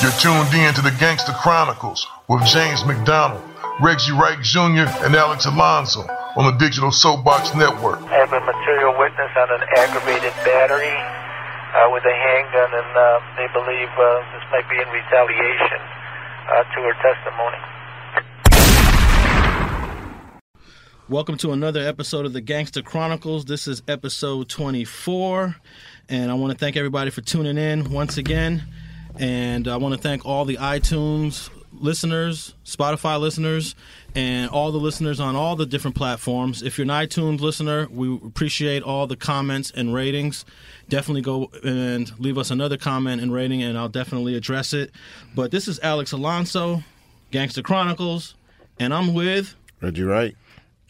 You're 0.00 0.10
tuned 0.12 0.48
in 0.54 0.72
to 0.72 0.80
the 0.80 0.96
Gangster 0.98 1.32
Chronicles 1.32 2.06
with 2.26 2.42
James 2.46 2.86
McDonald, 2.86 3.42
Reggie 3.82 4.12
Wright 4.12 4.40
Jr., 4.40 4.88
and 5.04 5.14
Alex 5.14 5.44
Alonso 5.44 6.08
on 6.36 6.46
the 6.46 6.56
Digital 6.56 6.90
Soapbox 6.90 7.54
Network. 7.54 8.00
I 8.08 8.24
have 8.24 8.32
a 8.32 8.40
material 8.40 8.96
witness 8.98 9.28
on 9.36 9.52
an 9.52 9.60
aggravated 9.76 10.32
battery 10.40 10.88
uh, 10.88 11.92
with 11.92 12.02
a 12.08 12.16
handgun, 12.16 12.72
and 12.80 12.96
uh, 12.96 13.20
they 13.36 13.46
believe 13.52 13.92
uh, 13.92 14.24
this 14.32 14.40
might 14.48 14.64
be 14.70 14.80
in 14.80 14.88
retaliation 14.88 15.84
uh, 16.48 16.64
to 16.64 16.80
her 16.80 16.96
testimony. 17.04 17.60
Welcome 21.10 21.36
to 21.36 21.52
another 21.52 21.80
episode 21.80 22.24
of 22.24 22.32
the 22.32 22.40
Gangster 22.40 22.80
Chronicles. 22.80 23.44
This 23.44 23.68
is 23.68 23.82
episode 23.86 24.48
24, 24.48 25.56
and 26.08 26.30
I 26.30 26.34
want 26.34 26.52
to 26.54 26.58
thank 26.58 26.78
everybody 26.78 27.10
for 27.10 27.20
tuning 27.20 27.58
in 27.58 27.92
once 27.92 28.16
again. 28.16 28.62
And 29.20 29.68
I 29.68 29.76
want 29.76 29.94
to 29.94 30.00
thank 30.00 30.24
all 30.24 30.46
the 30.46 30.56
iTunes 30.56 31.50
listeners, 31.72 32.54
Spotify 32.64 33.20
listeners, 33.20 33.74
and 34.14 34.50
all 34.50 34.72
the 34.72 34.78
listeners 34.78 35.20
on 35.20 35.36
all 35.36 35.56
the 35.56 35.66
different 35.66 35.94
platforms. 35.94 36.62
If 36.62 36.78
you're 36.78 36.84
an 36.84 36.88
iTunes 36.88 37.40
listener, 37.40 37.86
we 37.90 38.14
appreciate 38.14 38.82
all 38.82 39.06
the 39.06 39.16
comments 39.16 39.70
and 39.70 39.92
ratings. 39.92 40.46
Definitely 40.88 41.20
go 41.20 41.50
and 41.62 42.10
leave 42.18 42.38
us 42.38 42.50
another 42.50 42.78
comment 42.78 43.20
and 43.20 43.30
rating, 43.30 43.62
and 43.62 43.76
I'll 43.76 43.90
definitely 43.90 44.36
address 44.36 44.72
it. 44.72 44.90
But 45.34 45.50
this 45.50 45.68
is 45.68 45.78
Alex 45.80 46.12
Alonso, 46.12 46.82
Gangster 47.30 47.62
Chronicles, 47.62 48.34
and 48.78 48.94
I'm 48.94 49.12
with 49.12 49.54
Reggie 49.82 50.02
Wright 50.02 50.34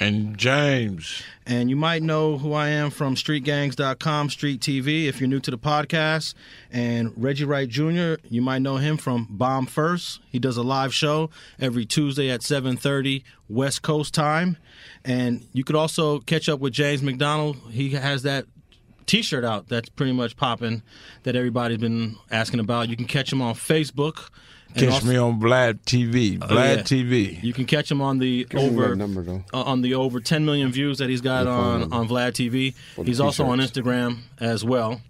and 0.01 0.37
James. 0.39 1.23
And 1.47 1.69
you 1.69 1.77
might 1.77 2.03
know 2.03 2.39
who 2.39 2.55
I 2.55 2.69
am 2.69 2.91
from 2.91 3.15
streetgangs.com, 3.15 4.31
Street 4.31 4.61
TV, 4.61 5.07
if 5.07 5.21
you're 5.21 5.29
new 5.29 5.41
to 5.41 5.51
the 5.51 5.59
podcast. 5.59 6.35
And 6.73 7.13
Reggie 7.17 7.45
Wright 7.45 7.69
Jr., 7.69 8.15
you 8.29 8.41
might 8.41 8.63
know 8.63 8.77
him 8.77 8.97
from 8.97 9.27
Bomb 9.29 9.67
First. 9.67 10.21
He 10.31 10.39
does 10.39 10.57
a 10.57 10.63
live 10.63 10.95
show 10.95 11.29
every 11.59 11.85
Tuesday 11.85 12.31
at 12.31 12.41
7.30 12.41 13.23
West 13.49 13.83
Coast 13.83 14.15
time. 14.15 14.57
And 15.05 15.47
you 15.53 15.65
could 15.65 15.77
also 15.77 16.21
catch 16.21 16.49
up 16.49 16.61
with 16.61 16.73
James 16.73 17.03
McDonald. 17.03 17.57
He 17.71 17.91
has 17.91 18.23
that 18.23 18.47
T-shirt 19.07 19.45
out 19.45 19.69
that's 19.69 19.89
pretty 19.89 20.13
much 20.13 20.37
popping 20.37 20.83
that 21.25 21.35
everybody's 21.37 21.79
been 21.79 22.17
asking 22.31 22.61
about. 22.61 22.89
You 22.89 22.97
can 22.97 23.07
catch 23.07 23.33
him 23.33 23.43
on 23.43 23.55
Facebook. 23.55 24.31
Catch 24.75 24.91
also, 24.91 25.07
me 25.07 25.17
on 25.17 25.41
Vlad 25.41 25.81
TV. 25.85 26.39
Vlad 26.39 26.51
oh, 26.51 26.55
yeah. 26.55 26.77
TV. 26.77 27.43
You 27.43 27.53
can 27.53 27.65
catch 27.67 27.91
him 27.91 28.01
on 28.01 28.19
the 28.19 28.45
Give 28.45 28.61
over 28.61 28.95
number, 28.95 29.43
uh, 29.53 29.63
on 29.63 29.83
the 29.83 29.95
over 29.95 30.21
10 30.21 30.45
million 30.45 30.71
views 30.71 30.99
that 30.99 31.11
he's 31.11 31.21
got 31.21 31.47
on 31.47 31.93
on 31.93 32.09
Vlad 32.09 32.33
TV. 32.33 32.75
He's 33.05 33.21
also 33.21 33.47
on 33.47 33.59
Instagram 33.59 34.19
as 34.39 34.65
well. 34.65 35.01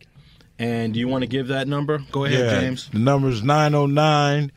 And 0.59 0.97
you 0.97 1.09
want 1.09 1.23
to 1.23 1.29
give 1.29 1.49
that 1.49 1.69
number? 1.69 2.03
Go 2.11 2.25
ahead, 2.25 2.39
yeah, 2.39 2.61
James. 2.61 2.89
The 2.91 2.99
number 2.99 3.29
is 3.29 3.43
909 3.43 4.53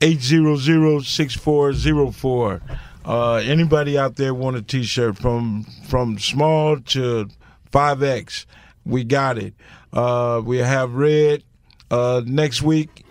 800 0.00 1.04
6404. 1.04 2.62
Uh, 3.04 3.34
anybody 3.36 3.98
out 3.98 4.16
there 4.16 4.34
want 4.34 4.56
a 4.56 4.62
T-shirt 4.62 5.16
from 5.16 5.64
from 5.88 6.18
small 6.18 6.78
to 6.80 7.28
5X? 7.72 8.46
We 8.84 9.04
got 9.04 9.38
it. 9.38 9.54
Uh, 9.92 10.42
we 10.44 10.58
have 10.58 10.94
red 10.94 11.42
uh, 11.90 12.22
next 12.24 12.62
week 12.62 13.04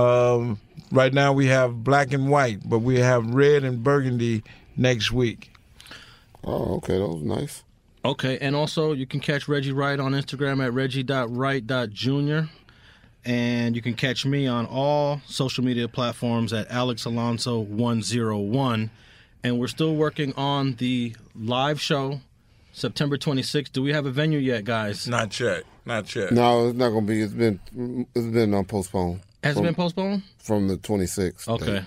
um, 0.00 0.60
right 0.90 1.12
now 1.12 1.32
we 1.32 1.46
have 1.46 1.82
black 1.84 2.12
and 2.12 2.28
white, 2.30 2.68
but 2.68 2.80
we 2.80 2.98
have 2.98 3.34
red 3.34 3.64
and 3.64 3.82
burgundy 3.82 4.42
next 4.76 5.12
week. 5.12 5.52
Oh, 6.44 6.76
okay, 6.76 6.98
that 6.98 7.06
was 7.06 7.22
nice. 7.22 7.64
Okay, 8.04 8.38
and 8.40 8.56
also 8.56 8.92
you 8.92 9.06
can 9.06 9.20
catch 9.20 9.46
Reggie 9.46 9.72
Wright 9.72 10.00
on 10.00 10.12
Instagram 10.12 10.64
at 10.64 10.72
reggie.wright.jr. 10.72 12.50
And 13.22 13.76
you 13.76 13.82
can 13.82 13.92
catch 13.94 14.24
me 14.24 14.46
on 14.46 14.64
all 14.64 15.20
social 15.26 15.62
media 15.62 15.88
platforms 15.88 16.54
at 16.54 16.70
Alex 16.70 17.04
Alonso101. 17.04 18.88
And 19.42 19.58
we're 19.58 19.66
still 19.66 19.94
working 19.94 20.32
on 20.34 20.76
the 20.76 21.14
live 21.34 21.78
show 21.80 22.20
September 22.72 23.18
26th. 23.18 23.72
Do 23.72 23.82
we 23.82 23.92
have 23.92 24.06
a 24.06 24.10
venue 24.10 24.38
yet, 24.38 24.64
guys? 24.64 25.06
Not 25.06 25.38
yet. 25.38 25.64
Not 25.84 26.14
yet. 26.14 26.32
No, 26.32 26.68
it's 26.68 26.78
not 26.78 26.90
going 26.90 27.06
to 27.06 27.12
be. 27.12 27.20
It's 27.20 27.32
been 27.34 27.60
it's 28.14 28.26
been 28.26 28.54
uh, 28.54 28.62
postponed. 28.62 29.20
Has 29.42 29.54
from, 29.54 29.64
it 29.64 29.68
been 29.68 29.74
postponed? 29.74 30.22
From 30.38 30.68
the 30.68 30.76
26th. 30.76 31.48
Okay. 31.48 31.66
Day. 31.66 31.86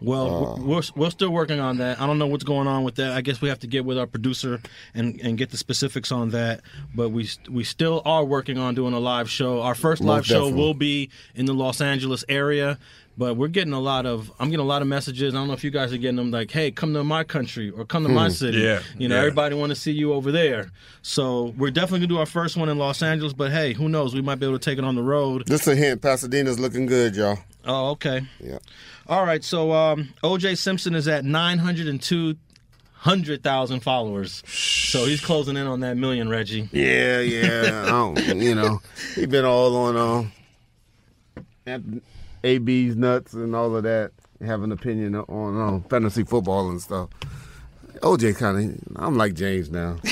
Well, 0.00 0.58
uh, 0.58 0.60
we're 0.60 0.82
we're 0.96 1.10
still 1.10 1.30
working 1.30 1.60
on 1.60 1.78
that. 1.78 2.00
I 2.00 2.06
don't 2.06 2.18
know 2.18 2.26
what's 2.26 2.44
going 2.44 2.66
on 2.66 2.84
with 2.84 2.96
that. 2.96 3.12
I 3.12 3.22
guess 3.22 3.40
we 3.40 3.48
have 3.48 3.60
to 3.60 3.66
get 3.66 3.84
with 3.84 3.98
our 3.98 4.06
producer 4.06 4.60
and, 4.92 5.18
and 5.20 5.38
get 5.38 5.50
the 5.50 5.56
specifics 5.56 6.12
on 6.12 6.30
that. 6.30 6.60
But 6.94 7.10
we 7.10 7.28
we 7.48 7.64
still 7.64 8.02
are 8.04 8.24
working 8.24 8.58
on 8.58 8.74
doing 8.74 8.92
a 8.92 8.98
live 8.98 9.30
show. 9.30 9.62
Our 9.62 9.74
first 9.74 10.02
live 10.02 10.26
show 10.26 10.50
will 10.50 10.74
be 10.74 11.10
in 11.34 11.46
the 11.46 11.54
Los 11.54 11.80
Angeles 11.80 12.24
area. 12.28 12.78
But 13.16 13.36
we're 13.36 13.48
getting 13.48 13.72
a 13.72 13.78
lot 13.80 14.06
of 14.06 14.32
I'm 14.40 14.50
getting 14.50 14.64
a 14.64 14.68
lot 14.68 14.82
of 14.82 14.88
messages. 14.88 15.34
I 15.34 15.38
don't 15.38 15.46
know 15.46 15.52
if 15.54 15.62
you 15.62 15.70
guys 15.70 15.92
are 15.92 15.96
getting 15.98 16.16
them 16.16 16.30
like, 16.32 16.50
"Hey, 16.50 16.70
come 16.72 16.92
to 16.94 17.04
my 17.04 17.22
country 17.22 17.70
or 17.70 17.84
come 17.84 18.02
to 18.02 18.08
my 18.08 18.26
Hmm. 18.26 18.32
city." 18.32 18.58
Yeah, 18.58 18.80
you 18.98 19.06
know, 19.08 19.14
yeah. 19.14 19.20
everybody 19.20 19.54
want 19.54 19.70
to 19.70 19.76
see 19.76 19.92
you 19.92 20.12
over 20.12 20.32
there. 20.32 20.72
So 21.02 21.54
we're 21.56 21.70
definitely 21.70 22.00
gonna 22.06 22.14
do 22.14 22.18
our 22.18 22.26
first 22.26 22.56
one 22.56 22.68
in 22.68 22.76
Los 22.76 23.02
Angeles. 23.02 23.32
But 23.32 23.52
hey, 23.52 23.72
who 23.72 23.88
knows? 23.88 24.14
We 24.14 24.20
might 24.22 24.40
be 24.40 24.46
able 24.46 24.58
to 24.58 24.64
take 24.64 24.78
it 24.78 24.84
on 24.84 24.96
the 24.96 25.02
road. 25.02 25.46
Just 25.46 25.68
a 25.68 25.76
hint, 25.76 26.00
Pasadena's 26.02 26.58
looking 26.58 26.86
good, 26.86 27.14
y'all. 27.14 27.38
Oh, 27.64 27.90
okay. 27.90 28.22
Yeah. 28.40 28.58
All 29.06 29.24
right, 29.24 29.44
so 29.44 29.72
um, 29.72 30.08
OJ 30.22 30.56
Simpson 30.58 30.94
is 30.94 31.06
at 31.06 31.24
902 31.24 32.34
hundred 32.94 33.42
thousand 33.42 33.80
followers. 33.80 34.42
So 34.46 35.04
he's 35.04 35.20
closing 35.20 35.56
in 35.58 35.66
on 35.66 35.80
that 35.80 35.96
million, 35.98 36.28
Reggie. 36.28 36.68
Yeah, 36.72 37.20
yeah. 37.20 37.82
I 37.84 37.88
don't, 37.90 38.18
you 38.42 38.54
know, 38.54 38.80
he's 39.14 39.26
been 39.26 39.44
all 39.44 39.76
on 39.76 39.96
um, 41.66 42.02
AB's 42.44 42.94
nuts 42.96 43.32
and 43.32 43.54
all 43.56 43.74
of 43.74 43.82
that. 43.84 44.12
Have 44.44 44.62
an 44.62 44.72
opinion 44.72 45.14
on 45.16 45.82
fantasy 45.84 46.22
football 46.24 46.68
and 46.70 46.80
stuff. 46.80 47.08
OJ 48.02 48.36
kind 48.36 48.74
of, 48.74 48.96
I'm 48.96 49.16
like 49.16 49.34
James 49.34 49.70
now. 49.70 49.96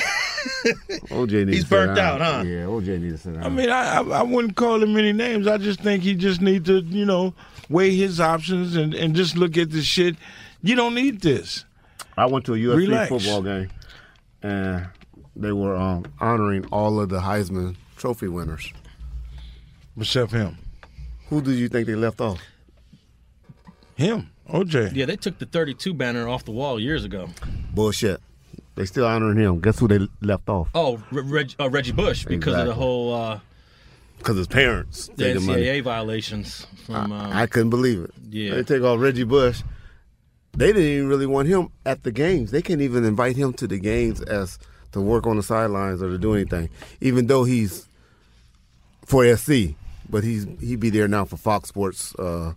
OJ 1.10 1.44
needs 1.46 1.50
He's 1.58 1.64
to 1.64 1.70
burnt 1.70 1.96
down. 1.96 2.22
out, 2.22 2.36
huh? 2.36 2.42
Yeah, 2.46 2.64
OJ 2.64 3.00
needs 3.00 3.16
to 3.16 3.22
sit 3.30 3.34
down. 3.34 3.44
I 3.44 3.48
mean, 3.48 3.68
I, 3.68 3.98
I 3.98 4.00
I 4.02 4.22
wouldn't 4.22 4.56
call 4.56 4.82
him 4.82 4.96
any 4.96 5.12
names. 5.12 5.46
I 5.46 5.58
just 5.58 5.80
think 5.80 6.02
he 6.02 6.14
just 6.14 6.40
need 6.40 6.64
to, 6.66 6.80
you 6.80 7.04
know, 7.04 7.34
weigh 7.68 7.94
his 7.94 8.20
options 8.20 8.74
and, 8.76 8.94
and 8.94 9.14
just 9.14 9.36
look 9.36 9.56
at 9.58 9.70
this 9.70 9.84
shit. 9.84 10.16
You 10.62 10.74
don't 10.76 10.94
need 10.94 11.20
this. 11.20 11.64
I 12.16 12.26
went 12.26 12.44
to 12.46 12.54
a 12.54 12.56
USC 12.56 12.76
Relax. 12.76 13.08
football 13.08 13.42
game, 13.42 13.70
and 14.42 14.86
they 15.36 15.52
were 15.52 15.76
um, 15.76 16.04
honoring 16.20 16.64
all 16.66 17.00
of 17.00 17.08
the 17.08 17.20
Heisman 17.20 17.76
Trophy 17.96 18.28
winners. 18.28 18.72
Except 19.98 20.32
him. 20.32 20.58
Who 21.32 21.40
do 21.40 21.50
you 21.52 21.70
think 21.70 21.86
they 21.86 21.94
left 21.94 22.20
off? 22.20 22.42
Him, 23.94 24.28
OJ. 24.50 24.94
Yeah, 24.94 25.06
they 25.06 25.16
took 25.16 25.38
the 25.38 25.46
32 25.46 25.94
banner 25.94 26.28
off 26.28 26.44
the 26.44 26.50
wall 26.50 26.78
years 26.78 27.06
ago. 27.06 27.30
Bullshit. 27.72 28.20
They 28.74 28.84
still 28.84 29.06
honoring 29.06 29.38
him. 29.38 29.58
Guess 29.60 29.78
who 29.78 29.88
they 29.88 30.06
left 30.20 30.50
off? 30.50 30.68
Oh, 30.74 31.02
Reg, 31.10 31.54
uh, 31.58 31.70
Reggie 31.70 31.92
Bush 31.92 32.26
because 32.26 32.54
of 32.54 32.66
the 32.66 32.74
whole 32.74 33.14
uh, 33.14 33.40
Because 34.18 34.36
his 34.36 34.46
parents. 34.46 35.08
the 35.16 35.24
take 35.24 35.34
the 35.36 35.40
money. 35.40 35.62
NCAA 35.62 35.82
violations 35.84 36.66
from. 36.84 37.10
Uh, 37.12 37.30
I 37.32 37.46
couldn't 37.46 37.70
believe 37.70 38.00
it. 38.02 38.10
Yeah. 38.28 38.56
They 38.56 38.62
take 38.62 38.82
off 38.82 39.00
Reggie 39.00 39.24
Bush. 39.24 39.62
They 40.54 40.66
didn't 40.66 40.82
even 40.82 41.08
really 41.08 41.24
want 41.26 41.48
him 41.48 41.70
at 41.86 42.02
the 42.02 42.12
games. 42.12 42.50
They 42.50 42.60
can't 42.60 42.82
even 42.82 43.06
invite 43.06 43.36
him 43.36 43.54
to 43.54 43.66
the 43.66 43.78
games 43.78 44.20
as 44.20 44.58
to 44.92 45.00
work 45.00 45.26
on 45.26 45.38
the 45.38 45.42
sidelines 45.42 46.02
or 46.02 46.10
to 46.10 46.18
do 46.18 46.34
anything, 46.34 46.68
even 47.00 47.26
though 47.26 47.44
he's 47.44 47.88
for 49.06 49.24
SC. 49.34 49.76
But 50.12 50.22
he's 50.22 50.46
he'd 50.60 50.78
be 50.78 50.90
there 50.90 51.08
now 51.08 51.24
for 51.24 51.36
Fox 51.36 51.68
Sports, 51.70 52.14
uh, 52.16 52.52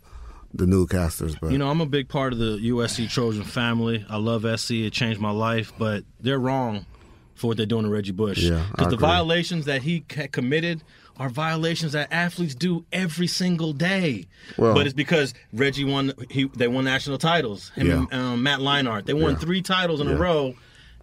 the 0.53 0.65
newscasters. 0.65 1.35
But 1.41 1.51
You 1.51 1.57
know, 1.57 1.69
I'm 1.69 1.81
a 1.81 1.85
big 1.87 2.07
part 2.09 2.33
of 2.33 2.37
the 2.39 2.57
USC 2.61 3.09
Trojan 3.09 3.43
family. 3.43 4.05
I 4.09 4.17
love 4.17 4.45
SC. 4.59 4.71
It 4.71 4.93
changed 4.93 5.19
my 5.19 5.31
life, 5.31 5.73
but 5.79 6.03
they're 6.19 6.37
wrong 6.37 6.85
for 7.33 7.47
what 7.47 7.57
they're 7.57 7.65
doing 7.65 7.83
to 7.83 7.89
Reggie 7.89 8.11
Bush. 8.11 8.39
Yeah, 8.39 8.63
because 8.71 8.91
the 8.91 8.97
violations 8.97 9.65
that 9.65 9.81
he 9.81 10.01
committed 10.01 10.83
are 11.17 11.29
violations 11.29 11.93
that 11.93 12.11
athletes 12.11 12.55
do 12.55 12.85
every 12.91 13.27
single 13.27 13.71
day. 13.71 14.27
Well- 14.57 14.73
but 14.73 14.85
it's 14.85 14.93
because 14.93 15.33
Reggie 15.53 15.85
won. 15.85 16.11
He 16.29 16.45
they 16.57 16.67
won 16.67 16.83
national 16.83 17.17
titles. 17.19 17.69
Him 17.69 17.89
and 18.11 18.13
um, 18.13 18.43
Matt 18.43 18.59
Leinart. 18.59 19.05
They 19.05 19.13
won 19.13 19.31
Yeah. 19.31 19.37
three 19.39 19.61
titles 19.61 20.01
in 20.01 20.09
a 20.09 20.15
row, 20.17 20.55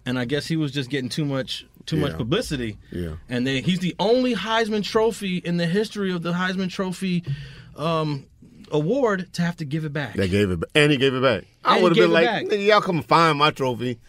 and 0.05 0.19
I 0.19 0.25
guess 0.25 0.45
he 0.45 0.55
was 0.55 0.71
just 0.71 0.91
getting 0.91 1.09
too 1.09 1.25
much 1.25 1.65
too 1.85 1.97
much 1.97 2.15
publicity. 2.15 2.77
Yeah. 2.91 3.15
And 3.29 3.45
then 3.45 3.63
he's 3.63 3.79
the 3.79 3.95
only 3.99 4.35
Heisman 4.35 4.83
Trophy 4.83 5.37
in 5.37 5.57
the 5.57 5.65
history 5.67 6.11
of 6.11 6.23
the 6.23 6.33
Heisman 6.33 6.69
Trophy. 6.69 7.23
Um, 7.75 8.27
award 8.71 9.31
to 9.33 9.41
have 9.43 9.55
to 9.57 9.65
give 9.65 9.85
it 9.85 9.93
back. 9.93 10.15
they 10.15 10.27
gave 10.27 10.49
it, 10.49 10.59
and 10.73 10.91
he 10.91 10.97
gave 10.97 11.13
it 11.13 11.21
back. 11.21 11.45
I 11.63 11.71
And 11.71 11.77
he 11.77 11.83
would 11.83 11.95
have 11.95 12.03
been 12.03 12.11
like, 12.11 12.51
y'all 12.59 12.81
come 12.81 13.03
find 13.03 13.37
my 13.37 13.51
trophy. 13.51 13.99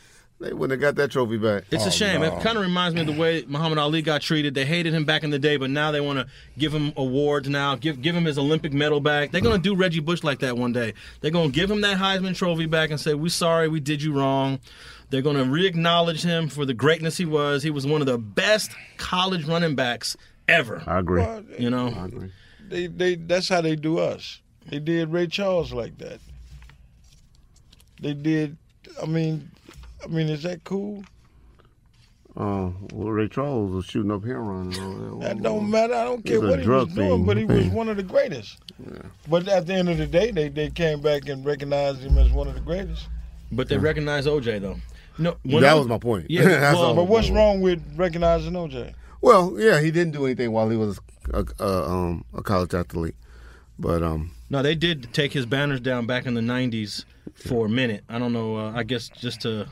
They 0.41 0.53
wouldn't 0.53 0.73
have 0.73 0.81
got 0.81 1.01
that 1.01 1.13
trophy 1.13 1.39
back. 1.39 1.65
It's 1.71 1.87
a 1.87 1.91
shame. 1.93 2.23
It 2.23 2.43
kind 2.43 2.59
of 2.59 2.63
reminds 2.63 2.95
me 2.95 3.03
of 3.03 3.07
the 3.07 3.13
way 3.13 3.45
Muhammad 3.47 3.79
Ali 3.79 4.03
got 4.03 4.21
treated. 4.21 4.55
They 4.55 4.65
hated 4.65 4.93
him 4.93 5.05
back 5.05 5.23
in 5.23 5.31
the 5.31 5.39
day, 5.39 5.57
but 5.57 5.71
now 5.71 5.93
they 5.93 6.01
want 6.01 6.19
to 6.19 6.27
give 6.59 6.75
him 6.75 6.93
awards 6.97 7.49
now, 7.49 7.77
give 7.77 8.03
give 8.03 8.17
him 8.17 8.25
his 8.25 8.37
Olympic 8.37 8.73
medal 8.73 9.01
back. 9.01 9.31
They're 9.31 9.41
going 9.41 9.57
to 9.57 9.63
do 9.63 9.77
Reggie 9.77 10.01
Bush 10.01 10.25
like 10.25 10.41
that 10.41 10.59
one 10.59 10.73
day. 10.73 10.95
They're 11.21 11.31
going 11.31 11.53
to 11.53 11.55
give 11.55 11.71
him 11.71 11.83
that 11.83 11.99
Heisman 11.99 12.35
trophy 12.35 12.67
back 12.67 12.91
and 12.91 13.01
say, 13.01 13.15
"We're 13.15 13.29
sorry, 13.29 13.69
we 13.69 13.81
did 13.81 14.03
you 14.03 14.13
wrong." 14.13 14.59
They're 15.11 15.23
going 15.23 15.37
to 15.37 15.45
re-acknowledge 15.45 16.23
him 16.23 16.49
for 16.49 16.65
the 16.67 16.75
greatness 16.75 17.17
he 17.17 17.25
was. 17.25 17.63
He 17.63 17.71
was 17.71 17.87
one 17.87 18.01
of 18.01 18.07
the 18.07 18.19
best 18.19 18.73
college 18.97 19.45
running 19.45 19.75
backs 19.75 20.17
ever. 20.49 20.83
I 20.87 20.99
agree. 20.99 21.23
You 21.59 21.71
know, 21.71 21.89
I 21.97 22.07
agree. 22.07 22.31
They 22.69 22.87
they 22.87 23.15
that's 23.17 23.49
how 23.49 23.61
they 23.61 23.77
do 23.77 23.99
us. 23.99 24.41
They 24.69 24.79
did 24.79 25.11
Ray 25.11 25.27
Charles 25.27 25.73
like 25.73 25.99
that. 25.99 26.19
They 28.01 28.15
did. 28.15 28.57
I 29.03 29.07
mean, 29.07 29.51
I 30.03 30.07
mean, 30.09 30.29
is 30.29 30.43
that 30.43 30.65
cool? 30.65 31.05
Uh, 32.37 32.71
well, 32.93 33.11
Ray 33.13 33.29
Charles 33.29 33.71
was 33.71 33.85
shooting 33.85 34.11
up 34.11 34.25
heroin. 34.25 34.73
And 34.75 35.11
all 35.13 35.19
that. 35.21 35.37
That 35.37 35.43
don't 35.43 35.71
matter. 35.71 35.95
I 35.95 36.03
don't 36.05 36.25
care 36.25 36.37
He's 36.41 36.43
a 36.45 36.49
what 36.49 36.51
he 36.51 36.57
was 36.59 36.65
drug 36.67 36.95
doing, 36.95 37.09
fiend. 37.09 37.27
but 37.27 37.37
he 37.37 37.45
was 37.45 37.67
one 37.73 37.89
of 37.89 37.97
the 37.97 38.03
greatest. 38.03 38.59
Yeah. 38.85 39.03
But 39.29 39.47
at 39.47 39.67
the 39.67 39.75
end 39.75 39.89
of 39.89 39.99
the 39.99 40.07
day, 40.07 40.33
they, 40.33 40.49
they 40.49 40.69
came 40.71 41.01
back 41.01 41.29
and 41.29 41.45
recognized 41.45 42.01
him 42.01 42.19
as 42.19 42.33
one 42.33 42.49
of 42.49 42.55
the 42.55 42.61
greatest. 42.61 43.07
but 43.53 43.69
they 43.69 43.79
recognized 43.79 44.27
OJ 44.27 44.61
though. 44.61 44.77
No, 45.19 45.37
when 45.45 45.63
That 45.63 45.73
I- 45.73 45.79
was 45.79 45.87
my 45.87 45.99
point. 45.99 46.27
Yeah, 46.31 46.45
well. 46.75 46.95
But 46.95 47.05
what's 47.05 47.31
wrong 47.31 47.61
with 47.61 47.81
recognizing 47.97 48.53
OJ? 48.53 48.95
Well, 49.21 49.55
yeah, 49.59 49.81
he 49.81 49.91
didn't 49.91 50.13
do 50.13 50.27
anything 50.27 50.53
while 50.53 50.69
he 50.69 50.77
was 50.77 51.01
a, 51.33 51.45
a, 51.59 51.91
um, 51.91 52.25
a 52.35 52.43
college 52.43 52.75
athlete. 52.75 53.15
But 53.79 54.03
um, 54.03 54.33
No, 54.51 54.63
they 54.63 54.75
did 54.75 55.13
take 55.15 55.33
his 55.33 55.47
banners 55.47 55.81
down 55.81 56.07
back 56.07 56.27
in 56.27 56.35
the 56.35 56.41
'90s 56.41 57.05
for 57.35 57.67
a 57.67 57.69
minute. 57.69 58.05
I 58.09 58.19
don't 58.19 58.33
know. 58.33 58.57
Uh, 58.57 58.73
I 58.75 58.83
guess 58.83 59.09
just 59.09 59.41
to 59.43 59.67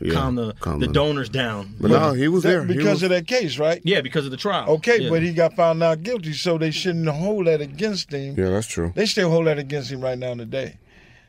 Yeah, 0.00 0.12
calm 0.14 0.34
the 0.34 0.54
calm 0.60 0.80
the 0.80 0.86
the- 0.88 0.92
donors 0.92 1.28
down. 1.28 1.74
but 1.80 1.90
no, 1.90 2.12
he 2.12 2.28
was 2.28 2.42
That- 2.42 2.48
there 2.50 2.62
because 2.64 2.84
was- 2.86 3.02
of 3.04 3.10
that 3.10 3.26
case, 3.26 3.58
right? 3.58 3.80
Yeah, 3.84 4.00
because 4.00 4.24
of 4.24 4.30
the 4.30 4.36
trial. 4.36 4.68
Okay, 4.76 5.02
Yeah. 5.02 5.10
but 5.10 5.22
he 5.22 5.32
got 5.32 5.54
found 5.54 5.78
not 5.78 6.02
guilty, 6.02 6.32
so 6.32 6.58
they 6.58 6.70
shouldn't 6.70 7.08
hold 7.08 7.46
that 7.46 7.60
against 7.60 8.12
him. 8.12 8.34
Yeah, 8.36 8.50
that's 8.50 8.66
true. 8.66 8.92
They 8.94 9.06
still 9.06 9.30
hold 9.30 9.46
that 9.46 9.58
against 9.58 9.90
him 9.90 10.00
right 10.00 10.18
now 10.18 10.34
today. 10.34 10.78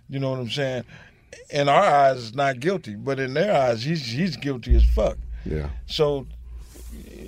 You 0.10 0.20
know 0.20 0.32
what 0.32 0.40
I'm 0.40 0.50
saying? 0.50 0.84
In 1.50 1.70
our 1.70 1.84
eyes, 1.84 2.28
it's 2.28 2.36
not 2.36 2.60
guilty, 2.60 2.96
but 2.96 3.20
in 3.20 3.34
their 3.34 3.56
eyes, 3.56 3.84
he's 3.84 4.06
he's 4.06 4.36
guilty 4.38 4.76
as 4.76 4.84
fuck. 4.84 5.18
Yeah. 5.46 5.70
So 5.86 6.28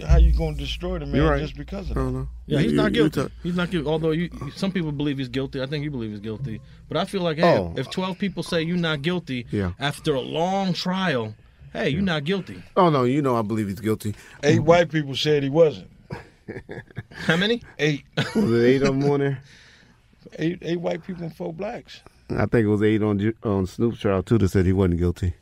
how 0.05 0.17
you 0.17 0.31
gonna 0.33 0.55
destroy 0.57 0.99
the 0.99 1.05
man 1.05 1.21
right. 1.23 1.39
just 1.41 1.55
because 1.55 1.89
of 1.89 1.97
I 1.97 1.99
that? 2.01 2.05
don't 2.05 2.13
know. 2.13 2.29
Yeah, 2.47 2.59
he's 2.59 2.71
You- 2.71 2.77
not 2.77 2.93
guilty. 2.93 3.21
talk- 3.21 3.31
he's 3.43 3.55
not 3.55 3.69
guilty. 3.71 3.87
Although 3.87 4.11
you, 4.11 4.29
some 4.55 4.71
people 4.71 4.91
believe 4.91 5.17
he's 5.17 5.27
guilty. 5.29 5.61
I 5.61 5.65
think 5.67 5.83
you 5.83 5.91
believe 5.91 6.11
he's 6.11 6.19
guilty. 6.19 6.59
But 6.87 6.97
I 6.97 7.05
feel 7.05 7.21
like, 7.21 7.37
hey, 7.37 7.57
Oh. 7.57 7.73
if 7.77 7.89
12 7.89 8.17
people 8.17 8.41
say 8.43 8.61
you're 8.61 8.77
not 8.77 9.01
guilty 9.01 9.45
Yeah. 9.51 9.71
after 9.79 10.13
a 10.15 10.21
long 10.21 10.73
trial, 10.73 11.35
hey, 11.73 11.89
you're 11.89 12.01
not 12.01 12.23
guilty. 12.23 12.61
Oh 12.75 12.89
no, 12.89 13.03
you 13.03 13.21
know 13.21 13.35
I 13.37 13.41
believe 13.41 13.67
he's 13.67 13.79
guilty. 13.81 14.15
Eight 14.43 14.61
white 14.61 14.89
people 14.89 15.15
said 15.15 15.43
he 15.43 15.49
wasn't. 15.49 15.89
How 17.11 17.37
many? 17.37 17.61
Eight. 17.77 18.03
Was 18.35 18.51
it 18.51 18.65
eight 18.65 18.81
of 18.81 18.99
them 18.99 19.09
on 19.09 19.19
there? 19.19 19.39
Eight, 20.37 20.59
eight 20.61 20.79
white 20.81 21.05
people 21.05 21.23
and 21.23 21.35
four 21.35 21.53
blacks. 21.53 22.01
I 22.31 22.45
think 22.45 22.65
it 22.65 22.67
was 22.67 22.83
eight 22.83 23.01
on 23.01 23.19
Ju- 23.19 23.33
on 23.43 23.65
Snoop's 23.65 23.99
trial 23.99 24.21
too 24.23 24.37
that 24.37 24.49
said 24.49 24.65
he 24.65 24.73
wasn't 24.73 24.99
guilty. 24.99 25.33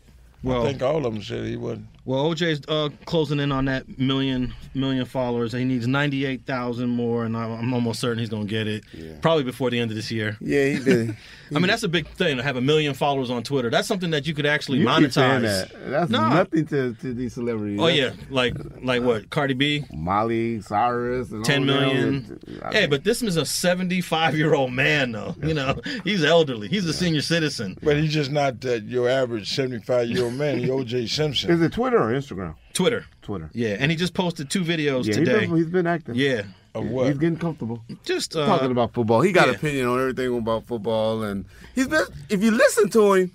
Well, 0.44 0.64
I 0.66 0.70
think 0.70 0.82
all 0.82 1.06
of 1.06 1.14
them 1.14 1.22
said 1.22 1.46
he 1.46 1.58
wasn't. 1.58 1.88
Well, 2.08 2.34
OJ's 2.34 2.62
uh, 2.70 2.88
closing 3.04 3.38
in 3.42 3.52
on 3.52 3.66
that 3.66 4.00
million 4.00 4.54
million 4.74 5.04
followers. 5.04 5.52
He 5.52 5.66
needs 5.66 5.88
ninety 5.88 6.26
eight 6.26 6.46
thousand 6.46 6.88
more, 6.88 7.26
and 7.26 7.36
I'm, 7.36 7.52
I'm 7.52 7.74
almost 7.74 8.00
certain 8.00 8.18
he's 8.20 8.30
gonna 8.30 8.46
get 8.46 8.66
it. 8.66 8.86
Probably 9.22 9.44
before 9.44 9.70
the 9.70 9.78
end 9.78 9.92
of 9.92 9.98
this 9.98 10.10
year. 10.10 10.38
Yeah, 10.40 10.70
he 10.70 10.80
did. 10.80 11.18
I 11.52 11.54
mean, 11.56 11.68
that's 11.68 11.84
a 11.84 11.90
big 11.90 12.08
thing 12.08 12.38
to 12.38 12.44
have 12.44 12.56
a 12.56 12.62
million 12.62 12.94
followers 12.94 13.30
on 13.30 13.44
Twitter. 13.44 13.70
That's 13.70 13.88
something 13.90 14.12
that 14.12 14.26
you 14.26 14.34
could 14.34 14.46
actually 14.46 14.80
You 14.80 14.86
keep 14.86 14.96
monetize. 15.10 15.42
that. 15.42 15.72
That's 15.90 16.10
Nah. 16.12 16.30
nothing 16.30 16.66
to, 16.68 16.94
to 16.94 17.14
these 17.14 17.34
celebrities. 17.34 17.78
Oh 17.82 17.88
yeah, 17.88 18.12
like 18.30 18.56
like 18.82 19.04
what? 19.04 19.30
Cardi 19.30 19.54
B, 19.54 19.84
Miley, 19.94 20.62
Cyrus, 20.62 21.32
and 21.32 21.44
ten 21.44 21.70
all 21.70 21.76
them. 21.78 21.90
million. 21.90 22.62
I 22.64 22.72
Hey, 22.74 22.86
but 22.88 23.04
this 23.04 23.22
is 23.22 23.36
a 23.36 23.46
seventy 23.46 24.00
five 24.00 24.38
year 24.38 24.54
old 24.54 24.72
man 24.72 25.12
though. 25.12 25.36
You 25.44 25.54
know, 25.54 25.76
he's 26.06 26.24
elderly. 26.24 26.70
He's 26.70 26.86
a 26.86 26.94
senior 26.94 27.22
citizen. 27.22 27.78
But 27.84 27.98
he's 27.98 28.14
just 28.14 28.32
not 28.32 28.64
uh, 28.66 28.76
your 28.86 29.10
average 29.10 29.54
75 29.54 30.08
year 30.10 30.24
old 30.24 30.36
man. 30.36 30.60
He 30.60 30.70
O.J. 30.72 31.08
Simpson. 31.08 31.52
Is 31.52 31.62
it 31.62 31.74
Twitter 31.74 31.97
or 32.04 32.14
Instagram? 32.14 32.56
Twitter. 32.74 33.06
Twitter. 33.22 33.50
Yeah, 33.54 33.76
and 33.80 33.90
he 33.92 33.98
just 33.98 34.14
posted 34.14 34.50
two 34.50 34.64
videos 34.64 35.06
Yeah, 35.06 35.14
today. 35.14 35.40
been, 35.48 35.56
he's 35.56 35.66
been 35.70 35.88
active. 35.88 36.16
yeah, 36.16 36.44
Of 36.76 36.86
what? 36.86 37.08
He's 37.08 37.18
getting 37.18 37.38
comfortable. 37.38 37.84
just 38.04 38.36
uh, 38.36 38.46
talking 38.46 38.72
about 38.72 38.94
football. 38.94 39.22
He 39.22 39.32
got 39.32 39.48
yeah. 39.48 39.54
opinion 39.56 39.88
on 39.88 40.00
everything 40.00 40.38
about 40.38 40.66
football, 40.66 41.24
and 41.24 41.46
he's 41.76 41.88
been. 41.88 42.06
If 42.30 42.44
you 42.44 42.52
listen 42.52 42.90
to 42.92 43.14
him, 43.14 43.34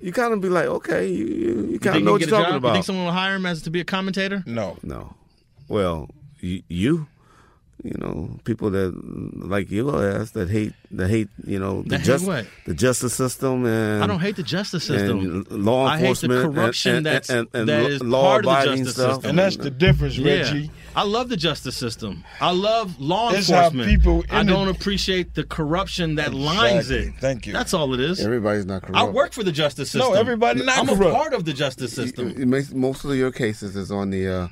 you 0.00 0.12
kind 0.12 0.32
of 0.34 0.40
be 0.40 0.48
like, 0.48 0.66
okay, 0.66 1.06
you, 1.08 1.24
you, 1.24 1.34
you 1.36 1.66
You 1.72 1.78
kind 1.78 1.96
of 1.96 2.02
know 2.02 2.12
what 2.12 2.18
get 2.20 2.28
you're 2.28 2.38
talking 2.38 2.52
job? 2.54 2.56
about. 2.62 2.68
You 2.68 2.74
think 2.74 2.84
someone 2.86 3.06
will 3.06 3.12
hire 3.12 3.34
him 3.36 3.46
as 3.46 3.62
to 3.62 3.70
be 3.70 3.80
a 3.80 3.84
commentator? 3.84 4.42
No. 4.46 4.76
no, 4.82 5.14
well, 5.68 6.10
you, 6.40 6.62
you, 6.68 7.06
you 7.84 7.94
know, 7.98 8.38
people 8.44 8.70
that 8.70 8.92
like 9.34 9.70
you 9.70 9.94
ass 10.02 10.30
that 10.32 10.48
hate 10.50 10.72
that 10.92 11.08
hate, 11.08 11.28
you 11.46 11.58
know, 11.58 11.82
the 11.82 11.90
That 11.90 12.02
just 12.02 12.26
what? 12.26 12.46
the 12.64 12.74
justice 12.74 13.14
system 13.14 13.66
and 13.66 14.02
I 14.02 14.06
don't 14.06 14.20
hate 14.20 14.36
the 14.36 14.42
justice 14.42 14.84
system. 14.84 15.44
and 15.50 15.64
law 15.64 15.84
I 15.86 15.98
hate 15.98 16.00
the 16.02 16.06
enforcement 16.08 16.44
and- 16.44 16.54
corruption 16.54 16.96
and, 16.96 17.06
that's 17.06 17.28
and, 17.30 17.48
and, 17.52 17.68
that 17.68 18.00
lo- 18.02 18.08
law 18.08 18.22
part 18.40 18.46
of 18.46 18.50
the 18.70 18.76
justice 18.76 18.94
stuff. 18.94 19.12
system. 19.16 19.30
And 19.30 19.38
that's 19.38 19.56
the 19.56 19.70
difference, 19.70 20.16
Yeah. 20.16 20.32
Reggie. 20.34 20.70
I 20.96 21.02
love 21.02 21.28
the 21.28 21.36
justice 21.36 21.76
system. 21.76 22.24
I 22.40 22.52
love 22.52 22.98
law 22.98 23.30
It's 23.32 23.50
how 23.50 23.66
enforcement. 23.66 23.88
people 23.90 24.24
I 24.30 24.42
don't 24.42 24.68
appreciate 24.68 25.34
the 25.34 25.44
corruption 25.44 26.14
that 26.14 26.32
lines 26.32 26.90
it. 26.90 27.12
Thank 27.20 27.46
you. 27.46 27.52
That's 27.52 27.74
all 27.74 27.92
it 27.92 28.00
is. 28.00 28.20
Everybody's 28.20 28.64
not 28.64 28.82
corrupt. 28.82 28.96
I 28.98 29.04
work 29.04 29.32
for 29.34 29.44
the 29.44 29.52
justice 29.52 29.90
system. 29.90 30.12
No, 30.14 30.18
everybody 30.18 30.64
not 30.64 30.78
I'm 30.78 30.86
corrupt. 30.86 31.10
a 31.10 31.12
part 31.14 31.34
of 31.34 31.44
the 31.44 31.52
justice 31.52 31.92
system. 31.92 32.30
It 32.30 32.48
makes 32.48 32.72
most 32.72 33.04
of 33.04 33.14
your 33.14 33.30
cases 33.30 33.76
is 33.76 33.90
on 33.90 34.08
the 34.10 34.26
uh, 34.26 34.48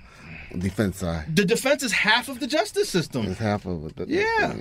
defense 0.58 0.99
side. 0.99 1.34
The 1.37 1.44
defense 1.44 1.82
is 1.82 1.92
half 1.92 2.28
of 2.28 2.40
the 2.40 2.46
justice 2.46 2.88
system. 2.88 3.26
It's 3.26 3.38
half 3.40 3.66
of 3.66 3.87
it. 3.99 4.08
Yeah. 4.08 4.54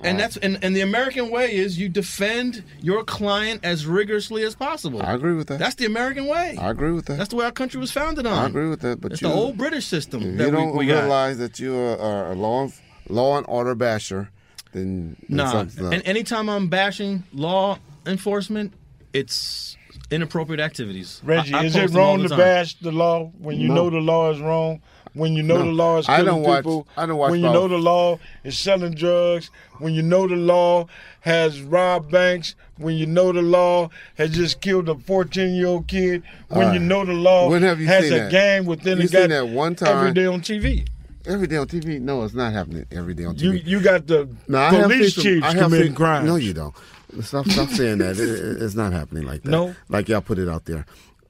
And 0.00 0.20
that's 0.20 0.36
and, 0.36 0.58
and 0.62 0.76
the 0.76 0.82
American 0.82 1.30
way 1.30 1.54
is 1.54 1.78
you 1.78 1.88
defend 1.88 2.62
your 2.82 3.04
client 3.04 3.60
as 3.64 3.86
rigorously 3.86 4.42
as 4.42 4.54
possible. 4.54 5.00
I 5.00 5.14
agree 5.14 5.32
with 5.32 5.46
that. 5.48 5.58
That's 5.58 5.76
the 5.76 5.86
American 5.86 6.26
way. 6.26 6.58
I 6.60 6.70
agree 6.70 6.92
with 6.92 7.06
that. 7.06 7.16
That's 7.16 7.30
the 7.30 7.36
way 7.36 7.46
our 7.46 7.52
country 7.52 7.80
was 7.80 7.90
founded 7.90 8.26
on. 8.26 8.36
I 8.38 8.46
agree 8.46 8.68
with 8.68 8.80
that. 8.80 9.00
But 9.00 9.12
it's 9.12 9.22
you, 9.22 9.28
the 9.28 9.34
old 9.34 9.56
British 9.56 9.86
system 9.86 10.22
If 10.22 10.38
that 10.38 10.44
you 10.46 10.50
don't 10.50 10.72
we, 10.72 10.78
we 10.80 10.86
got. 10.88 11.00
realize 11.00 11.38
that 11.38 11.58
you 11.58 11.74
are, 11.74 11.98
are 11.98 12.32
a 12.32 12.34
law 12.34 12.68
law 13.08 13.38
and 13.38 13.46
order 13.48 13.74
basher, 13.74 14.28
then 14.72 15.16
then 15.28 15.36
Nah, 15.38 15.62
not. 15.62 15.94
and 15.94 16.02
anytime 16.06 16.50
I'm 16.50 16.68
bashing 16.68 17.22
law 17.32 17.78
enforcement, 18.04 18.74
it's 19.14 19.78
inappropriate 20.10 20.60
activities. 20.60 21.22
Reggie, 21.24 21.54
I- 21.54 21.62
I 21.62 21.64
is 21.64 21.76
it 21.76 21.90
wrong 21.92 22.22
to 22.28 22.36
bash 22.36 22.74
the 22.78 22.92
law 22.92 23.30
when 23.38 23.58
you 23.58 23.68
No. 23.68 23.74
know 23.74 23.90
the 23.90 24.00
law 24.00 24.30
is 24.32 24.38
wrong? 24.40 24.82
When 25.14 25.34
you 25.34 25.42
know 25.44 25.58
No. 25.58 25.64
the 25.66 25.72
law 25.72 25.98
is 25.98 26.08
I 26.08 26.16
killing 26.18 26.26
don't 26.34 26.42
watch- 26.42 26.58
people? 26.64 26.86
I 26.96 27.06
don't 27.06 27.16
watch 27.16 27.30
When 27.30 27.40
you 27.40 27.50
know 27.50 27.68
the 27.68 27.78
law 27.78 28.18
is 28.42 28.58
selling 28.58 28.94
drugs? 28.94 29.50
When 29.78 29.94
you 29.94 30.02
know 30.02 30.26
the 30.26 30.34
law 30.36 30.88
has 31.20 31.60
robbed 31.60 32.10
banks? 32.10 32.54
When 32.78 32.96
you 32.96 33.06
know 33.06 33.30
the 33.32 33.40
law 33.42 33.90
has 34.16 34.30
just 34.34 34.60
killed 34.60 34.88
a 34.88 34.96
14 34.96 35.54
year 35.54 35.68
old 35.68 35.86
kid? 35.86 36.22
When 36.48 36.66
All 36.68 36.74
you 36.74 36.80
know 36.80 37.04
the 37.04 37.12
law 37.12 37.48
When 37.48 37.62
have 37.62 37.80
you 37.80 37.86
has 37.86 38.06
a 38.10 38.18
that? 38.18 38.30
gang 38.32 38.66
within 38.66 38.98
You 39.00 39.06
the 39.08 39.16
gang 39.16 39.28
that 39.28 39.48
one 39.48 39.76
time? 39.76 40.12
day 40.14 40.26
on 40.26 40.40
TV? 40.40 40.84
Every 41.26 41.46
day 41.46 41.56
on 41.56 41.68
TV? 41.68 42.00
No, 42.00 42.22
it's 42.24 42.34
not 42.34 42.52
happening 42.52 42.84
every 42.90 43.14
day 43.14 43.24
on 43.24 43.36
TV. 43.36 43.62
you 43.64 43.80
got 43.80 44.06
the 44.08 44.28
No, 44.48 44.68
police 44.70 45.14
chiefs 45.14 45.46
committing 45.54 45.86
seen- 45.88 45.94
crimes. 45.94 46.26
No, 46.26 46.36
you 46.36 46.52
don't. 46.52 46.74
Stop, 47.22 47.46
stop 47.48 47.68
saying 47.70 47.98
that. 47.98 48.18
It- 48.18 48.60
it's 48.62 48.74
not 48.74 48.92
happening 48.92 49.24
like 49.24 49.42
that. 49.44 49.50
No? 49.50 49.74
like 49.88 50.08
y'all 50.08 50.20
put 50.20 50.38
it 50.40 50.48
out 50.48 50.64
there. 50.64 50.84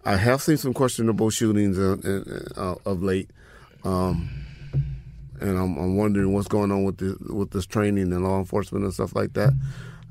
I 0.06 0.16
have 0.16 0.40
seen 0.42 0.56
some 0.56 0.72
questionable 0.72 1.28
shootings 1.30 1.78
uh, 1.78 1.96
uh, 2.56 2.60
uh, 2.60 2.74
of 2.90 3.02
late, 3.02 3.28
um, 3.84 4.28
and 5.40 5.58
I'm, 5.58 5.76
I'm 5.76 5.96
wondering 5.96 6.32
what's 6.32 6.48
going 6.48 6.70
on 6.72 6.84
with 6.84 6.98
this 6.98 7.16
with 7.30 7.50
this 7.50 7.66
training 7.66 8.12
and 8.12 8.24
law 8.24 8.38
enforcement 8.38 8.84
and 8.84 8.94
stuff 8.94 9.14
like 9.14 9.34
that, 9.34 9.52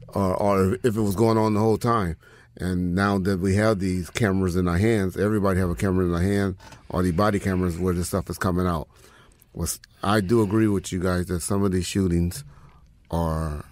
or, 0.09 0.35
or 0.35 0.73
if 0.83 0.95
it 0.95 1.01
was 1.01 1.15
going 1.15 1.37
on 1.37 1.53
the 1.53 1.59
whole 1.59 1.77
time. 1.77 2.17
And 2.57 2.93
now 2.93 3.17
that 3.17 3.39
we 3.39 3.55
have 3.55 3.79
these 3.79 4.11
cameras 4.11 4.55
in 4.55 4.67
our 4.67 4.77
hands, 4.77 5.17
everybody 5.17 5.59
have 5.59 5.71
a 5.71 5.75
camera 5.75 6.05
in 6.05 6.11
their 6.11 6.21
hand, 6.21 6.55
or 6.89 7.01
the 7.01 7.11
body 7.11 7.39
cameras 7.39 7.79
where 7.79 7.95
this 7.95 8.09
stuff 8.09 8.29
is 8.29 8.37
coming 8.37 8.67
out. 8.67 8.87
Was 9.53 9.79
I 10.03 10.21
do 10.21 10.41
agree 10.43 10.67
with 10.67 10.91
you 10.91 10.99
guys 10.99 11.25
that 11.27 11.41
some 11.41 11.63
of 11.63 11.71
these 11.71 11.85
shootings 11.87 12.43
are 13.09 13.65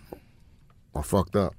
are 0.96 1.04
fucked 1.04 1.36
up. 1.36 1.54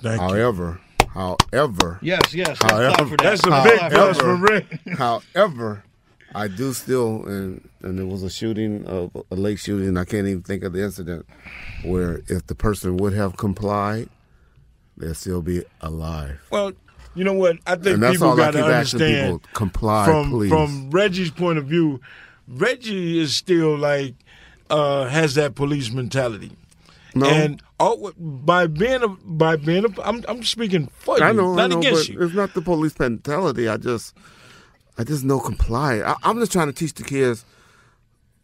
Thank 0.00 0.20
you. 0.20 0.26
however, 0.28 0.80
however, 1.08 1.98
Yes, 2.02 2.32
yes. 2.34 2.56
However, 2.62 3.16
that. 3.16 3.18
That's 3.18 3.44
a 3.44 3.50
Let's 3.50 3.68
big 3.70 3.78
clap 3.78 3.90
for 3.92 3.96
plus 3.96 4.18
for 4.20 4.34
Rick. 4.36 4.80
however, 4.96 5.84
I 6.34 6.48
do 6.48 6.72
still 6.72 7.26
and 7.26 7.68
and 7.82 7.98
there 7.98 8.06
was 8.06 8.22
a 8.22 8.30
shooting 8.30 8.86
of 8.86 9.10
a 9.30 9.34
late 9.34 9.58
shooting. 9.58 9.96
I 9.96 10.04
can't 10.04 10.26
even 10.26 10.42
think 10.42 10.62
of 10.64 10.72
the 10.72 10.82
incident 10.82 11.26
where 11.84 12.22
if 12.28 12.46
the 12.46 12.54
person 12.54 12.96
would 12.98 13.12
have 13.14 13.36
complied, 13.36 14.08
they'd 14.96 15.16
still 15.16 15.42
be 15.42 15.64
alive. 15.80 16.40
Well, 16.50 16.72
you 17.14 17.24
know 17.24 17.32
what? 17.32 17.56
I 17.66 17.74
think 17.74 17.94
And 17.94 18.02
that's 18.02 18.14
people 18.16 18.28
all 18.28 18.36
got 18.36 18.52
to 18.52 18.58
keep 18.58 18.66
understand. 18.66 19.40
people, 19.40 19.50
comply, 19.54 20.04
from 20.06 20.30
please. 20.30 20.50
from 20.50 20.90
Reggie's 20.90 21.30
point 21.32 21.58
of 21.58 21.66
view, 21.66 22.00
Reggie 22.46 23.18
is 23.18 23.34
still 23.36 23.76
like 23.76 24.14
uh, 24.70 25.06
has 25.06 25.34
that 25.34 25.54
police 25.56 25.90
mentality. 25.90 26.52
No. 27.12 27.26
And 27.26 27.60
all, 27.80 28.12
by 28.16 28.68
being 28.68 29.02
a 29.02 29.08
by 29.08 29.56
being 29.56 29.84
a, 29.84 30.02
I'm 30.02 30.24
I'm 30.28 30.44
speaking 30.44 30.86
for 30.94 31.18
you, 31.18 31.24
I 31.24 31.32
know, 31.32 31.54
not 31.54 31.64
I 31.64 31.66
know, 31.74 31.78
against 31.80 32.08
you. 32.08 32.22
it's 32.22 32.34
not 32.34 32.54
the 32.54 32.62
police 32.62 32.96
mentality. 33.00 33.66
I 33.68 33.78
just, 33.78 34.14
I 34.98 35.04
just 35.04 35.24
know 35.24 35.40
comply. 35.40 36.00
I, 36.00 36.14
I'm 36.22 36.38
just 36.38 36.52
trying 36.52 36.66
to 36.66 36.72
teach 36.72 36.94
the 36.94 37.04
kids. 37.04 37.44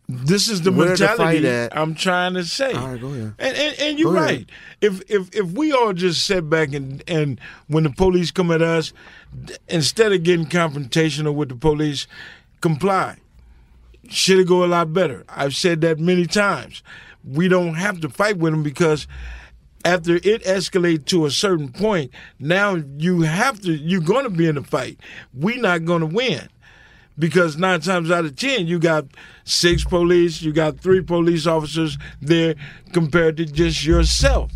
This 0.08 0.48
is 0.48 0.62
the 0.62 0.70
mentality. 0.70 1.48
I'm 1.72 1.94
trying 1.96 2.34
to 2.34 2.44
say. 2.44 2.72
All 2.72 2.92
right, 2.92 3.00
go 3.00 3.08
ahead. 3.08 3.34
And 3.40 3.56
and, 3.56 3.78
and 3.80 3.98
you're 3.98 4.12
Go 4.12 4.18
ahead. 4.18 4.30
right. 4.36 4.50
If 4.80 5.02
if 5.10 5.34
if 5.34 5.46
we 5.52 5.72
all 5.72 5.92
just 5.92 6.24
sit 6.24 6.48
back 6.48 6.72
and 6.72 7.02
and 7.08 7.40
when 7.66 7.82
the 7.82 7.90
police 7.90 8.30
come 8.30 8.52
at 8.52 8.62
us, 8.62 8.92
instead 9.68 10.12
of 10.12 10.22
getting 10.22 10.46
confrontational 10.46 11.34
with 11.34 11.48
the 11.48 11.56
police, 11.56 12.06
comply. 12.60 13.16
Should 14.08 14.38
it 14.38 14.46
go 14.46 14.64
a 14.64 14.66
lot 14.66 14.92
better? 14.92 15.24
I've 15.28 15.56
said 15.56 15.80
that 15.80 15.98
many 15.98 16.26
times. 16.26 16.84
We 17.24 17.48
don't 17.48 17.74
have 17.74 18.00
to 18.02 18.08
fight 18.08 18.36
with 18.38 18.52
them 18.52 18.62
because 18.62 19.08
after 19.86 20.16
it 20.16 20.42
escalates 20.42 21.06
to 21.06 21.26
a 21.26 21.30
certain 21.30 21.70
point, 21.70 22.10
now 22.40 22.74
you 22.98 23.22
have 23.22 23.60
to. 23.60 23.72
You're 23.72 24.00
going 24.00 24.24
to 24.24 24.30
be 24.30 24.46
in 24.46 24.56
a 24.56 24.62
fight. 24.62 24.98
We're 25.32 25.60
not 25.60 25.84
going 25.84 26.00
to 26.00 26.06
win 26.06 26.48
because 27.18 27.56
nine 27.56 27.80
times 27.80 28.10
out 28.10 28.24
of 28.24 28.34
ten 28.34 28.66
you 28.66 28.80
got 28.80 29.06
six 29.44 29.84
police, 29.84 30.42
you 30.42 30.52
got 30.52 30.80
three 30.80 31.00
police 31.00 31.46
officers 31.46 31.98
there 32.20 32.56
compared 32.92 33.36
to 33.36 33.46
just 33.46 33.86
yourself. 33.86 34.50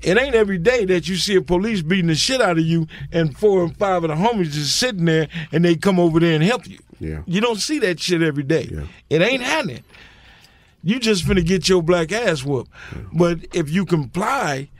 It 0.00 0.16
ain't 0.16 0.34
every 0.34 0.58
day 0.58 0.86
that 0.86 1.08
you 1.08 1.16
see 1.16 1.34
a 1.34 1.42
police 1.42 1.82
beating 1.82 2.06
the 2.06 2.14
shit 2.14 2.40
out 2.40 2.56
of 2.58 2.64
you 2.64 2.86
and 3.12 3.36
four 3.36 3.62
and 3.62 3.76
five 3.76 4.04
of 4.04 4.10
the 4.10 4.16
homies 4.16 4.52
just 4.52 4.76
sitting 4.76 5.04
there 5.04 5.28
and 5.52 5.64
they 5.64 5.74
come 5.74 6.00
over 6.00 6.18
there 6.18 6.34
and 6.34 6.42
help 6.42 6.66
you. 6.66 6.78
Yeah. 6.98 7.22
You 7.26 7.40
don't 7.40 7.58
see 7.58 7.78
that 7.80 8.00
shit 8.00 8.22
every 8.22 8.44
day. 8.44 8.68
Yeah. 8.70 8.86
It 9.10 9.22
ain't 9.22 9.42
happening. 9.42 9.82
You 10.88 10.98
just 10.98 11.24
finna 11.26 11.44
get 11.44 11.68
your 11.68 11.82
black 11.82 12.12
ass 12.12 12.42
whooped. 12.44 12.70
But 13.12 13.40
if 13.52 13.68
you 13.70 13.84
comply, 13.84 14.70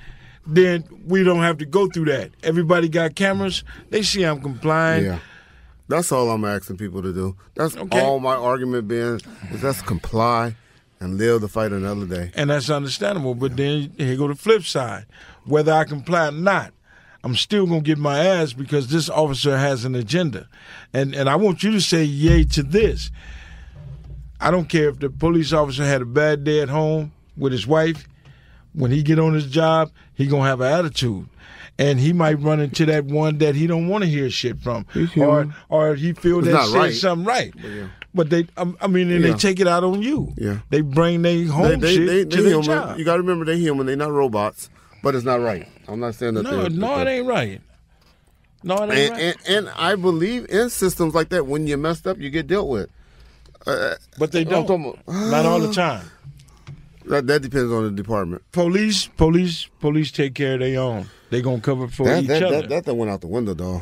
then 0.46 0.84
we 1.06 1.22
don't 1.22 1.42
have 1.42 1.58
to 1.58 1.66
go 1.66 1.86
through 1.88 2.06
that. 2.06 2.30
Everybody 2.42 2.88
got 2.88 3.14
cameras. 3.14 3.62
They 3.90 4.02
see 4.02 4.22
I'm 4.24 4.40
complying. 4.40 5.04
Yeah. 5.04 5.18
That's 5.88 6.10
all 6.10 6.30
I'm 6.30 6.46
asking 6.46 6.78
people 6.78 7.02
to 7.02 7.12
do. 7.12 7.36
That's 7.54 7.76
Okay. 7.76 8.00
all 8.00 8.20
my 8.20 8.34
argument 8.36 8.88
being 8.88 9.16
is 9.16 9.22
let's 9.62 9.82
comply 9.82 10.56
and 10.98 11.18
live 11.18 11.42
the 11.42 11.48
fight 11.48 11.72
another 11.72 12.06
day. 12.06 12.30
And 12.34 12.48
that's 12.48 12.70
understandable. 12.70 13.34
But 13.34 13.58
then 13.58 13.92
here 13.98 14.16
go 14.16 14.28
the 14.28 14.34
flip 14.34 14.62
side. 14.64 15.04
Whether 15.44 15.72
I 15.74 15.84
comply 15.84 16.28
or 16.28 16.32
not, 16.32 16.72
I'm 17.22 17.34
still 17.36 17.66
gonna 17.66 17.82
get 17.82 17.98
my 17.98 18.18
ass 18.24 18.54
because 18.54 18.88
this 18.88 19.10
officer 19.10 19.58
has 19.58 19.84
an 19.84 19.94
agenda. 19.94 20.48
And 20.94 21.14
and 21.14 21.28
I 21.28 21.36
want 21.36 21.62
you 21.62 21.70
to 21.72 21.80
say 21.82 22.02
yay 22.04 22.44
to 22.44 22.62
this. 22.62 23.10
I 24.40 24.50
don't 24.50 24.68
care 24.68 24.88
if 24.88 24.99
the 25.00 25.11
police 25.11 25.52
officer 25.52 25.85
had 25.85 26.02
a 26.02 26.07
bad 26.07 26.45
day 26.45 26.61
at 26.61 26.68
home 26.68 27.12
with 27.37 27.52
his 27.52 27.66
wife. 27.66 28.07
When 28.75 28.90
he 28.90 29.02
get 29.02 29.18
on 29.18 29.35
his 29.35 29.47
job, 29.47 29.90
he 30.14 30.26
gonna 30.26 30.45
have 30.45 30.61
an 30.61 30.73
attitude. 30.73 31.28
And 31.80 31.99
he 32.00 32.12
might 32.12 32.40
run 32.40 32.61
into 32.61 32.87
that 32.87 33.04
one 33.04 33.38
that 33.38 33.54
he 33.54 33.66
don't 33.68 33.88
want 33.88 34.02
to 34.02 34.11
hear 34.11 34.28
shit 34.30 34.59
from, 34.61 34.85
or 35.16 35.54
or 35.68 35.95
he 35.95 36.12
feel 36.12 36.38
It's 36.40 36.49
that 36.49 36.66
said 36.66 36.76
right. 36.76 36.95
something 36.95 37.25
right. 37.26 37.52
But 37.54 37.64
yeah. 37.71 37.88
But 38.14 38.30
they, 38.30 38.47
I 38.57 38.73
I 38.80 38.87
mean, 38.88 39.11
and 39.11 39.25
Yeah. 39.25 39.33
they 39.33 39.38
take 39.38 39.61
it 39.61 39.68
out 39.68 39.85
on 39.85 40.02
you. 40.02 40.33
Yeah. 40.37 40.59
They 40.71 40.80
bring 40.80 41.23
their 41.23 41.47
home 41.47 41.68
They, 41.68 41.76
they, 41.76 41.95
shit 41.95 42.07
they, 42.07 42.25
to 42.25 42.37
they 42.37 42.42
their 42.42 42.50
human. 42.50 42.64
job. 42.64 42.99
You 42.99 43.04
got 43.04 43.14
to 43.16 43.21
remember 43.23 43.45
they're 43.45 43.54
human. 43.57 43.87
They're 43.87 43.97
not 43.97 44.11
robots. 44.12 44.71
But 45.02 45.14
it's 45.14 45.25
not 45.25 45.40
right. 45.40 45.68
I'm 45.87 46.00
not 46.00 46.14
saying 46.16 46.35
that. 46.35 46.42
No, 46.42 46.66
no, 46.66 46.99
it 47.00 47.07
ain't 47.09 47.26
right. 47.26 47.61
No, 48.64 48.75
it 48.83 48.90
ain't 48.90 48.92
And, 48.92 49.12
right. 49.12 49.37
and, 49.47 49.57
and 49.66 49.68
I 49.76 49.95
believe 49.95 50.47
in 50.50 50.71
systems 50.71 51.14
like 51.14 51.28
that. 51.28 51.47
When 51.47 51.66
you're 51.68 51.78
messed 51.78 52.07
up, 52.09 52.18
you 52.18 52.28
get 52.30 52.49
dealt 52.49 52.68
with. 52.68 52.90
Uh, 53.68 53.94
but 54.18 54.32
they 54.32 54.44
don't. 54.44 54.68
Not 55.06 55.46
all 55.46 55.60
the 55.60 55.72
time. 55.72 56.10
That, 57.04 57.26
that 57.28 57.40
depends 57.40 57.72
on 57.72 57.84
the 57.84 57.90
department. 57.90 58.42
Police, 58.52 59.06
police, 59.06 59.64
police 59.80 60.10
take 60.10 60.34
care 60.34 60.54
of 60.54 60.60
their 60.60 60.78
own. 60.78 61.06
They 61.30 61.40
gonna 61.40 61.58
cover 61.58 61.88
for 61.88 62.04
that, 62.04 62.22
each 62.22 62.28
that, 62.28 62.42
other. 62.42 62.60
that, 62.60 62.68
that 62.68 62.84
thing 62.84 62.98
went 62.98 63.10
out 63.10 63.22
the 63.22 63.28
window, 63.28 63.54
dog. 63.54 63.80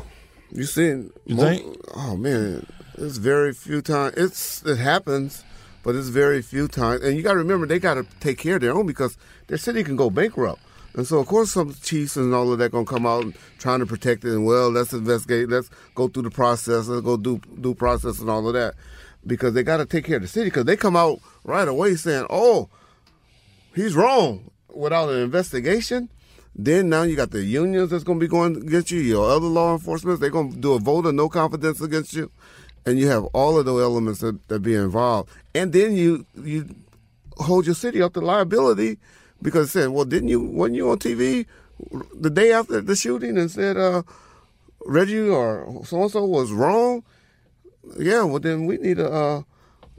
You 0.49 0.63
seen? 0.63 1.11
You 1.25 1.35
mo- 1.35 1.43
think? 1.43 1.77
Oh 1.93 2.15
man, 2.15 2.65
it's 2.97 3.17
very 3.17 3.51
few 3.51 3.81
times. 3.81 4.13
It's 4.15 4.65
it 4.65 4.77
happens, 4.77 5.43
but 5.83 5.93
it's 5.93 6.07
very 6.07 6.41
few 6.41 6.69
times. 6.69 7.03
And 7.03 7.17
you 7.17 7.21
got 7.21 7.33
to 7.33 7.39
remember, 7.39 7.65
they 7.67 7.79
got 7.79 7.95
to 7.95 8.05
take 8.21 8.37
care 8.37 8.55
of 8.55 8.61
their 8.61 8.73
own 8.73 8.85
because 8.85 9.17
their 9.47 9.57
city 9.57 9.83
can 9.83 9.97
go 9.97 10.09
bankrupt. 10.09 10.61
And 10.93 11.05
so, 11.05 11.19
of 11.19 11.27
course, 11.27 11.51
some 11.51 11.73
chiefs 11.73 12.15
and 12.15 12.33
all 12.33 12.53
of 12.53 12.59
that 12.59 12.71
gonna 12.71 12.85
come 12.85 13.05
out 13.05 13.23
and 13.23 13.35
trying 13.59 13.79
to 13.79 13.85
protect 13.85 14.23
it. 14.23 14.31
And 14.31 14.45
well, 14.45 14.69
let's 14.71 14.93
investigate. 14.93 15.49
Let's 15.49 15.69
go 15.95 16.07
through 16.07 16.23
the 16.23 16.31
process. 16.31 16.87
Let's 16.87 17.01
go 17.01 17.17
do 17.17 17.41
do 17.59 17.75
process 17.75 18.21
and 18.21 18.29
all 18.29 18.47
of 18.47 18.53
that 18.53 18.75
because 19.27 19.53
they 19.53 19.63
got 19.63 19.77
to 19.77 19.85
take 19.85 20.05
care 20.05 20.15
of 20.15 20.21
the 20.23 20.27
city. 20.27 20.45
Because 20.47 20.65
they 20.65 20.77
come 20.77 20.95
out 20.95 21.19
right 21.43 21.67
away 21.67 21.95
saying, 21.95 22.25
"Oh, 22.29 22.69
he's 23.75 23.95
wrong," 23.95 24.49
without 24.73 25.09
an 25.09 25.19
investigation. 25.19 26.09
Then 26.55 26.89
now 26.89 27.03
you 27.03 27.15
got 27.15 27.29
the 27.29 27.43
unions 27.43 27.91
that's 27.91 28.03
going 28.03 28.19
to 28.19 28.23
be 28.25 28.29
going 28.29 28.55
against 28.55 28.89
you. 28.89 28.99
Your 28.99 29.29
other 29.29 29.45
law 29.45 29.73
enforcement, 29.73 30.19
they're 30.19 30.31
going 30.31 30.53
to 30.53 30.57
do 30.57 30.73
a 30.73 30.79
vote 30.79 31.05
of 31.05 31.13
no 31.13 31.29
confidence 31.29 31.81
against 31.81 32.13
you, 32.13 32.31
and 32.85 32.97
you 32.97 33.07
have 33.07 33.25
all 33.25 33.59
of 33.59 33.65
those 33.65 33.83
elements 33.83 34.21
that, 34.21 34.47
that 34.47 34.61
be 34.61 34.73
involved. 34.73 35.29
And 35.53 35.71
then 35.71 35.93
you 35.93 36.25
you 36.35 36.67
hold 37.37 37.65
your 37.65 37.75
city 37.75 38.01
up 38.01 38.13
to 38.13 38.21
liability 38.21 38.97
because 39.41 39.71
saying, 39.71 39.93
well, 39.93 40.05
didn't 40.05 40.29
you 40.29 40.41
wasn't 40.41 40.77
you 40.77 40.89
on 40.89 40.97
TV 40.97 41.45
the 42.15 42.29
day 42.29 42.51
after 42.51 42.81
the 42.81 42.95
shooting 42.95 43.37
and 43.37 43.51
said 43.51 43.77
uh, 43.77 44.01
Reggie 44.85 45.29
or 45.29 45.83
so 45.85 46.01
and 46.01 46.11
so 46.11 46.25
was 46.25 46.51
wrong? 46.51 47.03
Yeah, 47.99 48.23
well 48.23 48.39
then 48.39 48.65
we 48.65 48.77
need 48.77 48.97
to 48.97 49.11
uh, 49.11 49.41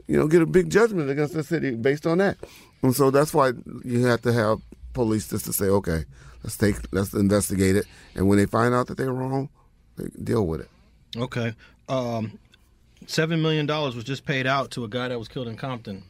you 0.07 0.17
know 0.17 0.27
get 0.27 0.41
a 0.41 0.45
big 0.45 0.69
judgment 0.69 1.09
against 1.09 1.33
the 1.33 1.43
city 1.43 1.75
based 1.75 2.05
on 2.05 2.17
that. 2.19 2.37
And 2.81 2.95
so 2.95 3.11
that's 3.11 3.33
why 3.33 3.51
you 3.83 4.05
have 4.05 4.21
to 4.21 4.31
have 4.33 4.59
police 4.93 5.27
just 5.27 5.45
to 5.45 5.53
say, 5.53 5.65
okay, 5.65 6.05
let's 6.43 6.57
take 6.57 6.75
let's 6.91 7.13
investigate 7.13 7.75
it, 7.75 7.85
and 8.15 8.27
when 8.27 8.37
they 8.37 8.45
find 8.45 8.73
out 8.73 8.87
that 8.87 8.97
they're 8.97 9.13
wrong, 9.13 9.49
they 9.97 10.05
deal 10.23 10.45
with 10.45 10.61
it. 10.61 10.69
Okay. 11.17 11.53
Um, 11.87 12.37
Seven 13.07 13.41
million 13.41 13.65
dollars 13.65 13.95
was 13.95 14.03
just 14.03 14.25
paid 14.25 14.45
out 14.45 14.71
to 14.71 14.83
a 14.83 14.87
guy 14.87 15.07
that 15.07 15.17
was 15.17 15.27
killed 15.27 15.47
in 15.47 15.55
Compton. 15.55 16.03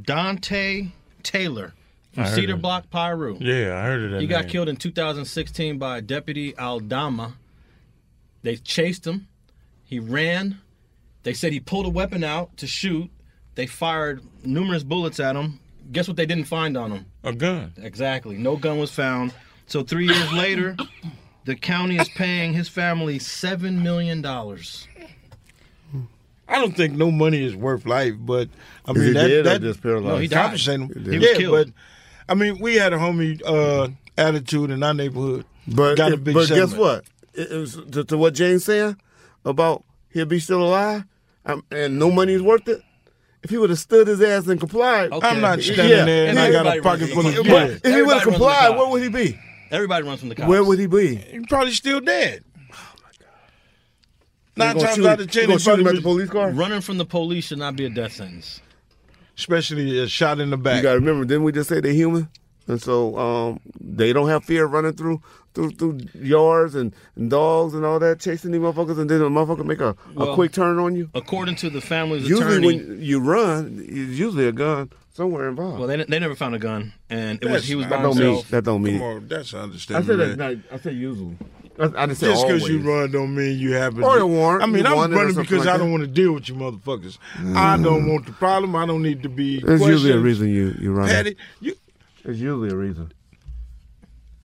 Dante 0.00 0.88
Taylor, 1.22 1.74
from 2.12 2.26
Cedar 2.26 2.54
of- 2.54 2.62
Block, 2.62 2.90
Piru. 2.90 3.36
Yeah, 3.40 3.76
I 3.78 3.82
heard 3.82 4.04
of 4.04 4.10
that 4.12 4.20
He 4.20 4.26
got 4.26 4.48
killed 4.48 4.68
in 4.68 4.76
2016 4.76 5.78
by 5.78 6.00
Deputy 6.00 6.56
Aldama. 6.58 7.34
They 8.42 8.56
chased 8.56 9.06
him. 9.06 9.28
He 9.88 9.98
ran. 9.98 10.60
They 11.22 11.32
said 11.32 11.54
he 11.54 11.60
pulled 11.60 11.86
a 11.86 11.88
weapon 11.88 12.22
out 12.22 12.54
to 12.58 12.66
shoot. 12.66 13.10
They 13.54 13.66
fired 13.66 14.22
numerous 14.44 14.82
bullets 14.82 15.18
at 15.18 15.34
him. 15.34 15.60
Guess 15.90 16.06
what 16.08 16.18
they 16.18 16.26
didn't 16.26 16.44
find 16.44 16.76
on 16.76 16.92
him? 16.92 17.06
A 17.24 17.32
gun. 17.32 17.72
Exactly. 17.78 18.36
No 18.36 18.56
gun 18.56 18.78
was 18.78 18.90
found. 18.90 19.32
So 19.66 19.82
three 19.82 20.06
years 20.06 20.30
later, 20.34 20.76
the 21.46 21.56
county 21.56 21.96
is 21.96 22.08
paying 22.10 22.52
his 22.52 22.68
family 22.68 23.18
seven 23.18 23.82
million 23.82 24.20
dollars. 24.20 24.86
I 26.46 26.58
don't 26.58 26.76
think 26.76 26.94
no 26.94 27.10
money 27.10 27.42
is 27.42 27.56
worth 27.56 27.86
life, 27.86 28.14
but 28.18 28.50
I 28.84 28.92
mean 28.92 29.04
he 29.04 29.12
that 29.12 29.28
dead 29.28 29.44
that 29.46 29.62
just 29.62 29.82
paralyzed? 29.82 30.14
No, 30.14 30.18
he 30.18 30.28
died. 30.28 30.42
compensate 30.42 30.80
him. 30.80 30.88
He. 31.04 31.12
He 31.12 31.18
was 31.18 31.28
yeah, 31.30 31.36
killed. 31.38 31.66
but 31.66 31.74
I 32.28 32.34
mean 32.34 32.58
we 32.58 32.74
had 32.74 32.92
a 32.92 32.98
homie 32.98 33.40
uh, 33.42 33.88
attitude 34.18 34.70
in 34.70 34.82
our 34.82 34.92
neighborhood. 34.92 35.46
But 35.66 35.96
got 35.96 36.10
a 36.10 36.14
if- 36.14 36.24
big 36.24 36.34
but 36.34 36.48
guess 36.48 36.74
what? 36.74 37.06
It, 37.32 37.52
it 37.52 37.58
was, 37.58 37.78
to, 37.92 38.04
to 38.04 38.18
what 38.18 38.34
James 38.34 38.66
saying 38.66 38.98
about 39.48 39.84
he'll 40.12 40.26
be 40.26 40.38
still 40.38 40.62
alive 40.62 41.04
um, 41.46 41.64
and 41.70 41.98
no 41.98 42.10
money 42.10 42.34
is 42.34 42.42
worth 42.42 42.68
it. 42.68 42.80
If 43.42 43.50
he 43.50 43.58
would 43.58 43.70
have 43.70 43.78
stood 43.78 44.06
his 44.08 44.20
ass 44.20 44.46
and 44.48 44.58
complied, 44.60 45.12
Okay. 45.12 45.26
I'm 45.28 45.40
not 45.40 45.58
Yeah. 45.64 45.74
standing 45.74 46.06
there 46.06 46.28
and 46.28 46.38
I 46.38 46.50
got 46.50 46.66
a 46.76 46.82
pocket 46.82 47.08
full 47.10 47.26
of 47.26 47.34
from 47.34 47.44
the- 47.44 47.50
bread. 47.50 47.80
if 47.84 47.84
he 47.84 47.90
would 47.90 47.98
have 47.98 48.06
runs 48.08 48.22
from 48.22 48.32
the 48.32 48.38
complied, 48.38 48.76
where 48.76 48.88
would 48.88 49.02
he 49.02 49.08
be? 49.08 49.38
Everybody 49.70 50.06
runs 50.06 50.20
from 50.20 50.28
the 50.30 50.34
cops. 50.34 50.48
Where 50.48 50.64
would 50.64 50.78
he 50.78 50.86
be? 50.86 51.16
He's 51.16 51.46
probably 51.48 51.72
still 51.72 52.00
dead. 52.00 52.42
They 54.54 54.64
Nine 54.64 54.76
gonna 54.76 54.88
times 54.88 55.06
out 55.06 55.20
of 55.20 55.30
ten, 55.30 55.42
they 55.42 55.46
gonna 55.46 55.58
shoot 55.60 55.78
him 55.78 55.86
at 55.86 55.94
the 55.94 56.02
police 56.02 56.30
car. 56.30 56.50
Running 56.50 56.80
from 56.80 56.98
the 56.98 57.04
police 57.04 57.44
should 57.46 57.58
not 57.58 57.76
be 57.76 57.84
a 57.84 57.90
death 57.90 58.12
sentence. 58.14 58.60
especially 59.36 60.00
a 60.00 60.08
shot 60.08 60.40
in 60.40 60.50
the 60.50 60.56
back. 60.56 60.78
You 60.78 60.82
got 60.82 60.94
to 60.94 60.98
remember, 60.98 61.24
didn't 61.24 61.44
we 61.44 61.52
just 61.52 61.68
say 61.68 61.80
they're 61.80 61.92
human? 61.92 62.28
And 62.66 62.82
so 62.82 63.16
um, 63.16 63.60
they 63.80 64.12
don't 64.12 64.28
have 64.28 64.44
fear 64.44 64.64
of 64.64 64.72
running 64.72 64.94
through 64.94 65.22
through 65.58 65.70
through 65.72 66.00
yards 66.14 66.74
and, 66.74 66.94
and 67.16 67.30
dogs 67.30 67.74
and 67.74 67.84
all 67.84 67.98
that, 67.98 68.20
chasing 68.20 68.52
these 68.52 68.60
motherfuckers, 68.60 68.98
and 68.98 69.10
then 69.10 69.20
a 69.20 69.24
motherfucker 69.24 69.64
make 69.64 69.80
a, 69.80 69.96
a 70.16 70.34
quick 70.34 70.52
turn 70.52 70.78
on 70.78 70.94
you. 70.94 71.10
According 71.14 71.56
to 71.56 71.70
the 71.70 71.80
family's 71.80 72.28
Usually, 72.28 72.58
attorney, 72.58 72.66
when 72.66 73.02
you 73.02 73.20
run, 73.20 73.84
it's 73.86 74.18
usually 74.18 74.46
a 74.46 74.52
gun 74.52 74.90
somewhere 75.12 75.48
involved. 75.48 75.78
well, 75.80 75.88
they, 75.88 75.96
they 76.04 76.18
never 76.18 76.36
found 76.36 76.54
a 76.54 76.58
gun, 76.58 76.92
and 77.10 77.42
it 77.42 77.50
was 77.50 77.66
he 77.66 77.74
was 77.74 77.86
not- 77.86 77.90
by 77.90 77.96
that 77.96 78.02
don't 78.02 78.16
mean 78.18 78.26
himself. 78.26 78.48
that 78.50 78.64
don't 78.64 78.82
mean. 78.82 78.98
Come 78.98 79.06
on, 79.06 79.28
that's 79.28 79.54
I 79.54 79.58
understandable. 79.60 80.06
said 80.06 80.18
that. 80.18 80.38
man. 80.38 80.64
no, 80.70 80.76
I 80.76 80.78
said 80.78 80.94
usually. 80.94 81.36
I, 81.80 81.84
I 81.84 82.06
didn't 82.06 82.16
say 82.16 82.26
Just 82.26 82.44
because 82.44 82.68
you 82.68 82.80
run 82.80 83.12
don't 83.12 83.36
mean 83.36 83.56
you 83.56 83.74
have 83.74 83.96
a 83.98 84.04
Or 84.04 84.18
a 84.18 84.26
warrant, 84.26 84.64
I 84.64 84.66
mean, 84.66 84.84
you 84.84 84.90
I'm 84.90 84.96
wanted 84.96 85.14
or 85.14 85.20
running 85.20 85.36
because 85.36 85.64
like 85.64 85.74
I 85.74 85.78
don't 85.78 85.92
want 85.92 86.00
to 86.00 86.08
deal 86.08 86.32
with 86.32 86.48
you 86.48 86.56
motherfuckers. 86.56 87.18
I 87.36 87.76
mm. 87.76 87.84
don't 87.84 88.08
want 88.08 88.26
the 88.26 88.32
problem. 88.32 88.74
I 88.74 88.84
don't 88.84 89.02
need 89.02 89.22
to 89.22 89.28
be. 89.28 89.60
There's 89.60 89.86
usually 89.86 90.12
a 90.12 90.18
reason 90.18 90.48
you 90.48 90.74
you 90.80 90.92
run. 90.92 91.08
Petty. 91.08 91.36
You, 91.60 91.76
There's 92.24 92.40
usually 92.40 92.70
a 92.70 92.76
reason. 92.76 93.12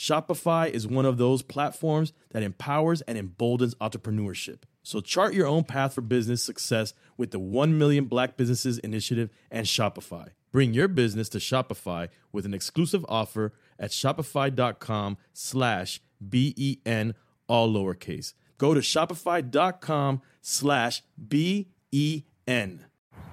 Shopify 0.00 0.70
is 0.70 0.86
one 0.86 1.04
of 1.04 1.18
those 1.18 1.42
platforms 1.42 2.14
that 2.30 2.42
empowers 2.42 3.02
and 3.02 3.18
emboldens 3.18 3.74
entrepreneurship. 3.82 4.62
So 4.82 5.02
chart 5.02 5.34
your 5.34 5.46
own 5.46 5.64
path 5.64 5.92
for 5.92 6.00
business 6.00 6.42
success 6.42 6.94
with 7.18 7.32
the 7.32 7.38
1 7.38 7.76
Million 7.76 8.06
Black 8.06 8.38
Businesses 8.38 8.78
Initiative 8.78 9.28
and 9.50 9.66
Shopify. 9.66 10.28
Bring 10.52 10.72
your 10.72 10.88
business 10.88 11.28
to 11.28 11.38
Shopify 11.38 12.08
with 12.32 12.46
an 12.46 12.54
exclusive 12.54 13.04
offer 13.10 13.52
at 13.78 13.90
shopify.com 13.90 15.18
slash 15.34 16.00
B-E-N, 16.26 17.14
all 17.46 17.70
lowercase. 17.70 18.32
Go 18.56 18.72
to 18.72 18.80
shopify.com 18.80 20.22
slash 20.40 21.02
B-E-N. 21.28 22.86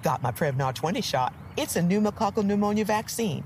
Got 0.03 0.21
my 0.21 0.32
Prevnar 0.34 0.75
20 0.75 0.99
shot. 0.99 1.34
It's 1.56 1.77
a 1.77 1.82
pneumococcal 1.82 2.43
pneumonia 2.43 2.84
vaccine. 2.84 3.45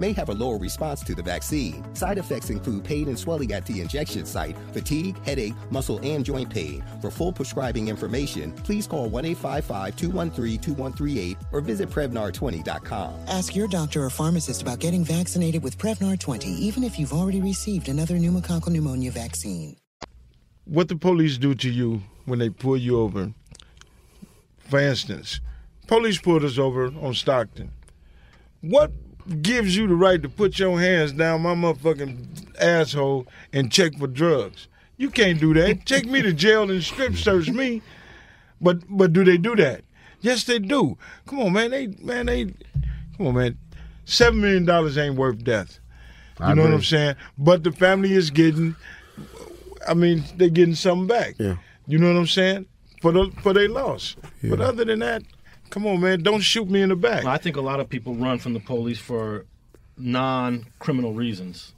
may 0.00 0.12
have 0.12 0.30
a 0.30 0.34
lower 0.34 0.56
response 0.58 1.02
to 1.04 1.14
the 1.14 1.22
vaccine. 1.22 1.84
Side 1.94 2.18
effects 2.18 2.50
include 2.50 2.82
pain 2.82 3.08
and 3.08 3.18
swelling 3.18 3.52
at 3.52 3.66
the 3.66 3.80
injection 3.80 4.26
site, 4.26 4.56
fatigue, 4.72 5.22
headache, 5.24 5.54
muscle, 5.70 6.00
and 6.02 6.24
joint 6.24 6.50
pain. 6.50 6.82
For 7.00 7.10
full 7.10 7.32
prescribing 7.32 7.88
information, 7.88 8.52
please 8.52 8.86
call 8.86 9.08
1 9.08 9.24
855 9.24 9.96
213 9.96 10.60
2138 10.60 11.36
or 11.52 11.60
visit 11.60 11.90
Prevnar20.com. 11.90 13.14
Ask 13.28 13.54
your 13.54 13.68
doctor 13.68 14.04
or 14.04 14.10
pharmacist 14.10 14.62
about 14.62 14.78
getting 14.78 15.04
vaccinated 15.04 15.62
with 15.62 15.78
Prevnar 15.78 16.18
20, 16.18 16.48
even 16.48 16.82
if 16.82 16.98
you've 16.98 17.12
already 17.12 17.40
received 17.40 17.88
another 17.88 18.14
pneumococcal 18.14 18.68
pneumonia 18.68 19.10
vaccine. 19.10 19.76
What 20.64 20.88
the 20.88 20.96
police 20.96 21.36
do 21.36 21.54
to 21.56 21.68
you 21.68 22.02
when 22.26 22.38
they 22.38 22.48
pull 22.48 22.76
you 22.76 23.00
over? 23.00 23.32
For 24.58 24.78
instance, 24.78 25.40
police 25.88 26.18
pulled 26.18 26.44
us 26.44 26.58
over 26.58 26.86
on 26.86 27.14
Stockton. 27.14 27.72
What 28.60 28.92
gives 29.42 29.76
you 29.76 29.86
the 29.86 29.94
right 29.94 30.22
to 30.22 30.28
put 30.28 30.58
your 30.58 30.80
hands 30.80 31.12
down 31.12 31.42
my 31.42 31.54
motherfucking 31.54 32.56
asshole 32.60 33.26
and 33.52 33.70
check 33.70 33.96
for 33.98 34.06
drugs? 34.06 34.68
You 34.96 35.10
can't 35.10 35.40
do 35.40 35.54
that. 35.54 35.86
Take 35.86 36.06
me 36.06 36.22
to 36.22 36.32
jail 36.32 36.70
and 36.70 36.82
strip 36.82 37.16
search 37.16 37.48
me. 37.48 37.82
But 38.60 38.82
but 38.88 39.12
do 39.12 39.24
they 39.24 39.38
do 39.38 39.56
that? 39.56 39.82
Yes, 40.20 40.44
they 40.44 40.58
do. 40.58 40.98
Come 41.26 41.40
on, 41.40 41.52
man. 41.52 41.70
They 41.70 41.86
man 42.02 42.26
they 42.26 42.46
come 43.16 43.28
on, 43.28 43.34
man. 43.34 43.58
Seven 44.04 44.40
million 44.40 44.64
dollars 44.66 44.98
ain't 44.98 45.16
worth 45.16 45.42
death. 45.42 45.78
You 46.38 46.46
I 46.46 46.54
know 46.54 46.64
what. 46.64 46.74
I'm 46.74 46.82
saying? 46.82 47.16
But 47.38 47.64
the 47.64 47.72
family 47.72 48.12
is 48.12 48.30
getting 48.30 48.76
I 49.88 49.94
mean, 49.94 50.24
they're 50.36 50.48
getting 50.48 50.74
something 50.74 51.06
back. 51.06 51.36
Yeah. 51.38 51.56
You 51.86 51.98
know 51.98 52.12
what 52.12 52.18
I'm 52.18 52.26
saying? 52.26 52.66
For 53.00 53.12
the 53.12 53.32
for 53.42 53.52
their 53.52 53.68
loss. 53.68 54.16
But 54.42 54.60
other 54.60 54.84
than 54.84 54.98
that, 54.98 55.22
come 55.70 55.86
on, 55.86 56.00
man, 56.00 56.22
don't 56.22 56.40
shoot 56.40 56.68
me 56.68 56.82
in 56.82 56.90
the 56.90 56.96
back. 56.96 57.24
I 57.24 57.38
think 57.38 57.56
a 57.56 57.60
lot 57.60 57.80
of 57.80 57.88
people 57.88 58.14
run 58.14 58.38
from 58.38 58.52
the 58.52 58.60
police 58.60 58.98
for 58.98 59.46
non-criminal 59.96 61.14
reasons, 61.14 61.72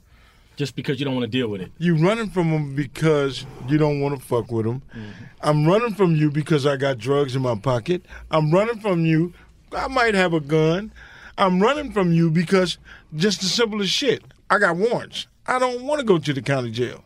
just 0.55 0.75
because 0.75 0.99
you 0.99 1.05
don't 1.05 1.15
want 1.15 1.23
to 1.23 1.31
deal 1.31 1.47
with 1.47 1.61
it. 1.61 1.71
You 1.77 1.95
running 1.95 2.29
from 2.29 2.51
them 2.51 2.75
because 2.75 3.45
you 3.67 3.77
don't 3.77 4.01
want 4.01 4.19
to 4.19 4.25
fuck 4.25 4.51
with 4.51 4.65
them. 4.65 4.81
Mm-hmm. 4.95 5.23
I'm 5.41 5.65
running 5.65 5.93
from 5.93 6.15
you 6.15 6.31
because 6.31 6.65
I 6.65 6.77
got 6.77 6.97
drugs 6.97 7.35
in 7.35 7.41
my 7.41 7.55
pocket. 7.55 8.03
I'm 8.31 8.51
running 8.51 8.79
from 8.79 9.05
you. 9.05 9.33
I 9.75 9.87
might 9.87 10.15
have 10.15 10.33
a 10.33 10.39
gun. 10.39 10.91
I'm 11.37 11.61
running 11.61 11.91
from 11.91 12.11
you 12.11 12.29
because 12.29 12.77
just 13.15 13.41
the 13.41 13.47
simplest 13.47 13.91
shit. 13.91 14.23
I 14.49 14.59
got 14.59 14.75
warrants. 14.75 15.27
I 15.47 15.59
don't 15.59 15.83
want 15.83 15.99
to 15.99 16.05
go 16.05 16.17
to 16.17 16.33
the 16.33 16.41
county 16.41 16.71
jail. 16.71 17.03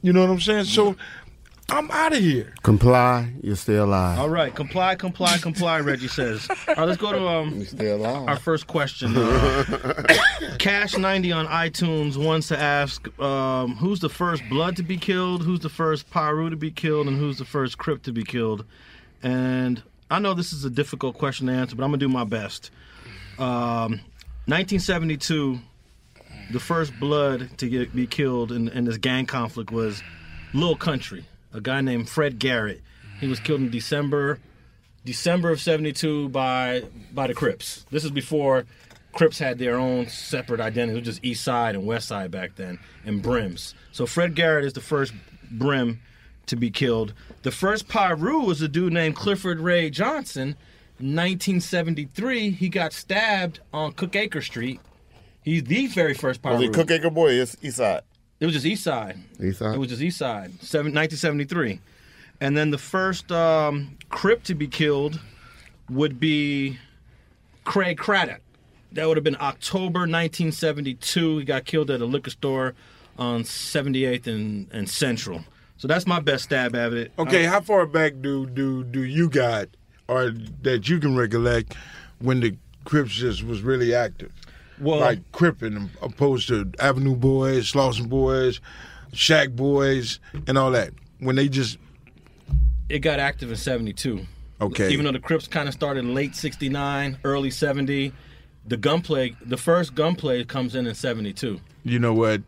You 0.00 0.12
know 0.12 0.20
what 0.22 0.30
I'm 0.30 0.40
saying? 0.40 0.64
So 0.64 0.96
I'm 1.70 1.90
out 1.90 2.12
of 2.12 2.18
here. 2.18 2.52
Comply, 2.62 3.32
you 3.42 3.54
stay 3.54 3.76
alive. 3.76 4.18
All 4.18 4.28
right, 4.28 4.54
comply, 4.54 4.94
comply, 4.94 5.38
comply. 5.38 5.80
Reggie 5.80 6.08
says. 6.08 6.46
All 6.50 6.74
right, 6.74 6.86
let's 6.88 7.00
go 7.00 7.12
to 7.12 7.26
um 7.26 7.64
stay 7.64 7.90
alive. 7.90 8.28
our 8.28 8.36
first 8.36 8.66
question. 8.66 9.16
Uh, 9.16 10.02
Cash 10.58 10.96
ninety 10.98 11.32
on 11.32 11.46
iTunes 11.46 12.16
wants 12.22 12.48
to 12.48 12.58
ask, 12.58 13.08
um, 13.20 13.76
who's 13.76 14.00
the 14.00 14.10
first 14.10 14.42
blood 14.50 14.76
to 14.76 14.82
be 14.82 14.96
killed? 14.98 15.42
Who's 15.44 15.60
the 15.60 15.68
first 15.70 16.10
Piru 16.10 16.50
to 16.50 16.56
be 16.56 16.70
killed? 16.70 17.06
And 17.08 17.16
who's 17.16 17.38
the 17.38 17.44
first 17.44 17.78
Crip 17.78 18.02
to 18.02 18.12
be 18.12 18.24
killed? 18.24 18.64
And 19.22 19.82
I 20.10 20.18
know 20.18 20.34
this 20.34 20.52
is 20.52 20.64
a 20.64 20.70
difficult 20.70 21.16
question 21.16 21.46
to 21.46 21.52
answer, 21.54 21.74
but 21.74 21.84
I'm 21.84 21.90
gonna 21.90 21.98
do 21.98 22.08
my 22.08 22.24
best. 22.24 22.70
Um, 23.38 24.00
1972, 24.46 25.58
the 26.50 26.60
first 26.60 26.92
blood 27.00 27.56
to 27.58 27.68
get, 27.68 27.94
be 27.94 28.06
killed 28.06 28.52
in, 28.52 28.68
in 28.68 28.84
this 28.84 28.98
gang 28.98 29.24
conflict 29.24 29.70
was 29.70 30.02
Lil 30.52 30.76
Country, 30.76 31.24
a 31.52 31.60
guy 31.60 31.80
named 31.80 32.08
Fred 32.08 32.38
Garrett. 32.38 32.82
He 33.20 33.28
was 33.28 33.40
killed 33.40 33.60
in 33.60 33.70
December 33.70 34.38
December 35.04 35.50
of 35.50 35.60
'72 35.60 36.28
by 36.28 36.82
by 37.12 37.26
the 37.26 37.34
Crips. 37.34 37.84
This 37.90 38.04
is 38.04 38.10
before 38.10 38.64
Crips 39.12 39.38
had 39.38 39.58
their 39.58 39.76
own 39.76 40.06
separate 40.08 40.60
identity. 40.60 40.96
It 40.96 41.00
was 41.00 41.06
just 41.06 41.24
East 41.24 41.44
Side 41.44 41.74
and 41.74 41.86
West 41.86 42.08
Side 42.08 42.30
back 42.30 42.56
then, 42.56 42.78
and 43.04 43.22
Brims. 43.22 43.74
So 43.90 44.06
Fred 44.06 44.34
Garrett 44.34 44.64
is 44.64 44.72
the 44.72 44.80
first 44.80 45.12
Brim 45.50 46.00
to 46.46 46.56
be 46.56 46.70
killed. 46.70 47.14
The 47.42 47.50
first 47.50 47.88
Piru 47.88 48.40
was 48.40 48.62
a 48.62 48.68
dude 48.68 48.92
named 48.92 49.16
Clifford 49.16 49.60
Ray 49.60 49.90
Johnson. 49.90 50.56
In 51.00 51.16
1973, 51.16 52.50
he 52.52 52.68
got 52.68 52.92
stabbed 52.92 53.60
on 53.72 53.92
Cookacre 53.92 54.40
Street. 54.40 54.80
He's 55.42 55.64
the 55.64 55.88
very 55.88 56.14
first 56.14 56.42
Piru. 56.42 56.54
Was 56.54 56.62
it 56.62 56.72
Cook 56.72 56.90
Acre 56.90 57.10
Boy? 57.10 57.32
is 57.32 57.56
East 57.60 57.78
Side. 57.78 58.02
It 58.42 58.46
was 58.46 58.54
just 58.54 58.66
East 58.66 58.82
Side. 58.82 59.20
East 59.40 59.60
Side? 59.60 59.76
It 59.76 59.78
was 59.78 59.88
just 59.88 60.02
East 60.02 60.18
Side. 60.18 60.50
Seven, 60.60 60.92
1973. 60.92 61.78
And 62.40 62.56
then 62.56 62.72
the 62.72 62.76
first 62.78 63.30
um, 63.30 63.96
Crip 64.08 64.42
to 64.42 64.56
be 64.56 64.66
killed 64.66 65.20
would 65.88 66.18
be 66.18 66.80
Craig 67.62 67.98
Craddock. 67.98 68.40
That 68.90 69.06
would 69.06 69.16
have 69.16 69.22
been 69.22 69.36
October 69.40 70.00
1972. 70.00 71.38
He 71.38 71.44
got 71.44 71.66
killed 71.66 71.88
at 71.88 72.00
a 72.00 72.04
liquor 72.04 72.30
store 72.30 72.74
on 73.16 73.44
78th 73.44 74.26
and, 74.26 74.66
and 74.72 74.90
Central. 74.90 75.44
So 75.76 75.86
that's 75.86 76.04
my 76.08 76.18
best 76.18 76.42
stab 76.42 76.74
at 76.74 76.92
it. 76.94 77.12
Okay, 77.20 77.46
Uh, 77.46 77.50
how 77.50 77.60
far 77.60 77.86
back 77.86 78.14
do 78.20 78.46
do 78.46 78.82
do 78.82 79.04
you 79.04 79.28
got 79.28 79.68
or 80.08 80.32
that 80.62 80.88
you 80.88 80.98
can 80.98 81.14
recollect 81.14 81.74
when 82.18 82.40
the 82.40 82.56
Crips 82.84 83.12
just 83.12 83.44
was 83.44 83.62
really 83.62 83.94
active? 83.94 84.32
Well- 84.80 85.00
like 85.00 85.30
Crippin 85.32 85.90
opposed 86.00 86.48
to 86.48 86.70
Avenue 86.78 87.16
Boys, 87.16 87.72
Slauson 87.72 88.08
Boys, 88.08 88.60
Shack 89.12 89.50
Boys, 89.50 90.18
and 90.46 90.56
all 90.58 90.70
that. 90.72 90.92
When 91.18 91.36
they 91.36 91.48
just 91.48 91.78
it 92.88 93.00
got 93.00 93.20
active 93.20 93.50
in 93.50 93.56
72. 93.56 94.26
Okay. 94.60 94.90
Even 94.90 95.04
though 95.06 95.12
the 95.12 95.18
Crips 95.18 95.48
kind 95.48 95.66
of 95.66 95.74
started 95.74 96.04
late 96.04 96.36
69, 96.36 97.18
early 97.24 97.50
70, 97.50 98.12
the 98.66 98.76
gunplay, 98.76 99.34
the 99.44 99.56
first 99.56 99.94
gunplay 99.94 100.44
comes 100.44 100.74
in 100.74 100.86
in 100.86 100.94
72. 100.94 101.60
you 101.84 101.98
know 101.98 102.12
what, 102.12 102.42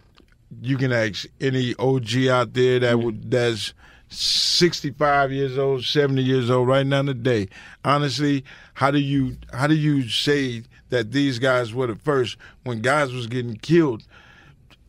you 0.62 0.76
can 0.76 0.92
ask 0.92 1.26
any 1.40 1.74
OG 1.78 2.28
out 2.28 2.52
there 2.54 2.78
that 2.78 2.98
would 2.98 3.30
that's 3.30 3.74
65 4.10 5.32
years 5.32 5.58
old, 5.58 5.84
70 5.84 6.22
years 6.22 6.50
old 6.50 6.68
right 6.68 6.86
now 6.86 7.02
today. 7.02 7.48
Honestly, 7.84 8.44
how 8.74 8.90
do 8.90 8.98
you 8.98 9.36
how 9.52 9.66
do 9.66 9.74
you 9.74 10.08
say 10.08 10.62
that 10.94 11.10
these 11.10 11.38
guys 11.40 11.74
were 11.74 11.88
the 11.88 11.96
first 11.96 12.36
when 12.62 12.80
guys 12.80 13.12
was 13.12 13.26
getting 13.26 13.56
killed 13.56 14.04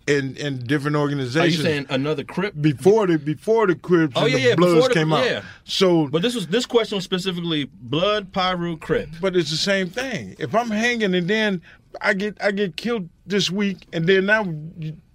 in 0.07 0.35
in 0.37 0.59
different 0.59 0.95
organizations. 0.95 1.43
Are 1.43 1.47
you 1.47 1.63
saying 1.63 1.87
another 1.89 2.23
Crip? 2.23 2.53
before 2.61 3.07
the 3.07 3.17
before 3.17 3.65
the 3.65 3.73
Crips 3.75 4.13
Oh 4.15 4.21
and 4.25 4.31
yeah, 4.31 4.37
the 4.37 4.49
yeah. 4.49 4.55
Bloods 4.55 4.87
the, 4.87 4.93
came 4.93 5.11
out. 5.11 5.25
yeah. 5.25 5.41
So, 5.63 6.07
but 6.07 6.21
this 6.21 6.35
was 6.35 6.47
this 6.47 6.67
question 6.67 6.95
was 6.97 7.03
specifically 7.03 7.65
Blood, 7.81 8.31
Pyru, 8.31 8.79
Crip. 8.79 9.09
but 9.19 9.35
it's 9.35 9.49
the 9.49 9.57
same 9.57 9.89
thing. 9.89 10.35
If 10.37 10.53
I'm 10.53 10.69
hanging 10.69 11.15
and 11.15 11.27
then 11.27 11.61
I 12.01 12.13
get 12.13 12.37
I 12.39 12.51
get 12.51 12.75
killed 12.75 13.09
this 13.25 13.49
week 13.49 13.87
and 13.93 14.05
then 14.07 14.27
now 14.27 14.53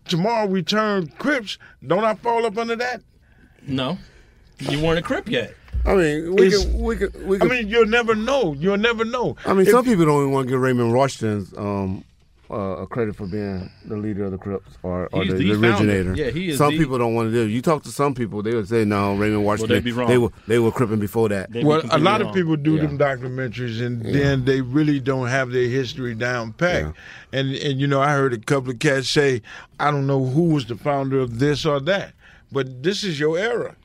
tomorrow 0.06 0.46
we 0.46 0.64
turn 0.64 1.06
Crips, 1.18 1.56
don't 1.86 2.02
I 2.02 2.14
fall 2.16 2.44
up 2.44 2.58
under 2.58 2.74
that? 2.74 3.00
No, 3.64 3.96
you 4.58 4.82
weren't 4.82 4.98
a 4.98 5.02
Crip 5.02 5.28
yet. 5.28 5.54
I 5.86 5.94
mean, 5.94 6.34
we 6.36 6.50
can, 6.50 6.78
we 6.80 6.96
can, 6.96 7.26
we 7.26 7.40
I 7.40 7.44
mean, 7.44 7.68
you'll 7.68 7.86
never 7.86 8.14
know. 8.14 8.52
You'll 8.54 8.76
never 8.76 9.04
know. 9.04 9.36
I 9.46 9.52
mean, 9.54 9.62
If- 9.66 9.70
some 9.72 9.84
people 9.84 10.04
don't 10.04 10.20
even 10.22 10.32
want 10.32 10.46
to 10.48 10.50
give 10.52 10.60
Raymond 10.60 10.92
Washington's 10.92 11.56
um, 11.56 12.04
uh, 12.50 12.84
credit 12.86 13.14
for 13.16 13.26
being 13.26 13.70
the 13.86 13.96
leader 13.96 14.24
of 14.24 14.32
the 14.32 14.36
Crips 14.38 14.76
or, 14.82 15.08
or 15.12 15.24
the, 15.24 15.34
the 15.34 15.38
the 15.38 15.50
originator. 15.52 16.04
founder. 16.10 16.14
Yeah, 16.22 16.30
he 16.30 16.50
is 16.50 16.58
Some 16.58 16.72
the- 16.72 16.78
people 16.78 16.98
don't 16.98 17.14
want 17.14 17.28
to 17.28 17.32
do. 17.32 17.42
it. 17.44 17.50
You 17.50 17.62
talk 17.62 17.84
to 17.84 17.90
some 17.92 18.12
people, 18.14 18.42
they 18.42 18.54
would 18.54 18.68
say, 18.68 18.84
"No, 18.84 19.14
Raymond 19.14 19.44
Washington. 19.44 19.74
they'd 19.76 19.84
be 19.84 19.92
wrong. 19.92 20.08
They 20.08 20.18
were 20.18 20.30
they 20.48 20.58
were 20.58 20.72
cripping 20.72 20.98
before 20.98 21.28
that." 21.30 21.50
They'd 21.52 21.60
be 21.60 21.64
Well, 21.64 21.78
a 21.78 21.82
completely 21.82 22.04
lot 22.04 22.20
of 22.22 22.34
people 22.34 22.56
do 22.56 22.74
Yeah. 22.74 22.82
them 22.86 22.98
documentaries, 22.98 23.80
and 23.80 24.02
then 24.02 24.44
they 24.44 24.60
really 24.62 24.98
don't 25.00 25.28
have 25.28 25.50
their 25.52 25.68
history 25.68 26.14
down 26.14 26.52
pat. 26.52 26.92
And 27.32 27.54
and 27.54 27.80
you 27.80 27.86
know, 27.86 28.00
I 28.00 28.12
heard 28.14 28.32
a 28.34 28.38
couple 28.38 28.70
of 28.72 28.80
cats 28.80 29.08
say, 29.08 29.42
"I 29.78 29.90
don't 29.92 30.06
know 30.08 30.24
who 30.26 30.48
was 30.54 30.66
the 30.66 30.76
founder 30.76 31.20
of 31.20 31.38
this 31.38 31.64
or 31.64 31.78
that," 31.80 32.12
but 32.50 32.82
this 32.82 33.04
is 33.04 33.18
your 33.20 33.38
era. 33.38 33.76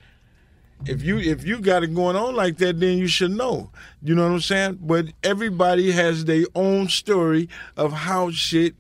If 0.86 1.02
you 1.02 1.18
if 1.18 1.46
you 1.46 1.60
got 1.60 1.84
it 1.84 1.94
going 1.96 2.16
on 2.16 2.36
like 2.36 2.58
that, 2.58 2.80
then 2.80 2.98
you 2.98 3.08
should 3.08 3.32
know. 3.32 3.72
You 4.04 4.14
know 4.14 4.24
what 4.24 4.34
I'm 4.34 4.40
saying? 4.42 4.80
But 4.82 5.08
everybody 5.24 5.92
has 5.92 6.26
their 6.26 6.46
own 6.54 6.90
story 6.90 7.50
of 7.78 7.92
how 7.92 8.30
shit 8.32 8.76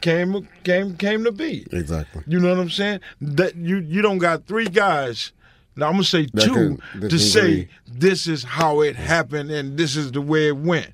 came 0.00 0.46
came 0.64 0.96
came 0.96 1.24
to 1.24 1.32
be. 1.32 1.66
Exactly. 1.72 2.22
You 2.26 2.40
know 2.40 2.50
what 2.50 2.58
I'm 2.58 2.70
saying? 2.70 3.00
That 3.20 3.56
you 3.56 3.78
you 3.78 4.02
don't 4.02 4.18
got 4.18 4.46
three 4.46 4.66
guys. 4.66 5.32
Now 5.76 5.86
I'm 5.86 5.92
gonna 5.92 6.04
say 6.04 6.26
That 6.34 6.42
two 6.42 6.52
can- 6.54 7.00
to 7.02 7.08
can 7.08 7.18
say 7.18 7.40
agree. 7.40 7.68
this 7.86 8.26
is 8.26 8.44
how 8.44 8.80
it 8.82 8.96
happened 8.96 9.50
and 9.50 9.78
this 9.78 9.96
is 9.96 10.12
the 10.12 10.20
way 10.20 10.48
it 10.48 10.56
went. 10.56 10.92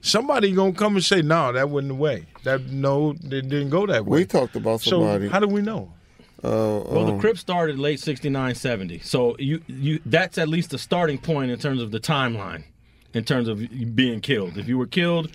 Somebody 0.00 0.52
gonna 0.52 0.72
come 0.72 0.94
and 0.96 1.04
say, 1.04 1.22
"No, 1.22 1.52
that 1.52 1.70
wasn't 1.70 1.88
the 1.88 1.94
way. 1.96 2.26
That 2.44 2.66
no, 2.70 3.10
it 3.10 3.48
didn't 3.48 3.70
go 3.70 3.86
that 3.86 4.06
way." 4.06 4.20
We 4.20 4.24
talked 4.24 4.54
about 4.56 4.80
somebody. 4.80 5.26
so 5.26 5.28
somebody. 5.28 5.28
how 5.28 5.40
do 5.40 5.48
we 5.48 5.60
know? 5.60 5.92
Uh, 6.44 6.48
Well, 6.86 7.06
the 7.06 7.12
um, 7.14 7.20
Crips 7.20 7.40
started 7.40 7.78
late 7.78 8.00
69, 8.00 8.54
70. 8.54 9.00
So 9.00 9.36
you 9.38 9.60
you 9.66 10.00
that's 10.06 10.38
at 10.38 10.48
least 10.48 10.70
the 10.70 10.78
starting 10.78 11.18
point 11.18 11.50
in 11.50 11.58
terms 11.58 11.82
of 11.82 11.90
the 11.90 12.00
timeline, 12.00 12.64
in 13.14 13.24
terms 13.24 13.48
of 13.48 13.60
being 13.94 14.20
killed. 14.20 14.56
If 14.58 14.68
you 14.68 14.78
were 14.78 14.86
killed 14.86 15.30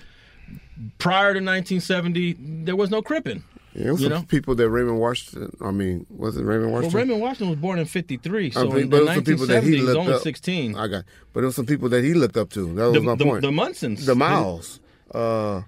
prior 0.98 1.34
to 1.34 1.40
1970, 1.40 2.38
there 2.66 2.76
was 2.76 2.90
no 2.90 3.02
Crippin. 3.02 3.44
yeah, 3.74 3.88
it 3.88 3.92
was 3.92 4.02
you 4.02 4.10
some 4.10 4.20
know? 4.22 4.26
people 4.28 4.56
that 4.56 4.70
Raymond 4.70 5.00
Washington. 5.00 5.56
I 5.62 5.72
mean, 5.72 6.06
was 6.10 6.38
it 6.38 6.44
Raymond 6.44 6.72
Well, 6.72 6.82
Washington? 6.84 6.98
Raymond 7.00 7.22
Washington 7.22 7.50
was 7.50 7.60
born 7.60 7.80
in 7.80 7.86
53, 7.86 8.46
I 8.48 8.50
so 8.50 8.66
mean, 8.70 8.78
in, 8.84 8.90
but 8.90 9.02
in 9.02 9.08
some 9.08 9.24
people 9.24 9.48
that 9.48 9.64
1970 9.64 9.72
he 9.72 9.78
he 9.78 9.84
was 9.84 9.96
only 9.96 10.14
up. 10.14 10.22
16. 10.22 10.76
I 10.76 10.88
got, 10.88 11.04
but 11.34 11.44
it 11.44 11.46
was 11.48 11.56
some 11.56 11.66
people 11.66 11.90
that 11.90 12.04
he 12.04 12.14
looked 12.14 12.38
up 12.38 12.50
to. 12.52 12.74
That 12.76 12.86
was 12.86 12.94
The, 12.94 13.02
my 13.02 13.16
the, 13.16 13.26
point. 13.26 13.42
the 13.42 13.52
Munsons. 13.52 14.06
the 14.06 14.16
Miles. 14.16 14.80
Uh, 15.14 15.62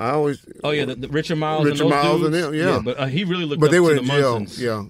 I 0.00 0.10
always. 0.10 0.44
Oh 0.64 0.70
yeah, 0.70 0.86
the, 0.86 0.94
the 0.96 1.08
Richard 1.08 1.36
Miles 1.36 1.64
Richard 1.66 1.82
and 1.82 1.92
those 1.92 2.04
Miles 2.04 2.22
and 2.22 2.34
them, 2.34 2.54
yeah. 2.54 2.80
but 2.84 2.98
uh, 2.98 3.06
he 3.06 3.24
really 3.24 3.44
looked 3.44 3.60
But 3.60 3.66
up 3.66 3.72
they 3.72 3.80
were 3.80 3.94
to 3.94 4.00
in 4.00 4.06
the 4.06 4.12
jail. 4.12 4.40
Munsons. 4.40 4.58
Yeah. 4.58 4.84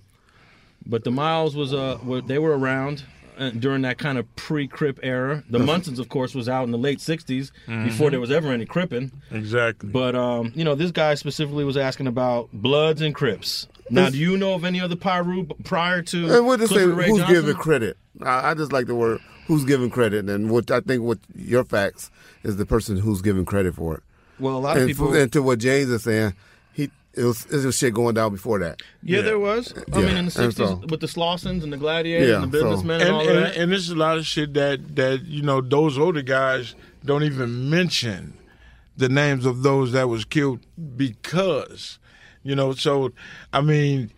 But 0.86 1.04
the 1.04 1.10
Miles 1.10 1.54
was 1.56 1.74
uh 1.74 1.98
were, 2.02 2.20
they 2.20 2.38
were 2.38 2.56
around 2.56 3.04
uh, 3.38 3.50
during 3.50 3.82
that 3.82 3.98
kind 3.98 4.18
of 4.18 4.36
pre-Crip 4.36 5.00
era. 5.02 5.42
The 5.50 5.58
Munsons, 5.58 5.98
of 5.98 6.08
course, 6.08 6.34
was 6.34 6.48
out 6.48 6.64
in 6.64 6.70
the 6.70 6.78
late 6.78 6.98
'60s 7.00 7.50
before 7.66 8.08
Mhm. 8.08 8.10
there 8.12 8.20
was 8.20 8.30
ever 8.30 8.48
any 8.52 8.66
Cripping. 8.66 9.10
Exactly. 9.30 9.88
But 9.90 10.14
um, 10.14 10.52
you 10.54 10.64
know, 10.64 10.74
this 10.74 10.90
guy 10.90 11.14
specifically 11.14 11.64
was 11.64 11.76
asking 11.76 12.06
about 12.06 12.48
Bloods 12.52 13.02
and 13.02 13.14
Crips. 13.14 13.66
Now, 13.90 14.02
It's- 14.02 14.12
do 14.12 14.18
you 14.20 14.36
know 14.36 14.54
of 14.54 14.64
any 14.64 14.80
other 14.80 14.94
Piru 14.96 15.46
prior 15.64 16.00
to 16.02 16.32
And 16.36 16.46
we'll 16.46 16.56
just 16.58 16.72
say 16.72 16.86
Ray 16.86 17.08
who's 17.08 17.18
Johnson? 17.18 17.34
giving 17.34 17.56
credit. 17.56 17.96
I, 18.22 18.50
I 18.50 18.54
just 18.54 18.72
like 18.72 18.86
the 18.86 18.94
word 18.94 19.20
who's 19.48 19.64
giving 19.64 19.90
credit, 19.90 20.28
and 20.28 20.48
what 20.50 20.70
I 20.70 20.80
think 20.80 21.02
what 21.02 21.18
your 21.34 21.64
facts 21.64 22.10
is 22.44 22.56
the 22.56 22.66
person 22.66 22.96
who's 22.98 23.20
giving 23.20 23.44
credit 23.44 23.74
for 23.74 23.96
it. 23.96 24.02
Well, 24.40 24.56
a 24.56 24.58
lot 24.58 24.76
of 24.76 24.82
and, 24.84 24.90
people- 24.90 25.14
and 25.14 25.32
to 25.32 25.42
what 25.42 25.58
James 25.58 25.88
is 25.90 26.02
saying, 26.04 26.34
he 26.72 26.90
it 27.14 27.24
was, 27.24 27.44
it 27.46 27.64
was 27.66 27.76
shit 27.76 27.92
going 27.94 28.14
down 28.14 28.32
before 28.32 28.58
that. 28.60 28.82
Yeah, 29.02 29.20
there 29.22 29.38
was. 29.38 29.74
I 29.92 30.00
Yeah, 30.00 30.06
mean, 30.06 30.16
in 30.16 30.24
the 30.26 30.30
'60s 30.30 30.54
so- 30.54 30.82
with 30.88 31.00
the 31.00 31.06
Slausons 31.08 31.62
and 31.62 31.72
the 31.72 31.76
Gladiators 31.76 32.28
Yeah, 32.28 32.42
and 32.42 32.50
the 32.52 32.58
so- 32.60 32.64
businessmen 32.64 33.00
and, 33.00 33.08
and, 33.08 33.16
all 33.16 33.22
of 33.22 33.28
and, 33.36 33.46
that. 33.46 33.56
and 33.56 33.72
this 33.72 33.80
is 33.80 33.90
a 33.90 33.96
lot 33.96 34.16
of 34.18 34.26
shit 34.26 34.54
that 34.54 34.96
that 34.96 35.24
you 35.26 35.42
know 35.42 35.60
those 35.60 35.98
older 35.98 36.22
guys 36.22 36.74
don't 37.04 37.22
even 37.24 37.68
mention 37.70 38.34
the 38.96 39.08
names 39.08 39.46
of 39.46 39.62
those 39.62 39.92
that 39.92 40.08
was 40.08 40.24
killed 40.26 40.60
because 40.96 41.98
you 42.42 42.54
know 42.54 42.72
so 42.74 43.10
i 43.54 43.60
mean 43.62 44.10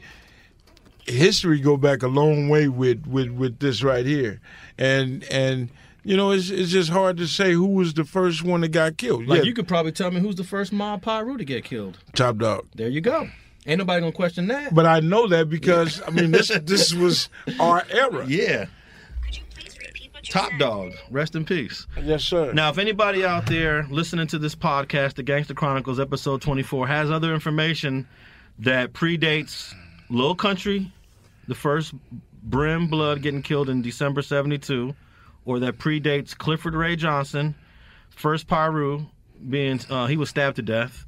history 1.07 1.61
go 1.61 1.77
back 1.77 2.03
a 2.03 2.09
long 2.09 2.49
way 2.49 2.67
with 2.69 3.07
with 3.07 3.31
with 3.31 3.59
this 3.61 3.83
right 3.83 4.07
here 4.07 4.41
and 4.79 5.23
and 5.25 5.69
you 6.05 6.17
know 6.17 6.31
it's 6.33 6.51
it's 6.51 6.71
just 6.71 6.91
hard 6.91 7.17
to 7.17 7.27
say 7.27 7.53
who 7.53 7.67
was 7.67 7.95
the 7.95 8.05
first 8.05 8.43
one 8.43 8.61
that 8.63 8.69
got 8.69 8.97
killed 8.97 9.27
like 9.27 9.39
yeah 9.39 9.45
you 9.45 9.55
could 9.55 9.69
probably 9.69 9.93
tell 9.93 10.11
me 10.11 10.21
who's 10.21 10.37
the 10.37 10.45
first 10.45 10.73
mob 10.73 11.03
Piru 11.03 11.37
to 11.37 11.45
get 11.45 11.65
killed. 11.65 11.99
top 12.15 12.39
dog 12.39 12.67
There 12.75 12.89
you 12.89 13.01
go. 13.01 13.29
Ain't 13.67 13.79
nobody 13.79 14.01
gonna 14.01 14.13
question 14.13 14.49
that. 14.49 14.75
but 14.75 14.87
i 14.87 15.01
know 15.01 15.27
that 15.29 15.49
because 15.49 16.03
i 16.07 16.11
mean 16.11 16.31
this 16.33 16.49
this 16.65 16.93
was 16.95 17.29
our 17.61 17.85
era 17.91 18.27
Yeah. 18.27 18.67
Top 20.31 20.53
dog. 20.59 20.93
Rest 21.11 21.35
in 21.35 21.45
peace. 21.45 21.87
yes 22.01 22.23
sir 22.23 22.53
Now, 22.53 22.71
if 22.71 22.79
anybody 22.79 23.25
out 23.25 23.47
there 23.47 23.85
listening 23.91 24.29
to 24.29 24.39
this 24.39 24.55
podcast, 24.55 25.15
The 25.15 25.23
Gangster 25.25 25.53
Chronicles, 25.53 25.99
episode 25.99 26.41
24, 26.41 26.87
has 26.87 27.11
other 27.11 27.35
information 27.35 28.07
that 28.61 28.93
predates 28.93 29.75
Lil 30.11 30.37
Country, 30.37 30.91
the 31.49 31.57
first 31.57 31.93
Brim 32.45 32.87
Blood 32.87 33.23
getting 33.23 33.43
killed 33.43 33.69
in 33.69 33.83
December 33.83 34.23
72, 34.23 34.95
or 35.45 35.59
that 35.61 35.79
predates 35.79 36.37
Clifford 36.37 36.75
Ray 36.75 36.97
Johnson, 36.97 37.55
first 38.11 38.47
Piru 38.49 39.07
being, 39.49 39.81
uh, 39.91 40.07
he 40.07 40.17
was 40.17 40.29
stabbed 40.31 40.57
to 40.57 40.63
death, 40.63 41.05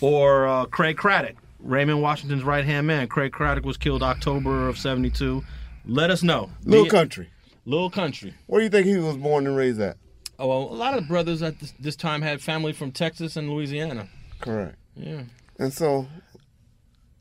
or 0.00 0.46
uh, 0.46 0.64
Craig 0.66 0.96
Craddock, 0.96 1.36
Raymond 1.60 2.02
Washington's 2.02 2.42
right 2.44 2.64
hand 2.64 2.86
man. 2.86 3.08
Craig 3.08 3.32
Craddock 3.32 3.64
was 3.64 3.76
killed 3.76 4.02
October 4.02 4.68
of 4.68 4.76
72. 4.78 5.42
Let 5.86 6.10
us 6.10 6.22
know. 6.22 6.50
Little 6.64 6.84
The- 6.84 6.90
country. 6.90 7.30
Little 7.68 7.90
Country. 7.90 8.32
Where 8.46 8.60
do 8.60 8.64
you 8.64 8.70
think 8.70 8.86
he 8.86 8.96
was 8.96 9.16
born 9.16 9.44
and 9.44 9.56
raised 9.56 9.80
at? 9.80 9.96
Oh, 10.38 10.46
well, 10.46 10.58
a 10.72 10.76
lot 10.78 10.96
of 10.96 11.08
brothers 11.08 11.42
at 11.42 11.58
this, 11.58 11.72
this 11.80 11.96
time 11.96 12.22
had 12.22 12.40
family 12.40 12.72
from 12.72 12.92
Texas 12.92 13.36
and 13.36 13.50
Louisiana. 13.50 14.08
Correct. 14.40 14.76
Yeah. 14.94 15.22
And 15.58 15.72
so, 15.72 16.06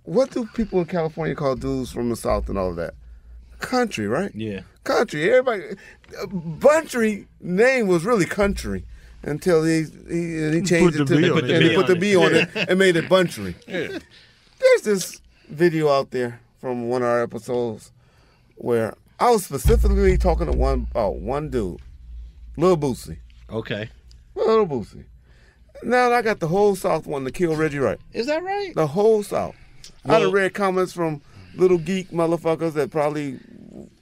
what 0.04 0.30
do 0.30 0.46
people 0.54 0.80
in 0.82 0.86
California 0.86 1.34
call 1.34 1.56
dudes 1.56 1.92
from 1.92 2.10
the 2.10 2.16
South 2.16 2.48
and 2.50 2.60
all 2.60 2.70
of 2.70 2.76
that? 2.76 2.94
Country, 3.60 4.06
right? 4.08 4.32
Yeah. 4.36 4.62
Country. 4.86 5.30
Everybody. 5.30 5.76
Buntry 6.30 7.26
name 7.42 7.88
was 7.88 8.06
really 8.06 8.26
country 8.26 8.86
until 9.24 9.64
he 9.64 9.84
he, 10.08 10.52
he 10.54 10.62
changed 10.62 10.96
it 10.96 11.00
the 11.00 11.06
to 11.06 11.18
B 11.18 11.30
on 11.32 11.50
and 11.52 11.64
he 11.64 11.76
put 11.76 11.88
the 11.88 11.96
B 11.96 12.16
on 12.16 12.34
it 12.34 12.50
and 12.56 12.80
made 12.80 12.96
it 12.96 13.06
Buntry. 13.10 13.56
Yeah. 13.68 14.00
There's 14.60 14.82
this 14.84 15.22
video 15.50 15.90
out 15.90 16.12
there 16.12 16.40
from 16.62 16.88
one 16.88 17.02
of 17.02 17.08
our 17.10 17.22
episodes 17.22 17.92
where 18.56 18.96
I 19.20 19.32
was 19.32 19.44
specifically 19.44 20.18
talking 20.18 20.46
to 20.46 20.54
one 20.58 20.88
about 20.92 21.16
one 21.18 21.50
dude, 21.50 21.82
Lil 22.56 22.78
Boosie. 22.78 23.18
Okay. 23.50 23.90
Little 24.36 24.66
Boosie. 24.68 25.04
Now 25.84 26.12
I 26.12 26.22
got 26.22 26.40
the 26.40 26.48
whole 26.48 26.76
South 26.76 27.06
wanting 27.06 27.26
to 27.26 27.32
kill 27.32 27.56
Reggie 27.56 27.80
Wright. 27.80 28.00
Is 28.14 28.28
that 28.28 28.44
right? 28.44 28.74
The 28.76 28.88
whole 28.88 29.24
South. 29.24 29.56
I 30.06 30.10
Well- 30.12 30.22
done 30.22 30.32
read 30.32 30.54
comments 30.54 30.94
from 30.94 31.22
little 31.56 31.78
geek 31.80 32.12
motherfuckers 32.12 32.74
that 32.74 32.92
probably 32.92 33.40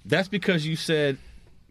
That's 0.06 0.28
because 0.28 0.66
you 0.66 0.76
said 0.76 1.18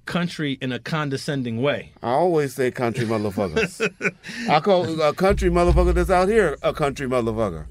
country 0.06 0.58
in 0.60 0.72
a 0.72 0.78
condescending 0.78 1.62
way. 1.62 1.92
I 2.02 2.10
always 2.10 2.54
say 2.54 2.70
country 2.70 3.04
motherfuckers. 3.04 4.14
I 4.48 4.60
call 4.60 5.00
a 5.00 5.12
country 5.14 5.50
motherfucker 5.50 5.94
that's 5.94 6.10
out 6.10 6.28
here 6.28 6.56
a 6.62 6.72
country 6.72 7.06
motherfucker. 7.08 7.66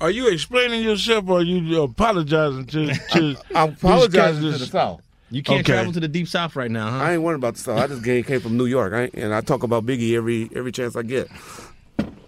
Are 0.00 0.10
you 0.10 0.28
explaining 0.28 0.82
yourself 0.82 1.28
or 1.28 1.38
are 1.38 1.42
you 1.42 1.82
apologizing 1.82 2.66
to, 2.66 2.92
to 3.12 3.36
I'm 3.54 3.70
apologizing 3.70 4.42
to 4.52 4.58
the 4.58 4.66
South. 4.66 5.00
You 5.30 5.42
can't 5.42 5.60
Okay. 5.60 5.72
travel 5.72 5.92
to 5.92 6.00
the 6.00 6.06
deep 6.08 6.28
south 6.28 6.54
right 6.54 6.70
now, 6.70 6.88
huh? 6.90 6.98
I 6.98 7.12
ain't 7.14 7.22
worried 7.22 7.36
about 7.36 7.54
the 7.54 7.60
South. 7.60 7.78
I 7.80 7.86
just 7.88 8.04
came, 8.04 8.22
came 8.22 8.40
from 8.40 8.56
New 8.56 8.66
York, 8.66 8.92
I 8.92 9.02
ain't- 9.04 9.14
and 9.14 9.34
I 9.34 9.40
talk 9.40 9.62
about 9.62 9.84
Biggie 9.86 10.14
every 10.14 10.50
every 10.54 10.70
chance 10.72 10.94
I 10.94 11.02
get. 11.02 11.28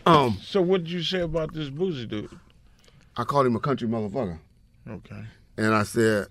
Um, 0.06 0.38
So 0.42 0.62
what 0.62 0.84
did 0.84 0.90
you 0.92 1.02
say 1.02 1.20
about 1.20 1.52
this 1.52 1.68
Boosie 1.70 2.08
dude? 2.08 2.30
I 3.16 3.24
called 3.24 3.46
him 3.46 3.54
a 3.56 3.60
country 3.60 3.86
motherfucker, 3.86 4.38
Okay. 4.88 5.22
and 5.58 5.74
I 5.74 5.82
said 5.82 6.28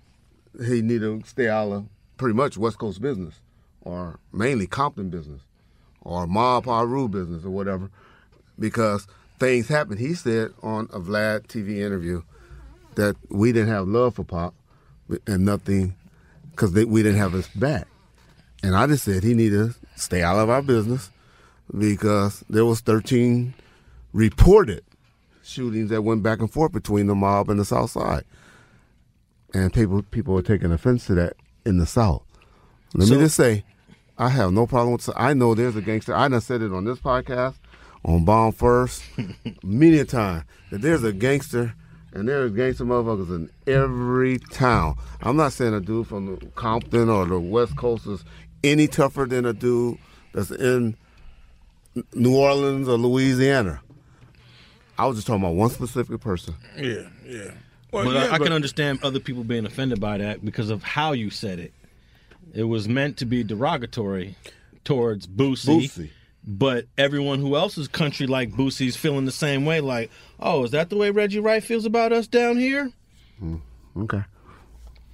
he 0.66 0.82
need 0.82 1.02
to 1.02 1.22
stay 1.26 1.50
out 1.50 1.72
of 1.72 1.86
pretty 2.18 2.36
much 2.36 2.58
West 2.58 2.78
Coast 2.78 3.02
business, 3.02 3.36
or 3.82 4.20
mainly 4.32 4.68
Compton 4.68 5.10
business, 5.10 5.42
or 6.02 6.28
Mob 6.28 6.66
Piru 6.66 7.08
business, 7.08 7.46
or 7.46 7.50
whatever, 7.50 7.90
because 8.60 9.08
things 9.40 9.68
happen. 9.68 9.98
He 9.98 10.14
said 10.14 10.54
on 10.64 10.86
a 10.94 11.00
Vlad 11.00 11.48
TV 11.48 11.78
interview 11.78 12.24
that 12.96 13.16
we 13.30 13.52
didn't 13.52 13.70
have 13.70 13.88
love 13.88 14.16
for 14.16 14.24
Pop, 14.24 14.54
and 15.26 15.46
nothing, 15.46 15.96
because 16.52 16.72
we 16.74 17.04
didn't 17.04 17.20
have 17.20 17.34
his 17.34 17.48
back. 17.50 17.88
And 18.64 18.76
I 18.76 18.88
just 18.88 19.04
said 19.04 19.24
he 19.24 19.36
needed 19.36 19.74
to 19.74 19.76
stay 19.96 20.24
out 20.24 20.40
of 20.40 20.50
our 20.50 20.64
business 20.64 21.12
because 21.78 22.44
there 22.50 22.66
was 22.66 22.80
13 22.80 23.54
reported 24.14 24.84
shootings 25.44 25.90
that 25.92 26.02
went 26.02 26.24
back 26.24 26.40
and 26.40 26.52
forth 26.52 26.72
between 26.72 27.08
the 27.08 27.16
mob 27.16 27.50
and 27.50 27.60
the 27.60 27.66
South 27.66 27.92
Side, 27.92 28.24
and 29.54 29.74
people 29.74 30.02
people 30.04 30.34
were 30.34 30.42
taking 30.42 30.72
offense 30.72 31.06
to 31.08 31.16
that 31.16 31.34
in 31.66 31.78
the 31.78 31.86
South. 31.86 32.24
Let 32.94 33.08
So- 33.08 33.16
me 33.16 33.22
just 33.22 33.36
say, 33.36 33.64
I 34.18 34.30
have 34.30 34.52
no 34.52 34.66
problem 34.68 34.94
with. 34.94 35.10
I 35.16 35.34
know 35.34 35.54
there's 35.54 35.76
a 35.76 35.82
gangster. 35.82 36.16
I 36.16 36.28
done 36.28 36.42
said 36.42 36.62
it 36.62 36.72
on 36.74 36.86
this 36.86 37.00
podcast, 37.00 37.56
on 38.04 38.26
Bomb 38.26 38.52
First, 38.54 39.04
many 39.64 39.98
a 40.00 40.06
time 40.06 40.44
that 40.72 40.82
there's 40.82 41.04
a 41.04 41.14
gangster, 41.14 41.76
and 42.14 42.28
there's 42.28 42.52
gangster 42.54 42.86
motherfuckers 42.86 43.30
in 43.30 43.50
every 43.72 44.40
town. 44.40 44.96
I'm 45.22 45.36
not 45.36 45.54
saying 45.54 45.74
a 45.74 45.80
dude 45.82 46.08
from 46.08 46.26
the 46.38 46.46
Compton 46.56 47.10
or 47.10 47.26
the 47.26 47.40
West 47.40 47.76
Coast 47.76 48.08
is 48.08 48.24
any 48.64 48.88
tougher 48.88 49.26
than 49.26 49.46
a 49.46 49.54
dude 49.54 49.98
that's 50.34 50.50
in 50.52 50.96
New 52.14 52.36
Orleans 52.36 52.88
or 52.88 52.98
Louisiana. 52.98 53.82
I 54.98 55.06
was 55.06 55.18
just 55.18 55.28
talking 55.28 55.44
about 55.44 55.54
one 55.56 55.70
specific 55.70 56.20
person. 56.22 56.56
Yeah, 56.76 57.04
yeah. 57.24 57.52
But 57.92 58.08
yeah, 58.08 58.26
I, 58.32 58.36
I 58.36 58.38
can 58.38 58.52
understand 58.54 59.00
other 59.04 59.20
people 59.20 59.44
being 59.44 59.66
offended 59.66 60.00
by 60.00 60.18
that 60.18 60.44
because 60.44 60.70
of 60.70 60.84
how 60.84 61.12
you 61.14 61.30
said 61.30 61.60
it. 61.60 61.74
It 62.54 62.64
was 62.64 62.88
meant 62.88 63.18
to 63.18 63.26
be 63.26 63.44
derogatory 63.44 64.36
towards 64.84 65.28
Boosie. 65.28 65.84
Boosie. 65.86 66.10
But 66.50 66.86
everyone 66.98 67.40
who 67.40 67.56
else 67.58 67.78
is 67.78 67.88
country 67.90 68.26
like 68.26 68.52
Boosie's 68.52 68.96
feeling 68.96 69.26
the 69.26 69.32
same 69.34 69.66
way. 69.66 69.82
Like, 69.82 70.10
oh, 70.40 70.64
is 70.64 70.72
that 70.72 70.90
the 70.90 70.96
way 70.96 71.10
Reggie 71.10 71.40
Wright 71.40 71.62
feels 71.64 71.86
about 71.86 72.14
us 72.14 72.26
down 72.26 72.56
here? 72.58 72.92
Hmm, 73.40 73.58
okay. 73.98 74.24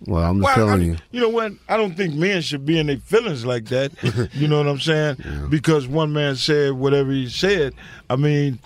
Well, 0.05 0.23
I'm 0.23 0.41
just 0.41 0.45
Well, 0.57 0.67
telling 0.67 0.81
I- 0.81 0.85
you. 0.85 0.97
You 1.11 1.21
know 1.21 1.29
what? 1.29 1.53
I 1.67 1.75
don't 1.77 1.95
think 1.95 2.13
men 2.13 2.41
should 2.41 2.65
be 2.65 2.77
in 2.77 2.85
their 2.87 2.97
feelings 2.97 3.45
like 3.45 3.65
that. 3.65 3.91
you 4.33 4.47
know 4.47 4.57
what 4.59 4.67
I'm 4.67 4.79
saying? 4.79 5.17
Because 5.49 5.87
one 5.87 6.13
man 6.13 6.35
said 6.35 6.73
whatever 6.73 7.11
he 7.11 7.27
said. 7.29 7.73
I 8.09 8.15
mean, 8.15 8.59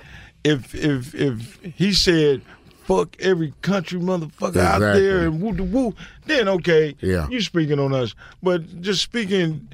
if 0.43 0.75
if 0.75 1.15
if 1.15 1.59
he 1.63 1.93
said 1.93 2.41
fuck 2.87 3.15
every 3.19 3.53
country 3.61 3.99
motherfucker 3.99 4.57
out 4.57 4.79
there 4.79 5.27
and 5.27 5.41
woo 5.41 5.51
woo, 5.63 5.93
then 6.25 6.47
okay, 6.47 6.95
Yeah. 7.01 7.27
you 7.29 7.41
speaking 7.41 7.79
on 7.79 7.93
us. 7.93 8.15
But 8.41 8.81
just 8.81 9.03
speaking 9.03 9.67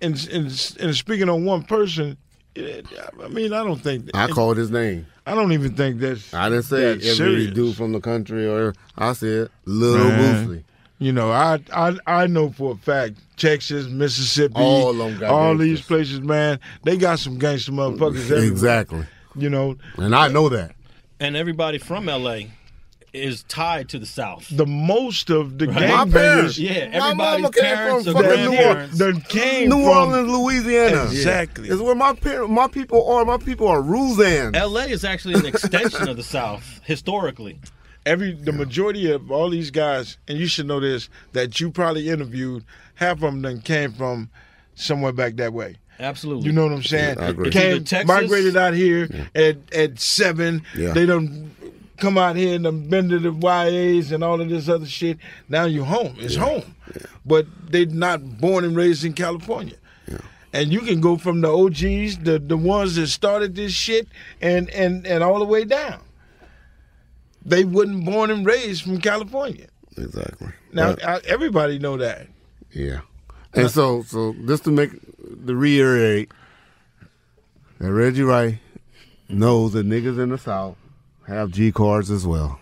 and 0.00 0.28
and, 0.32 0.46
and 0.80 0.96
speaking 0.96 1.28
on 1.28 1.44
one 1.44 1.62
person, 1.62 2.16
I 2.56 3.28
mean, 3.30 3.52
I 3.52 3.62
don't 3.62 3.80
think 3.80 4.10
I 4.14 4.26
called 4.28 4.56
his 4.56 4.70
name. 4.70 5.06
I 5.26 5.34
don't 5.34 5.52
even 5.52 5.74
think 5.76 6.00
that's. 6.00 6.32
I 6.32 6.48
didn't 6.48 6.64
say 6.64 6.80
that 6.80 6.90
every 6.90 7.02
serious. 7.14 7.52
dude 7.54 7.76
from 7.76 7.92
the 7.92 8.00
country, 8.00 8.46
or 8.48 8.74
I 8.96 9.12
said 9.12 9.50
little. 9.66 10.06
Boosie. 10.10 10.64
You 11.00 11.12
know, 11.12 11.30
I 11.30 11.60
I 11.72 11.96
I 12.06 12.26
know 12.26 12.50
for 12.50 12.72
a 12.72 12.76
fact 12.76 13.14
Texas, 13.36 13.86
Mississippi, 13.86 14.54
All 14.56 15.00
of 15.00 15.12
'em 15.12 15.18
got 15.20 15.30
all 15.30 15.56
these 15.56 15.80
places, 15.80 16.20
man, 16.20 16.58
they 16.82 16.96
got 16.96 17.18
some 17.20 17.38
gangster 17.38 17.70
motherfuckers. 17.70 18.22
everywhere. 18.30 18.44
Exactly. 18.50 19.06
You 19.36 19.50
know, 19.50 19.76
And 19.98 20.16
I 20.16 20.26
know 20.26 20.48
that. 20.48 20.72
And 21.20 21.36
everybody 21.36 21.78
from 21.78 22.06
LA 22.06 22.40
is 23.12 23.42
tied 23.44 23.88
to 23.88 23.98
the 23.98 24.06
South. 24.06 24.46
The 24.50 24.66
most 24.66 25.30
of 25.30 25.58
the 25.58 25.66
Right. 25.66 25.78
gang 25.78 25.96
My 25.96 26.04
bangers. 26.04 26.58
Yeah, 26.58 26.70
My 26.70 27.08
everybody's 27.10 27.16
mama 27.16 27.50
came 27.50 27.62
parents 27.64 28.04
from 28.06 28.16
or 28.16 28.22
fucking 28.22 28.44
New 28.44 28.50
grandparents. 28.50 29.00
Orleans. 29.00 29.22
That 29.22 29.28
came 29.28 29.68
New 29.70 29.76
from- 29.82 29.88
Orleans, 30.12 30.28
Louisiana. 30.30 31.04
Exactly. 31.04 31.68
It's 31.68 31.80
where 31.80 31.94
my 31.94 32.12
parents, 32.12 32.50
my 32.52 32.68
people 32.68 33.10
are. 33.10 33.24
My 33.24 33.38
people 33.38 33.66
are 33.66 33.80
Ruzan. 33.80 34.54
LA 34.54 34.82
is 34.82 35.04
actually 35.04 35.34
an 35.34 35.46
extension 35.46 36.08
of 36.08 36.16
the 36.16 36.22
South 36.22 36.80
historically. 36.84 37.58
every 38.06 38.32
the 38.32 38.52
majority 38.52 39.10
of 39.10 39.30
all 39.30 39.50
these 39.50 39.70
guys, 39.70 40.16
and 40.28 40.38
you 40.38 40.46
should 40.46 40.66
know 40.66 40.80
this, 40.80 41.08
that 41.32 41.60
you 41.60 41.70
probably 41.70 42.08
interviewed, 42.08 42.64
half 42.94 43.22
of 43.22 43.42
them 43.42 43.60
came 43.60 43.92
from 43.92 44.30
somewhere 44.74 45.12
back 45.12 45.36
that 45.36 45.52
way. 45.52 45.76
Absolutely. 46.00 46.46
You 46.46 46.52
know 46.52 46.64
what 46.64 46.72
I'm 46.72 46.82
saying? 46.82 47.16
Yeah, 47.18 47.24
I 47.24 47.28
agree. 47.28 47.50
Came, 47.50 47.84
Texas- 47.84 48.06
migrated 48.08 48.56
out 48.56 48.74
here 48.74 49.08
at 49.34 49.56
at 49.74 49.98
seven. 49.98 50.62
Yeah. 50.76 50.92
They 50.92 51.06
done 51.06 51.50
come 51.96 52.16
out 52.16 52.36
here 52.36 52.54
and 52.54 52.64
done 52.64 52.88
been 52.88 53.08
to 53.08 53.18
the 53.18 53.32
YAs 53.32 54.12
and 54.12 54.22
all 54.22 54.40
of 54.40 54.48
this 54.48 54.68
other 54.68 54.86
shit. 54.86 55.18
Now 55.48 55.64
you're 55.64 55.84
home. 55.84 56.14
It's 56.18 56.36
home. 56.36 56.76
But 57.26 57.46
they 57.68 57.84
not 57.86 58.38
born 58.40 58.64
and 58.64 58.76
raised 58.76 59.04
in 59.04 59.12
California. 59.14 59.74
And 60.52 60.72
you 60.72 60.80
can 60.80 61.02
go 61.02 61.18
from 61.18 61.42
the 61.42 61.48
OGs, 61.48 62.18
the 62.24 62.38
the 62.38 62.56
ones 62.56 62.96
that 62.96 63.08
started 63.08 63.54
this 63.54 63.72
shit, 63.72 64.08
and 64.40 64.70
and 64.70 65.06
and 65.06 65.22
all 65.22 65.40
the 65.40 65.44
way 65.44 65.64
down. 65.64 66.00
They 67.44 67.64
wasn't 67.64 68.04
born 68.04 68.30
and 68.30 68.46
raised 68.46 68.82
from 68.82 68.98
California. 69.00 69.66
Exactly. 69.96 70.48
Now 70.72 70.94
But- 70.94 71.06
I, 71.06 71.20
everybody 71.26 71.78
know 71.78 71.96
that. 71.98 72.28
Yeah. 72.72 73.00
And 73.54 73.70
so, 73.70 74.02
so 74.02 74.34
just 74.46 74.64
to 74.64 74.70
make 74.70 74.90
the 75.44 75.54
reiterate 75.56 76.30
that 77.78 77.92
Reggie 77.92 78.22
Wright 78.22 78.58
knows 79.28 79.72
that 79.72 79.86
niggas 79.86 80.18
in 80.22 80.30
the 80.30 80.38
South 80.38 80.76
have 81.26 81.50
G 81.50 81.72
cards 81.72 82.10
as 82.10 82.26
well, 82.26 82.58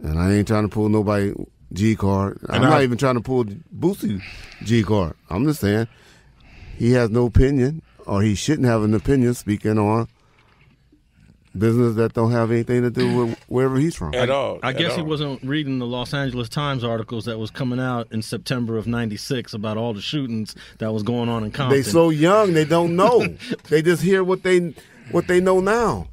and 0.00 0.18
I 0.18 0.32
ain't 0.34 0.48
trying 0.48 0.62
to 0.64 0.68
pull 0.68 0.88
nobody 0.88 1.32
G 1.72 1.96
card. 1.96 2.38
I'm 2.48 2.56
And 2.62 2.70
not 2.70 2.80
I- 2.80 2.82
even 2.84 2.98
trying 2.98 3.14
to 3.16 3.20
pull 3.20 3.44
Boosie 3.44 4.22
G 4.62 4.82
card. 4.82 5.14
I'm 5.30 5.44
just 5.44 5.60
saying 5.60 5.88
he 6.76 6.92
has 6.92 7.10
no 7.10 7.26
opinion, 7.26 7.82
or 8.06 8.22
he 8.22 8.34
shouldn't 8.34 8.66
have 8.68 8.82
an 8.82 8.94
opinion 8.94 9.34
speaking 9.34 9.78
on 9.78 10.08
business 11.56 11.96
that 11.96 12.12
don't 12.14 12.32
have 12.32 12.50
anything 12.50 12.82
to 12.82 12.90
do 12.90 13.16
with 13.16 13.38
wherever 13.48 13.76
he's 13.76 13.94
from. 13.94 14.14
At 14.14 14.30
all. 14.30 14.58
I 14.62 14.70
at 14.70 14.78
guess 14.78 14.96
he 14.96 15.02
wasn't 15.02 15.42
reading 15.42 15.78
the 15.78 15.86
Los 15.86 16.12
Angeles 16.12 16.48
Times 16.48 16.84
articles 16.84 17.24
that 17.26 17.38
was 17.38 17.50
coming 17.50 17.80
out 17.80 18.08
in 18.10 18.22
September 18.22 18.76
of 18.76 18.86
'96 18.86 19.54
about 19.54 19.76
all 19.76 19.94
the 19.94 20.00
shootings 20.00 20.54
that 20.78 20.92
was 20.92 21.02
going 21.02 21.28
on 21.28 21.44
in 21.44 21.50
Compton. 21.50 21.76
They 21.76 21.82
so 21.82 22.10
young, 22.10 22.52
they 22.52 22.64
don't 22.64 22.96
know. 22.96 23.26
they 23.68 23.82
just 23.82 24.02
hear 24.02 24.24
what 24.24 24.42
they 24.42 24.74
what 25.10 25.26
they 25.26 25.40
know 25.40 25.60
now. 25.60 26.08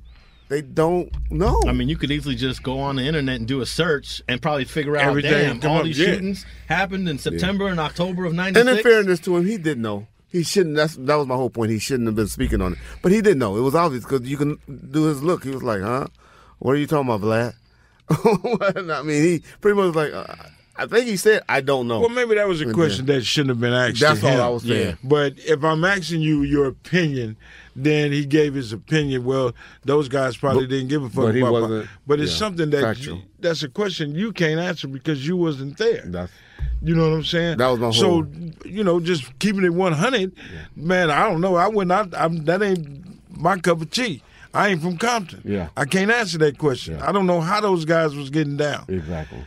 They 0.51 0.62
don't 0.62 1.10
know. 1.32 1.62
I 1.65 1.71
mean, 1.71 1.88
you 1.88 1.95
could 1.95 2.12
easily 2.12 2.36
just 2.36 2.62
go 2.62 2.77
on 2.80 2.97
the 2.97 3.04
internet 3.04 3.38
and 3.38 3.47
do 3.47 3.62
a 3.62 3.65
search 3.65 4.21
and 4.27 4.41
probably 4.41 4.65
figure 4.65 4.97
out, 4.97 5.08
Everything 5.08 5.32
damn, 5.32 5.60
come 5.62 5.71
all 5.71 5.77
up, 5.77 5.86
these 5.86 5.97
yeah. 5.97 6.08
shootings 6.08 6.45
happened 6.67 7.08
in 7.08 7.17
September 7.17 7.69
and 7.69 7.80
October 7.80 8.25
of 8.25 8.34
'96. 8.34 8.60
and 8.60 8.77
in 8.77 8.84
fairness 8.84 9.21
to 9.21 9.38
him, 9.38 9.45
he 9.45 9.58
didn't 9.58 9.82
know. 9.82 10.08
He 10.32 10.44
shouldn't. 10.44 10.76
That's 10.76 10.96
that 10.96 11.15
was 11.15 11.28
my 11.28 11.36
whole 11.36 11.50
point. 11.50 11.72
He 11.72 11.80
shouldn't 11.80 12.08
have 12.08 12.15
been 12.15 12.28
speaking 12.28 12.62
on 12.62 12.74
it, 12.74 12.80
but 13.02 13.12
he 13.12 13.22
didn't 13.22 13.39
know. 13.39 13.58
It 13.58 13.62
was 13.62 13.76
obvious 13.76 14.04
because 14.06 14.22
you 14.22 14.38
can 14.38 14.58
do 14.91 15.04
his 15.06 15.22
look. 15.22 15.44
He 15.44 15.50
was 15.52 15.63
like, 15.63 15.82
"Huh? 15.82 16.08
What 16.60 16.72
are 16.72 16.78
you 16.78 16.88
talking 16.88 17.10
about, 17.12 17.22
Vlad?" 17.22 17.54
I 19.00 19.02
mean, 19.04 19.24
he 19.24 19.44
pretty 19.62 19.76
much 19.76 19.94
was 19.94 19.96
like, 19.96 20.13
uh, 20.13 20.26
I 20.78 20.86
think 20.86 21.06
he 21.08 21.17
said, 21.17 21.44
"I 21.50 21.62
don't 21.62 21.88
know." 21.88 22.00
Well, 22.00 22.10
maybe 22.10 22.36
that 22.36 22.48
was 22.48 22.62
a 22.62 22.72
question 22.74 23.06
then- 23.06 23.17
that 23.17 23.26
shouldn't 23.26 23.50
have 23.50 23.60
been 23.60 23.74
asked. 23.74 24.00
That's 24.00 24.24
all. 24.24 24.41
I 24.41 24.48
was 24.50 24.63
saying. 24.63 24.88
Yeah. 24.89 24.96
But 25.04 25.34
if 25.38 25.63
I'm 25.63 25.84
asking 25.84 26.22
you 26.22 26.44
your 26.44 26.65
opinion, 26.67 27.36
then 27.76 28.12
he 28.12 28.26
gave 28.26 28.54
his 28.54 28.74
opinion. 28.74 29.24
Well, 29.24 29.54
those 29.84 30.08
guys 30.10 30.36
probably 30.38 30.64
But- 30.66 30.70
didn't 30.72 30.88
give 30.90 31.04
a 31.04 31.10
fuck 31.10 31.26
but 31.26 31.36
about. 31.36 31.52
wasn't- 31.52 31.90
but 32.08 32.20
it's 32.20 32.32
yeah, 32.32 32.38
something 32.38 32.70
that 32.72 33.00
you, 33.06 33.22
that's 33.40 33.64
a 33.64 33.70
question 33.70 34.14
you 34.16 34.32
can't 34.32 34.60
answer 34.60 34.88
because 34.88 35.26
you 35.28 35.38
wasn't 35.38 35.78
there. 35.78 36.04
That's 36.06 36.32
You 36.84 36.96
know 36.96 37.10
what 37.10 37.16
I'm 37.18 37.24
saying? 37.24 37.58
That 37.58 37.68
was 37.68 37.80
my 37.80 37.92
So 37.92 38.10
whole- 38.10 38.28
you 38.66 38.84
know, 38.84 39.00
just 39.00 39.38
keeping 39.40 39.64
it 39.64 39.74
100, 39.74 40.32
man. 40.76 41.10
I 41.12 41.28
don't 41.30 41.40
know. 41.42 41.56
I 41.56 41.68
wouldn't. 41.68 42.14
I, 42.14 42.24
I'm, 42.26 42.46
that 42.46 42.62
ain't 42.64 43.40
my 43.40 43.58
cup 43.58 43.82
of 43.82 43.90
tea. 43.92 44.22
I 44.54 44.70
ain't 44.70 44.82
from 44.82 44.98
Compton. 44.98 45.42
Yeah. 45.46 45.70
I 45.78 45.86
can't 45.86 46.12
answer 46.12 46.38
that 46.40 46.58
question. 46.58 47.00
I 47.02 47.12
don't 47.14 47.26
know 47.26 47.40
how 47.40 47.62
those 47.62 47.86
guys 47.86 48.14
was 48.16 48.30
getting 48.30 48.58
down. 48.58 48.86
exactly. 48.90 49.40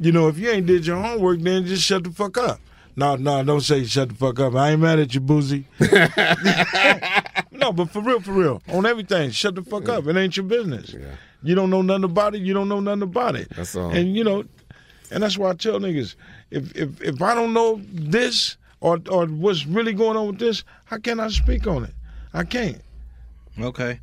You 0.00 0.10
know, 0.12 0.28
if 0.28 0.38
you 0.38 0.48
ain't 0.50 0.66
did 0.66 0.86
your 0.86 0.96
homework, 1.00 1.40
then 1.40 1.66
just 1.66 1.84
shut 1.84 2.02
the 2.04 2.10
fuck 2.10 2.36
up. 2.38 2.58
No, 2.96 3.14
no, 3.16 3.42
don't 3.44 3.60
say 3.60 3.84
shut 3.84 4.08
the 4.08 4.14
fuck 4.14 4.40
up. 4.40 4.54
I 4.54 4.70
ain't 4.72 4.80
mad 4.80 4.98
at 4.98 5.14
you, 5.14 5.20
Boosie. 5.20 5.64
no, 7.60 7.72
but 7.72 7.90
for 7.90 8.00
real, 8.00 8.20
for 8.20 8.32
real, 8.32 8.62
on 8.68 8.86
everything, 8.86 9.30
shut 9.30 9.54
the 9.54 9.62
fuck 9.62 9.88
up. 9.88 10.06
It 10.06 10.16
ain't 10.16 10.36
your 10.36 10.46
business. 10.46 10.94
Yeah. 10.94 11.14
You 11.42 11.54
don't 11.54 11.70
know 11.70 11.82
nothing 11.82 12.04
about 12.04 12.34
it. 12.34 12.42
You 12.42 12.54
don't 12.54 12.68
know 12.68 12.80
nothing 12.80 13.02
about 13.02 13.36
it. 13.36 13.48
That's 13.50 13.74
all. 13.74 13.90
And 13.90 14.16
you 14.16 14.24
know, 14.24 14.44
and 15.10 15.22
that's 15.22 15.38
why 15.38 15.50
I 15.50 15.54
tell 15.54 15.78
niggas, 15.78 16.14
if 16.50 16.74
if 16.76 17.00
if 17.02 17.22
I 17.22 17.34
don't 17.34 17.52
know 17.52 17.80
this 17.92 18.56
or 18.80 19.00
or 19.10 19.26
what's 19.26 19.66
really 19.66 19.92
going 19.92 20.16
on 20.16 20.26
with 20.26 20.38
this, 20.38 20.64
how 20.84 20.98
can 20.98 21.20
I 21.20 21.28
speak 21.28 21.66
on 21.66 21.84
it? 21.84 21.94
I 22.32 22.44
can't. 22.44 22.80
Okay, 23.58 24.00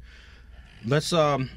let's 0.85 1.13
um, 1.13 1.49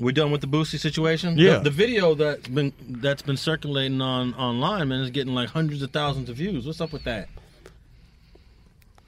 we're 0.00 0.12
done 0.12 0.30
with 0.30 0.40
the 0.40 0.46
Boosie 0.46 0.78
situation. 0.78 1.36
Yeah. 1.36 1.58
the, 1.58 1.64
the 1.64 1.70
video 1.70 2.14
that's 2.14 2.48
been 2.48 2.72
that's 2.88 3.22
been 3.22 3.36
circulating 3.36 4.00
on 4.00 4.34
online, 4.34 4.88
man, 4.88 5.00
is 5.00 5.10
getting 5.10 5.34
like 5.34 5.50
hundreds 5.50 5.82
of 5.82 5.90
thousands 5.90 6.28
of 6.28 6.36
views. 6.36 6.66
What's 6.66 6.80
up 6.80 6.92
with 6.92 7.04
that? 7.04 7.28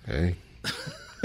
Hey, 0.07 0.35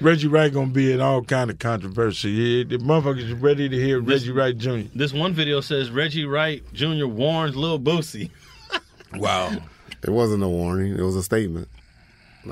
Reggie 0.00 0.28
Wright 0.28 0.52
gonna 0.52 0.70
be 0.70 0.92
in 0.92 1.00
all 1.00 1.22
kind 1.24 1.50
of 1.50 1.58
controversy. 1.58 2.62
The 2.62 2.78
motherfuckers 2.78 3.40
ready 3.42 3.68
to 3.68 3.76
hear 3.76 4.00
Reggie 4.00 4.30
Wright 4.30 4.56
Jr. 4.56 4.82
This 4.94 5.12
one 5.12 5.32
video 5.32 5.60
says 5.60 5.90
Reggie 5.90 6.24
Wright 6.24 6.62
Jr. 6.72 7.06
warns 7.06 7.56
Lil 7.56 7.78
Boosie. 7.78 8.30
Wow. 9.14 9.56
it 10.02 10.10
wasn't 10.10 10.42
a 10.42 10.48
warning. 10.48 10.92
It 10.92 11.00
was 11.00 11.16
a 11.16 11.22
statement. 11.22 11.66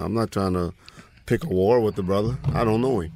I'm 0.01 0.15
not 0.15 0.31
trying 0.31 0.55
to 0.55 0.73
pick 1.27 1.45
a 1.45 1.49
war 1.49 1.81
with 1.81 1.97
the 1.97 2.03
brother. 2.03 2.39
I 2.55 2.65
don't 2.65 2.81
know 2.81 3.01
him. 3.01 3.13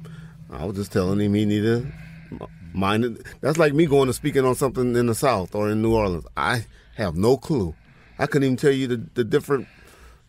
I 0.51 0.63
was 0.65 0.75
just 0.75 0.91
telling 0.91 1.19
him 1.19 1.33
he 1.33 1.45
needed 1.45 1.91
to 2.37 2.47
mind 2.71 3.03
it. 3.03 3.25
That's 3.41 3.57
like 3.57 3.73
me 3.73 3.87
going 3.87 4.05
to 4.05 4.13
speaking 4.13 4.45
on 4.45 4.53
something 4.53 4.95
in 4.95 5.07
the 5.07 5.15
South 5.15 5.55
or 5.55 5.71
in 5.71 5.81
New 5.81 5.95
Orleans. 5.95 6.25
I 6.37 6.67
have 6.97 7.15
no 7.15 7.35
clue. 7.35 7.73
I 8.19 8.27
couldn't 8.27 8.43
even 8.45 8.57
tell 8.57 8.71
you 8.71 8.85
the, 8.85 8.97
the 9.15 9.23
different 9.23 9.67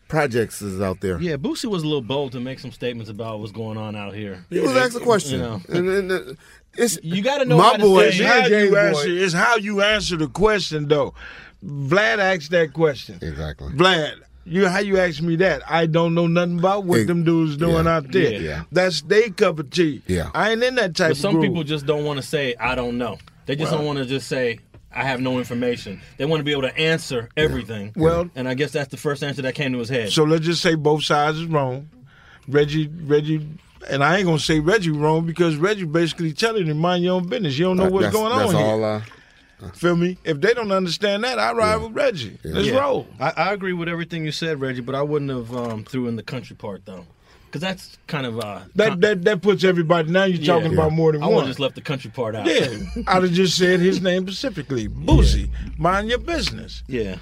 projects 0.07 0.61
is 0.61 0.81
out 0.81 1.01
there. 1.01 1.19
Yeah, 1.19 1.37
Boosie 1.37 1.65
was 1.65 1.83
a 1.83 1.85
little 1.85 2.01
bold 2.01 2.31
to 2.33 2.39
make 2.39 2.59
some 2.59 2.71
statements 2.71 3.09
about 3.09 3.39
what's 3.39 3.51
going 3.51 3.77
on 3.77 3.95
out 3.95 4.13
here. 4.13 4.45
He 4.49 4.59
was 4.59 4.75
asked 4.75 4.95
a 4.95 4.99
question. 4.99 5.39
You 5.39 5.45
know. 5.45 5.61
and, 5.69 5.89
and, 5.89 6.11
uh, 6.11 6.33
it's 6.75 6.97
You 7.03 7.21
got 7.21 7.37
to 7.39 7.45
know 7.45 7.57
my 7.57 7.77
boy. 7.77 8.11
stay- 8.11 8.23
It's 8.23 8.27
how, 8.33 8.47
James 8.47 8.63
you 8.65 8.71
boy. 8.71 8.77
answer, 8.77 9.09
it's 9.09 9.33
how 9.33 9.55
you 9.57 9.81
answer 9.81 10.17
the 10.17 10.27
question, 10.27 10.87
though. 10.87 11.13
Vlad 11.65 12.17
asked 12.19 12.51
that 12.51 12.73
question. 12.73 13.19
Exactly. 13.21 13.71
Vlad, 13.73 14.15
you 14.45 14.67
how 14.67 14.79
you 14.79 14.97
ask 14.99 15.21
me 15.21 15.35
that? 15.37 15.61
I 15.71 15.85
don't 15.85 16.13
know 16.13 16.27
nothing 16.27 16.59
about 16.59 16.83
what 16.83 16.99
Ex- 16.99 17.07
them 17.07 17.23
dudes 17.23 17.55
doing 17.57 17.85
yeah, 17.85 17.95
out 17.95 18.11
there. 18.11 18.33
yeah. 18.33 18.63
That's 18.71 19.01
they 19.03 19.29
cup 19.29 19.59
of 19.59 19.69
tea. 19.69 20.01
Yeah. 20.07 20.29
I 20.33 20.51
ain't 20.51 20.63
in 20.63 20.75
that 20.75 20.95
type 20.95 21.09
But 21.09 21.11
of 21.11 21.17
some 21.17 21.33
group. 21.35 21.45
people 21.45 21.63
just 21.63 21.85
don't 21.85 22.03
want 22.03 22.17
to 22.17 22.23
say, 22.25 22.53
I 22.59 22.75
don't 22.75 22.97
know. 22.97 23.17
They 23.45 23.55
just 23.55 23.71
don't 23.71 23.85
want 23.85 23.99
to 23.99 24.05
just 24.05 24.27
say, 24.27 24.59
I 24.95 25.03
have 25.03 25.19
no 25.21 25.37
information. 25.39 26.01
They 26.17 26.25
want 26.25 26.39
to 26.39 26.43
be 26.43 26.51
able 26.51 26.61
to 26.63 26.77
answer 26.77 27.29
everything. 27.35 27.93
Well- 27.95 28.29
and 28.35 28.47
I 28.47 28.53
guess 28.53 28.71
that's 28.71 28.89
the 28.91 28.97
first 28.97 29.23
answer 29.23 29.41
that 29.43 29.55
came 29.55 29.71
to 29.73 29.79
his 29.79 29.89
head. 29.89 30.11
So 30.11 30.23
let's 30.23 30.45
just 30.45 30.61
say 30.61 30.75
both 30.75 31.03
sides 31.03 31.39
is 31.39 31.45
wrong. 31.45 31.89
Reggie, 32.47 32.87
Reggie, 33.03 33.47
and 33.89 34.03
I 34.03 34.17
ain't 34.17 34.25
gonna 34.25 34.39
say 34.39 34.59
Reggie 34.59 34.91
wrong 34.91 35.25
because 35.25 35.55
Reggie 35.55 35.85
basically 35.85 36.33
telling 36.33 36.65
him 36.65 36.77
mind 36.77 37.03
your 37.03 37.15
own 37.15 37.27
business. 37.27 37.57
You 37.57 37.65
don't 37.65 37.77
know 37.77 37.85
Uh, 37.85 37.89
what's 37.89 38.03
that's, 38.05 38.15
going 38.15 38.31
on 38.31 38.39
That's 38.39 38.51
here. 38.53 38.61
all 38.61 38.83
I. 38.85 39.01
Feel 39.75 39.95
me? 39.95 40.17
If 40.25 40.41
they 40.41 40.53
don't 40.53 40.73
understand 40.73 41.23
that, 41.23 41.39
I 41.39 41.53
ride 41.53 41.77
with 41.77 41.93
Reggie. 41.93 42.37
Let's 42.43 42.67
Yeah. 42.67 42.79
roll. 42.81 43.07
I, 43.17 43.31
I 43.37 43.53
agree 43.53 43.71
with 43.71 43.87
everything 43.87 44.25
you 44.25 44.33
said, 44.33 44.59
Reggie, 44.59 44.81
but 44.81 44.93
I 44.93 45.01
wouldn't 45.01 45.31
have 45.31 45.55
um, 45.55 45.85
threw 45.85 46.07
in 46.09 46.17
the 46.17 46.23
country 46.23 46.53
part 46.57 46.85
though, 46.85 47.05
because 47.53 47.61
that's 47.61 47.99
kind 48.07 48.25
of 48.25 48.39
uh, 48.39 48.61
That 48.75 48.99
that 49.01 49.23
that 49.25 49.41
puts 49.43 49.63
everybody. 49.63 50.09
Now 50.11 50.23
you're 50.23 50.39
Yeah. 50.39 50.53
talking 50.55 50.73
about 50.73 50.91
more 50.91 51.11
than 51.11 51.21
one. 51.21 51.27
I 51.27 51.29
would 51.29 51.35
one. 51.35 51.43
have 51.43 51.49
just 51.51 51.59
left 51.59 51.75
the 51.75 51.81
country 51.81 52.09
part 52.09 52.35
out. 52.35 52.47
Yeah, 52.47 52.67
I'd 53.07 53.21
have 53.21 53.31
just 53.31 53.55
said 53.57 53.79
his 53.79 54.01
name 54.01 54.23
specifically. 54.27 54.87
Boosie, 55.07 55.49
mind 55.77 56.09
your 56.09 56.17
business. 56.17 56.81
yeah. 56.87 57.17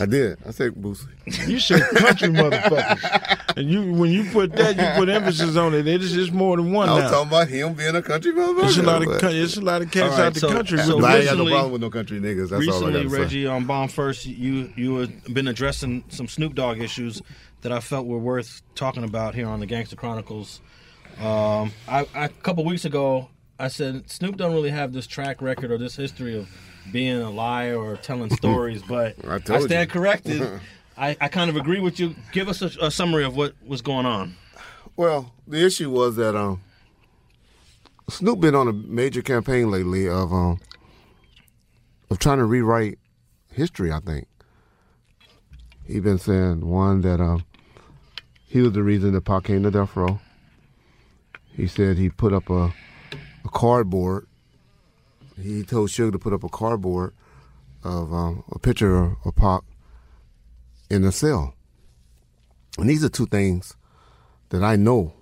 I 0.00 0.06
did. 0.06 0.38
I 0.44 0.50
said 0.50 0.72
Boosie. 0.74 1.06
You 1.48 1.60
said 1.60 1.80
country 1.94 2.28
motherfuckers, 2.28 3.56
and 3.56 3.70
you 3.70 3.92
when 3.92 4.10
you 4.10 4.24
put 4.32 4.52
that, 4.56 4.76
you 4.76 4.98
put 4.98 5.08
emphasis 5.08 5.54
on 5.56 5.72
it. 5.72 5.86
It 5.86 6.02
is 6.02 6.12
just 6.12 6.32
more 6.32 6.56
than 6.56 6.72
one 6.72 6.88
I 6.88 6.94
was 6.94 7.04
now. 7.04 7.10
talking 7.10 7.28
about 7.28 7.46
him 7.48 7.74
being 7.74 7.94
a 7.94 8.02
country 8.02 8.32
motherfucker. 8.32 8.64
It's 8.66 8.76
a 8.76 8.82
lot 8.82 9.02
of 9.02 9.20
but- 9.20 9.32
it's 9.32 9.56
a 9.56 9.60
lot 9.60 9.82
of 9.82 9.92
cats 9.92 10.12
All 10.14 10.18
right, 10.18 10.26
out 10.26 10.34
the 10.34 10.40
so- 10.40 10.48
country. 10.52 10.78
so 10.78 10.96
with 10.96 11.02
But 11.04 11.10
I 11.12 11.16
ain't 11.18 11.24
got 11.26 11.38
no 11.38 11.46
problem 11.46 11.72
with 11.72 11.80
no 11.80 11.90
country 11.90 12.18
niggas. 12.20 12.50
That's 12.50 12.66
all 12.68 12.86
I 12.88 12.92
got 12.92 13.02
to 13.04 13.08
say. 13.10 13.16
Reggie, 13.20 13.46
on 13.46 13.64
Bomb 13.66 13.86
First, 13.88 14.26
you 14.26 14.72
you 14.76 14.96
had 14.96 15.32
been 15.32 15.46
addressing 15.46 16.02
some 16.08 16.26
Snoop 16.26 16.56
Dogg 16.56 16.80
issues 16.80 17.22
that 17.64 17.72
I 17.72 17.80
felt 17.80 18.06
were 18.06 18.18
worth 18.18 18.60
talking 18.74 19.04
about 19.04 19.34
here 19.34 19.48
on 19.48 19.58
the 19.58 19.64
Gangster 19.64 19.96
Chronicles. 19.96 20.60
Um, 21.18 21.72
I, 21.88 22.06
I, 22.14 22.24
a 22.26 22.28
couple 22.28 22.62
weeks 22.62 22.84
ago, 22.84 23.30
I 23.58 23.68
said 23.68 24.10
Snoop 24.10 24.36
don't 24.36 24.52
really 24.52 24.70
have 24.70 24.92
this 24.92 25.06
track 25.06 25.40
record 25.40 25.70
or 25.70 25.78
this 25.78 25.96
history 25.96 26.38
of 26.38 26.46
being 26.92 27.22
a 27.22 27.30
liar 27.30 27.78
or 27.78 27.96
telling 27.96 28.28
stories, 28.36 28.82
but 28.82 29.16
I 29.26 29.36
I, 29.36 29.38
told 29.38 29.62
you. 29.62 29.68
stand 29.68 29.90
corrected. 29.90 30.60
I, 30.98 31.16
I 31.20 31.28
kind 31.28 31.48
of 31.48 31.56
agree 31.56 31.80
with 31.80 31.98
you. 31.98 32.14
Give 32.32 32.48
us 32.48 32.60
a, 32.60 32.66
a 32.82 32.90
summary 32.90 33.24
of 33.24 33.34
what 33.34 33.54
was 33.66 33.80
going 33.80 34.04
on. 34.04 34.36
Well, 34.96 35.32
the 35.46 35.64
issue 35.64 35.90
was 35.90 36.16
that 36.16 36.36
um, 36.36 36.60
Snoop 38.10 38.40
been 38.40 38.54
on 38.54 38.68
a 38.68 38.74
major 38.74 39.22
campaign 39.22 39.70
lately 39.70 40.06
of 40.06 40.34
um, 40.34 40.60
of 42.10 42.18
trying 42.18 42.38
to 42.38 42.44
rewrite 42.44 42.98
history. 43.50 43.90
I 43.90 44.00
think 44.00 44.28
he 45.86 45.98
been 46.00 46.18
saying 46.18 46.66
one 46.66 47.00
that 47.00 47.20
um, 47.20 47.44
he 48.54 48.62
was 48.62 48.70
the 48.70 48.84
reason 48.84 49.14
that 49.14 49.22
Pac 49.22 49.42
came 49.42 49.64
to 49.64 49.70
death 49.72 49.96
row. 49.96 50.20
He 51.56 51.66
said 51.66 51.98
he 51.98 52.08
put 52.08 52.32
up 52.32 52.48
a, 52.48 52.72
a 53.44 53.48
cardboard. 53.48 54.28
He 55.42 55.64
told 55.64 55.88
Suge 55.88 56.12
to 56.12 56.20
put 56.20 56.32
up 56.32 56.44
a 56.44 56.48
cardboard 56.48 57.14
of 57.82 58.14
um, 58.14 58.44
a 58.52 58.60
picture 58.60 58.94
of, 58.94 59.16
of 59.24 59.34
Pac 59.34 59.62
in 60.88 61.02
the 61.02 61.10
cell. 61.10 61.54
And 62.78 62.88
these 62.88 63.02
are 63.02 63.08
two 63.08 63.26
things 63.26 63.74
that 64.50 64.62
I 64.62 64.76
know 64.76 65.14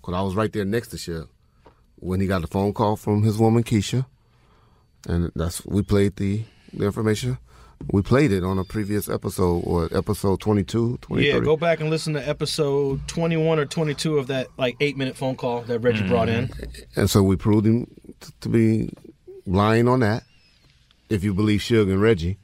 because 0.00 0.14
I 0.14 0.22
was 0.22 0.36
right 0.36 0.52
there 0.52 0.64
next 0.64 0.88
to 0.90 0.96
Suge 0.96 1.28
when 1.96 2.20
he 2.20 2.28
got 2.28 2.40
the 2.40 2.46
phone 2.46 2.72
call 2.72 2.94
from 2.94 3.24
his 3.24 3.36
woman 3.36 3.64
Keisha, 3.64 4.06
and 5.08 5.32
that's 5.34 5.66
we 5.66 5.82
played 5.82 6.14
the 6.14 6.44
the 6.72 6.84
information. 6.84 7.38
We 7.88 8.02
played 8.02 8.30
it 8.30 8.44
on 8.44 8.58
a 8.58 8.64
previous 8.64 9.08
episode 9.08 9.62
or 9.64 9.88
episode 9.96 10.40
22, 10.40 10.98
23. 11.00 11.32
Yeah, 11.32 11.40
go 11.40 11.56
back 11.56 11.80
and 11.80 11.88
listen 11.90 12.12
to 12.14 12.28
episode 12.28 13.06
21 13.08 13.58
or 13.58 13.64
22 13.64 14.18
of 14.18 14.26
that 14.28 14.48
like 14.58 14.76
eight 14.80 14.96
minute 14.96 15.16
phone 15.16 15.34
call 15.34 15.62
that 15.62 15.78
Reggie 15.80 16.06
brought 16.06 16.28
in. 16.28 16.50
And 16.94 17.08
so 17.08 17.22
we 17.22 17.36
proved 17.36 17.66
him 17.66 17.86
t- 18.20 18.32
to 18.42 18.48
be 18.48 18.90
lying 19.46 19.88
on 19.88 20.00
that, 20.00 20.24
if 21.08 21.24
you 21.24 21.32
believe 21.34 21.60
Suge 21.60 21.90
and 21.90 22.00
Reggie. 22.00 22.38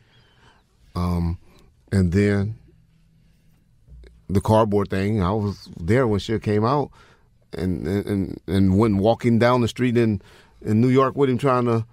Um, 0.95 1.39
and 1.93 2.13
then 2.13 2.57
the 4.29 4.41
cardboard 4.41 4.89
thing, 4.89 5.23
I 5.23 5.31
was 5.33 5.69
there 5.79 6.09
when 6.09 6.19
Suge 6.19 6.43
came 6.43 6.65
out 6.65 6.91
and, 7.53 7.87
and, 7.87 8.41
and 8.49 8.79
went 8.79 8.97
walking 8.97 9.39
down 9.39 9.61
the 9.61 9.69
street 9.69 9.97
in, 9.97 10.23
in 10.63 10.81
New 10.81 10.89
York 10.89 11.15
with 11.15 11.29
him 11.31 11.39
trying 11.39 11.67
to, 11.67 11.85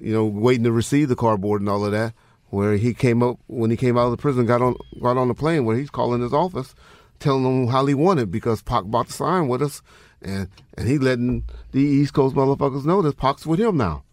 you 0.00 0.12
know, 0.14 0.24
waiting 0.24 0.64
to 0.64 0.72
receive 0.72 1.08
the 1.08 1.16
cardboard 1.16 1.60
and 1.60 1.68
all 1.68 1.84
of 1.84 1.92
that. 1.92 2.14
Where 2.52 2.76
he 2.76 2.92
came 2.92 3.22
up 3.22 3.38
when 3.46 3.70
he 3.70 3.78
came 3.78 3.96
out 3.96 4.04
of 4.04 4.10
the 4.10 4.18
prison, 4.18 4.44
got 4.44 4.60
on 4.60 4.76
got 5.00 5.16
on 5.16 5.28
the 5.28 5.34
plane 5.34 5.64
where 5.64 5.74
he's 5.74 5.88
calling 5.88 6.20
his 6.20 6.34
office, 6.34 6.74
telling 7.18 7.44
them 7.44 7.66
how 7.68 7.86
he 7.86 7.94
wanted 7.94 8.30
because 8.30 8.60
Pac 8.60 8.84
bought 8.84 9.06
the 9.06 9.14
sign 9.14 9.48
with 9.48 9.62
us, 9.62 9.80
and 10.20 10.48
and 10.76 10.86
he 10.86 10.98
letting 10.98 11.44
the 11.70 11.80
East 11.80 12.12
Coast 12.12 12.36
motherfuckers 12.36 12.84
know 12.84 13.00
that 13.00 13.16
Pac's 13.16 13.46
with 13.46 13.58
him 13.58 13.78
now, 13.78 14.04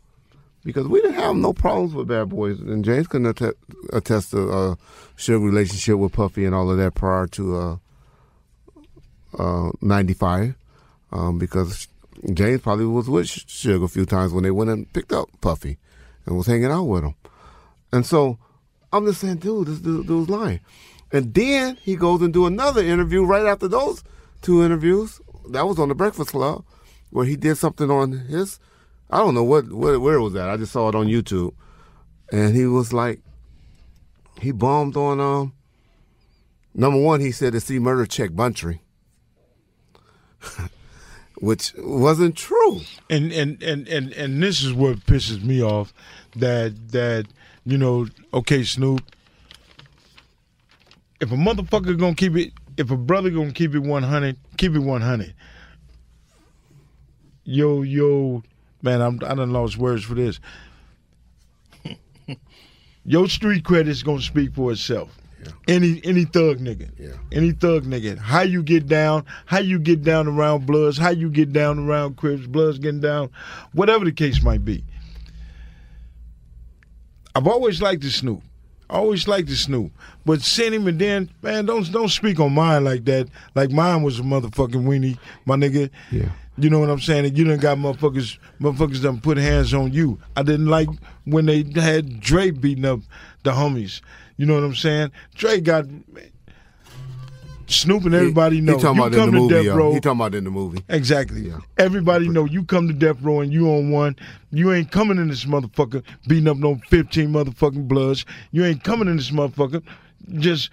because 0.64 0.88
we 0.88 1.02
didn't 1.02 1.20
have 1.20 1.36
no 1.36 1.52
problems 1.52 1.94
with 1.94 2.08
Bad 2.08 2.30
Boys, 2.30 2.62
and 2.62 2.86
James 2.86 3.08
can 3.08 3.26
attest, 3.26 3.58
attest 3.92 4.32
to 4.32 4.50
uh, 4.50 4.76
Suge 5.18 5.44
relationship 5.44 5.98
with 5.98 6.14
Puffy 6.14 6.46
and 6.46 6.56
all 6.56 6.72
of 6.72 6.78
that 6.78 6.96
prior 6.96 7.28
to 7.28 7.58
uh, 7.58 7.78
uh, 9.38 9.72
'95, 9.82 10.56
um, 11.12 11.40
because 11.40 11.90
James 12.34 12.62
probably 12.62 12.86
was 12.86 13.10
with 13.10 13.28
Suge 13.28 13.84
a 13.84 13.90
few 13.90 14.06
times 14.06 14.32
when 14.32 14.46
they 14.46 14.52
went 14.52 14.70
and 14.70 14.94
picked 14.94 15.12
up 15.12 15.28
Puffy, 15.42 15.78
and 16.26 16.38
was 16.38 16.48
hanging 16.48 16.72
out 16.72 16.84
with 16.84 17.04
him. 17.04 17.16
And 17.92 18.06
so 18.06 18.38
I'm 18.92 19.06
just 19.06 19.22
saying, 19.22 19.38
dude, 19.38 19.68
this 19.68 19.80
dude, 19.80 20.08
dude's 20.08 20.30
lying. 20.30 20.60
And 21.12 21.34
then 21.34 21.78
he 21.82 21.96
goes 21.96 22.22
and 22.22 22.34
do 22.34 22.46
another 22.46 22.82
interview 22.82 23.24
right 23.24 23.46
after 23.46 23.68
those 23.68 24.04
two 24.42 24.64
interviews. 24.64 25.20
That 25.50 25.68
was 25.68 25.80
on 25.80 25.90
the 25.90 25.96
Breakfast 25.96 26.32
Club, 26.32 26.64
where 27.10 27.26
he 27.26 27.36
did 27.36 27.58
something 27.58 27.90
on 27.90 28.12
his. 28.12 28.60
I 29.10 29.18
don't 29.18 29.34
know 29.34 29.44
what, 29.44 29.72
what 29.72 30.00
where 30.00 30.22
was 30.22 30.34
that. 30.34 30.50
I 30.50 30.58
just 30.58 30.72
saw 30.72 30.90
it 30.90 30.96
on 30.96 31.08
YouTube, 31.08 31.54
and 32.32 32.56
he 32.56 32.68
was 32.68 32.94
like, 32.94 33.22
he 34.40 34.52
bombed 34.52 34.96
on 34.96 35.20
um. 35.20 35.54
Number 36.76 37.00
one, 37.00 37.20
he 37.20 37.32
said 37.32 37.54
to 37.54 37.60
C 37.60 37.80
Murder 37.80 38.06
check 38.06 38.30
Buntry, 38.30 38.80
which 41.38 41.74
wasn't 41.78 42.38
true. 42.38 42.82
And 43.10 43.32
and 43.32 43.62
and 43.64 43.88
and 43.88 44.14
and 44.14 44.44
this 44.44 44.62
is 44.62 44.74
what 44.74 45.00
pisses 45.00 45.44
me 45.44 45.64
off 45.64 45.92
that 46.38 46.74
that 46.92 47.26
you 47.66 47.78
know, 47.78 48.08
okay, 48.34 48.64
Snoop. 48.64 49.02
If 51.22 51.32
a 51.32 51.36
motherfucker 51.36 51.98
gonna 52.00 52.16
keep 52.16 52.36
it, 52.36 52.54
if 52.78 52.92
a 52.92 52.98
brother 52.98 53.30
gonna 53.30 53.52
keep 53.52 53.76
it 53.76 53.80
one 53.80 54.04
hundred, 54.04 54.38
keep 54.58 54.74
it 54.74 54.80
one 54.80 55.02
hundred. 55.02 55.34
Yo, 57.44 57.82
yo, 57.82 58.44
man, 58.82 59.02
I'm 59.02 59.16
I 59.26 59.34
done 59.36 59.52
lost 59.52 59.78
words 59.78 60.04
for 60.04 60.14
this. 60.14 60.40
Your 63.06 63.28
street 63.28 63.64
credit's 63.66 64.04
gonna 64.04 64.22
speak 64.22 64.54
for 64.54 64.72
itself. 64.72 65.16
Any 65.68 66.02
any 66.04 66.26
thug 66.26 66.60
nigga, 66.60 66.90
Yeah. 67.00 67.16
any 67.32 67.52
thug 67.52 67.86
nigga, 67.86 68.18
how 68.18 68.42
you 68.42 68.62
get 68.62 68.88
down, 68.88 69.26
how 69.46 69.60
you 69.60 69.80
get 69.80 70.04
down 70.04 70.28
around 70.28 70.66
Bloods, 70.66 70.98
how 70.98 71.12
you 71.12 71.30
get 71.30 71.54
down 71.54 71.80
around 71.80 72.18
Crips, 72.18 72.46
Bloods 72.46 72.78
getting 72.78 73.00
down, 73.00 73.30
whatever 73.72 74.04
the 74.04 74.12
case 74.12 74.44
might 74.44 74.66
be. 74.66 74.84
I've 77.36 77.48
always 77.48 77.82
liked 77.82 78.02
the 78.02 78.10
Snoop. 78.10 78.42
I 78.90 78.96
always 78.96 79.28
liked 79.28 79.50
the 79.50 79.56
Snoop. 79.56 79.92
But 80.26 80.42
seeing 80.42 80.74
him 80.74 80.88
and 80.88 81.00
then, 81.00 81.30
man, 81.42 81.66
don't 81.66 81.92
don't 81.92 82.10
speak 82.10 82.40
on 82.40 82.54
mine 82.54 82.84
like 82.84 83.06
that. 83.06 83.28
Like 83.56 83.72
mine 83.72 84.04
was 84.04 84.20
a 84.20 84.24
motherfucking 84.24 84.84
weenie, 84.84 85.18
my 85.46 85.56
nigga. 85.56 85.90
Yeah. 86.12 86.30
You 86.58 86.70
know 86.70 86.80
what 86.80 86.90
I'm 86.90 87.00
saying? 87.00 87.36
You 87.36 87.46
done 87.46 87.58
got 87.58 87.78
motherfuckers, 87.78 88.38
motherfuckers 88.60 89.02
done 89.02 89.22
put 89.22 89.38
hands 89.38 89.74
on 89.74 89.94
you. 89.94 90.20
I 90.36 90.44
didn't 90.44 90.66
like 90.66 90.90
when 91.24 91.46
they 91.46 91.64
had 91.76 92.20
Dre 92.20 92.52
beating 92.52 92.84
up 92.84 93.00
the 93.44 93.52
homies. 93.52 94.02
You 94.36 94.46
know 94.46 94.56
what 94.56 94.64
I'm 94.64 94.76
saying? 94.76 95.12
Dre 95.36 95.62
got 95.62 95.86
Snoop 97.70 98.06
and 98.06 98.16
everybody 98.16 98.58
he, 98.58 98.62
know. 98.62 98.76
He 98.76 98.82
talking 98.82 98.98
you 99.02 99.08
about 99.08 99.16
come 99.16 99.30
in 99.30 99.36
the 99.36 99.38
to 99.38 99.42
movie. 99.42 99.54
death 99.54 99.64
yo. 99.66 99.76
row. 99.76 99.94
He 99.94 100.00
talking 100.00 100.20
about 100.20 100.36
in 100.36 100.44
the 100.44 100.50
movie. 100.50 100.84
Exactly. 100.90 101.54
Everybody 101.78 102.28
know 102.28 102.46
you 102.46 102.64
come 102.64 102.88
to 102.88 102.94
death 102.94 103.22
row 103.22 103.42
and 103.42 103.54
you 103.54 103.70
on 103.70 103.92
one. 103.92 104.16
You 104.52 104.74
ain't 104.74 104.92
coming 104.92 105.18
in 105.18 105.28
this 105.28 105.46
motherfucker 105.46 106.04
beating 106.28 106.48
up 106.48 106.58
no 106.58 106.80
15 106.90 107.30
motherfucking 107.30 107.88
bloods. 107.88 108.26
You 108.52 108.66
ain't 108.66 108.84
coming 108.84 109.08
in 109.08 109.18
this 109.18 109.32
motherfucker 109.32 109.84
just 110.40 110.70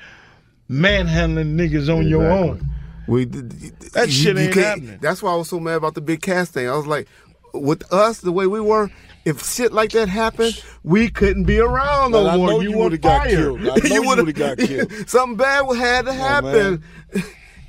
manhandling 0.68 1.57
niggas 1.57 1.94
on 1.94 2.09
your 2.09 2.30
own. 2.30 2.66
We 3.07 3.24
That 3.26 4.11
shit 4.11 4.36
ain't 4.36 4.55
happening. 4.55 4.99
That's 5.01 5.22
why 5.22 5.32
I 5.32 5.36
was 5.36 5.49
so 5.49 5.61
mad 5.61 5.74
about 5.74 5.94
the 5.94 6.01
big 6.01 6.22
cast 6.22 6.55
thing. 6.55 6.68
I 6.68 6.76
was 6.76 6.86
like, 6.86 7.07
with 7.53 7.90
us 7.92 8.20
the 8.20 8.32
way 8.32 8.47
we 8.47 8.61
were, 8.61 8.90
if 9.27 9.45
shit 9.45 9.72
like 9.72 9.91
that 9.91 10.09
happened, 10.09 10.62
we 10.85 11.11
couldn't 11.11 11.45
be 11.45 11.59
around 11.59 12.12
no 12.12 12.39
more. 12.39 12.62
you 12.62 12.70
you 12.70 12.79
would've 12.79 13.01
got 13.01 13.27
killed. 13.27 13.61
You 13.85 14.03
would've- 14.05 14.24
would've 14.24 14.35
got 14.35 14.57
killed. 14.57 14.93
Something 15.09 15.37
bad 15.37 15.62
would 15.62 15.79
had 15.79 16.07
to 16.07 16.12
happen. 16.12 16.53
man. 16.53 16.83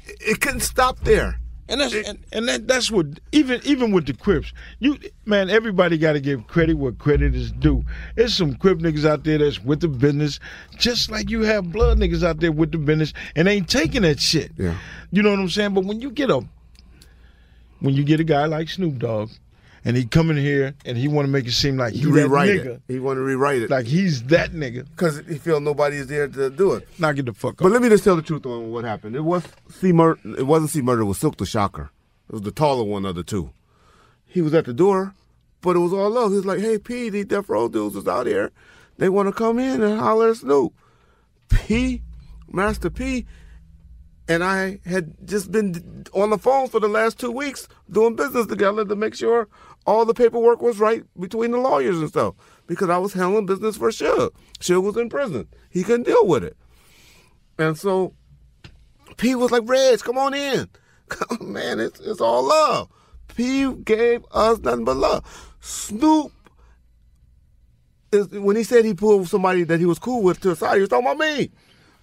it 0.06 0.40
couldn't 0.40 0.62
stop 0.62 1.00
there. 1.00 1.40
And 1.70 1.82
that's 1.82 1.94
and, 1.96 2.20
and 2.32 2.48
that, 2.48 2.68
that's 2.68 2.90
what 2.90 3.08
even 3.34 3.60
even 3.66 3.92
with 3.92 4.06
the 4.06 4.14
Crips, 4.14 4.54
you 4.80 4.98
man, 5.26 5.50
everybody 5.50 5.98
got 5.98 6.14
to 6.14 6.22
give 6.22 6.48
credit 6.48 6.76
where 6.76 6.94
credit 6.94 7.36
is 7.36 7.52
due. 7.52 7.84
There's 8.16 8.34
some 8.38 8.56
Crip 8.56 8.78
niggas 8.78 9.04
out 9.04 9.26
there 9.26 9.40
that's 9.40 9.62
with 9.62 9.82
the 9.82 9.90
business, 9.90 10.40
just 10.78 11.12
like 11.12 11.30
you 11.30 11.42
have 11.42 11.74
blood 11.74 11.98
niggas 11.98 12.24
out 12.24 12.40
there 12.40 12.54
with 12.54 12.72
the 12.72 12.78
business 12.78 13.12
and 13.36 13.50
ain't 13.50 13.68
taking 13.68 14.04
that 14.04 14.20
shit. 14.22 14.52
Yeah. 14.58 14.78
You 15.12 15.24
know 15.24 15.32
what 15.32 15.40
I'm 15.40 15.50
saying? 15.50 15.74
But 15.74 15.84
when 15.84 16.00
you 16.00 16.10
get 16.12 16.30
a 16.30 16.42
when 17.80 17.96
you 17.96 18.04
get 18.06 18.20
a 18.22 18.24
guy 18.24 18.46
like 18.46 18.70
Snoop 18.70 19.00
Dogg, 19.00 19.32
and 19.88 19.96
he 19.96 20.04
come 20.06 20.30
in 20.30 20.36
here 20.36 20.76
and 20.86 20.98
he 20.98 21.08
want 21.08 21.26
to 21.26 21.32
make 21.32 21.48
it 21.48 21.54
seem 21.54 21.78
like 21.78 21.94
he 21.94 22.02
You 22.02 22.12
that 22.12 22.24
rewrite 22.28 22.50
nigga, 22.50 22.66
it. 22.66 22.82
He 22.90 23.00
want 23.00 23.16
to 23.18 23.22
rewrite 23.22 23.62
it 23.62 23.70
like 23.70 23.86
he's 23.86 24.22
that 24.24 24.52
nigga. 24.52 24.86
because 24.90 25.20
he 25.26 25.38
feel 25.38 25.62
nobody 25.62 25.96
is 25.96 26.08
there 26.08 26.28
to 26.28 26.50
do 26.50 26.74
it. 26.74 26.88
Knock 27.00 27.16
get 27.16 27.26
the 27.26 27.34
fuck 27.34 27.54
up. 27.54 27.58
But 27.60 27.72
let 27.72 27.82
me 27.82 27.88
just 27.88 28.04
tell 28.04 28.18
the 28.18 28.22
truth 28.22 28.46
on 28.46 28.70
what 28.70 28.84
happened. 28.84 29.16
It 29.16 29.22
was 29.22 29.46
C 29.70 29.94
Murder. 29.94 30.20
It 30.38 30.44
wasn't 30.46 30.72
C 30.72 30.82
Murder. 30.82 31.04
It 31.04 31.06
was 31.06 31.18
Silk 31.18 31.38
the 31.38 31.46
Shocker. 31.46 31.90
It 32.28 32.34
was 32.34 32.42
the 32.42 32.52
taller 32.52 32.84
one 32.84 33.06
of 33.06 33.16
the 33.16 33.24
two. 33.24 33.52
He 34.26 34.42
was 34.42 34.54
at 34.54 34.66
the 34.66 34.74
door, 34.74 35.14
but 35.62 35.78
it 35.78 35.80
was 35.80 35.94
all 35.94 36.10
love. 36.10 36.32
He 36.32 36.36
was 36.36 36.46
like, 36.46 36.60
"Hey, 36.60 36.78
P, 36.78 37.10
these 37.10 37.26
death 37.26 37.48
row 37.48 37.70
dudes 37.70 37.96
is 37.96 38.10
out 38.10 38.28
here. 38.28 38.52
They 38.98 39.08
want 39.08 39.30
to 39.30 39.32
come 39.34 39.58
in 39.58 39.82
and 39.82 40.00
holler 40.02 40.32
at 40.32 40.36
Snoop." 40.38 40.74
P, 41.48 42.02
Master 42.52 42.90
P, 42.90 43.26
and 44.28 44.44
I 44.44 44.80
had 44.86 45.14
just 45.26 45.50
been 45.52 46.06
on 46.14 46.30
the 46.30 46.38
phone 46.38 46.68
for 46.68 46.82
the 46.82 46.90
last 46.90 47.18
two 47.18 47.32
weeks 47.32 47.70
doing 47.90 48.16
business 48.18 48.48
together 48.48 48.84
to 48.84 48.96
make 48.98 49.16
sure 49.16 49.48
all 49.88 50.06
the 50.06 50.14
paperwork 50.14 50.62
was 50.62 50.80
right 50.80 51.04
between 51.18 51.52
the 51.52 51.58
lawyers 51.58 51.98
and 51.98 52.10
stuff 52.10 52.36
because 52.68 52.90
I 52.90 52.98
was 52.98 53.14
handling 53.14 53.46
business 53.46 53.78
for 53.78 53.90
Suge. 53.90 54.32
Suge 54.60 54.84
was 54.84 54.98
in 54.98 55.10
prison. 55.10 55.48
He 55.70 55.84
couldn't 55.84 56.04
deal 56.04 56.28
with 56.28 56.44
it. 56.44 56.58
And 57.58 57.78
so 57.78 58.14
P 59.16 59.34
was 59.34 59.50
like, 59.50 59.64
Reg, 59.66 60.00
come 60.02 60.18
on 60.18 60.34
in. 60.34 60.68
Come, 61.08 61.38
oh, 61.42 61.44
man, 61.46 61.80
it's, 61.80 62.02
it's 62.02 62.20
all 62.20 62.44
love. 62.44 62.90
P 63.30 63.74
gave 63.74 64.26
us 64.32 64.60
nothing 64.60 64.84
but 64.84 64.98
love. 64.98 65.56
Snoop, 65.62 66.34
is, 68.12 68.28
when 68.30 68.58
he 68.58 68.64
said 68.64 68.84
he 68.84 68.94
pulled 68.94 69.28
somebody 69.28 69.64
that 69.64 69.80
he 69.80 69.86
was 69.86 70.00
cool 70.00 70.22
with 70.22 70.42
to 70.42 70.50
the 70.50 70.56
side, 70.56 70.76
he 70.76 70.82
was 70.82 70.90
talking 70.90 71.08
about 71.08 71.18
me. 71.18 71.50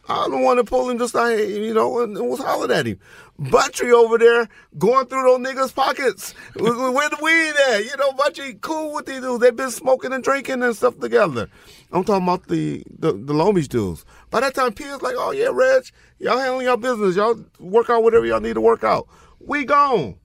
I 0.09 0.29
don't 0.29 0.43
want 0.43 0.59
to 0.59 0.65
pull 0.65 0.91
him 0.91 0.99
just 0.99 1.15
like, 1.15 1.39
you 1.39 1.73
know, 1.73 2.03
and, 2.03 2.17
and 2.17 2.29
was 2.29 2.41
hollering 2.41 2.71
at 2.73 2.87
him. 2.87 2.99
Buntry 3.41 3.91
over 3.93 4.19
there 4.19 4.49
going 4.77 5.07
through 5.07 5.23
those 5.23 5.39
niggas' 5.39 5.75
pockets. 5.75 6.33
Where 6.55 7.09
the 7.09 7.19
weed 7.23 7.55
at? 7.71 7.85
You 7.85 7.97
know, 7.97 8.13
Buntry 8.13 8.61
cool 8.61 8.95
with 8.95 9.07
these 9.07 9.21
dudes. 9.21 9.41
They've 9.41 9.57
been 9.57 9.71
smoking 9.71 10.13
and 10.13 10.23
drinking 10.23 10.63
and 10.63 10.77
stuff 10.77 10.99
together. 11.01 11.49
I'm 11.91 12.05
talking 12.05 12.25
about 12.25 12.49
the, 12.49 12.85
the, 12.99 13.13
the 13.13 13.33
Lomies 13.33 13.69
dudes. 13.69 14.05
By 14.31 14.41
that 14.41 14.55
time, 14.55 14.73
P 14.75 14.85
like, 14.85 15.15
oh 15.17 15.31
yeah, 15.31 15.49
Reg, 15.51 15.85
y'all 16.19 16.39
handling 16.39 16.67
your 16.67 16.77
business. 16.77 17.17
Y'all 17.17 17.43
work 17.59 17.89
out 17.89 18.03
whatever 18.03 18.27
y'all 18.27 18.41
need 18.41 18.55
to 18.55 18.61
work 18.61 18.85
out. 18.85 19.09
We 19.41 19.65
gone. 19.65 20.17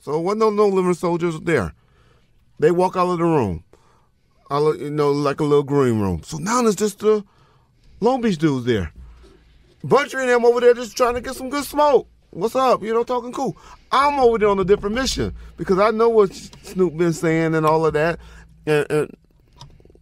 So 0.00 0.18
wasn't 0.20 0.40
no, 0.40 0.50
No 0.50 0.68
Limit 0.68 0.96
soldiers 0.96 1.40
there. 1.40 1.74
They 2.58 2.70
walk 2.70 2.96
out 2.96 3.08
of 3.08 3.18
the 3.18 3.24
room. 3.24 3.64
I 4.50 4.58
look, 4.58 4.78
you 4.78 4.90
know, 4.90 5.10
like 5.10 5.40
a 5.40 5.44
little 5.44 5.62
green 5.62 6.00
room. 6.00 6.22
So 6.22 6.36
now 6.36 6.60
there's 6.62 6.76
just 6.76 6.98
the 6.98 7.24
Long 8.00 8.20
Beach 8.20 8.36
dudes 8.36 8.66
there. 8.66 8.92
Buntry 9.84 10.20
and 10.20 10.30
them 10.30 10.44
over 10.44 10.60
there 10.60 10.74
just 10.74 10.96
trying 10.96 11.14
to 11.14 11.20
get 11.20 11.34
some 11.34 11.50
good 11.50 11.64
smoke. 11.64 12.08
What's 12.30 12.56
up? 12.56 12.82
You 12.82 12.94
know, 12.94 13.02
talking 13.02 13.32
cool. 13.32 13.56
I'm 13.90 14.18
over 14.18 14.38
there 14.38 14.48
on 14.48 14.58
a 14.58 14.64
different 14.64 14.94
mission 14.94 15.34
because 15.56 15.78
I 15.78 15.90
know 15.90 16.08
what 16.08 16.32
Snoop 16.32 16.96
been 16.96 17.12
saying 17.12 17.54
and 17.54 17.66
all 17.66 17.84
of 17.84 17.92
that, 17.92 18.18
and, 18.64 18.90
and 18.90 19.16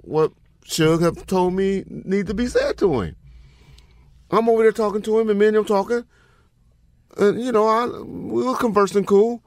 what 0.03 0.33
Suge 0.65 1.03
have 1.03 1.27
told 1.27 1.55
me 1.55 1.85
need 1.89 2.27
to 2.29 2.35
be 2.35 2.47
said 2.47 2.79
to 2.79 3.01
him. 3.01 3.17
I'm 4.31 4.49
over 4.49 4.63
there 4.63 4.71
talking 4.71 5.03
to 5.03 5.19
him, 5.19 5.29
and 5.29 5.39
me 5.39 5.49
and 5.49 5.57
him 5.57 5.65
talking, 5.65 6.05
and 7.17 7.43
you 7.43 7.51
know, 7.51 7.67
I 7.67 7.87
we 7.87 8.45
were 8.45 8.57
conversing 8.57 9.07
cool. 9.07 9.43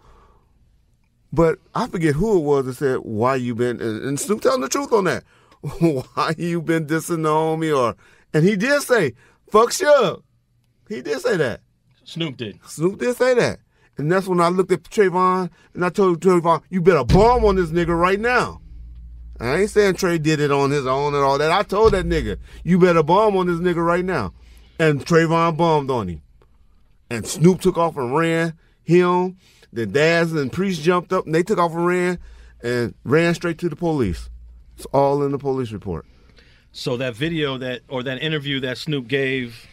But 1.32 1.58
I 1.74 1.88
forget 1.88 2.16
who 2.16 2.38
it 2.38 2.42
was 2.42 2.66
that 2.66 2.74
said, 2.76 2.98
"Why 2.98 3.36
you 3.36 3.56
been?" 3.56 3.80
And, 3.80 4.04
and 4.04 4.20
Snoop 4.20 4.42
telling 4.42 4.62
the 4.62 4.70
truth 4.70 4.92
on 4.92 5.06
that. 5.06 5.24
Why 5.80 6.36
you 6.38 6.62
been 6.62 6.86
dissing 6.86 7.26
on 7.26 7.62
me? 7.62 7.72
Or 7.72 7.96
and 8.34 8.44
he 8.44 8.58
did 8.58 8.82
say, 8.82 9.14
"Fuck 9.54 9.70
Suge." 9.70 10.24
He 10.90 11.04
did 11.04 11.22
say 11.22 11.38
that. 11.38 11.62
Snoop 12.06 12.38
did. 12.38 12.60
Snoop 12.66 12.98
did 12.98 13.16
say 13.16 13.36
that. 13.36 13.60
And 14.00 14.12
that's 14.12 14.26
when 14.26 14.42
I 14.42 14.48
looked 14.48 14.72
at 14.72 14.82
Trayvon 14.82 15.52
and 15.76 15.86
I 15.86 15.90
told 15.90 16.22
Trayvon, 16.22 16.64
you 16.72 16.82
better 16.82 17.04
bomb 17.04 17.46
on 17.46 17.56
this 17.56 17.70
nigga 17.70 17.96
right 17.96 18.20
now. 18.20 18.62
I 19.40 19.58
ain't 19.58 19.70
saying 19.70 19.94
Trey 19.94 20.18
did 20.18 20.40
it 20.40 20.52
on 20.52 20.72
his 20.72 20.88
own 20.88 21.14
and 21.14 21.24
all 21.24 21.38
that. 21.38 21.52
I 21.52 21.62
told 21.62 21.94
that 21.94 22.08
nigga, 22.08 22.40
you 22.64 22.80
better 22.80 23.04
bomb 23.04 23.38
on 23.38 23.46
this 23.46 23.60
nigga 23.60 23.86
right 23.86 24.04
now. 24.04 24.34
And 24.80 25.06
Trayvon 25.06 25.56
bombed 25.56 25.92
on 25.92 26.08
him. 26.08 26.24
And 27.12 27.28
Snoop 27.28 27.62
took 27.62 27.78
off 27.78 27.96
and 27.96 28.16
ran 28.16 28.54
him. 28.82 29.38
Then 29.72 29.92
Daz 29.92 30.34
and 30.34 30.52
Priest 30.52 30.82
jumped 30.82 31.14
up 31.14 31.28
and 31.28 31.36
they 31.36 31.44
took 31.44 31.60
off 31.60 31.74
and 31.74 31.86
ran 31.86 32.20
and 32.64 32.96
ran 33.04 33.36
straight 33.36 33.60
to 33.60 33.70
the 33.70 33.76
police. 33.76 34.32
It's 34.78 34.88
all 34.88 35.22
in 35.22 35.32
the 35.32 35.38
police 35.38 35.72
report. 35.72 36.08
So 36.74 36.98
that 36.98 37.16
video 37.16 37.58
that 37.60 37.82
or 37.88 38.04
that 38.04 38.22
interview 38.22 38.60
that 38.62 38.78
Snoop 38.80 39.08
gave 39.08 39.68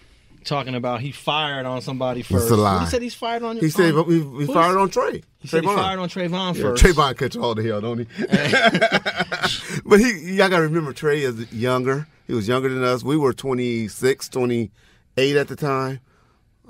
talking 0.45 0.75
about 0.75 1.01
he 1.01 1.13
fired 1.13 1.67
on 1.67 1.81
somebody 1.81 2.23
first. 2.23 2.45
It's 2.45 2.53
a 2.53 2.57
lie. 2.57 2.85
He 2.85 2.91
said 2.91 3.03
he's 3.03 3.15
fired 3.15 3.43
on. 3.43 3.57
He 3.57 3.71
said 3.71 3.95
on, 3.95 4.05
he, 4.07 4.19
he 4.19 4.21
who's- 4.21 4.51
fired 4.53 4.77
on 4.77 4.91
Trey. 4.91 5.23
He 5.39 5.49
said 5.49 5.65
he 5.65 5.67
fired 5.69 5.99
on 5.99 6.09
Trayvon 6.11 6.55
Yeah, 6.57 6.63
first. 6.63 6.85
Trayvon 6.85 7.17
catch 7.17 7.37
all 7.37 7.55
the 7.55 7.63
hell, 7.63 7.81
don't 7.81 7.99
he? 8.01 8.05
but 9.87 9.99
he, 9.99 10.35
y'all 10.37 10.51
gotta 10.51 10.63
remember, 10.65 10.93
Trey 10.93 11.23
is 11.23 11.51
younger. 11.53 12.07
He 12.27 12.35
was 12.35 12.47
younger 12.47 12.69
than 12.69 12.85
us. 12.85 13.03
We 13.03 13.17
were 13.17 13.33
26, 13.33 14.29
28 14.29 15.37
at 15.37 15.49
the 15.49 15.57
time. 15.57 16.01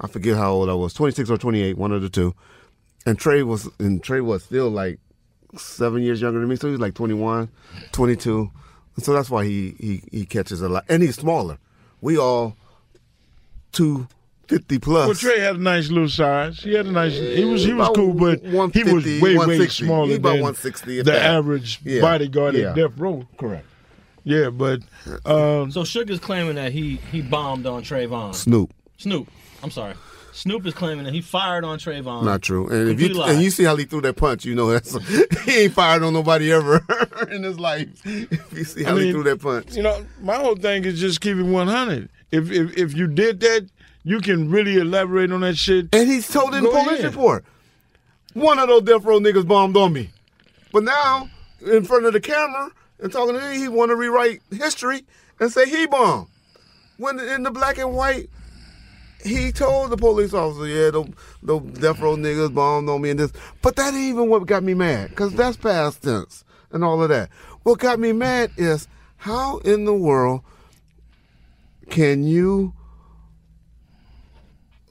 I 0.01 0.07
forget 0.07 0.37
how 0.37 0.53
old 0.53 0.71
I 0.71 0.75
was, 0.75 0.95
26 0.95 1.29
or 1.31 1.37
28, 1.37 1.77
one 1.77 1.93
of 1.93 2.01
the 2.03 2.09
two. 2.09 2.35
And 3.05 3.19
Trey 3.19 3.43
was, 3.43 3.69
and 3.81 4.03
Trey 4.03 4.21
was 4.21 4.45
still 4.45 4.71
like 4.71 5.01
seven 5.57 6.03
years 6.03 6.23
younger 6.23 6.39
than 6.39 6.49
me, 6.49 6.55
so 6.57 6.69
he 6.69 6.73
was 6.73 6.81
like 6.81 6.95
21, 6.95 7.49
22. 7.93 8.51
And 9.01 9.05
so 9.07 9.15
that's 9.15 9.31
why 9.31 9.47
he 9.47 9.75
he 9.81 10.03
he 10.13 10.27
catches 10.27 10.61
a 10.61 10.69
lot, 10.69 10.85
and 10.87 11.03
he's 11.03 11.15
smaller. 11.17 11.57
We 12.03 12.19
all 12.19 12.55
two 13.73 14.07
fifty 14.47 14.79
plus. 14.79 15.07
Well, 15.07 15.15
Trey 15.15 15.41
had 15.41 15.57
a 15.57 15.59
nice 15.59 15.89
little 15.89 16.11
size. 16.11 16.59
He 16.63 16.75
had 16.75 16.85
a 16.85 16.93
nice. 16.93 17.15
He 17.15 17.47
was 17.47 17.65
he 17.65 17.73
was 17.73 17.87
About 17.89 17.95
cool, 17.97 18.13
but 18.13 18.43
he 18.75 18.85
was 18.85 19.03
way 19.07 19.21
way 19.23 19.37
160. 19.37 19.87
smaller 19.87 20.09
He 20.09 20.15
about 20.17 20.33
than 20.33 20.41
160 20.43 20.97
the 20.99 21.03
that. 21.05 21.23
average 21.23 21.81
Yeah. 21.83 22.03
bodyguard 22.03 22.57
Yeah. 22.57 22.69
at 22.71 22.77
Death 22.77 22.93
Row. 22.99 23.27
Correct. 23.39 23.65
Yeah, 24.25 24.51
but 24.51 24.81
um, 25.25 25.71
So 25.73 25.81
Suge 25.85 26.11
is 26.11 26.19
claiming 26.21 26.57
that 26.57 26.73
he 26.73 26.97
he 27.11 27.23
bombed 27.23 27.65
on 27.65 27.83
Trayvon. 27.83 28.35
Snoop. 28.35 28.71
Snoop. 28.99 29.29
I'm 29.63 29.71
sorry. 29.71 29.95
Snoop 30.33 30.65
is 30.67 30.75
claiming 30.75 31.05
that 31.05 31.15
he 31.15 31.21
fired 31.21 31.65
on 31.65 31.79
Trayvon. 31.79 32.25
Not 32.25 32.43
true. 32.43 32.69
And 32.69 32.89
if 32.89 33.01
you 33.01 33.09
Complete 33.09 33.17
lie. 33.17 33.33
and 33.33 33.43
you 33.43 33.51
see 33.51 33.65
how 33.65 33.77
he 33.77 33.85
threw 33.85 34.01
that 34.03 34.17
punch, 34.17 34.45
you 34.45 34.55
know 34.55 34.71
that's 34.71 34.97
he 35.45 35.65
ain't 35.65 35.73
fired 35.75 36.03
on 36.03 36.13
nobody 36.13 36.53
ever 36.53 36.85
in 37.31 37.43
his 37.43 37.59
life. 37.59 37.89
If 38.05 38.53
you 38.53 38.65
see 38.65 38.85
how 38.85 38.97
I 38.97 39.03
he 39.03 39.13
threw 39.13 39.23
that 39.25 39.41
punch. 39.41 39.75
You 39.75 39.83
know, 39.83 40.05
my 40.21 40.37
whole 40.37 40.57
thing 40.57 40.85
is 40.85 41.01
just 41.01 41.21
keeping 41.21 41.53
one 41.53 41.69
hundred. 41.69 42.09
If 42.31 42.51
if 42.51 42.77
if 42.77 42.95
you 42.95 43.07
did 43.09 43.41
that, 43.41 43.69
you 44.05 44.21
can 44.21 44.51
really 44.51 44.77
elaborate 44.77 45.33
on 45.33 45.41
that 45.41 45.57
shit. 45.57 45.89
And 45.93 46.09
he's 46.09 46.29
told 46.29 46.55
in 46.55 46.63
the 46.65 46.71
police 46.71 47.03
report. 47.03 47.45
One 48.35 48.59
of 48.61 48.69
those 48.69 48.83
death 48.83 49.05
row 49.05 49.19
niggas 49.19 49.47
bombed 49.47 49.77
on 49.77 49.93
me. 49.93 50.11
But 50.73 50.85
now, 50.85 51.29
in 51.67 51.85
front 51.85 52.07
of 52.07 52.13
the 52.13 52.21
camera 52.21 52.71
and 53.01 53.13
talking 53.13 53.35
to 53.35 53.41
me, 53.51 53.59
he 53.59 53.67
want 53.67 53.91
to 53.91 53.97
rewrite 53.97 54.41
history 54.53 55.03
and 55.41 55.51
say 55.51 55.69
he 55.69 55.87
bombed. 55.87 56.29
When 56.99 57.19
in 57.19 57.43
the 57.43 57.51
black 57.51 57.79
and 57.79 57.93
white, 57.93 58.31
he 59.23 59.53
told 59.53 59.91
the 59.91 59.97
police 59.97 60.33
officer, 60.33 60.67
yeah, 60.67 60.91
the, 60.91 61.13
the 61.43 61.59
death 61.59 62.01
row 62.01 62.17
niggas 62.17 62.55
bombed 62.55 62.89
on 62.89 63.03
me 63.03 63.11
and 63.11 63.21
this. 63.21 63.33
But 63.63 63.77
that 63.77 63.95
ain't 63.95 64.03
even 64.03 64.29
what 64.29 64.47
got 64.47 64.63
me 64.63 64.75
mad, 64.75 65.11
because 65.11 65.35
that's 65.35 65.57
past 65.57 66.03
tense 66.03 66.45
and 66.73 66.85
all 66.85 67.03
of 67.03 67.09
that. 67.09 67.31
What 67.63 67.79
got 67.79 67.99
me 67.99 68.13
mad 68.13 68.51
is 68.57 68.89
how 69.17 69.59
in 69.59 69.85
the 69.85 69.95
world 69.95 70.43
can 71.91 72.25
you 72.25 72.73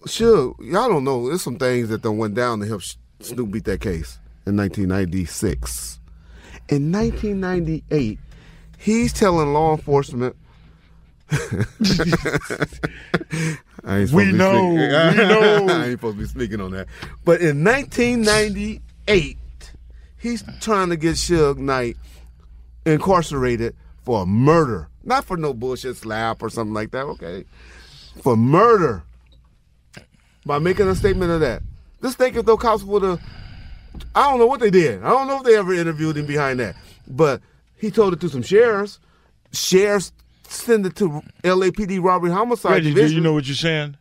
Sure, 0.06 0.56
y'all 0.60 0.88
don't 0.88 1.04
know. 1.04 1.28
There's 1.28 1.42
some 1.42 1.58
things 1.58 1.90
that 1.90 2.02
done 2.02 2.18
went 2.18 2.34
down 2.34 2.60
to 2.62 2.66
help 2.66 2.82
Snoop 3.20 3.52
beat 3.52 3.66
that 3.66 3.82
case 3.82 4.18
in 4.46 4.56
1996. 4.56 6.00
In 6.70 6.92
1998, 6.92 8.18
he's 8.78 9.12
telling 9.12 9.54
law 9.54 9.76
enforcement. 9.76 10.36
I 13.86 14.00
ain't 14.00 14.12
We 14.12 14.32
know, 14.32 14.70
we 14.70 14.78
know. 14.88 15.68
I 15.70 15.86
ain't 15.86 16.00
supposed 16.00 16.18
to 16.18 16.22
be 16.22 16.28
speaking 16.28 16.62
on 16.62 16.72
that. 16.72 16.88
But 17.24 17.42
in 17.42 17.64
1998, 17.64 19.38
he's 20.18 20.44
trying 20.60 20.90
to 20.90 20.98
get 20.98 21.16
Suge 21.16 21.58
Knight 21.58 21.98
incarcerated 22.86 23.76
for 24.04 24.26
murder, 24.26 24.90
not 25.04 25.26
for 25.26 25.38
no 25.38 25.54
bullshit 25.54 25.98
slap 25.98 26.42
or 26.42 26.50
something 26.50 26.74
like 26.74 26.92
that. 26.92 27.04
Okay, 27.04 27.46
for 28.22 28.36
murder 28.36 29.04
by 30.46 30.58
making 30.60 30.88
a 30.88 30.96
statement 30.96 31.32
of 31.32 31.42
that. 31.42 31.62
Just 32.02 32.18
think 32.18 32.36
if 32.36 32.46
those 32.46 32.60
cops 32.60 32.84
would 32.84 33.04
have, 33.04 33.22
I 34.16 34.30
don't 34.30 34.40
know 34.40 34.48
what 34.48 34.62
they 34.62 34.70
did. 34.72 35.04
I 35.04 35.10
don't 35.10 35.28
know 35.28 35.38
if 35.38 35.44
they 35.44 35.56
ever 35.56 35.74
interviewed 35.74 36.18
him 36.18 36.26
behind 36.26 36.60
that. 36.60 36.76
But 37.08 37.42
he 37.76 37.92
told 37.92 38.14
it 38.14 38.22
to 38.22 38.30
some 38.30 38.42
sheriffs. 38.42 39.00
Sheriffs 39.52 40.12
send 40.50 40.86
it 40.86 40.96
to 40.98 41.22
LAPD 41.44 42.02
robbery 42.04 42.32
homicide 42.32 42.72
Reggie, 42.72 42.90
do 42.90 42.96
division. 42.96 43.18
you 43.18 43.24
know 43.24 43.34
what 43.34 43.46
you're 43.48 43.56
saying? 43.56 43.96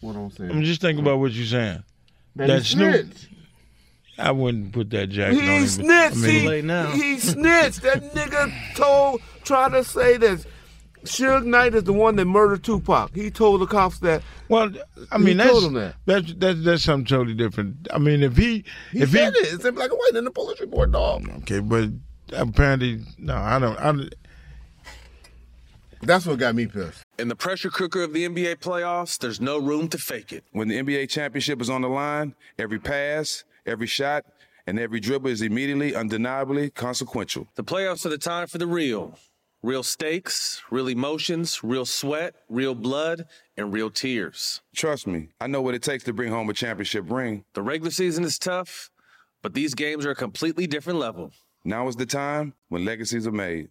what 0.00 0.14
I'm 0.16 0.30
saying? 0.30 0.50
I'm 0.50 0.62
just 0.62 0.80
thinking 0.80 1.02
about 1.04 1.18
what 1.18 1.32
you're 1.32 1.46
saying. 1.46 1.82
That 2.36 2.46
That 2.48 2.64
Snoop. 2.64 3.08
I 4.18 4.30
wouldn't 4.30 4.72
put 4.72 4.88
that 4.90 5.08
jacket 5.08 5.36
on 5.38 5.42
He 5.42 5.56
him. 5.56 5.66
snitched. 5.66 6.16
I 6.16 6.20
mean, 6.20 6.68
he, 6.92 7.02
he 7.02 7.18
snitched. 7.18 7.82
That 7.82 8.14
nigga 8.14 8.74
told, 8.74 9.20
tried 9.44 9.72
to 9.72 9.84
say 9.84 10.16
this. 10.16 10.46
Suge 11.04 11.44
Knight 11.44 11.74
is 11.74 11.84
the 11.84 11.92
one 11.92 12.16
that 12.16 12.24
murdered 12.24 12.64
Tupac. 12.64 13.14
He 13.14 13.30
told 13.30 13.60
the 13.60 13.66
cops 13.66 13.98
that. 14.00 14.22
Well, 14.48 14.72
I 15.12 15.18
He 15.18 15.24
mean, 15.24 15.38
told 15.38 15.74
that's, 15.74 15.74
that. 15.74 15.94
that's 16.06 16.34
that's 16.38 16.64
that's 16.64 16.82
something 16.84 17.04
totally 17.06 17.34
different. 17.34 17.86
I 17.92 17.98
mean, 17.98 18.22
if 18.22 18.36
he 18.36 18.64
He 18.90 19.00
if 19.02 19.10
said 19.10 19.34
he 19.34 19.40
it. 19.40 19.54
It's 19.54 19.64
in 19.64 19.74
black 19.74 19.90
and 19.90 19.98
white 19.98 20.16
in 20.16 20.24
the 20.24 20.30
police 20.32 20.60
report, 20.60 20.90
dog. 20.92 21.28
okay, 21.42 21.60
but 21.60 21.90
apparently 22.32 23.02
no, 23.18 23.34
I 23.36 23.58
don't. 23.58 23.78
I, 23.78 23.92
don't- 23.92 24.14
That's 26.06 26.24
what 26.24 26.38
got 26.38 26.54
me 26.54 26.68
pissed. 26.68 27.02
In 27.18 27.26
the 27.26 27.34
pressure 27.34 27.68
cooker 27.68 28.00
of 28.04 28.12
the 28.12 28.28
NBA 28.28 28.58
playoffs, 28.58 29.18
there's 29.18 29.40
no 29.40 29.58
room 29.58 29.88
to 29.88 29.98
fake 29.98 30.32
it. 30.32 30.44
When 30.52 30.68
the 30.68 30.80
NBA 30.80 31.08
championship 31.08 31.60
is 31.60 31.68
on 31.68 31.82
the 31.82 31.88
line, 31.88 32.36
every 32.60 32.78
pass, 32.78 33.42
every 33.66 33.88
shot, 33.88 34.24
and 34.68 34.78
every 34.78 35.00
dribble 35.00 35.30
is 35.30 35.42
immediately, 35.42 35.96
undeniably 35.96 36.70
consequential. 36.70 37.48
The 37.56 37.64
playoffs 37.64 38.06
are 38.06 38.10
the 38.10 38.18
time 38.18 38.46
for 38.46 38.58
the 38.58 38.68
real. 38.68 39.18
Real 39.64 39.82
stakes, 39.82 40.62
real 40.70 40.86
emotions, 40.86 41.64
real 41.64 41.84
sweat, 41.84 42.36
real 42.48 42.76
blood, 42.76 43.26
and 43.56 43.72
real 43.72 43.90
tears. 43.90 44.60
Trust 44.76 45.08
me, 45.08 45.30
I 45.40 45.48
know 45.48 45.60
what 45.60 45.74
it 45.74 45.82
takes 45.82 46.04
to 46.04 46.12
bring 46.12 46.30
home 46.30 46.48
a 46.48 46.52
championship 46.52 47.10
ring. 47.10 47.44
The 47.54 47.62
regular 47.62 47.90
season 47.90 48.22
is 48.22 48.38
tough, 48.38 48.90
but 49.42 49.54
these 49.54 49.74
games 49.74 50.06
are 50.06 50.12
a 50.12 50.14
completely 50.14 50.68
different 50.68 51.00
level. 51.00 51.32
Now 51.64 51.88
is 51.88 51.96
the 51.96 52.06
time 52.06 52.54
when 52.68 52.84
legacies 52.84 53.26
are 53.26 53.32
made. 53.32 53.70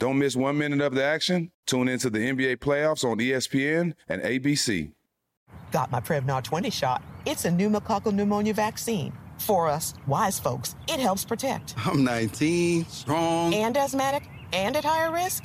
Don't 0.00 0.18
miss 0.18 0.34
one 0.34 0.56
minute 0.56 0.80
of 0.80 0.94
the 0.94 1.04
action. 1.04 1.52
Tune 1.66 1.86
into 1.86 2.08
the 2.08 2.20
NBA 2.20 2.56
playoffs 2.56 3.04
on 3.04 3.18
ESPN 3.18 3.92
and 4.08 4.22
ABC. 4.22 4.92
Got 5.72 5.92
my 5.92 6.00
Prevnar 6.00 6.42
20 6.42 6.70
shot. 6.70 7.02
It's 7.26 7.44
a 7.44 7.50
pneumococcal 7.50 8.14
pneumonia 8.14 8.54
vaccine. 8.54 9.12
For 9.36 9.68
us, 9.68 9.92
wise 10.06 10.40
folks, 10.40 10.74
it 10.88 11.00
helps 11.00 11.26
protect. 11.26 11.74
I'm 11.86 12.02
19, 12.02 12.86
strong. 12.86 13.52
And 13.52 13.76
asthmatic 13.76 14.22
and 14.54 14.74
at 14.74 14.86
higher 14.86 15.12
risk? 15.12 15.44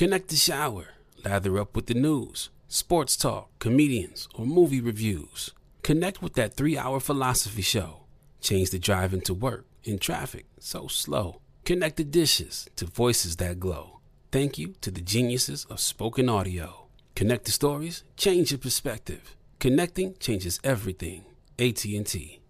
Connect 0.00 0.28
the 0.28 0.36
shower. 0.36 0.86
Lather 1.26 1.58
up 1.58 1.76
with 1.76 1.84
the 1.84 1.92
news, 1.92 2.48
sports 2.68 3.18
talk, 3.18 3.50
comedians, 3.58 4.28
or 4.34 4.46
movie 4.46 4.80
reviews. 4.80 5.50
Connect 5.82 6.22
with 6.22 6.32
that 6.36 6.54
three-hour 6.54 7.00
philosophy 7.00 7.60
show. 7.60 8.04
Change 8.40 8.70
the 8.70 8.78
drive 8.78 9.12
into 9.12 9.34
work 9.34 9.66
in 9.84 9.98
traffic 9.98 10.46
so 10.58 10.86
slow. 10.86 11.42
Connect 11.66 11.98
the 11.98 12.04
dishes 12.04 12.66
to 12.76 12.86
voices 12.86 13.36
that 13.36 13.60
glow. 13.60 14.00
Thank 14.32 14.56
you 14.56 14.74
to 14.80 14.90
the 14.90 15.02
geniuses 15.02 15.66
of 15.66 15.80
spoken 15.80 16.30
audio. 16.30 16.86
Connect 17.14 17.44
the 17.44 17.52
stories, 17.52 18.02
change 18.16 18.52
your 18.52 18.58
perspective. 18.58 19.36
Connecting 19.58 20.14
changes 20.18 20.60
everything. 20.64 21.26
AT&T. 21.58 22.40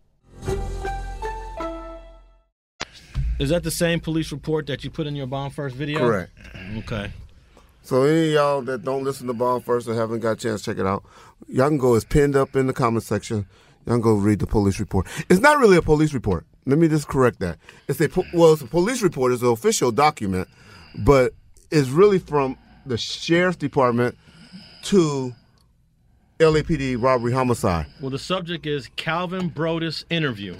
Is 3.40 3.48
that 3.48 3.64
the 3.64 3.72
same 3.72 3.98
police 3.98 4.30
report 4.30 4.68
that 4.68 4.84
you 4.84 4.90
put 4.90 5.08
in 5.08 5.16
your 5.16 5.26
bomb 5.26 5.50
first 5.50 5.74
video? 5.74 5.98
Correct. 5.98 6.30
Okay. 6.76 7.10
So 7.82 8.02
any 8.04 8.28
of 8.28 8.32
y'all 8.34 8.62
that 8.62 8.84
don't 8.84 9.04
listen 9.04 9.26
to 9.26 9.32
Bomb 9.32 9.62
First 9.62 9.88
or 9.88 9.94
haven't 9.94 10.20
got 10.20 10.32
a 10.32 10.36
chance 10.36 10.62
to 10.62 10.70
check 10.70 10.78
it 10.80 10.86
out, 10.86 11.04
y'all 11.48 11.68
can 11.68 11.78
go. 11.78 11.94
It's 11.94 12.04
pinned 12.04 12.36
up 12.36 12.54
in 12.56 12.66
the 12.66 12.72
comment 12.72 13.04
section. 13.04 13.46
Y'all 13.86 13.96
can 13.96 14.00
go 14.02 14.14
read 14.14 14.38
the 14.38 14.46
police 14.46 14.78
report. 14.78 15.06
It's 15.28 15.40
not 15.40 15.58
really 15.58 15.76
a 15.76 15.82
police 15.82 16.12
report. 16.12 16.44
Let 16.66 16.78
me 16.78 16.88
just 16.88 17.08
correct 17.08 17.40
that. 17.40 17.58
It's 17.88 18.00
a 18.00 18.08
po- 18.08 18.26
well, 18.34 18.52
it's 18.52 18.62
a 18.62 18.66
police 18.66 19.02
report. 19.02 19.32
It's 19.32 19.42
an 19.42 19.48
official 19.48 19.90
document, 19.90 20.48
but 20.98 21.32
it's 21.70 21.88
really 21.88 22.18
from 22.18 22.56
the 22.84 22.98
sheriff's 22.98 23.56
department 23.56 24.16
to 24.84 25.34
LAPD 26.38 27.02
robbery 27.02 27.32
homicide. 27.32 27.86
Well, 28.00 28.10
the 28.10 28.18
subject 28.18 28.66
is 28.66 28.88
Calvin 28.96 29.48
Broadus 29.48 30.04
interview, 30.10 30.56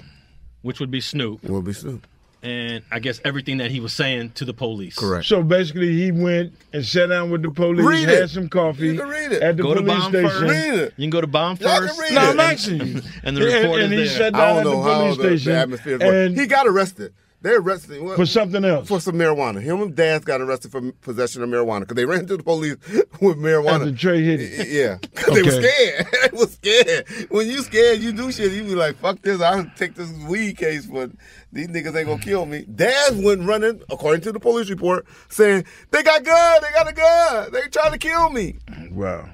which 0.63 0.81
would 0.81 0.91
be 0.91 1.01
Snoop. 1.01 1.43
Will 1.45 1.63
be 1.63 1.73
Snoop. 1.73 2.07
And 2.43 2.83
I 2.91 3.01
guess 3.01 3.21
everything 3.23 3.59
that 3.59 3.71
he 3.71 3.81
was 3.81 3.93
saying 3.93 4.31
to 4.37 4.47
the 4.47 4.55
police. 4.55 4.97
Correct. 4.97 5.27
So 5.27 5.43
basically, 5.43 5.93
he 5.95 6.11
went 6.11 6.55
and 6.73 6.83
sat 6.83 7.09
down 7.09 7.31
with 7.31 7.43
the 7.43 7.51
police, 7.51 7.85
Read 7.85 8.09
had 8.09 8.23
it. 8.25 8.31
some 8.31 8.49
coffee 8.49 8.87
You 8.87 8.99
can 8.99 9.09
read 9.11 9.33
it. 9.33 9.43
at 9.43 9.59
the 9.59 9.63
Go 9.63 9.75
to 9.75 9.83
police 9.83 9.99
bomb 9.99 10.11
station. 10.13 10.31
first. 10.31 10.43
Read 10.43 10.75
it. 10.75 10.95
You 10.97 11.03
can 11.05 11.11
go 11.11 11.21
to 11.21 11.27
bomb 11.27 11.59
Y'all 11.61 11.79
can 11.79 11.89
first. 11.89 12.01
read 12.01 12.15
No, 12.15 12.23
it. 12.23 12.31
I'm 12.31 12.41
asking 12.41 12.87
you. 12.87 13.03
And 13.25 13.37
the 13.37 13.43
report 13.45 13.83
and, 13.83 13.93
is 13.93 14.01
he 14.13 14.19
there. 14.19 14.33
sat 14.33 14.35
I 14.35 14.39
down 14.39 14.49
don't 14.49 14.59
at 14.59 14.65
the 14.65 14.71
know 14.71 14.83
how 14.83 15.01
police 15.01 15.17
the, 15.19 15.23
station. 15.25 15.53
the 15.53 15.59
atmosphere 15.59 15.99
was. 15.99 16.03
and 16.15 16.39
He 16.41 16.47
got 16.47 16.67
arrested. 16.67 17.13
They 17.43 17.55
arrested 17.55 17.97
him 18.03 18.15
for 18.17 18.27
something 18.27 18.63
else. 18.67 18.87
for 18.87 19.01
some 19.01 19.15
marijuana. 19.15 19.63
Him 19.63 19.81
and 19.81 19.97
Daz 19.97 20.25
got 20.25 20.43
arrested 20.43 20.73
for 20.73 20.93
possession 20.93 21.43
of 21.43 21.49
marijuana 21.49 21.81
because 21.81 21.95
they 21.97 22.05
ran 22.05 22.27
to 22.27 22.37
the 22.37 22.43
police 22.43 22.77
with 23.21 23.39
marijuana. 23.39 23.81
After 23.81 23.93
Trey 23.93 24.23
hit 24.23 24.41
it. 24.41 24.69
Yeah, 24.69 24.99
because 25.15 25.33
they 25.35 25.43
were 25.43 25.51
scared. 25.51 26.07
they 26.33 26.37
were 26.37 26.47
scared. 26.47 27.31
When 27.31 27.47
you 27.49 27.63
scared, 27.63 28.01
you 28.01 28.13
do 28.13 28.31
shit. 28.31 28.53
You 28.53 28.65
be 28.65 28.75
like, 28.75 28.97
"Fuck 28.97 29.23
this! 29.23 29.41
I'll 29.41 29.65
take 29.77 29.95
this 29.95 30.13
weed 30.29 30.59
case, 30.59 30.85
but 30.85 31.11
these 31.51 31.69
niggas 31.69 31.97
ain't 31.97 32.09
gonna 32.09 32.19
kill 32.19 32.45
me." 32.45 32.67
Daz 32.75 33.13
went 33.17 33.43
running, 33.47 33.81
according 33.89 34.21
to 34.23 34.33
the 34.33 34.41
police 34.41 34.69
report, 34.69 35.07
saying 35.31 35.65
they 35.93 36.03
got 36.03 36.23
gun. 36.23 36.63
They 36.63 36.71
got 36.73 36.89
a 36.91 36.93
gun. 36.93 37.53
They 37.53 37.61
trying 37.69 37.93
to 37.93 37.99
kill 37.99 38.29
me. 38.31 38.59
Wow. 38.91 39.31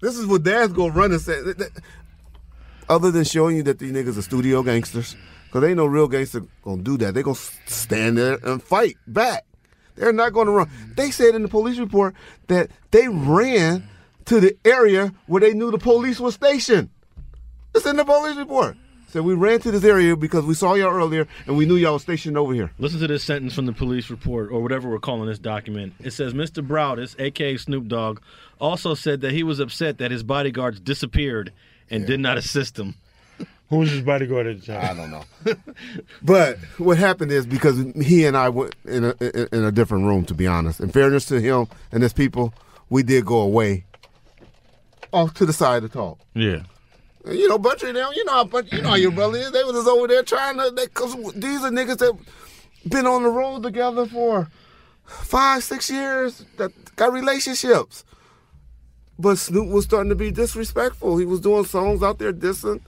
This 0.00 0.16
is 0.16 0.26
what 0.26 0.42
Daz's 0.42 0.72
gonna 0.72 0.92
run 0.92 1.12
and 1.12 1.20
say. 1.20 1.38
Other 2.88 3.12
than 3.12 3.22
showing 3.22 3.58
you 3.58 3.62
that 3.64 3.78
these 3.78 3.92
niggas 3.92 4.18
are 4.18 4.22
studio 4.22 4.64
gangsters, 4.64 5.14
because 5.50 5.62
they 5.62 5.68
ain't 5.70 5.78
no 5.78 5.86
real 5.86 6.06
gangster 6.06 6.44
gonna 6.62 6.80
do 6.80 6.96
that. 6.98 7.12
They 7.12 7.24
gonna 7.24 7.34
stand 7.66 8.16
there 8.16 8.38
and 8.44 8.62
fight 8.62 8.96
back. 9.08 9.44
They're 9.96 10.12
not 10.12 10.32
gonna 10.32 10.52
run. 10.52 10.70
They 10.94 11.10
said 11.10 11.34
in 11.34 11.42
the 11.42 11.48
police 11.48 11.78
report 11.78 12.14
that 12.46 12.70
they 12.92 13.08
ran 13.08 13.88
to 14.26 14.38
the 14.38 14.56
area 14.64 15.12
where 15.26 15.40
they 15.40 15.52
knew 15.52 15.72
the 15.72 15.78
police 15.78 16.20
was 16.20 16.34
stationed. 16.34 16.88
It's 17.74 17.84
in 17.84 17.96
the 17.96 18.04
police 18.04 18.36
report. 18.36 18.76
Said 19.08 19.22
we 19.22 19.34
ran 19.34 19.58
to 19.62 19.72
this 19.72 19.82
area 19.82 20.14
because 20.14 20.44
we 20.44 20.54
saw 20.54 20.74
y'all 20.74 20.94
earlier 20.94 21.26
and 21.46 21.56
we 21.56 21.66
knew 21.66 21.74
y'all 21.74 21.94
was 21.94 22.02
stationed 22.02 22.38
over 22.38 22.54
here. 22.54 22.70
Listen 22.78 23.00
to 23.00 23.08
this 23.08 23.24
sentence 23.24 23.52
from 23.52 23.66
the 23.66 23.72
police 23.72 24.08
report, 24.08 24.52
or 24.52 24.62
whatever 24.62 24.88
we're 24.88 25.00
calling 25.00 25.26
this 25.26 25.40
document. 25.40 25.94
It 25.98 26.12
says 26.12 26.32
Mr. 26.32 26.64
Broadus, 26.64 27.16
aka 27.18 27.56
Snoop 27.56 27.88
Dogg, 27.88 28.20
also 28.60 28.94
said 28.94 29.20
that 29.22 29.32
he 29.32 29.42
was 29.42 29.58
upset 29.58 29.98
that 29.98 30.12
his 30.12 30.22
bodyguards 30.22 30.78
disappeared 30.78 31.52
and 31.90 32.06
did 32.06 32.20
not 32.20 32.38
assist 32.38 32.78
him. 32.78 32.94
Who 33.70 33.78
was 33.78 33.90
his 33.90 34.02
bodyguard 34.02 34.48
at 34.48 34.60
the 34.60 34.66
time? 34.66 34.84
I 34.84 34.94
don't 34.94 35.10
know. 35.10 35.24
But 36.22 36.58
what 36.78 36.98
happened 36.98 37.30
is 37.30 37.46
because 37.46 37.78
he 38.02 38.26
and 38.26 38.36
I 38.36 38.48
went 38.48 38.74
in 38.84 39.04
a 39.04 39.14
in 39.54 39.64
a 39.64 39.72
different 39.72 40.04
room. 40.04 40.24
To 40.26 40.34
be 40.34 40.46
honest, 40.46 40.80
in 40.80 40.90
fairness 40.90 41.24
to 41.26 41.40
him 41.40 41.68
and 41.92 42.02
his 42.02 42.12
people, 42.12 42.52
we 42.90 43.02
did 43.02 43.24
go 43.24 43.38
away 43.38 43.84
off 45.12 45.34
to 45.34 45.46
the 45.46 45.52
side 45.52 45.82
to 45.82 45.88
talk. 45.88 46.18
Yeah. 46.34 46.62
You 47.26 47.48
know, 47.48 47.58
Buntry 47.58 47.92
them, 47.92 48.10
you 48.14 48.24
know 48.24 48.32
how 48.32 48.44
Buntry, 48.44 48.72
you 48.72 48.82
know 48.82 48.90
how 48.90 48.94
your 48.96 49.10
brother 49.12 49.38
is. 49.38 49.52
They 49.52 49.62
was 49.62 49.74
just 49.74 49.88
over 49.88 50.08
there 50.08 50.22
trying 50.22 50.56
to. 50.56 50.70
They, 50.70 50.86
Cause 50.86 51.14
these 51.34 51.62
are 51.62 51.70
niggas 51.70 51.98
that 51.98 52.18
been 52.88 53.06
on 53.06 53.22
the 53.22 53.28
road 53.28 53.62
together 53.62 54.06
for 54.06 54.48
five, 55.04 55.62
six 55.62 55.90
years. 55.90 56.44
That 56.56 56.72
got 56.96 57.12
relationships. 57.12 58.04
But 59.18 59.36
Snoop 59.36 59.68
was 59.68 59.84
starting 59.84 60.08
to 60.08 60.16
be 60.16 60.30
disrespectful. 60.30 61.18
He 61.18 61.26
was 61.26 61.40
doing 61.40 61.64
songs 61.66 62.02
out 62.02 62.18
there 62.18 62.32
dissing, 62.32 62.80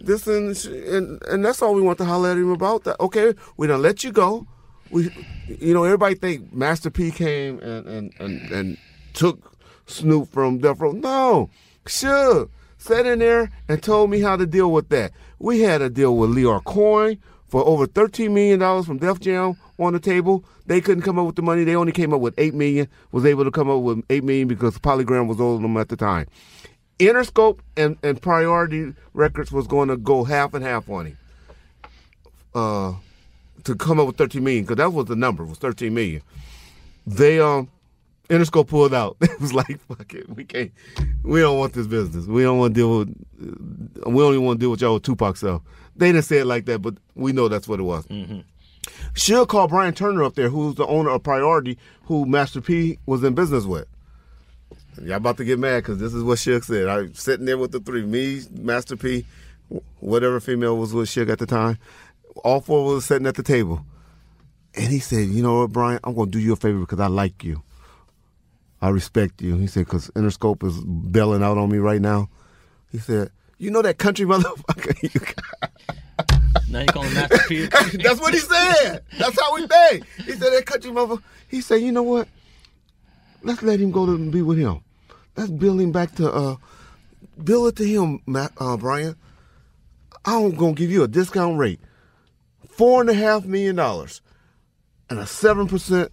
dissing, 0.00 0.56
sh- 0.56 0.92
and 0.94 1.22
and 1.24 1.44
that's 1.44 1.62
all 1.62 1.74
we 1.74 1.82
want 1.82 1.98
to 1.98 2.04
holler 2.04 2.30
at 2.30 2.36
him 2.36 2.50
about. 2.50 2.84
That 2.84 2.98
okay, 3.00 3.34
we 3.56 3.66
don't 3.66 3.82
let 3.82 4.04
you 4.04 4.12
go. 4.12 4.46
We, 4.90 5.10
you 5.46 5.74
know, 5.74 5.84
everybody 5.84 6.14
think 6.14 6.52
Master 6.52 6.90
P 6.90 7.10
came 7.10 7.58
and 7.60 7.86
and 7.86 8.12
and, 8.18 8.50
and 8.50 8.78
took 9.12 9.56
Snoop 9.86 10.28
from 10.28 10.58
Death 10.58 10.80
Row. 10.80 10.92
No, 10.92 11.50
Suge 11.84 12.48
sat 12.78 13.06
in 13.06 13.18
there 13.18 13.50
and 13.68 13.82
told 13.82 14.10
me 14.10 14.20
how 14.20 14.36
to 14.36 14.46
deal 14.46 14.70
with 14.72 14.88
that. 14.90 15.12
We 15.38 15.60
had 15.60 15.82
a 15.82 15.90
deal 15.90 16.16
with 16.16 16.30
Lyor 16.30 16.62
Cohen 16.64 17.18
for 17.46 17.64
over 17.66 17.86
thirteen 17.86 18.34
million 18.34 18.60
dollars 18.60 18.86
from 18.86 18.98
Def 18.98 19.20
Jam 19.20 19.56
on 19.78 19.92
the 19.92 20.00
table. 20.00 20.44
They 20.66 20.80
couldn't 20.80 21.02
come 21.02 21.18
up 21.18 21.26
with 21.26 21.36
the 21.36 21.42
money. 21.42 21.64
They 21.64 21.76
only 21.76 21.92
came 21.92 22.12
up 22.12 22.20
with 22.20 22.34
eight 22.38 22.54
million. 22.54 22.88
Was 23.12 23.24
able 23.24 23.44
to 23.44 23.50
come 23.50 23.70
up 23.70 23.82
with 23.82 24.04
eight 24.10 24.24
million 24.24 24.48
because 24.48 24.78
Polygram 24.78 25.26
was 25.26 25.40
owing 25.40 25.62
them 25.62 25.76
at 25.76 25.88
the 25.88 25.96
time. 25.96 26.26
Interscope 26.98 27.60
and, 27.76 27.96
and 28.02 28.20
Priority 28.20 28.94
Records 29.14 29.52
was 29.52 29.66
going 29.66 29.88
to 29.88 29.96
go 29.96 30.24
half 30.24 30.54
and 30.54 30.64
half 30.64 30.88
on 30.88 31.06
him. 31.06 31.18
Uh, 32.54 32.94
to 33.64 33.74
come 33.74 34.00
up 34.00 34.06
with 34.06 34.16
13 34.16 34.42
million 34.42 34.64
because 34.64 34.76
that 34.76 34.92
was 34.92 35.06
the 35.06 35.16
number 35.16 35.44
was 35.44 35.58
13 35.58 35.92
million. 35.92 36.22
They 37.06 37.40
um 37.40 37.68
Interscope 38.28 38.68
pulled 38.68 38.94
out. 38.94 39.16
It 39.22 39.40
was 39.40 39.52
like 39.52 39.80
fuck 39.86 40.12
it, 40.14 40.28
we 40.34 40.44
can't, 40.44 40.72
we 41.22 41.40
don't 41.40 41.58
want 41.58 41.72
this 41.74 41.86
business. 41.86 42.26
We 42.26 42.42
don't 42.42 42.58
want 42.58 42.74
to 42.74 42.80
deal 42.80 42.98
with, 42.98 43.14
we 44.06 44.20
don't 44.22 44.34
even 44.34 44.44
want 44.44 44.58
to 44.58 44.64
deal 44.64 44.70
with 44.70 44.80
y'all 44.80 44.94
with 44.94 45.02
Tupac 45.02 45.36
stuff. 45.36 45.62
They 45.96 46.10
didn't 46.12 46.24
say 46.24 46.38
it 46.38 46.46
like 46.46 46.64
that, 46.66 46.80
but 46.80 46.94
we 47.14 47.32
know 47.32 47.48
that's 47.48 47.68
what 47.68 47.78
it 47.80 47.84
was. 47.84 48.06
She'll 49.14 49.46
call 49.46 49.68
Brian 49.68 49.94
Turner 49.94 50.22
up 50.24 50.34
there, 50.34 50.48
who's 50.48 50.76
the 50.76 50.86
owner 50.86 51.10
of 51.10 51.22
Priority, 51.22 51.76
who 52.04 52.24
Master 52.26 52.60
P 52.60 52.98
was 53.06 53.22
in 53.24 53.34
business 53.34 53.64
with. 53.64 53.86
Y'all 55.02 55.16
about 55.16 55.36
to 55.36 55.44
get 55.44 55.58
mad 55.58 55.78
because 55.78 55.98
this 55.98 56.14
is 56.14 56.22
what 56.22 56.38
Suge 56.38 56.64
said. 56.64 56.88
I 56.88 57.02
was 57.02 57.18
sitting 57.18 57.46
there 57.46 57.58
with 57.58 57.72
the 57.72 57.80
three, 57.80 58.04
me, 58.04 58.42
Master 58.52 58.96
P, 58.96 59.24
whatever 60.00 60.40
female 60.40 60.76
was 60.76 60.92
with 60.92 61.08
Suge 61.08 61.30
at 61.30 61.38
the 61.38 61.46
time. 61.46 61.78
All 62.44 62.60
four 62.60 62.94
was 62.94 63.04
sitting 63.04 63.26
at 63.26 63.34
the 63.34 63.42
table. 63.42 63.84
And 64.74 64.88
he 64.88 64.98
said, 64.98 65.28
you 65.28 65.42
know 65.42 65.60
what, 65.60 65.72
Brian, 65.72 65.98
I'm 66.04 66.14
going 66.14 66.30
to 66.30 66.38
do 66.38 66.38
you 66.38 66.52
a 66.52 66.56
favor 66.56 66.80
because 66.80 67.00
I 67.00 67.08
like 67.08 67.42
you. 67.42 67.62
I 68.80 68.90
respect 68.90 69.42
you. 69.42 69.56
He 69.56 69.66
said, 69.66 69.86
because 69.86 70.08
Interscope 70.10 70.62
is 70.64 70.80
bailing 70.84 71.42
out 71.42 71.58
on 71.58 71.70
me 71.70 71.78
right 71.78 72.00
now. 72.00 72.28
He 72.92 72.98
said, 72.98 73.30
you 73.58 73.70
know 73.70 73.82
that 73.82 73.98
country 73.98 74.24
motherfucker 74.26 75.02
you 75.02 75.20
got. 75.20 75.72
Now 76.70 76.80
you 76.80 76.86
call 76.86 77.02
him 77.02 77.14
Master 77.14 77.38
P. 77.48 77.66
That's 77.66 78.20
what 78.20 78.34
he 78.34 78.40
said. 78.40 79.02
That's 79.18 79.40
how 79.40 79.54
we 79.54 79.66
think. 79.66 80.06
He 80.24 80.32
said 80.32 80.52
that 80.52 80.66
country 80.66 80.92
mother. 80.92 81.16
He 81.48 81.60
said, 81.60 81.76
you 81.76 81.92
know 81.92 82.02
what? 82.02 82.28
Let's 83.42 83.62
let 83.62 83.80
him 83.80 83.90
go 83.90 84.06
to 84.06 84.30
be 84.30 84.42
with 84.42 84.58
him. 84.58 84.80
Let's 85.38 85.50
build 85.52 85.80
him 85.80 85.92
back 85.92 86.16
to 86.16 86.32
uh, 86.32 86.56
build 87.44 87.68
it 87.68 87.76
to 87.76 87.84
him, 87.86 88.20
Matt, 88.26 88.50
uh, 88.58 88.76
Brian. 88.76 89.14
I'm 90.24 90.50
gonna 90.56 90.72
give 90.72 90.90
you 90.90 91.04
a 91.04 91.08
discount 91.08 91.56
rate, 91.58 91.78
four 92.68 93.00
and 93.00 93.08
a 93.08 93.14
half 93.14 93.44
million 93.44 93.76
dollars, 93.76 94.20
and 95.08 95.20
a 95.20 95.26
seven 95.26 95.68
percent 95.68 96.10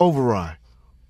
override 0.00 0.56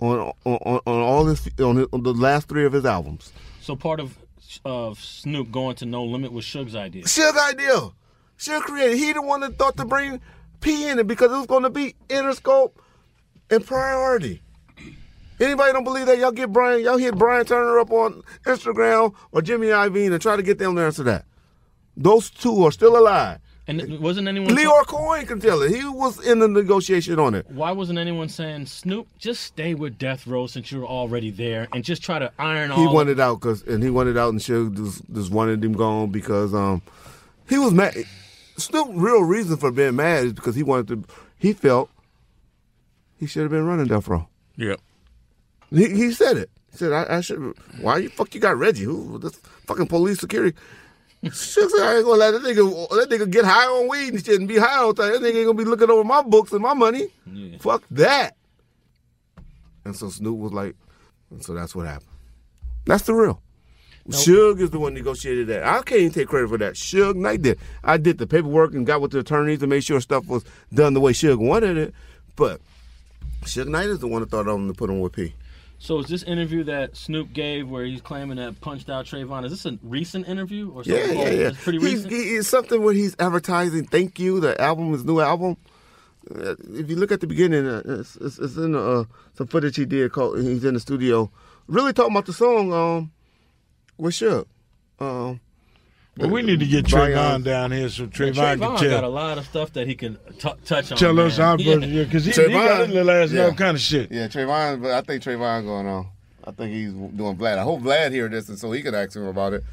on 0.01 0.33
on, 0.45 0.59
on, 0.65 0.81
all 0.87 1.25
this 1.25 1.49
on, 1.59 1.77
the- 1.77 1.89
on 1.95 2.03
the 2.03 2.13
last 2.13 2.47
three 2.47 2.67
of 2.67 2.75
his 2.75 2.85
albums. 2.85 3.33
So 3.63 3.75
part 3.75 4.01
of 4.01 4.19
of 4.67 5.03
Snoop 5.03 5.51
going 5.51 5.77
to 5.77 5.87
No 5.87 6.05
Limit 6.05 6.33
was 6.33 6.45
Suge's 6.45 6.77
idea. 6.77 7.05
Suge 7.05 7.39
idea. 7.53 7.89
Suge 8.39 8.61
created. 8.61 8.99
He 8.99 9.15
the 9.15 9.23
one 9.23 9.41
that 9.41 9.57
thought 9.59 9.79
to 9.79 9.87
bring 9.87 10.21
P 10.61 10.89
in 10.91 10.99
it 10.99 11.07
because 11.07 11.33
it 11.33 11.37
was 11.39 11.47
going 11.47 11.63
to 11.63 11.71
be 11.71 11.95
Interscope 12.11 12.73
and 13.51 13.65
priority. 13.67 14.43
Anybody 15.39 15.73
don't 15.73 15.85
believe 15.85 16.07
that? 16.07 16.19
Y'all 16.19 16.33
get 16.33 16.53
Brian, 16.53 16.83
y'all 16.83 16.97
hit 16.97 17.17
Brian 17.17 17.45
Turner 17.45 17.79
up 17.79 17.91
on 17.91 18.23
Instagram 18.45 19.15
or 19.33 19.43
Jimmy 19.43 19.69
Iovine 19.69 20.13
and 20.13 20.23
try 20.23 20.37
to 20.37 20.43
get 20.43 20.59
them 20.59 20.77
to 20.77 20.83
answer 20.83 21.03
that. 21.05 21.25
Those 21.97 22.31
two 22.31 22.65
are 22.65 22.73
still 22.73 22.97
alive. 22.97 23.41
And 23.69 23.99
wasn't 23.99 24.29
anyone 24.29 24.55
Lyor 24.55 24.87
Cohen 24.87 25.27
can 25.27 25.41
tell 25.41 25.61
it. 25.63 25.75
He 25.75 25.85
was 25.85 26.25
in 26.25 26.39
the 26.39 26.47
negotiation 26.47 27.19
on 27.19 27.35
it. 27.35 27.47
Why 27.51 27.73
wasn't 27.73 27.99
anyone 27.99 28.29
saying 28.29 28.67
Snoop 28.67 29.09
just 29.19 29.43
stay 29.43 29.75
with 29.75 29.99
Death 29.99 30.25
Row 30.27 30.47
since 30.47 30.71
you're 30.71 30.87
already 30.87 31.33
there 31.33 31.67
and 31.73 31.83
just 31.83 32.01
try 32.01 32.21
to 32.21 32.31
iron 32.39 32.71
He 32.71 32.87
all 32.87 32.95
wanted 32.95 33.19
out 33.19 33.41
because, 33.41 33.63
and 33.63 33.83
he 33.83 33.91
wanted 33.91 34.17
out, 34.17 34.31
and 34.31 34.39
Suge 34.41 34.77
just, 34.77 35.03
just 35.13 35.33
wanted 35.33 35.65
him 35.65 35.73
gone 35.73 36.11
because 36.11 36.55
um 36.55 36.81
he 37.49 37.59
was 37.59 37.73
mad. 37.73 37.95
Snoop 38.57 38.89
real 38.93 39.23
reason 39.23 39.57
for 39.57 39.73
being 39.73 39.97
mad 39.97 40.27
is 40.27 40.33
because 40.33 40.55
he 40.55 40.63
wanted 40.63 40.87
to. 40.89 41.15
He 41.37 41.53
felt 41.53 41.91
he 43.19 43.27
should 43.27 43.43
have 43.43 43.51
been 43.51 43.67
running 43.67 43.87
Death 43.87 44.07
Row. 44.07 44.29
Yep. 44.57 44.81
He 45.71 45.89
he 45.89 46.13
said 46.13 46.37
it. 46.37 46.51
He 46.71 46.79
said 46.79 46.93
I, 46.93 47.17
I 47.17 47.21
should. 47.21 47.55
Why 47.81 47.99
you 47.99 48.09
fuck 48.09 48.35
you 48.35 48.41
got 48.41 48.57
Reggie? 48.59 48.85
Who 48.85 49.19
this 49.19 49.37
fucking 49.67 49.87
police 49.87 50.21
security? 50.21 50.57
Suge 51.25 51.81
I 51.81 51.97
ain't 51.97 52.05
gonna 52.05 52.19
let 52.19 52.31
that 52.33 52.43
nigga 52.43 52.89
that 52.91 53.09
nigga 53.11 53.31
get 53.31 53.45
high 53.45 53.67
on 53.67 53.89
weed 53.89 54.15
and 54.15 54.25
shit 54.25 54.39
and 54.39 54.49
be 54.49 54.59
high 54.59 54.79
all 54.79 54.93
the 54.93 55.03
time. 55.03 55.13
That 55.13 55.23
nigga 55.23 55.39
ain't 55.39 55.47
gonna 55.47 55.59
be 55.59 55.65
looking 55.65 55.91
over 55.91 56.05
my 56.05 56.23
books 56.23 56.53
and 56.53 56.63
my 56.63 56.75
money. 56.75 57.09
Fuck 57.59 57.83
that. 57.93 58.37
And 59.85 59.97
so 59.97 60.09
Snoop 60.09 60.39
was 60.39 60.53
like, 60.53 60.75
and 61.31 61.45
so 61.45 61.55
that's 61.55 61.75
what 61.75 61.87
happened. 61.87 62.11
That's 62.85 63.05
the 63.05 63.15
real. 63.15 63.41
Suge 64.09 64.61
is 64.61 64.71
the 64.71 64.79
one 64.79 64.95
negotiated 64.95 65.49
that. 65.49 65.65
I 65.65 65.83
can't 65.83 66.01
even 66.01 66.13
take 66.13 66.29
credit 66.29 66.49
for 66.49 66.59
that. 66.59 66.75
Suge 66.75 67.17
Knight 67.17 67.43
did. 67.43 67.59
I 67.83 67.97
did 67.97 68.19
the 68.19 68.27
paperwork 68.27 68.73
and 68.75 68.87
got 68.87 69.01
with 69.01 69.11
the 69.11 69.19
attorneys 69.21 69.59
to 69.61 69.67
make 69.67 69.83
sure 69.83 70.01
stuff 70.01 70.27
was 70.27 70.45
done 70.73 70.95
the 70.95 71.01
way 71.01 71.13
Suge 71.13 71.39
wanted 71.39 71.77
it. 71.77 71.95
But 72.37 72.61
Suge 73.43 73.67
Knight 73.67 73.87
is 73.89 73.99
the 73.99 74.07
one 74.07 74.23
that 74.23 74.31
thought 74.31 74.47
of 74.47 74.55
him 74.55 74.69
to 74.69 74.75
put 74.75 74.91
on 74.91 75.01
with 75.01 75.13
P. 75.13 75.35
So 75.79 75.99
is 75.99 76.07
this 76.07 76.23
interview 76.23 76.65
that 76.65 76.97
Snoop 76.97 77.33
gave 77.33 77.69
where 77.69 77.85
he's 77.85 78.01
claiming 78.01 78.39
that 78.39 78.61
punched 78.61 78.89
out 78.89 79.05
Trayvon? 79.05 79.45
Is 79.45 79.51
this 79.51 79.67
a 79.67 79.79
recent 79.83 80.27
interview 80.27 80.71
or 80.71 80.85
something? 80.85 81.19
yeah, 81.19 81.31
yeah. 81.31 81.49
It's 81.49 81.63
pretty 81.63 81.79
recent. 81.79 82.11
he, 82.11 82.37
it's 82.37 82.49
something 82.49 82.83
where 82.83 82.95
he's 82.95 83.15
advertising. 83.19 83.85
Thank 83.87 84.19
you. 84.19 84.41
The 84.41 84.61
album, 84.61 84.93
his 84.93 85.05
new 85.05 85.21
album. 85.21 85.57
Uh, 86.35 86.57
if 86.73 86.91
you 86.91 86.97
look 86.97 87.13
at 87.13 87.21
the 87.21 87.27
beginning, 87.27 87.67
uh, 87.69 87.83
it's, 87.85 88.17
it's, 88.17 88.39
it's 88.39 88.57
in 88.57 88.75
uh, 88.75 89.05
some 89.35 89.47
footage 89.47 89.77
he 89.77 89.85
did. 89.85 90.11
Called, 90.13 90.41
he's 90.41 90.65
in 90.65 90.75
the 90.75 90.81
studio, 90.81 91.31
really 91.69 91.93
talking 91.93 92.13
about 92.13 92.27
the 92.27 92.33
song 92.33 92.73
um, 92.73 93.13
with 93.97 94.15
Suge. 94.15 94.47
Um, 94.99 95.41
Well, 96.19 96.31
we 96.31 96.41
need 96.43 96.61
to 96.61 96.67
get 96.67 96.91
By, 96.91 97.11
Trayvon 97.11 97.35
um, 97.35 97.43
down 97.43 97.73
here 97.73 97.89
so 97.91 98.07
Trayvon, 98.07 98.57
Trayvon 98.59 98.79
can 98.79 98.91
got 98.91 99.05
a 99.05 99.09
lot 99.09 99.37
of 99.37 99.45
stuff 99.45 99.73
that 99.75 99.87
he 99.87 99.95
can 99.95 100.17
t- 100.39 100.51
touch 100.65 100.91
on. 100.93 100.97
Tell 100.99 101.19
us 101.21 101.37
man. 101.39 101.47
our 101.49 101.57
brother, 101.59 101.87
yeah, 101.87 102.05
'cause 102.05 102.25
he- 102.25 102.33
he 102.33 102.49
got 102.53 102.81
his 102.87 102.89
little 102.95 103.11
ass 103.11 103.31
and 103.31 103.41
all 103.41 103.53
kind 103.53 103.77
of 103.77 103.81
shit. 103.83 104.11
Yeah, 104.11 104.27
Trayvon, 104.29 104.81
but 104.83 104.93
I 104.93 105.03
think 105.03 105.23
Trayvon 105.23 105.65
going 105.65 105.87
on. 105.87 106.07
I 106.45 106.53
think 106.53 106.73
he's 106.73 106.93
doing 106.93 107.37
Vlad. 107.37 107.59
I 107.59 107.63
hope 107.63 107.83
Vlad 107.83 108.13
hear 108.13 108.29
this 108.29 108.49
and 108.49 108.59
so 108.59 108.73
he 108.73 108.81
could 108.81 108.95
ask 108.95 109.15
him 109.17 109.27
about 109.27 109.53
it. 109.53 109.65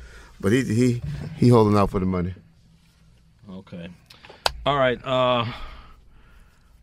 But 0.41 0.51
he 0.51 0.63
he 0.63 1.01
he 1.37 1.47
holding 1.47 1.77
out 1.77 1.91
for 1.91 1.99
the 1.99 2.05
money. 2.05 2.33
Okay. 3.49 3.87
All 4.65 4.77
right. 4.77 4.99
Uh, 5.05 5.45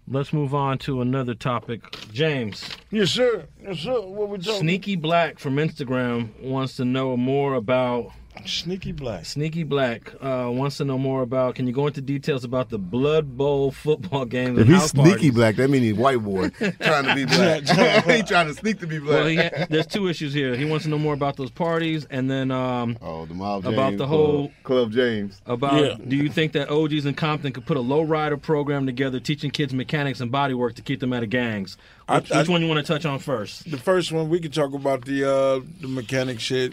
let's 0.09 0.33
move 0.33 0.55
on 0.55 0.79
to 0.79 1.01
another 1.03 1.35
topic. 1.35 1.83
James. 2.13 2.65
Yes, 2.91 3.11
sir. 3.11 3.45
Yes, 3.63 3.81
sir. 3.81 4.01
What 4.01 4.29
we 4.29 4.39
talking? 4.39 4.61
Sneaky 4.61 4.97
Black 4.97 5.39
from 5.39 5.57
Instagram 5.57 6.29
wants 6.41 6.77
to 6.77 6.85
know 6.85 7.17
more 7.17 7.55
about. 7.55 8.13
Sneaky 8.47 8.93
Black. 8.93 9.27
Sneaky 9.27 9.65
Black 9.65 10.13
uh, 10.23 10.49
wants 10.51 10.79
to 10.79 10.85
know 10.85 10.97
more 10.99 11.23
about. 11.23 11.57
Can 11.57 11.67
you 11.67 11.73
go 11.73 11.87
into 11.87 12.01
details 12.01 12.43
about 12.45 12.71
the 12.71 12.79
Blood 12.79 13.37
Bowl 13.37 13.71
football 13.71 14.25
game? 14.25 14.59
If 14.59 14.67
he's 14.67 14.85
sneaky 14.85 15.09
parties? 15.11 15.31
black, 15.33 15.57
that 15.57 15.69
means 15.69 15.85
he's 15.85 15.95
white 15.95 16.23
boy 16.23 16.49
trying 16.51 17.05
to 17.05 17.15
be 17.15 17.25
black. 17.27 17.63
he 18.07 18.23
trying 18.23 18.47
to 18.47 18.55
sneak 18.55 18.81
to 18.81 18.87
be 18.87 18.99
black. 18.99 19.11
Well, 19.19 19.27
he 19.27 19.37
ha- 19.37 19.67
there's 19.69 19.87
two 19.87 20.09
issues 20.09 20.33
here. 20.33 20.55
He 20.57 20.65
wants 20.65 20.85
to 20.85 20.91
know 20.91 20.99
more 20.99 21.13
about 21.15 21.37
those 21.37 21.51
parties, 21.51 22.07
and 22.11 22.31
then 22.31 22.51
um, 22.51 22.97
oh, 23.03 23.27
the 23.27 23.35
Mob 23.35 23.67
about 23.67 23.91
James 23.91 23.99
the 23.99 24.07
whole 24.07 24.49
Club, 24.49 24.53
Club 24.63 24.93
James. 24.93 25.41
About 25.47 25.85
Yeah. 25.85 25.97
do 26.07 26.17
you 26.17 26.31
think 26.31 26.53
that 26.53 26.71
OGs 26.71 27.05
in 27.07 27.15
Compton 27.15 27.53
could 27.53 27.67
put 27.67 27.77
a 27.77 27.81
low 27.81 28.03
rider 28.03 28.37
program 28.37 28.87
together, 28.87 29.21
teaching 29.21 29.51
kids 29.51 29.75
mechanics 29.75 30.21
and 30.21 30.31
body 30.33 30.55
work 30.55 30.75
to 30.77 30.83
keep 30.83 31.01
them 31.01 31.13
out 31.13 31.23
of 31.23 31.31
gangs? 31.31 31.77
I- 32.09 32.19
Which, 32.19 32.33
I- 32.33 32.39
which 32.39 32.49
one 32.49 32.63
you 32.63 32.69
want 32.69 32.85
to 32.85 32.91
touch 32.93 33.05
on 33.05 33.19
first? 33.19 33.71
The 33.71 33.77
first 33.79 34.13
one 34.13 34.29
we 34.31 34.41
could 34.41 34.55
talk 34.55 34.73
about 34.73 35.05
the 35.05 35.25
uh 35.31 35.61
the 35.81 35.89
mechanic 35.89 36.41
shit. 36.41 36.73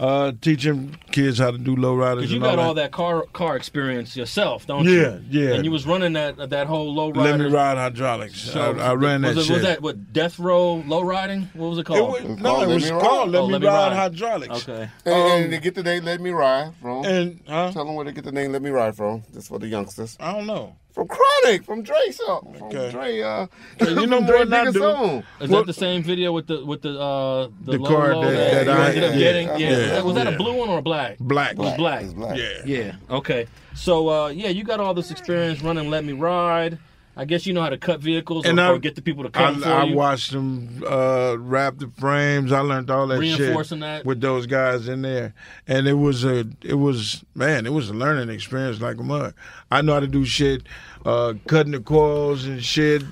Uh 0.00 0.32
teaching 0.40 0.98
kids 1.12 1.38
how 1.38 1.52
to 1.52 1.58
do 1.58 1.76
low 1.76 1.94
riders. 1.94 2.22
Because 2.22 2.30
you 2.32 2.36
and 2.38 2.44
got 2.44 2.58
all 2.58 2.68
all 2.68 2.74
that 2.74 2.90
car 2.90 3.24
car 3.32 3.54
experience 3.56 4.16
yourself, 4.16 4.66
don't 4.66 4.84
Yeah, 4.84 4.90
you? 4.90 5.00
yeah. 5.30 5.48
Yeah. 5.50 5.54
And 5.54 5.64
you 5.64 5.70
was 5.70 5.86
running 5.86 6.14
that 6.14 6.50
that 6.50 6.66
whole 6.66 6.92
low 6.92 7.10
rider. 7.12 7.38
Let 7.38 7.38
me 7.40 7.46
ride 7.46 7.76
hydraulics. 7.78 8.56
I, 8.56 8.70
I 8.70 8.94
ran 8.94 9.20
that 9.22 9.36
was 9.36 9.44
it, 9.44 9.46
shit. 9.46 9.54
Was 9.54 9.62
that 9.62 9.82
what 9.82 10.12
death 10.12 10.38
row 10.40 10.82
low 10.86 11.02
riding? 11.02 11.42
What 11.54 11.68
was 11.68 11.78
it 11.78 11.86
called? 11.86 12.16
It 12.16 12.28
was- 12.28 12.38
no, 12.40 12.62
it 12.62 12.74
was 12.74 12.90
called 12.90 13.30
Let 13.30 13.42
Oh, 13.42 13.48
Me 13.48 13.58
Ride 13.64 13.92
Hydraulics. 13.92 14.68
Okay. 14.68 14.88
And, 15.04 15.14
Um, 15.14 15.30
and 15.44 15.52
they 15.52 15.58
get 15.60 15.76
the 15.76 15.82
name 15.84 16.04
Let 16.04 16.20
Me 16.20 16.30
Ride 16.30 16.72
from. 16.82 17.04
And 17.04 17.40
huh? 17.46 17.70
tell 17.72 17.84
them 17.84 17.94
where 17.94 18.04
they 18.04 18.12
get 18.12 18.24
the 18.24 18.32
name 18.32 18.50
Let 18.50 18.62
Me 18.62 18.70
Ride 18.70 18.96
from. 18.96 19.22
Just 19.32 19.46
for 19.48 19.60
the 19.60 19.68
youngsters. 19.68 20.16
I 20.18 20.32
don't 20.32 20.46
know. 20.46 20.74
From 20.94 21.08
Chronic, 21.08 21.64
from 21.64 21.82
Dre 21.82 21.96
song. 22.12 22.54
From 22.56 22.68
Okay. 22.68 22.90
Dre, 22.92 23.20
uh, 23.20 23.46
You 23.80 24.06
know 24.06 24.20
more 24.20 24.30
Dre 24.30 24.44
than 24.44 24.68
I 24.68 24.70
do. 24.70 24.78
song. 24.78 25.24
Is 25.40 25.50
that 25.50 25.66
the 25.66 25.72
same 25.72 26.04
video 26.04 26.30
with 26.32 26.46
the 26.46 26.64
with 26.64 26.82
the 26.82 26.90
uh 26.98 27.48
the, 27.64 27.72
The 27.72 27.78
car 27.84 28.14
low 28.14 28.30
that- 28.30 28.64
that 28.66 28.68
I- 28.80 28.88
ended 28.90 29.04
up 29.04 29.12
yeah, 29.14 29.18
getting? 29.18 29.48
Yeah. 29.48 29.56
yeah, 29.58 29.68
Was 29.78 29.90
that- 29.90 30.04
was 30.04 30.14
that 30.14 30.26
a 30.28 30.36
blue 30.36 30.54
one 30.56 30.68
or 30.68 30.78
a 30.78 30.82
black? 30.82 31.18
Black. 31.18 31.52
It 31.52 31.58
was 31.58 31.74
black. 31.76 32.04
Yeah. 32.36 32.62
Yeah. 32.64 32.92
Okay. 33.10 33.46
So 33.74 34.08
uh, 34.08 34.28
yeah, 34.28 34.50
you 34.50 34.62
got 34.62 34.78
all 34.78 34.94
this 34.94 35.10
experience 35.10 35.62
running 35.62 35.90
Let 35.90 36.04
Me 36.04 36.12
Ride. 36.12 36.78
I 37.16 37.24
guess 37.24 37.46
you 37.46 37.52
know 37.52 37.62
how 37.62 37.68
to 37.70 37.78
cut 37.78 38.00
vehicles 38.00 38.44
And 38.44 38.58
or, 38.58 38.62
I- 38.62 38.68
or 38.70 38.78
get 38.78 38.96
the 38.96 39.02
people 39.02 39.22
to 39.24 39.30
come 39.30 39.60
for 39.60 39.68
I, 39.68 39.82
I 39.82 39.84
you. 39.84 39.94
watched 39.96 40.32
them 40.32 40.82
uh, 40.86 41.36
wrap 41.38 41.78
the 41.78 41.88
frames. 41.98 42.50
I 42.50 42.58
learned 42.60 42.90
all 42.90 43.06
that 43.06 43.18
Reinforcing 43.20 43.78
shit 43.78 43.80
that? 43.82 44.04
with 44.04 44.20
those 44.20 44.46
guys 44.46 44.88
in 44.88 45.02
there, 45.02 45.32
and 45.68 45.86
it 45.86 45.92
was 45.94 46.24
a, 46.24 46.44
it 46.62 46.74
was 46.74 47.24
man, 47.34 47.66
it 47.66 47.72
was 47.72 47.88
a 47.90 47.94
learning 47.94 48.30
experience 48.34 48.80
like 48.80 48.98
a 48.98 49.02
mug. 49.04 49.32
I 49.70 49.80
know 49.82 49.94
how 49.94 50.00
to 50.00 50.08
do 50.08 50.24
shit, 50.24 50.62
uh, 51.06 51.34
cutting 51.46 51.72
the 51.72 51.80
coils 51.80 52.46
and 52.46 52.64
shit. 52.64 53.02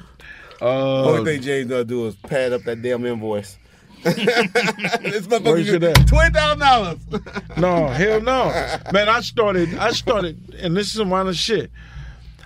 Uh, 0.60 1.04
Only 1.04 1.24
thing 1.34 1.42
James 1.42 1.68
gonna 1.70 1.84
do 1.84 2.06
is 2.06 2.14
pad 2.16 2.52
up 2.52 2.62
that 2.62 2.82
damn 2.82 3.04
invoice. 3.06 3.56
this 4.02 4.16
Where's 4.16 5.26
it 5.26 5.30
motherfucker 5.30 5.96
at? 6.00 6.08
twenty 6.08 6.32
thousand 6.34 6.58
dollars. 6.58 6.98
no, 7.56 7.86
hell 7.88 8.20
no, 8.20 8.46
man. 8.92 9.08
I 9.08 9.20
started, 9.20 9.74
I 9.76 9.90
started, 9.92 10.56
and 10.58 10.76
this 10.76 10.88
is 10.88 10.94
some 10.94 11.12
honest 11.12 11.40
shit. 11.40 11.70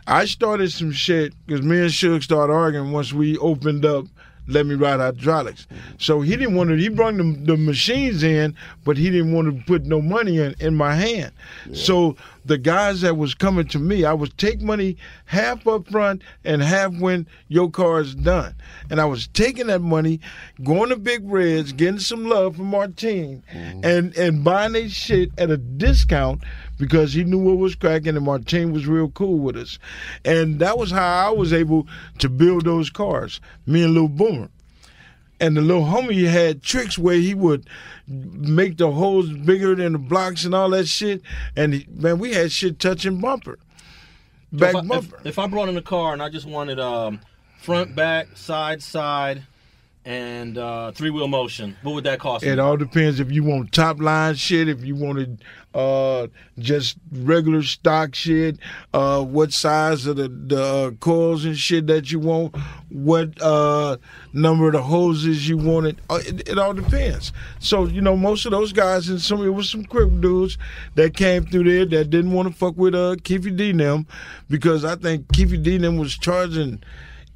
I 0.07 0.25
started 0.27 0.71
some 0.73 0.93
shit 0.93 1.35
because 1.47 1.63
me 1.63 1.81
and 1.81 1.91
Suge 1.91 2.25
started 2.25 2.53
arguing 2.53 2.93
once 2.93 3.13
we 3.13 3.37
opened 3.39 3.85
up 3.85 4.07
Let 4.47 4.67
Me 4.67 4.77
Ride 4.77 5.01
Hydraulics. 5.01 5.67
So 5.99 6.21
he 6.21 6.37
didn't 6.37 6.55
want 6.55 6.71
to, 6.71 6.77
he 6.77 6.89
brought 6.89 7.17
the, 7.17 7.37
the 7.45 7.57
machines 7.57 8.23
in, 8.23 8.55
but 8.85 8.97
he 8.97 9.11
didn't 9.11 9.33
want 9.33 9.49
to 9.49 9.65
put 9.65 9.85
no 9.85 10.01
money 10.01 10.39
in, 10.39 10.55
in 10.61 10.77
my 10.77 10.95
hand. 10.95 11.33
So 11.73 12.17
the 12.45 12.57
guys 12.57 13.01
that 13.01 13.17
was 13.17 13.35
coming 13.35 13.67
to 13.67 13.81
me, 13.81 14.05
I 14.05 14.13
would 14.13 14.39
take 14.39 14.61
money 14.61 14.97
half 15.25 15.67
up 15.67 15.89
front 15.89 16.23
and 16.45 16.63
half 16.63 16.95
when 16.99 17.27
your 17.49 17.69
car 17.69 18.01
is 18.01 18.15
done. 18.15 18.55
And 18.89 19.01
I 19.01 19.05
was 19.05 19.27
taking 19.27 19.67
that 19.67 19.83
money, 19.83 20.21
going 20.63 20.91
to 20.91 20.97
Big 20.97 21.29
Reds, 21.29 21.73
getting 21.73 21.99
some 21.99 22.27
love 22.27 22.55
from 22.57 22.67
Martine, 22.67 23.43
mm-hmm. 23.53 23.85
and, 23.85 24.17
and 24.17 24.45
buying 24.45 24.73
their 24.73 24.89
shit 24.89 25.31
at 25.37 25.51
a 25.51 25.57
discount 25.57 26.45
because 26.79 27.13
he 27.13 27.25
knew 27.25 27.39
what 27.39 27.59
was 27.59 27.75
cracking 27.75 28.17
and 28.17 28.25
Martine 28.25 28.73
was 28.73 28.87
real 28.87 29.09
cool 29.11 29.39
with 29.39 29.57
us. 29.57 29.79
And 30.25 30.59
that 30.61 30.79
was 30.79 30.91
how 30.91 31.29
I 31.29 31.31
was 31.31 31.53
able 31.53 31.87
to 32.19 32.29
build 32.29 32.65
those 32.65 32.91
cars, 32.91 33.41
me 33.67 33.83
and 33.83 33.95
Lil 33.95 34.09
Boomer. 34.09 34.49
And 35.39 35.57
the 35.57 35.61
little 35.61 35.85
homie 35.85 36.29
had 36.29 36.63
tricks 36.63 36.99
where 36.99 37.17
he 37.17 37.35
would 37.35 37.69
make 38.07 38.79
the 38.79 38.91
holes 38.91 39.31
bigger 39.31 39.75
than 39.75 39.93
the 39.93 39.99
blocks 39.99 40.45
and 40.45 40.55
all 40.55 40.71
that 40.71 40.87
shit. 40.87 41.21
And 41.55 41.75
he, 41.75 41.87
man, 41.91 42.19
we 42.19 42.33
had 42.33 42.51
shit 42.53 42.79
touching 42.79 43.21
bumper, 43.21 43.59
back 44.51 44.71
if, 44.71 44.77
I, 44.77 44.81
bumper. 44.81 45.17
if, 45.19 45.27
if 45.27 45.39
I 45.39 45.47
brought 45.47 45.69
in 45.69 45.77
a 45.77 45.83
car 45.83 46.15
and 46.15 46.23
I 46.23 46.31
just 46.31 46.47
wanted 46.47 46.81
um, 46.81 47.21
front, 47.59 47.95
back, 47.95 48.29
side, 48.35 48.83
side, 48.83 49.43
and 50.07 50.57
uh, 50.57 50.93
three 50.93 51.11
wheel 51.11 51.27
motion. 51.27 51.77
What 51.83 51.97
would 51.97 52.05
that 52.05 52.21
cost? 52.21 52.45
It 52.45 52.57
me? 52.57 52.63
all 52.63 52.77
depends 52.77 53.19
if 53.19 53.33
you 53.33 53.43
want 53.43 53.73
top 53.73 54.01
line 54.01 54.37
shit, 54.37 54.69
if 54.69 54.85
you 54.85 54.95
wanted 54.95 55.43
uh, 55.75 56.29
just 56.61 56.97
regular 57.11 57.65
stock 57.65 58.15
shit, 58.15 58.57
uh, 58.95 59.23
what 59.23 59.53
size 59.53 60.07
of 60.07 60.17
the, 60.17 60.29
the 60.29 60.63
uh, 60.63 60.91
coils 60.93 61.45
and 61.45 61.59
shit 61.59 61.89
that 61.89 62.13
you 62.13 62.21
want, 62.21 62.57
what 62.89 63.31
uh, 63.43 63.97
number 64.33 64.69
of 64.69 64.75
the 64.75 64.83
hoses 64.83 65.49
you 65.49 65.59
wanted. 65.59 66.01
Uh, 66.09 66.21
it, 66.25 66.49
it 66.51 66.59
all 66.59 66.73
depends. 66.73 67.33
So 67.59 67.87
you 67.87 68.01
know, 68.01 68.17
most 68.17 68.47
of 68.47 68.53
those 68.53 68.73
guys 68.73 69.09
and 69.09 69.21
some 69.21 69.45
it 69.45 69.49
was 69.49 69.69
some 69.69 69.85
crip 69.85 70.21
dudes 70.21 70.57
that 70.95 71.17
came 71.17 71.45
through 71.45 71.65
there 71.65 71.85
that 71.85 72.11
didn't 72.11 72.33
want 72.33 72.49
to 72.49 72.55
fuck 72.55 72.77
with 72.77 72.95
uh, 72.95 73.17
Keffe 73.17 73.57
D 73.57 73.73
them 73.73 74.07
because 74.49 74.85
I 74.85 74.95
think 74.95 75.27
Keffe 75.29 75.61
D 75.61 75.79
them 75.79 75.97
was 75.97 76.17
charging 76.17 76.81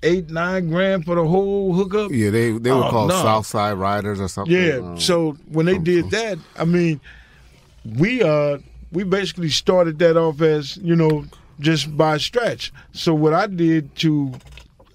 eight 0.02 0.30
nine 0.30 0.68
grand 0.68 1.04
for 1.04 1.14
the 1.14 1.26
whole 1.26 1.72
hookup. 1.72 2.10
Yeah, 2.10 2.30
they 2.30 2.52
they 2.52 2.70
were 2.72 2.84
Oh, 2.84 2.90
called 2.90 3.08
no. 3.10 3.22
Southside 3.22 3.76
Riders 3.78 4.20
or 4.20 4.28
something. 4.28 4.54
Yeah. 4.54 4.76
Um, 4.78 5.00
so 5.00 5.32
when 5.48 5.66
they 5.66 5.78
did 5.78 6.10
that, 6.10 6.38
I 6.58 6.64
mean, 6.64 7.00
we 7.98 8.22
uh 8.22 8.58
we 8.92 9.04
basically 9.04 9.50
started 9.50 9.98
that 10.00 10.16
off 10.16 10.40
as 10.40 10.76
you 10.78 10.96
know 10.96 11.24
just 11.60 11.96
by 11.96 12.16
stretch. 12.18 12.72
So 12.92 13.14
what 13.14 13.34
I 13.34 13.46
did 13.46 13.94
to 13.96 14.32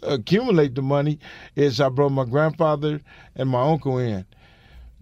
accumulate 0.03 0.75
the 0.75 0.81
money 0.81 1.19
is 1.55 1.79
I 1.81 1.89
brought 1.89 2.11
my 2.11 2.25
grandfather 2.25 3.01
and 3.35 3.49
my 3.49 3.61
uncle 3.61 3.97
in. 3.99 4.25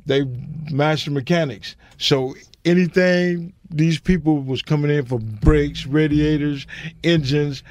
They 0.05 0.23
master 0.71 1.11
mechanics. 1.11 1.75
So 1.97 2.35
anything 2.65 3.53
these 3.69 3.99
people 3.99 4.41
was 4.41 4.61
coming 4.61 4.91
in 4.91 5.05
for 5.05 5.19
brakes, 5.19 5.85
radiators, 5.85 6.67
engines, 7.03 7.63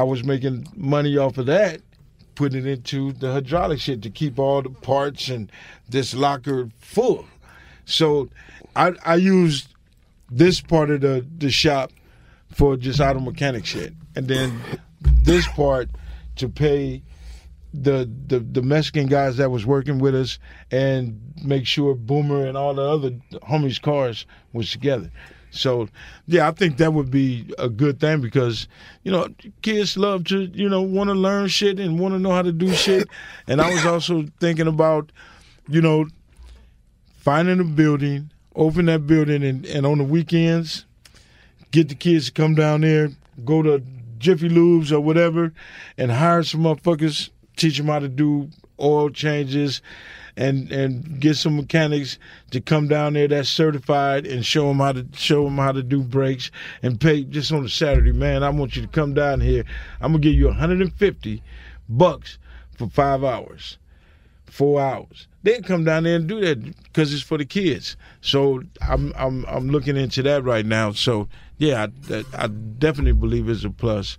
I 0.00 0.02
was 0.02 0.24
making 0.24 0.66
money 0.74 1.18
off 1.18 1.36
of 1.36 1.44
that, 1.44 1.82
putting 2.34 2.60
it 2.60 2.66
into 2.66 3.12
the 3.12 3.32
hydraulic 3.34 3.80
shit 3.80 4.00
to 4.00 4.08
keep 4.08 4.38
all 4.38 4.62
the 4.62 4.70
parts 4.70 5.28
and 5.28 5.52
this 5.90 6.14
locker 6.14 6.70
full. 6.78 7.26
So 7.84 8.30
I 8.74 8.94
I 9.04 9.16
used 9.16 9.68
this 10.30 10.62
part 10.62 10.90
of 10.90 11.02
the, 11.02 11.26
the 11.36 11.50
shop 11.50 11.92
for 12.50 12.78
just 12.78 12.98
auto 12.98 13.20
mechanic 13.20 13.66
shit. 13.66 13.92
And 14.16 14.26
then 14.26 14.58
this 15.02 15.46
part 15.48 15.90
to 16.36 16.48
pay 16.48 17.02
the, 17.74 18.10
the 18.26 18.38
the 18.38 18.62
Mexican 18.62 19.06
guys 19.06 19.36
that 19.36 19.50
was 19.50 19.66
working 19.66 19.98
with 19.98 20.14
us 20.14 20.38
and 20.70 21.20
make 21.44 21.66
sure 21.66 21.94
Boomer 21.94 22.46
and 22.46 22.56
all 22.56 22.72
the 22.72 22.88
other 22.88 23.10
homies' 23.50 23.82
cars 23.82 24.24
was 24.54 24.70
together. 24.70 25.10
So 25.50 25.88
yeah, 26.26 26.48
I 26.48 26.52
think 26.52 26.76
that 26.78 26.92
would 26.92 27.10
be 27.10 27.52
a 27.58 27.68
good 27.68 28.00
thing 28.00 28.20
because 28.20 28.68
you 29.02 29.10
know 29.12 29.28
kids 29.62 29.96
love 29.96 30.24
to 30.24 30.42
you 30.42 30.68
know 30.68 30.82
want 30.82 31.08
to 31.08 31.14
learn 31.14 31.48
shit 31.48 31.80
and 31.80 31.98
want 31.98 32.14
to 32.14 32.18
know 32.18 32.32
how 32.32 32.42
to 32.42 32.52
do 32.52 32.72
shit. 32.72 33.08
And 33.46 33.60
I 33.60 33.72
was 33.72 33.84
also 33.84 34.26
thinking 34.40 34.68
about 34.68 35.10
you 35.68 35.80
know 35.80 36.06
finding 37.18 37.60
a 37.60 37.64
building, 37.64 38.30
open 38.54 38.86
that 38.86 39.06
building, 39.06 39.42
and, 39.42 39.66
and 39.66 39.84
on 39.84 39.98
the 39.98 40.04
weekends 40.04 40.86
get 41.70 41.88
the 41.88 41.94
kids 41.94 42.26
to 42.26 42.32
come 42.32 42.54
down 42.54 42.80
there, 42.80 43.10
go 43.44 43.62
to 43.62 43.82
Jiffy 44.18 44.48
Lubes 44.48 44.92
or 44.92 45.00
whatever, 45.00 45.52
and 45.96 46.10
hire 46.10 46.42
some 46.42 46.62
motherfuckers, 46.62 47.30
teach 47.56 47.78
them 47.78 47.86
how 47.86 47.98
to 47.98 48.08
do 48.08 48.48
oil 48.80 49.10
changes, 49.10 49.82
and 50.40 50.72
and 50.72 51.20
get 51.20 51.36
some 51.36 51.56
mechanics 51.56 52.18
to 52.50 52.60
come 52.60 52.88
down 52.88 53.12
there 53.12 53.28
that's 53.28 53.50
certified 53.50 54.26
and 54.26 54.44
show 54.44 54.68
them 54.68 54.78
how 54.78 54.92
to 54.92 55.06
show 55.12 55.44
them 55.44 55.58
how 55.58 55.70
to 55.70 55.82
do 55.82 56.02
brakes 56.02 56.50
and 56.82 56.98
pay 56.98 57.22
just 57.24 57.52
on 57.52 57.64
a 57.64 57.68
Saturday. 57.68 58.12
Man, 58.12 58.42
I 58.42 58.48
want 58.48 58.74
you 58.74 58.82
to 58.82 58.88
come 58.88 59.12
down 59.12 59.40
here. 59.40 59.64
I'm 60.00 60.12
gonna 60.12 60.22
give 60.22 60.34
you 60.34 60.46
150 60.46 61.42
bucks 61.90 62.38
for 62.78 62.88
five 62.88 63.22
hours, 63.22 63.76
four 64.46 64.80
hours. 64.80 65.28
They 65.42 65.60
come 65.60 65.84
down 65.84 66.04
there 66.04 66.16
and 66.16 66.26
do 66.26 66.40
that 66.40 66.62
because 66.84 67.12
it's 67.12 67.22
for 67.22 67.36
the 67.36 67.44
kids. 67.44 67.96
So 68.22 68.62
I'm 68.80 69.12
I'm 69.16 69.44
I'm 69.44 69.68
looking 69.68 69.98
into 69.98 70.22
that 70.22 70.42
right 70.42 70.64
now. 70.64 70.92
So 70.92 71.28
yeah, 71.58 71.88
I, 72.10 72.24
I 72.32 72.46
definitely 72.46 73.12
believe 73.12 73.46
it's 73.50 73.64
a 73.64 73.70
plus. 73.70 74.16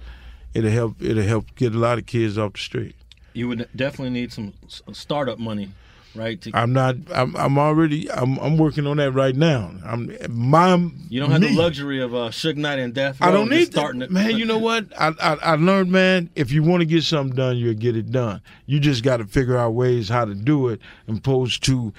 It'll 0.53 0.69
help. 0.69 1.01
It'll 1.01 1.23
help 1.23 1.55
get 1.55 1.73
a 1.73 1.79
lot 1.79 1.97
of 1.97 2.05
kids 2.05 2.37
off 2.37 2.53
the 2.53 2.59
street. 2.59 2.95
You 3.33 3.47
would 3.47 3.67
definitely 3.75 4.11
need 4.11 4.31
some 4.33 4.53
startup 4.91 5.39
money, 5.39 5.71
right? 6.15 6.41
To, 6.41 6.51
I'm 6.53 6.73
not. 6.73 6.95
I'm. 7.13 7.35
I'm 7.35 7.57
already. 7.57 8.11
I'm. 8.11 8.37
I'm 8.39 8.57
working 8.57 8.87
on 8.87 8.97
that 8.97 9.11
right 9.11 9.35
now. 9.35 9.71
I'm. 9.85 10.15
My. 10.29 10.75
you 11.09 11.19
don't 11.19 11.31
have 11.31 11.41
me, 11.41 11.49
the 11.49 11.55
luxury 11.55 12.01
of 12.01 12.13
uh, 12.13 12.29
Suge 12.29 12.57
Knight 12.57 12.79
and 12.79 12.93
Death. 12.93 13.17
I 13.21 13.31
don't 13.31 13.49
need 13.49 13.65
starting 13.65 14.01
it. 14.01 14.11
man. 14.11 14.37
You 14.37 14.45
know 14.45 14.57
what? 14.57 14.85
I, 14.99 15.13
I 15.21 15.33
I 15.35 15.55
learned, 15.55 15.91
man. 15.91 16.29
If 16.35 16.51
you 16.51 16.63
want 16.63 16.81
to 16.81 16.85
get 16.85 17.03
something 17.03 17.35
done, 17.35 17.57
you'll 17.57 17.73
get 17.73 17.95
it 17.95 18.11
done. 18.11 18.41
You 18.65 18.79
just 18.79 19.03
got 19.03 19.17
to 19.17 19.25
figure 19.25 19.57
out 19.57 19.71
ways 19.71 20.09
how 20.09 20.25
to 20.25 20.35
do 20.35 20.69
it, 20.69 20.81
opposed 21.07 21.63
to 21.65 21.93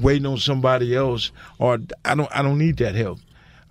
waiting 0.00 0.26
on 0.26 0.38
somebody 0.38 0.94
else. 0.94 1.30
Or 1.58 1.78
I 2.04 2.14
don't. 2.14 2.36
I 2.36 2.42
don't 2.42 2.58
need 2.58 2.76
that 2.78 2.94
help. 2.94 3.18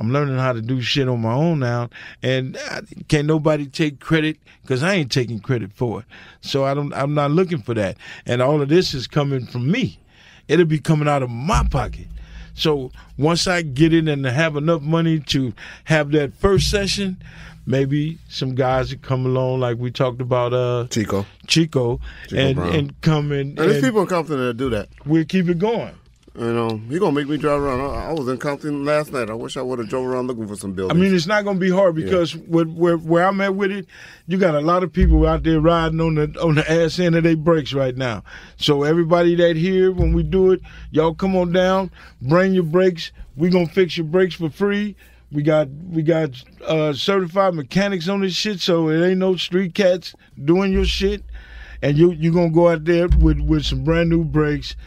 I'm 0.02 0.12
learning 0.12 0.38
how 0.38 0.52
to 0.52 0.64
do 0.64 0.82
shit 0.82 1.08
on 1.08 1.22
my 1.22 1.32
own 1.34 1.60
now, 1.60 1.91
and 2.24 2.58
I, 2.72 2.82
can't 3.08 3.28
nobody 3.28 3.68
take 3.68 3.99
credit 3.99 4.38
because 4.64 4.82
I 4.82 4.95
ain't 4.95 5.12
taking 5.12 5.39
credit 5.39 5.72
for 5.74 5.99
it. 5.99 6.06
So 6.41 6.64
I 6.66 6.74
don't. 6.74 6.91
I'm 6.95 7.14
not 7.14 7.30
looking 7.30 7.62
for 7.62 7.76
that. 7.76 7.97
And 8.26 8.41
all 8.41 8.64
of 8.64 8.70
this 8.70 8.95
is 8.95 9.06
coming 9.06 9.45
from 9.45 9.70
me. 9.70 9.99
It'll 10.47 10.66
be 10.66 10.80
coming 10.80 11.08
out 11.08 11.22
of 11.22 11.30
my 11.30 11.68
pocket. 11.70 12.08
So 12.56 12.91
once 13.16 13.45
I 13.45 13.62
get 13.62 13.93
in 13.93 14.08
and 14.08 14.26
have 14.26 14.56
enough 14.56 14.82
money 14.82 15.20
to 15.20 15.54
have 15.84 16.10
that 16.14 16.34
first 16.34 16.72
session, 16.72 17.22
maybe 17.68 18.18
some 18.28 18.56
guys 18.56 18.89
that 18.89 19.04
come 19.04 19.28
along 19.28 19.60
like 19.60 19.78
we 19.78 19.91
talked 19.91 20.20
about 20.20 20.52
uh 20.52 20.88
Chico. 20.89 21.28
Chico, 21.45 21.99
Chico 22.28 22.41
and 22.41 22.56
Brown. 22.56 22.76
and 22.76 23.02
come 23.02 23.32
in 23.32 23.49
And 23.49 23.58
there's 23.58 23.84
people 23.84 24.02
in 24.02 24.08
Compton 24.08 24.39
that 24.39 24.58
do 24.58 24.72
that. 24.72 24.89
we'll 25.06 25.26
keep 25.26 25.47
it 25.47 25.60
going. 25.60 25.93
You 26.34 26.53
know, 26.53 26.77
he 26.89 26.97
gonna 26.97 27.11
make 27.11 27.27
me 27.27 27.36
drive 27.36 27.59
around. 27.61 27.82
I, 27.82 28.09
I 28.09 28.13
was 28.13 28.29
in 28.29 28.38
Compton 28.38 28.86
last 28.86 29.11
night. 29.11 29.29
I 29.29 29.34
wish 29.34 29.57
I 29.57 29.61
would 29.61 29.79
have 29.79 29.89
drove 29.89 30.05
around 30.05 30.27
looking 30.27 30.47
for 30.47 30.55
some 30.55 30.71
buildings. 30.71 30.97
I 30.97 31.01
mean, 31.01 31.13
it's 31.13 31.27
not 31.27 31.43
going 31.43 31.57
to 31.57 31.59
be 31.59 31.69
hard 31.69 31.93
because 31.95 32.38
with, 32.38 32.69
where 32.69 32.95
where 32.95 33.27
I'm 33.27 33.41
at 33.41 33.53
with 33.53 33.69
it, 33.69 33.86
you 34.27 34.38
got 34.38 34.55
a 34.55 34.61
lot 34.61 34.82
of 34.82 34.93
people 34.93 35.27
out 35.27 35.43
there 35.43 35.59
riding 35.59 35.99
on 35.99 36.15
the 36.15 36.41
on 36.41 36.55
the 36.55 36.71
ass 36.71 36.99
end 36.99 37.15
of 37.15 37.23
their 37.23 37.36
brakes 37.36 37.73
right 37.73 37.97
now. 37.97 38.23
So 38.55 38.84
everybody 38.84 39.36
that 39.36 39.57
here 39.57 39.91
when 39.91 40.13
we 40.13 40.23
do 40.23 40.51
it, 40.51 40.61
y'all 40.91 41.13
come 41.13 41.36
on 41.36 41.51
down, 41.51 41.91
bring 42.21 42.53
your 42.53 42.63
brakes. 42.63 43.11
We 43.36 43.49
gonna 43.49 43.67
fix 43.67 43.97
your 43.97 44.07
brakes 44.07 44.36
for 44.36 44.49
free. 44.49 44.95
We 45.34 45.43
got 45.43 45.67
we 45.67 46.01
got 46.01 46.29
uh, 46.65 46.93
certified 46.93 47.55
mechanics 47.55 48.07
on 48.07 48.21
this 48.21 48.34
shit, 48.34 48.61
so 48.61 48.89
it 48.89 49.05
ain't 49.05 49.19
no 49.19 49.36
street 49.36 49.73
cats 49.73 50.15
doing 50.45 50.71
your 50.71 50.86
shit. 50.86 51.23
And 51.82 51.97
you 51.97 52.13
you 52.13 52.32
gonna 52.32 52.51
go 52.51 52.69
out 52.69 52.86
there 52.86 53.09
with 53.09 53.41
with 53.41 53.65
some 53.65 53.84
brand 53.84 54.09
new 54.09 54.23
brakes 54.23 54.77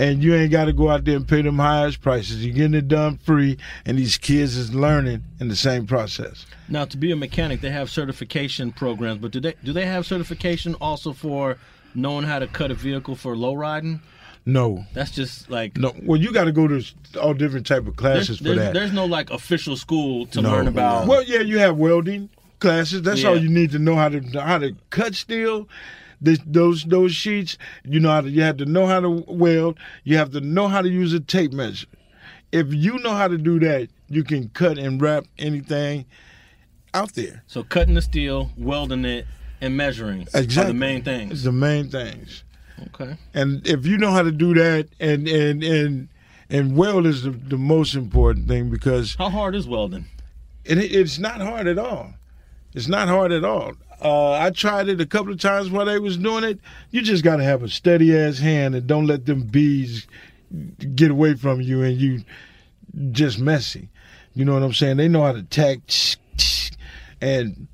and 0.00 0.22
you 0.24 0.34
ain't 0.34 0.50
got 0.50 0.64
to 0.64 0.72
go 0.72 0.88
out 0.88 1.04
there 1.04 1.14
and 1.16 1.28
pay 1.28 1.42
them 1.42 1.58
highest 1.58 2.00
prices. 2.00 2.42
You're 2.44 2.54
getting 2.54 2.72
it 2.74 2.88
done 2.88 3.18
free, 3.18 3.58
and 3.84 3.98
these 3.98 4.16
kids 4.16 4.56
is 4.56 4.74
learning 4.74 5.22
in 5.40 5.48
the 5.48 5.56
same 5.56 5.86
process. 5.86 6.46
Now, 6.68 6.86
to 6.86 6.96
be 6.96 7.12
a 7.12 7.16
mechanic, 7.16 7.60
they 7.60 7.70
have 7.70 7.90
certification 7.90 8.72
programs, 8.72 9.20
but 9.20 9.30
do 9.30 9.40
they 9.40 9.54
do 9.62 9.74
they 9.74 9.84
have 9.84 10.06
certification 10.06 10.74
also 10.80 11.12
for 11.12 11.58
knowing 11.94 12.24
how 12.24 12.38
to 12.38 12.46
cut 12.46 12.70
a 12.70 12.74
vehicle 12.74 13.14
for 13.14 13.36
low 13.36 13.52
riding? 13.52 14.00
No, 14.46 14.86
That's 14.94 15.10
just 15.10 15.50
like 15.50 15.76
no. 15.76 15.92
Well, 16.02 16.18
you 16.18 16.32
got 16.32 16.44
to 16.44 16.52
go 16.52 16.66
to 16.66 16.82
all 17.20 17.34
different 17.34 17.66
type 17.66 17.86
of 17.86 17.94
there's, 17.96 17.96
classes 17.96 18.38
for 18.38 18.44
there's, 18.44 18.56
that. 18.58 18.72
there's 18.72 18.92
no 18.92 19.04
like 19.04 19.28
official 19.30 19.76
school 19.76 20.24
to 20.28 20.40
No. 20.40 20.50
learn 20.52 20.66
about. 20.66 21.06
Well, 21.06 21.22
yeah, 21.22 21.40
you 21.40 21.58
have 21.58 21.76
welding 21.76 22.30
classes. 22.58 23.02
That's 23.02 23.22
all 23.22 23.36
you 23.36 23.50
need 23.50 23.70
to 23.72 23.78
know 23.78 23.96
how 23.96 24.08
to 24.08 24.20
how 24.40 24.56
to 24.58 24.74
cut 24.88 25.14
steel. 25.14 25.68
This, 26.20 26.38
those 26.46 26.84
those 26.84 27.14
sheets, 27.14 27.56
you 27.84 28.00
know 28.00 28.10
how 28.10 28.20
to 28.20 28.30
you 28.30 28.42
have 28.42 28.58
to 28.58 28.66
know 28.66 28.86
how 28.86 29.00
to 29.00 29.24
weld. 29.26 29.78
You 30.04 30.18
have 30.18 30.30
to 30.32 30.40
know 30.40 30.68
how 30.68 30.82
to 30.82 30.88
use 30.88 31.12
a 31.14 31.20
tape 31.20 31.52
measure. 31.52 31.86
If 32.52 32.74
you 32.74 32.98
know 32.98 33.12
how 33.12 33.28
to 33.28 33.38
do 33.38 33.58
that, 33.60 33.88
you 34.08 34.24
can 34.24 34.48
cut 34.50 34.76
and 34.78 35.00
wrap 35.00 35.24
anything 35.38 36.04
out 36.92 37.14
there. 37.14 37.42
So 37.46 37.62
cutting 37.62 37.94
the 37.94 38.02
steel, 38.02 38.50
welding 38.56 39.04
it, 39.04 39.26
and 39.60 39.76
measuring 39.76 40.26
are 40.34 40.42
the 40.42 40.74
main 40.74 41.02
things. 41.02 41.32
It's 41.32 41.44
the 41.44 41.52
main 41.52 41.88
things. 41.88 42.44
Okay. 42.88 43.16
And 43.34 43.66
if 43.66 43.86
you 43.86 43.98
know 43.98 44.10
how 44.10 44.22
to 44.22 44.32
do 44.32 44.54
that, 44.54 44.88
and 44.98 45.28
and 45.28 45.62
and 45.62 46.08
and 46.48 46.76
weld 46.76 47.06
is 47.06 47.22
the, 47.22 47.30
the 47.30 47.58
most 47.58 47.94
important 47.94 48.48
thing 48.48 48.70
because 48.70 49.14
How 49.14 49.30
hard 49.30 49.54
is 49.54 49.66
welding? 49.66 50.06
it, 50.64 50.78
it's 50.78 51.18
not 51.18 51.40
hard 51.40 51.66
at 51.66 51.78
all. 51.78 52.14
It's 52.74 52.88
not 52.88 53.08
hard 53.08 53.32
at 53.32 53.44
all. 53.44 53.72
Uh, 54.02 54.32
I 54.32 54.50
tried 54.50 54.88
it 54.88 55.00
a 55.00 55.06
couple 55.06 55.32
of 55.32 55.40
times 55.40 55.70
while 55.70 55.84
they 55.84 55.98
was 55.98 56.16
doing 56.16 56.44
it. 56.44 56.58
You 56.90 57.02
just 57.02 57.22
got 57.22 57.36
to 57.36 57.44
have 57.44 57.62
a 57.62 57.68
steady 57.68 58.16
ass 58.16 58.38
hand 58.38 58.74
and 58.74 58.86
don't 58.86 59.06
let 59.06 59.26
them 59.26 59.42
bees 59.42 60.06
get 60.94 61.10
away 61.10 61.34
from 61.34 61.60
you 61.60 61.82
and 61.82 61.96
you 61.98 62.22
just 63.12 63.38
messy. 63.38 63.88
You 64.34 64.44
know 64.44 64.54
what 64.54 64.62
I'm 64.62 64.72
saying? 64.72 64.96
They 64.96 65.08
know 65.08 65.22
how 65.22 65.32
to 65.32 65.42
tack 65.42 65.80
and 67.20 67.68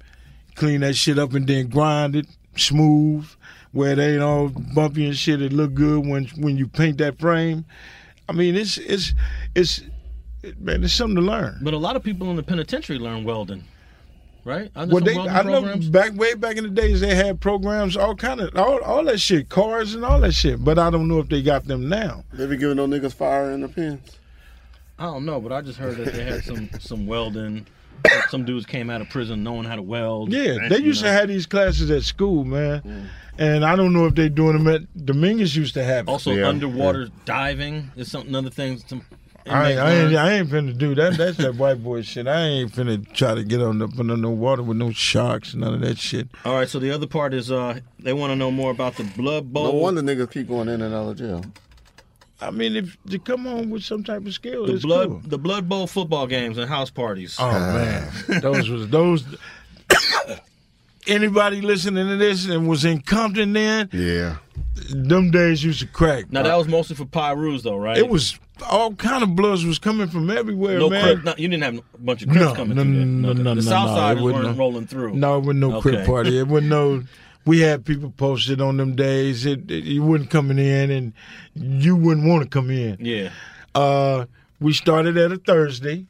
clean 0.57 0.81
that 0.81 0.95
shit 0.95 1.19
up 1.19 1.35
and 1.35 1.47
then 1.47 1.69
grind 1.69 2.17
it 2.17 2.27
smooth 2.57 3.29
where 3.73 3.95
they 3.95 4.15
ain't 4.15 4.23
all 4.23 4.49
bumpy 4.49 5.07
and 5.07 5.17
shit. 5.17 5.43
It 5.43 5.53
look 5.53 5.75
good 5.75 6.07
when 6.07 6.25
when 6.39 6.57
you 6.57 6.67
paint 6.67 6.99
that 6.99 7.19
frame. 7.19 7.65
I 8.29 8.33
mean, 8.33 8.57
it's 8.57 8.79
it's 8.79 9.15
it's 9.55 9.83
man, 10.59 10.83
it's 10.83 10.95
something 10.95 11.17
to 11.17 11.23
learn. 11.23 11.59
But 11.63 11.75
a 11.75 11.79
lot 11.79 11.95
of 11.95 12.03
people 12.03 12.31
in 12.31 12.37
the 12.37 12.43
penitentiary 12.43 12.99
learn 12.99 13.25
welding. 13.25 13.65
Right? 14.47 14.71
Aren't 14.75 14.93
Well, 14.93 15.03
they, 15.03 15.15
welding 15.15 15.35
I 15.35 15.43
know 15.43 15.77
back 15.91 16.15
way 16.15 16.35
back 16.35 16.57
in 16.57 16.65
the 16.65 16.71
days 16.71 17.01
they 17.01 17.15
had 17.15 17.41
programs, 17.41 17.97
all 17.97 18.15
kind 18.15 18.41
of 18.41 18.57
all, 18.57 18.83
all 18.83 19.05
that 19.05 19.19
shit, 19.21 19.49
cars 19.49 19.95
and 19.95 20.05
all 20.05 20.21
that 20.21 20.33
shit. 20.33 20.65
But 20.65 20.79
I 20.79 20.89
don't 20.89 21.09
know 21.09 21.19
if 21.19 21.29
they 21.29 21.43
got 21.43 21.67
them 21.67 21.89
now. 21.89 22.25
They 22.33 22.47
be 22.47 22.57
giving 22.57 22.77
those 22.77 22.89
niggas 22.89 23.13
fire 23.13 23.51
in 23.51 23.61
their 23.61 23.69
pens. 23.69 24.19
I 24.99 25.05
don't 25.05 25.27
know, 25.27 25.41
but 25.41 25.53
I 25.53 25.61
just 25.61 25.79
heard 25.79 25.97
that 25.99 26.15
they 26.15 26.25
had 26.25 26.45
some 26.45 26.71
some 26.81 27.07
welding. 27.07 27.67
Some 28.29 28.45
dudes 28.45 28.67
came 28.67 28.89
out 28.89 29.01
of 29.01 29.09
prison 29.09 29.43
knowing 29.43 29.65
how 29.65 29.75
to 29.75 29.83
weld. 29.83 30.33
Yeah, 30.33 30.69
they 30.69 30.79
used 30.79 31.03
know. 31.03 31.09
to 31.09 31.15
have 31.15 31.29
these 31.29 31.45
classes 31.45 31.91
at 31.91 32.03
school, 32.03 32.45
man. 32.45 33.09
And 33.39 33.65
I 33.65 33.75
don't 33.75 33.93
know 33.93 34.07
if 34.07 34.15
they're 34.15 34.29
doing 34.29 34.53
them 34.53 34.69
at 34.69 35.05
Dominguez 35.05 35.57
used 35.57 35.75
to 35.75 35.85
have. 35.85 36.07
it. 36.07 36.11
Also, 36.11 36.47
underwater 36.47 37.09
diving 37.25 37.91
is 37.97 38.11
something. 38.11 38.31
Another 38.31 38.51
thing. 38.51 38.79
Some 38.87 39.05
I 39.49 39.71
ain't, 39.71 39.79
inmates 39.79 39.81
I 39.81 39.95
ain't. 39.95 40.17
I 40.17 40.33
ain't 40.33 40.49
finna 40.49 40.79
do 40.79 40.95
that. 40.95 41.17
That's 41.17 41.37
that 41.39 41.55
white 41.57 41.83
boy 41.83 42.03
shit. 42.03 42.27
I 42.27 42.41
ain't 42.41 42.73
finna 42.73 43.11
try 43.13 43.35
to 43.35 43.45
get 43.45 43.61
on 43.61 43.79
the 43.79 43.89
under 43.99 44.17
no 44.17 44.31
water 44.31 44.63
with 44.63 44.77
no 44.77 44.93
sharks, 44.93 45.55
none 45.55 45.75
of 45.75 45.81
that 45.81 45.99
shit. 45.99 46.29
All 46.45 46.55
right, 46.55 46.69
so 46.69 46.79
the 46.79 46.91
other 46.91 47.07
part 47.07 47.35
is 47.35 47.51
uh 47.51 47.81
they 47.99 48.13
want 48.13 48.31
to 48.31 48.37
know 48.37 48.51
more 48.51 48.71
about 48.71 48.97
the 48.97 49.05
Blood 49.05 49.53
Bowl. 49.53 49.73
No 49.73 49.79
wonder 49.79 50.03
niggas 50.03 50.31
keep 50.31 50.49
going 50.49 50.69
in 50.69 50.83
and 50.83 50.95
out 50.95 51.09
of 51.11 51.19
jail. 51.19 51.45
I 52.41 52.51
mean, 52.51 52.77
if 52.77 52.97
you 53.07 53.19
come 53.19 53.47
on 53.47 53.71
with 53.71 53.83
some 53.83 54.05
type 54.05 54.27
of 54.27 54.35
skill, 54.35 54.67
the 54.67 54.75
it's 54.75 54.85
blood 54.85 55.09
cool. 55.09 55.23
the 55.25 55.39
Blood 55.39 55.69
Bowl 55.69 55.87
football 55.87 56.27
games 56.27 56.59
and 56.59 56.69
house 56.69 56.91
parties. 56.91 57.37
Oh 57.39 57.51
man, 57.51 58.11
those 58.41 58.69
was 58.69 58.89
those. 58.89 59.25
Anybody 61.07 61.61
listening 61.61 62.09
to 62.09 62.17
this 62.17 62.47
and 62.47 62.69
was 62.69 62.85
in 62.85 63.01
Compton 63.01 63.53
then? 63.53 63.89
Yeah. 63.93 64.39
Them 64.91 65.31
days 65.31 65.63
used 65.63 65.81
to 65.81 65.87
crack. 65.87 66.31
Now 66.33 66.43
that 66.43 66.57
was 66.57 66.67
mostly 66.67 66.97
for 66.97 67.05
Pirus 67.05 67.63
though, 67.63 67.77
right? 67.77 67.97
It 67.97 68.09
was 68.09 68.39
all 68.63 68.95
kind 68.95 69.23
of 69.23 69.37
bloods 69.37 69.65
was 69.65 69.79
coming 69.79 70.09
from 70.09 70.31
everywhere, 70.31 70.79
no 70.79 70.89
man. 70.91 71.03
Crip. 71.05 71.25
No, 71.25 71.35
you 71.37 71.49
didn't 71.49 71.63
have 71.63 71.79
a 71.79 71.99
bunch 71.99 72.23
of 72.23 72.29
Crips 72.31 72.45
No, 72.45 72.55
coming 72.55 72.77
no, 72.77 72.83
through 72.83 72.95
there. 72.95 73.05
no, 73.05 73.29
Okay. 73.31 73.43
no, 73.43 73.51
the 73.51 73.55
no, 73.57 73.61
South 73.61 73.91
no, 73.91 73.97
Side 73.97 74.21
weren't 74.21 74.43
no- 74.43 74.53
rolling 74.53 74.87
through. 74.87 75.15
No, 75.15 75.37
it 75.37 75.41
wasn't 75.41 75.59
no 75.61 75.73
Okay. 75.77 75.81
Crip 75.91 76.07
party. 76.07 76.39
It 76.39 76.49
wasn't 76.49 76.71
no. 76.71 77.03
We 77.45 77.61
had 77.61 77.85
people 77.85 78.11
posted 78.17 78.61
on 78.61 78.77
them 78.77 78.97
days. 78.97 79.47
It, 79.47 79.71
it 79.71 79.85
you 79.85 80.03
wasn't 80.03 80.31
coming 80.31 80.59
in, 80.59 80.91
and 80.91 81.13
you 81.55 81.95
wouldn't 81.95 82.27
want 82.27 82.43
to 82.43 82.49
come 82.49 82.71
in. 82.71 82.97
Yeah. 83.01 83.31
Uh, 83.75 84.25
we 84.61 84.73
started 84.73 85.17
at 85.17 85.31
a 85.33 85.37
Thursday, 85.37 86.07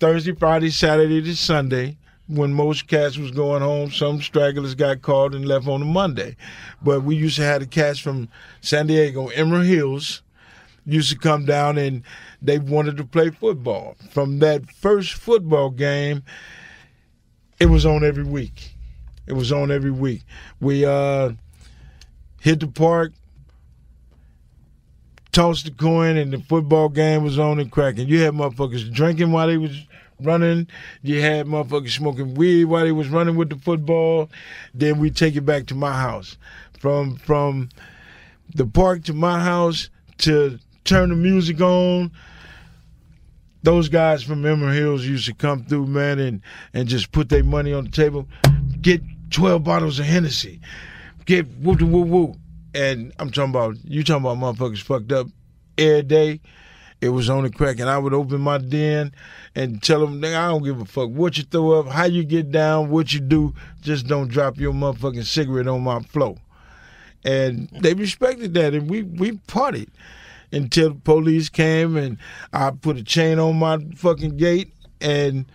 Thursday, 0.00 0.32
Friday, 0.32 0.70
Saturday 0.70 1.22
to 1.22 1.34
Sunday. 1.36 1.96
When 2.26 2.54
most 2.54 2.86
cats 2.86 3.18
was 3.18 3.30
going 3.32 3.60
home, 3.62 3.90
some 3.90 4.22
stragglers 4.22 4.74
got 4.74 5.02
called 5.02 5.34
and 5.34 5.44
left 5.46 5.66
on 5.68 5.82
a 5.82 5.84
Monday. 5.84 6.36
But 6.82 7.02
we 7.02 7.16
used 7.16 7.36
to 7.36 7.42
have 7.42 7.60
the 7.60 7.66
cats 7.66 7.98
from 7.98 8.28
San 8.62 8.86
Diego, 8.86 9.28
Emerald 9.28 9.66
Hills, 9.66 10.22
used 10.86 11.10
to 11.10 11.18
come 11.18 11.44
down 11.44 11.78
and 11.78 12.02
they 12.42 12.58
wanted 12.58 12.96
to 12.96 13.04
play 13.04 13.30
football. 13.30 13.96
From 14.10 14.38
that 14.40 14.70
first 14.70 15.14
football 15.14 15.70
game, 15.70 16.22
it 17.60 17.66
was 17.66 17.86
on 17.86 18.04
every 18.04 18.24
week. 18.24 18.74
It 19.26 19.32
was 19.32 19.52
on 19.52 19.70
every 19.70 19.90
week. 19.90 20.22
We 20.60 20.84
uh, 20.84 21.32
hit 22.40 22.60
the 22.60 22.66
park, 22.66 23.12
tossed 25.32 25.64
the 25.64 25.70
coin, 25.70 26.16
and 26.16 26.32
the 26.32 26.40
football 26.40 26.88
game 26.88 27.24
was 27.24 27.38
on 27.38 27.58
and 27.58 27.70
cracking. 27.70 28.08
You 28.08 28.20
had 28.20 28.34
motherfuckers 28.34 28.92
drinking 28.92 29.32
while 29.32 29.46
they 29.46 29.56
was 29.56 29.86
running. 30.20 30.66
You 31.02 31.20
had 31.20 31.46
motherfuckers 31.46 31.96
smoking 31.96 32.34
weed 32.34 32.66
while 32.66 32.84
they 32.84 32.92
was 32.92 33.08
running 33.08 33.36
with 33.36 33.50
the 33.50 33.56
football. 33.56 34.30
Then 34.74 34.98
we 34.98 35.10
take 35.10 35.36
it 35.36 35.42
back 35.42 35.66
to 35.66 35.74
my 35.74 35.92
house. 35.92 36.36
From 36.78 37.16
from 37.16 37.70
the 38.54 38.66
park 38.66 39.04
to 39.04 39.14
my 39.14 39.40
house 39.40 39.88
to 40.18 40.58
turn 40.84 41.08
the 41.08 41.16
music 41.16 41.60
on. 41.60 42.12
Those 43.62 43.88
guys 43.88 44.22
from 44.22 44.44
Emerald 44.44 44.74
Hills 44.74 45.06
used 45.06 45.26
to 45.26 45.34
come 45.34 45.64
through, 45.64 45.86
man, 45.86 46.18
and, 46.18 46.42
and 46.74 46.86
just 46.86 47.12
put 47.12 47.30
their 47.30 47.44
money 47.44 47.72
on 47.72 47.84
the 47.84 47.90
table. 47.90 48.28
Get 48.80 49.02
12 49.30 49.64
bottles 49.64 49.98
of 49.98 50.04
Hennessy. 50.04 50.60
Get 51.24 51.46
whoop 51.58 51.80
woo 51.80 52.02
woo. 52.02 52.34
And 52.74 53.12
I'm 53.18 53.30
talking 53.30 53.50
about, 53.50 53.76
you 53.84 54.04
talking 54.04 54.26
about 54.26 54.36
motherfuckers 54.38 54.82
fucked 54.82 55.12
up 55.12 55.28
every 55.78 56.02
day. 56.02 56.40
It 57.00 57.08
was 57.08 57.28
on 57.28 57.44
the 57.44 57.50
crack, 57.50 57.80
and 57.80 57.88
I 57.88 57.98
would 57.98 58.14
open 58.14 58.40
my 58.40 58.58
den 58.58 59.12
and 59.54 59.82
tell 59.82 60.06
them, 60.06 60.24
I 60.24 60.48
don't 60.48 60.62
give 60.62 60.80
a 60.80 60.84
fuck 60.84 61.10
what 61.10 61.36
you 61.36 61.44
throw 61.44 61.80
up, 61.80 61.88
how 61.88 62.04
you 62.04 62.24
get 62.24 62.50
down, 62.50 62.90
what 62.90 63.12
you 63.12 63.20
do. 63.20 63.54
Just 63.82 64.06
don't 64.06 64.28
drop 64.28 64.58
your 64.58 64.72
motherfucking 64.72 65.24
cigarette 65.24 65.68
on 65.68 65.82
my 65.82 66.00
floor. 66.00 66.36
And 67.24 67.68
they 67.72 67.94
respected 67.94 68.54
that, 68.54 68.74
and 68.74 68.88
we 68.88 69.02
we 69.02 69.32
partied 69.32 69.88
until 70.54 70.90
the 70.90 71.00
police 71.00 71.48
came, 71.48 71.96
and 71.96 72.18
I 72.52 72.70
put 72.70 72.96
a 72.96 73.02
chain 73.02 73.38
on 73.38 73.58
my 73.58 73.78
fucking 73.96 74.36
gate 74.36 74.72
and 75.00 75.46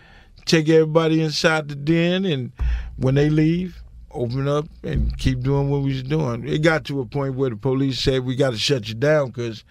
take 0.45 0.69
everybody 0.69 1.21
inside 1.21 1.69
the 1.69 1.75
den, 1.75 2.25
and 2.25 2.51
when 2.97 3.15
they 3.15 3.29
leave, 3.29 3.81
open 4.11 4.47
up 4.47 4.65
and 4.83 5.15
keep 5.17 5.41
doing 5.41 5.69
what 5.69 5.81
we 5.81 5.93
was 5.93 6.03
doing. 6.03 6.47
It 6.47 6.59
got 6.59 6.83
to 6.85 6.99
a 6.99 7.05
point 7.05 7.35
where 7.35 7.49
the 7.49 7.55
police 7.55 7.99
said 7.99 8.25
we 8.25 8.35
got 8.35 8.51
to 8.51 8.57
shut 8.57 8.89
you 8.89 8.95
down 8.95 9.27
because 9.27 9.63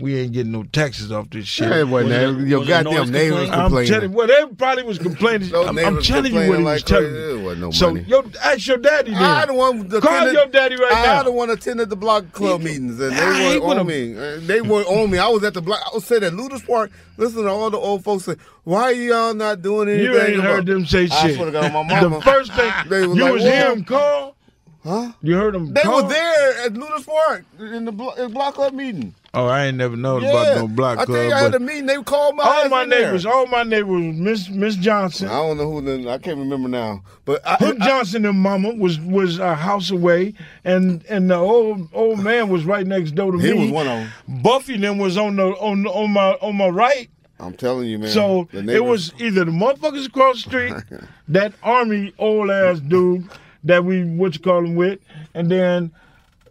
we 0.00 0.16
ain't 0.18 0.32
getting 0.32 0.50
no 0.50 0.64
taxes 0.64 1.12
off 1.12 1.30
this 1.30 1.46
shit. 1.46 1.68
Hey, 1.68 1.84
boy, 1.84 2.02
now, 2.06 2.30
your 2.30 2.64
goddamn 2.64 3.10
neighbors 3.12 3.48
I'm 3.50 3.60
complaining. 3.70 3.92
telling 3.92 4.10
you, 4.10 4.16
well, 4.16 4.26
they 4.26 4.44
probably 4.56 4.82
was 4.82 4.98
complaining. 4.98 5.54
I'm, 5.54 5.78
I'm 5.78 6.02
telling 6.02 6.32
you 6.32 6.38
what 6.40 6.44
he 6.44 6.50
was 6.50 6.60
like 6.60 6.82
telling 6.84 7.10
crazy. 7.12 7.36
me. 7.38 7.42
Wasn't 7.44 7.60
no 7.60 7.70
so, 7.70 7.86
money. 7.94 8.00
yo, 8.08 8.24
ask 8.42 8.66
your 8.66 8.78
daddy 8.78 9.12
then. 9.12 9.22
I 9.22 9.46
the 9.46 9.54
one 9.54 9.86
that 9.88 10.02
Call 10.02 10.12
attended- 10.12 10.34
your 10.34 10.46
daddy 10.46 10.74
right 10.76 10.92
I 10.92 11.04
now. 11.06 11.22
the 11.22 11.30
one 11.30 11.48
attended 11.50 11.90
the 11.90 11.96
block 11.96 12.32
club 12.32 12.62
meetings, 12.62 12.98
and 13.00 13.14
I 13.14 13.32
they 13.38 13.54
ain't 13.54 13.62
weren't 13.64 13.78
on 13.80 13.86
gonna- 13.86 13.98
me. 13.98 14.16
Uh, 14.18 14.40
They 14.40 14.60
weren't 14.60 14.88
on 14.88 15.10
me. 15.10 15.18
I 15.18 15.28
was 15.28 15.44
at 15.44 15.54
the 15.54 15.62
block. 15.62 15.80
I 15.86 15.94
was 15.94 16.04
sitting 16.04 16.26
at 16.26 16.32
Lueders 16.34 16.66
Park, 16.66 16.90
listening 17.16 17.44
to 17.44 17.50
all 17.50 17.70
the 17.70 17.78
old 17.78 18.02
folks 18.02 18.24
say, 18.24 18.34
"Why 18.64 18.90
y'all 18.90 19.32
not 19.32 19.62
doing 19.62 19.88
anything?" 19.88 20.12
You 20.12 20.20
ain't 20.20 20.34
about-" 20.40 20.44
heard 20.44 20.66
them 20.66 20.86
say 20.86 21.04
I 21.04 21.06
shit. 21.28 21.36
swear 21.36 21.46
to 21.46 21.52
God, 21.52 21.72
my 21.72 21.82
mama. 22.02 22.16
The 22.16 22.22
first 22.22 22.52
thing 22.52 22.72
They 22.88 23.06
was 23.06 23.16
you 23.16 23.22
like, 23.22 23.32
was 23.34 23.42
"What?" 23.44 23.52
hearing 23.54 23.72
him 23.78 23.84
call. 23.84 24.34
Huh? 24.82 25.12
You 25.22 25.36
heard 25.36 25.54
him 25.54 25.72
They 25.72 25.80
call? 25.82 26.02
were 26.02 26.08
there 26.10 26.66
at 26.66 26.74
Lueders 26.74 27.06
Park 27.06 27.44
in 27.60 27.84
the 27.86 27.92
blo- 27.92 28.28
block 28.28 28.54
club 28.54 28.74
meeting. 28.74 29.14
Oh, 29.34 29.46
I 29.46 29.66
ain't 29.66 29.76
never 29.76 29.96
known 29.96 30.22
yeah, 30.22 30.30
about 30.30 30.56
no 30.56 30.68
block 30.68 30.98
I 31.00 31.04
club. 31.06 31.18
think 31.18 31.32
I 31.34 31.40
had 31.40 31.52
but 31.52 31.60
a 31.60 31.64
meeting. 31.64 31.86
They 31.86 32.00
called 32.02 32.36
my 32.36 32.44
all 32.44 32.50
ass 32.64 32.70
my 32.70 32.82
in 32.84 32.88
there. 32.90 33.06
neighbors, 33.06 33.26
all 33.26 33.46
my 33.46 33.62
neighbors, 33.64 34.14
Miss 34.16 34.48
Miss 34.48 34.76
Johnson. 34.76 35.28
I 35.28 35.32
don't 35.32 35.56
know 35.56 35.70
who. 35.70 35.80
The, 35.80 36.08
I 36.10 36.18
can't 36.18 36.38
remember 36.38 36.68
now. 36.68 37.02
But 37.24 37.46
I, 37.46 37.56
Hook 37.56 37.78
I- 37.80 37.86
Johnson 37.86 38.24
and 38.26 38.38
Mama 38.38 38.74
was 38.74 39.00
was 39.00 39.38
a 39.38 39.54
house 39.54 39.90
away, 39.90 40.34
and 40.64 41.04
and 41.08 41.30
the 41.30 41.36
old 41.36 41.88
old 41.92 42.20
man 42.20 42.48
was 42.48 42.64
right 42.64 42.86
next 42.86 43.12
door 43.16 43.32
to 43.32 43.38
He 43.38 43.52
me. 43.52 43.56
He 43.58 43.62
was 43.64 43.72
one 43.72 43.86
of 43.88 43.98
them. 43.98 44.42
Buffy 44.42 44.76
then 44.76 44.98
was 44.98 45.16
on 45.18 45.36
the 45.36 45.48
on 45.56 45.86
on 45.86 46.10
my 46.12 46.32
on 46.40 46.56
my 46.56 46.68
right. 46.68 47.10
I'm 47.40 47.54
telling 47.54 47.88
you, 47.88 47.98
man. 47.98 48.10
So 48.10 48.48
the 48.52 48.72
it 48.72 48.84
was 48.84 49.12
either 49.18 49.44
the 49.44 49.50
motherfuckers 49.50 50.06
across 50.06 50.36
the 50.44 50.48
street, 50.48 50.74
that 51.28 51.52
army 51.62 52.14
old 52.18 52.50
ass 52.50 52.78
dude 52.78 53.28
that 53.64 53.84
we 53.84 54.04
what 54.04 54.34
you 54.34 54.40
call 54.40 54.58
him 54.64 54.76
with, 54.76 55.00
and 55.34 55.50
then 55.50 55.90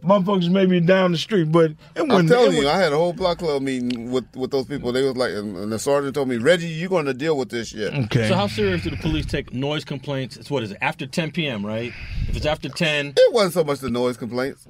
motherfuckers 0.04 0.50
maybe 0.50 0.80
down 0.80 1.12
the 1.12 1.18
street. 1.18 1.50
But 1.50 1.72
it 1.96 2.10
I'm 2.10 2.26
telling 2.28 2.52
it 2.52 2.60
you, 2.60 2.64
wa- 2.66 2.72
I 2.72 2.78
had 2.78 2.92
a 2.92 2.96
whole 2.96 3.12
block 3.12 3.38
club 3.38 3.62
meeting 3.62 4.10
with, 4.10 4.24
with 4.36 4.50
those 4.50 4.66
people. 4.66 4.92
They 4.92 5.02
was 5.02 5.16
like, 5.16 5.32
and 5.32 5.56
and 5.56 5.72
the 5.72 5.78
sergeant 5.78 6.14
told 6.14 6.28
me, 6.28 6.36
Reggie, 6.36 6.66
you're 6.68 6.88
going 6.88 7.06
to 7.06 7.14
deal 7.14 7.36
with 7.36 7.48
this 7.50 7.68
shit. 7.68 7.92
Okay. 7.94 8.28
So 8.28 8.34
how 8.34 8.46
serious 8.46 8.82
do 8.82 8.90
the 8.90 8.96
police 8.96 9.26
take 9.26 9.52
noise 9.52 9.84
complaints? 9.84 10.36
It's 10.36 10.50
what 10.50 10.62
is 10.62 10.70
it 10.72 10.78
after 10.80 11.06
10 11.06 11.32
p.m. 11.32 11.64
Right? 11.64 11.92
If 12.28 12.36
it's 12.36 12.46
after 12.46 12.68
10, 12.68 13.14
It 13.16 13.32
wasn't 13.32 13.54
so 13.54 13.64
much 13.64 13.80
the 13.80 13.90
noise 13.90 14.16
complaints. 14.16 14.66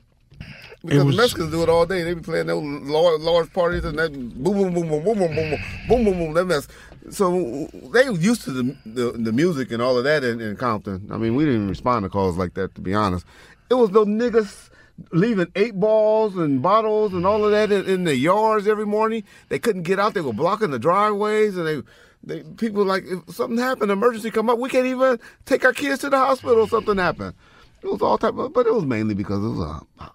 Because 0.84 1.04
was- 1.04 1.16
the 1.16 1.22
Mexicans 1.22 1.50
do 1.50 1.62
it 1.62 1.68
all 1.70 1.86
day. 1.86 2.02
They 2.02 2.12
be 2.14 2.20
playing 2.20 2.46
those 2.46 2.62
large, 2.62 3.20
large 3.22 3.52
parties 3.52 3.84
and 3.84 3.98
that 3.98 4.12
boom, 4.12 4.34
boom, 4.42 4.74
boom, 4.74 4.88
boom, 4.88 5.02
boom, 5.02 5.18
boom, 5.18 5.34
boom, 5.34 5.50
boom, 5.50 5.58
boom, 5.88 6.04
boom, 6.04 6.18
boom. 6.18 6.34
That 6.34 6.44
mess. 6.44 6.68
So 7.10 7.68
they 7.92 8.08
were 8.08 8.16
used 8.16 8.42
to 8.44 8.50
the, 8.50 8.76
the 8.86 9.12
the 9.12 9.32
music 9.32 9.70
and 9.72 9.82
all 9.82 9.96
of 9.98 10.04
that 10.04 10.24
in, 10.24 10.40
in 10.40 10.56
Compton. 10.56 11.08
I 11.10 11.16
mean, 11.18 11.34
we 11.36 11.44
didn't 11.44 11.68
respond 11.68 12.04
to 12.04 12.08
calls 12.08 12.36
like 12.38 12.54
that, 12.54 12.74
to 12.76 12.80
be 12.80 12.94
honest. 12.94 13.26
It 13.70 13.74
was 13.74 13.90
those 13.90 14.06
niggas 14.06 14.70
leaving 15.12 15.48
eight 15.56 15.74
balls 15.78 16.36
and 16.36 16.62
bottles 16.62 17.12
and 17.12 17.26
all 17.26 17.44
of 17.44 17.50
that 17.50 17.72
in, 17.72 17.84
in 17.86 18.04
the 18.04 18.16
yards 18.16 18.66
every 18.66 18.86
morning. 18.86 19.24
They 19.48 19.58
couldn't 19.58 19.82
get 19.82 19.98
out. 19.98 20.14
They 20.14 20.20
were 20.20 20.32
blocking 20.32 20.70
the 20.70 20.78
driveways 20.78 21.56
and 21.56 21.66
they. 21.66 21.82
They, 22.26 22.42
people 22.42 22.86
like 22.86 23.04
if 23.04 23.34
something 23.34 23.58
happened, 23.58 23.90
emergency 23.90 24.30
come 24.30 24.48
up, 24.48 24.58
we 24.58 24.70
can't 24.70 24.86
even 24.86 25.20
take 25.44 25.62
our 25.62 25.74
kids 25.74 26.00
to 26.00 26.08
the 26.08 26.16
hospital. 26.16 26.66
Something 26.66 26.96
happened. 26.96 27.34
It 27.82 27.88
was 27.88 28.00
all 28.00 28.16
type 28.16 28.38
of, 28.38 28.54
but 28.54 28.66
it 28.66 28.72
was 28.72 28.86
mainly 28.86 29.14
because 29.14 29.44
it 29.44 29.48
was 29.48 29.82
a 30.00 30.10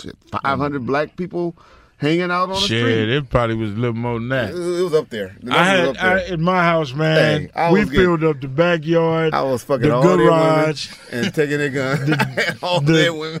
shit, 0.00 0.16
500 0.30 0.86
black 0.86 1.16
people 1.16 1.56
hanging 1.98 2.30
out 2.30 2.44
on 2.44 2.48
the 2.50 2.56
Shit, 2.56 2.80
street. 2.82 3.08
it 3.08 3.30
probably 3.30 3.56
was 3.56 3.70
a 3.70 3.74
little 3.74 3.94
more 3.94 4.14
than 4.18 4.28
that. 4.28 4.50
It, 4.50 4.56
it 4.56 4.82
was 4.82 4.94
up 4.94 5.08
there. 5.08 5.34
The 5.42 5.52
I 5.52 5.64
had 5.64 5.94
there. 5.96 6.04
I, 6.04 6.20
in 6.24 6.42
my 6.42 6.62
house, 6.62 6.92
man. 6.92 7.50
Hey, 7.54 7.72
we 7.72 7.80
getting- 7.84 7.94
filled 7.94 8.24
up 8.24 8.40
the 8.40 8.48
backyard. 8.48 9.32
I 9.32 9.42
was 9.42 9.64
fucking 9.64 9.88
the 9.88 9.94
all 9.94 10.02
their 10.02 10.16
women 10.18 10.28
garage. 10.28 10.92
and 11.12 11.32
taking 11.34 11.58
their 11.58 11.70
gun. 11.70 12.14
all 12.62 12.80
the- 12.80 12.92
their 12.92 13.14
women. 13.14 13.40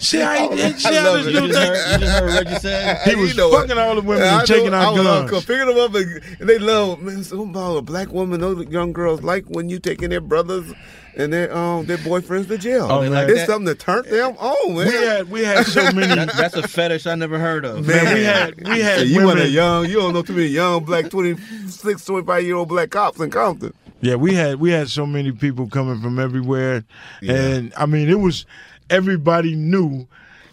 See 0.00 0.18
how 0.20 0.50
he 0.50 0.56
did? 0.56 0.78
See 0.80 0.88
I 0.96 1.02
love 1.04 1.20
it. 1.26 1.32
dude 1.32 1.42
you 1.42 1.48
just 1.52 1.58
heard, 1.58 1.92
you 2.00 2.06
just 2.06 2.18
heard 2.20 2.46
Reggie 2.46 2.58
say? 2.58 3.00
He 3.04 3.10
You 3.12 3.18
was 3.18 3.36
know 3.36 3.50
fucking 3.52 3.70
it. 3.72 3.78
all 3.78 3.94
the 3.94 4.00
women 4.02 4.24
Yeah, 4.24 4.32
and 4.32 4.42
I 4.42 4.44
taking 4.44 4.70
know, 4.72 4.76
our 4.78 4.86
I 4.86 4.90
was 4.90 5.06
uh, 5.06 5.26
guns. 5.28 5.44
picking 5.46 5.66
them 5.66 5.78
up, 5.78 5.94
and, 5.94 6.22
and 6.40 6.48
they 6.48 6.58
love 6.58 7.00
man. 7.00 7.24
Some 7.24 7.40
about 7.50 7.76
a 7.76 7.82
black 7.82 8.08
woman. 8.12 8.40
Those 8.40 8.66
young 8.68 8.92
girls 8.92 9.22
like 9.22 9.44
when 9.46 9.68
you 9.68 9.78
taking 9.78 10.10
their 10.10 10.20
brothers 10.20 10.72
and 11.16 11.32
their 11.32 11.54
um 11.56 11.86
their 11.86 11.98
boyfriends 11.98 12.48
to 12.48 12.58
jail. 12.58 12.86
Oh, 12.90 13.08
man. 13.08 13.28
it's 13.30 13.40
that? 13.40 13.46
something 13.46 13.66
to 13.66 13.74
turn 13.74 14.04
them 14.08 14.36
on, 14.38 14.74
man. 14.74 14.86
We 14.86 14.92
had 15.04 15.30
we 15.30 15.44
had 15.44 15.66
so 15.66 15.82
many. 15.92 16.14
That- 16.14 16.32
that's 16.36 16.54
a 16.56 16.66
fetish 16.66 17.06
I 17.06 17.14
never 17.14 17.38
heard 17.38 17.64
of. 17.64 17.86
Man, 17.86 18.14
we 18.14 18.22
had 18.24 18.68
we 18.68 18.80
had 18.80 18.98
Hey, 19.00 19.04
you 19.04 19.24
want 19.24 19.38
a 19.40 19.48
young, 19.48 19.86
you 19.86 19.94
don't 19.96 20.12
know 20.14 20.22
too 20.22 20.32
many 20.34 20.46
young 20.46 20.84
black 20.84 21.10
26, 21.10 22.04
25 22.04 22.42
year 22.44 22.56
old 22.56 22.68
black 22.68 22.90
cops 22.90 23.20
in 23.20 23.30
Compton. 23.30 23.72
Yeah, 24.00 24.16
we 24.16 24.34
had 24.34 24.58
we 24.60 24.70
had 24.70 24.88
so 24.88 25.06
many 25.06 25.30
people 25.32 25.68
coming 25.68 26.00
from 26.00 26.18
everywhere, 26.18 26.84
Yeah. 27.20 27.34
and 27.34 27.72
I 27.76 27.86
mean 27.86 28.08
it 28.08 28.18
was 28.18 28.46
everybody 28.90 29.54
knew 29.54 30.06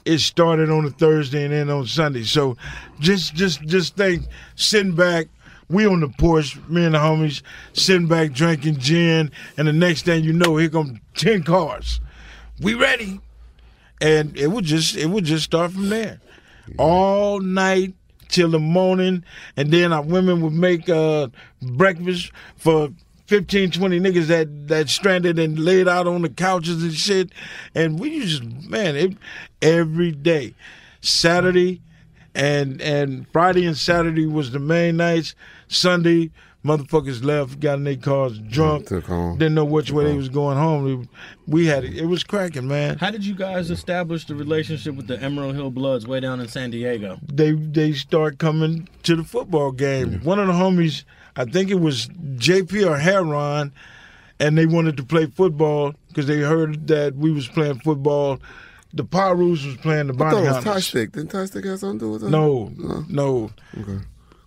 it 0.06 0.20
started 0.20 0.70
on 0.70 0.86
a 0.86 0.90
Thursday 0.90 1.44
and 1.46 1.54
then 1.54 1.70
on 1.70 1.86
Sunday. 1.88 2.24
So 2.24 2.58
just 3.00 3.34
just 3.36 3.62
just 3.64 3.96
think, 3.96 4.24
sitting 4.56 4.94
back, 4.96 5.28
we 5.70 5.86
on 5.86 6.00
the 6.00 6.10
porch, 6.10 6.58
me 6.68 6.84
and 6.84 6.96
the 6.96 7.00
homies 7.00 7.42
sitting 7.74 8.08
back 8.08 8.32
drinking 8.34 8.78
gin, 8.78 9.32
and 9.56 9.68
the 9.68 9.74
next 9.74 10.04
thing 10.04 10.24
you 10.24 10.34
know, 10.34 10.58
here 10.58 10.70
come 10.70 11.00
ten 11.16 11.44
cars. 11.44 12.02
We 12.60 12.74
ready, 12.74 13.22
and 14.02 14.36
it 14.36 14.48
would 14.48 14.66
just 14.66 14.98
it 14.98 15.08
would 15.08 15.26
just 15.26 15.46
start 15.46 15.72
from 15.72 15.90
there, 15.90 16.20
all 16.78 17.40
night 17.40 17.94
till 18.28 18.50
the 18.50 18.60
morning, 18.60 19.24
and 19.56 19.72
then 19.72 19.94
our 19.94 20.02
women 20.02 20.42
would 20.42 20.54
make 20.54 20.90
uh, 20.90 21.28
breakfast 21.62 22.32
for 22.58 22.90
15, 23.28 23.72
20 23.72 24.00
niggas 24.00 24.26
that 24.28 24.68
that 24.70 24.90
stranded 24.90 25.38
and 25.38 25.60
laid 25.60 25.88
out 25.88 26.08
on 26.08 26.24
the 26.24 26.30
couches 26.30 26.82
and 26.82 26.94
shit, 26.94 27.32
and 27.76 28.00
we 28.00 28.22
just 28.22 28.44
man, 28.44 28.96
it 28.96 29.16
every 29.62 30.12
day, 30.12 30.56
Saturday, 31.02 31.82
and 32.40 32.82
and 32.82 33.28
Friday 33.32 33.66
and 33.66 33.78
Saturday 33.78 34.26
was 34.26 34.52
the 34.52 34.60
main 34.60 34.98
nights. 34.98 35.36
Sunday, 35.68 36.32
motherfuckers 36.66 37.24
left, 37.24 37.60
got 37.60 37.76
in 37.76 37.84
their 37.84 37.96
cars 37.96 38.40
drunk, 38.40 38.88
Took 38.88 39.06
home. 39.06 39.38
didn't 39.38 39.56
know 39.56 39.66
which 39.66 39.92
way 39.92 40.06
they 40.06 40.16
was 40.16 40.30
going 40.30 40.58
home. 40.58 41.08
We 41.48 41.68
had 41.68 41.84
it. 41.84 41.96
It 41.98 42.06
was 42.06 42.24
cracking, 42.24 42.68
man. 42.68 42.98
How 42.98 43.12
did 43.12 43.26
you 43.26 43.36
guys 43.36 43.70
establish 43.70 44.26
the 44.26 44.36
relationship 44.36 44.96
with 44.96 45.08
the 45.08 45.22
Emerald 45.22 45.56
Hill 45.56 45.70
Bloods 45.72 46.08
way 46.08 46.20
down 46.20 46.40
in 46.40 46.48
San 46.48 46.72
Diego? 46.72 47.20
they 47.32 47.52
they 47.52 47.94
start 47.94 48.40
coming 48.40 48.88
to 49.04 49.16
the 49.16 49.24
football 49.24 49.72
game. 49.72 50.22
One 50.24 50.40
of 50.40 50.48
the 50.48 50.54
homies, 50.54 51.04
I 51.36 51.46
think 51.46 51.70
it 51.70 51.80
was 51.80 52.08
JP 52.08 52.90
or 52.90 52.98
Heron, 52.98 53.72
and 54.40 54.58
they 54.58 54.66
wanted 54.66 54.98
to 54.98 55.04
play 55.04 55.26
football 55.28 55.94
because 56.08 56.26
they 56.28 56.40
heard 56.40 56.88
that 56.88 57.16
we 57.16 57.32
was 57.32 57.48
playing 57.48 57.80
football. 57.82 58.40
The 58.94 59.04
Pirus 59.04 59.66
was 59.66 59.78
playing 59.78 60.08
the 60.08 60.14
I 60.14 60.18
Bounty 60.18 60.36
thought 60.36 60.46
it 60.46 60.56
was 60.56 60.64
Tie 60.64 60.80
Stick. 60.80 61.12
Didn't 61.12 61.30
Tie 61.30 61.46
Stick 61.46 61.66
have 61.66 61.80
something 61.80 62.00
to 62.00 62.06
do 62.06 62.12
with 62.12 62.22
that? 62.22 62.30
No, 62.30 62.72
no. 63.08 63.52
Okay. 63.80 64.04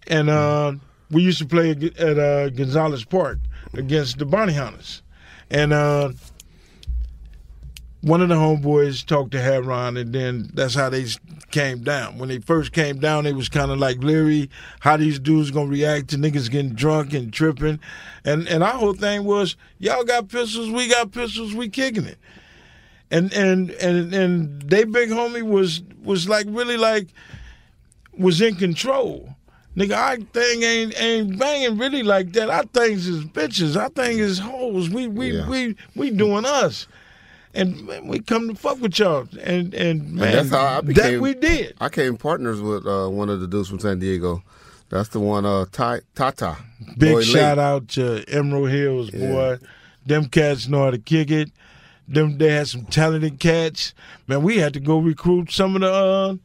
And 0.09 0.28
uh, 0.28 0.74
we 1.11 1.22
used 1.22 1.38
to 1.38 1.47
play 1.47 1.70
at 1.70 2.18
uh, 2.18 2.51
Gonzales 2.51 3.05
Park 3.05 3.38
against 3.74 4.18
the 4.18 4.26
Bounty 4.26 4.55
Hunters. 4.55 5.03
And 5.49 5.72
uh, 5.72 6.12
one 8.01 8.20
of 8.20 8.28
the 8.28 8.34
homeboys 8.34 9.07
talked 9.07 9.30
to 9.30 9.40
Heron, 9.40 9.97
and 9.97 10.12
then 10.12 10.51
that's 10.55 10.74
how 10.74 10.88
they 10.88 11.07
came 11.53 11.84
down. 11.84 12.18
When 12.18 12.28
they 12.28 12.38
first 12.38 12.72
came 12.72 12.99
down, 12.99 13.24
they 13.24 13.32
was 13.32 13.49
kind 13.49 13.70
of 13.70 13.78
like 13.78 13.99
leery 13.99 14.51
how 14.80 14.97
these 14.97 15.20
dudes 15.20 15.53
gonna 15.53 15.70
react 15.70 16.09
to 16.09 16.16
niggas 16.16 16.51
getting 16.51 16.72
drunk 16.72 17.14
and 17.14 17.32
tripping. 17.32 17.78
And 18.24 18.49
and 18.49 18.64
our 18.64 18.72
whole 18.72 18.95
thing 18.95 19.24
was, 19.24 19.57
y'all 19.78 20.03
got 20.03 20.28
pistols, 20.28 20.70
we 20.70 20.88
got 20.88 21.12
pistols, 21.12 21.55
we 21.55 21.68
kicking 21.68 22.05
it. 22.05 22.18
And 23.13 23.33
and 23.33 23.71
and 23.73 24.13
and 24.15 24.63
they 24.63 24.83
big 24.85 25.11
homie 25.11 25.43
was 25.43 25.83
was 26.03 26.29
like 26.29 26.47
really 26.49 26.77
like 26.79 27.09
was 28.19 28.41
in 28.41 28.57
control. 28.57 29.29
Nigga, 29.77 29.97
our 29.97 30.17
thing 30.17 30.63
ain't 30.63 31.01
ain't 31.01 31.39
banging 31.39 31.79
really 31.79 32.03
like 32.03 32.33
that. 32.33 32.51
Our 32.51 32.65
things 32.65 33.07
is 33.07 33.25
bitches. 33.25 33.81
Our 33.81 33.89
thing 33.91 34.19
is 34.19 34.39
hoes. 34.39 34.91
We 34.91 35.07
we 35.09 35.33
Yeah. 35.37 35.49
we 35.49 35.77
we 35.95 36.11
doing 36.11 36.45
us. 36.45 36.89
And 37.55 37.87
man, 37.87 38.09
we 38.09 38.21
come 38.21 38.49
to 38.49 38.55
fuck 38.55 38.81
with 38.81 38.99
y'all. 38.99 39.29
And 39.43 39.75
and 39.75 40.13
man, 40.15 40.29
and 40.29 40.35
that's 40.39 40.51
how 40.51 40.79
I 40.79 40.81
became. 40.81 41.13
that 41.15 41.21
we 41.21 41.35
did. 41.35 41.75
I 41.81 41.91
came 41.91 42.17
partners 42.17 42.61
with 42.63 42.87
uh, 42.87 43.09
one 43.09 43.29
of 43.29 43.41
the 43.41 43.47
dudes 43.47 43.69
from 43.69 43.79
San 43.79 43.99
Diego. 43.99 44.43
That's 44.89 45.09
the 45.11 45.21
one, 45.21 45.47
uh, 45.47 45.65
Tata. 45.73 46.57
Big 46.99 47.13
Lloyd 47.13 47.25
shout 47.25 47.57
Lake. 47.57 47.65
out 47.65 47.89
to 47.89 48.25
Emerald 48.29 48.69
Hills, 48.71 49.11
Yeah. 49.13 49.29
boy. 49.33 49.59
Them 50.05 50.27
cats 50.27 50.69
know 50.69 50.85
how 50.85 50.91
to 50.91 50.99
kick 50.99 51.31
it. 51.31 51.51
Them 52.09 52.38
they 52.38 52.50
had 52.53 52.68
some 52.68 52.84
talented 52.86 53.38
cats. 53.38 53.94
Man, 54.26 54.42
we 54.42 54.59
had 54.59 54.74
to 54.74 54.80
go 54.80 54.98
recruit 54.98 55.50
some 55.50 55.76
of 55.76 55.82
the 55.82 56.40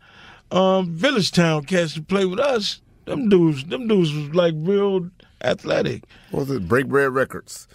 uh, 0.51 0.55
um, 0.55 0.93
Village 0.93 1.31
Town 1.31 1.65
cats 1.65 1.93
to 1.95 2.01
play 2.01 2.25
with 2.25 2.39
us. 2.39 2.81
Them 3.05 3.29
dudes, 3.29 3.65
them 3.65 3.87
dudes 3.87 4.13
was 4.13 4.35
like 4.35 4.53
real 4.57 5.09
athletic. 5.41 6.03
What 6.31 6.47
was 6.47 6.51
it? 6.57 6.67
Break 6.67 6.87
Bread 6.87 7.11
Records. 7.11 7.67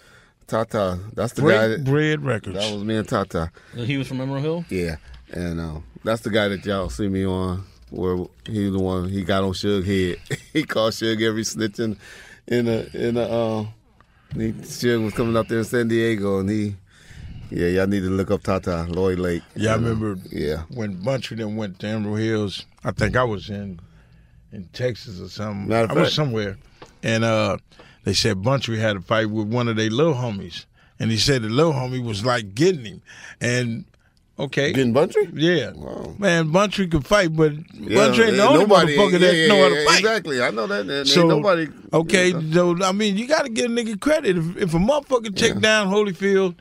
Tata. 0.47 0.99
That's 1.13 1.33
the 1.33 1.41
Break 1.41 1.57
guy 1.57 1.67
that. 1.69 1.83
Bread 1.83 2.23
Records. 2.23 2.57
That 2.57 2.73
was 2.73 2.83
me 2.83 2.97
and 2.97 3.07
Tata. 3.07 3.51
He 3.75 3.97
was 3.97 4.07
from 4.07 4.21
Emerald 4.21 4.43
Hill. 4.43 4.65
Yeah, 4.69 4.97
and 5.31 5.59
uh, 5.59 5.79
that's 6.03 6.21
the 6.21 6.29
guy 6.29 6.47
that 6.49 6.65
y'all 6.65 6.89
see 6.89 7.07
me 7.07 7.25
on. 7.25 7.65
Where 7.89 8.25
he 8.47 8.69
the 8.69 8.79
one 8.79 9.09
he 9.09 9.23
got 9.23 9.43
on 9.43 9.51
Suge 9.51 9.85
head. 9.85 10.39
he 10.53 10.63
called 10.63 10.93
Suge 10.93 11.21
every 11.21 11.43
snitching 11.43 11.97
in 12.47 12.67
a 12.67 12.87
in 12.93 13.17
a. 13.17 13.21
Uh, 13.21 13.65
he, 14.33 14.51
Suge 14.51 15.03
was 15.03 15.13
coming 15.13 15.37
up 15.37 15.47
there 15.47 15.59
in 15.59 15.63
San 15.63 15.87
Diego, 15.87 16.39
and 16.39 16.49
he, 16.49 16.75
yeah, 17.49 17.67
y'all 17.67 17.87
need 17.87 18.01
to 18.01 18.09
look 18.09 18.31
up 18.31 18.43
Tata 18.43 18.83
Lloyd 18.89 19.19
Lake. 19.19 19.43
Yeah, 19.55 19.71
I 19.71 19.75
remember 19.75 20.17
Yeah, 20.31 20.63
when 20.69 20.95
Buntry 20.97 21.37
then 21.37 21.55
went 21.55 21.79
to 21.79 21.87
Emerald 21.87 22.19
Hills. 22.19 22.65
I 22.83 22.91
think 22.91 23.15
I 23.15 23.23
was 23.23 23.49
in 23.49 23.79
in 24.51 24.65
Texas 24.73 25.19
or 25.19 25.29
something. 25.29 25.71
Of 25.71 25.91
I 25.91 25.93
was 25.93 26.13
somewhere, 26.13 26.57
and 27.01 27.23
uh, 27.23 27.57
they 28.03 28.13
said 28.13 28.37
Buntry 28.37 28.77
had 28.77 28.97
a 28.97 29.01
fight 29.01 29.29
with 29.29 29.47
one 29.47 29.67
of 29.67 29.75
their 29.77 29.89
little 29.89 30.13
homies, 30.15 30.65
and 30.99 31.11
he 31.11 31.17
said 31.17 31.41
the 31.43 31.49
little 31.49 31.73
homie 31.73 32.03
was 32.03 32.25
like 32.25 32.53
getting 32.55 32.85
him, 32.85 33.01
and 33.39 33.85
okay, 34.39 34.73
getting 34.73 34.93
Buntry. 34.93 35.29
yeah, 35.33 35.71
man, 36.19 36.49
Buntry 36.51 36.89
could 36.91 37.05
fight, 37.07 37.35
but 37.35 37.53
Yeah, 37.73 37.97
Buntry 37.97 38.27
ain't 38.27 38.37
the 38.37 38.43
only 38.43 38.59
nobody- 38.65 38.97
motherfucker 38.97 39.11
yeah, 39.13 39.17
that 39.19 39.35
yeah, 39.35 39.47
know 39.47 39.61
how 39.63 39.69
to 39.69 39.85
fight. 39.85 39.99
Exactly, 39.99 40.41
I 40.41 40.49
know 40.51 40.67
that. 40.67 40.87
And 40.89 41.07
So 41.07 41.19
ain't 41.21 41.29
nobody. 41.29 41.67
okay, 41.93 42.29
yeah. 42.29 42.53
so 42.53 42.83
I 42.83 42.91
mean, 42.91 43.15
you 43.17 43.27
got 43.27 43.43
to 43.43 43.49
give 43.49 43.65
a 43.65 43.73
nigga 43.73 43.99
credit. 43.99 44.37
If, 44.37 44.57
if 44.57 44.73
a 44.73 44.77
motherfucker 44.77 45.35
take 45.35 45.59
down 45.61 45.87
Holyfield, 45.87 46.55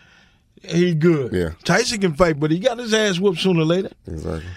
he 0.64 0.94
good. 0.94 1.32
Yeah. 1.32 1.50
Tyson 1.64 2.00
can 2.00 2.14
fight, 2.14 2.38
but 2.38 2.50
he 2.50 2.58
got 2.58 2.78
his 2.78 2.94
ass 2.94 3.18
whooped 3.18 3.40
sooner 3.40 3.60
or 3.60 3.64
later. 3.64 3.90
Exactly. 4.06 4.48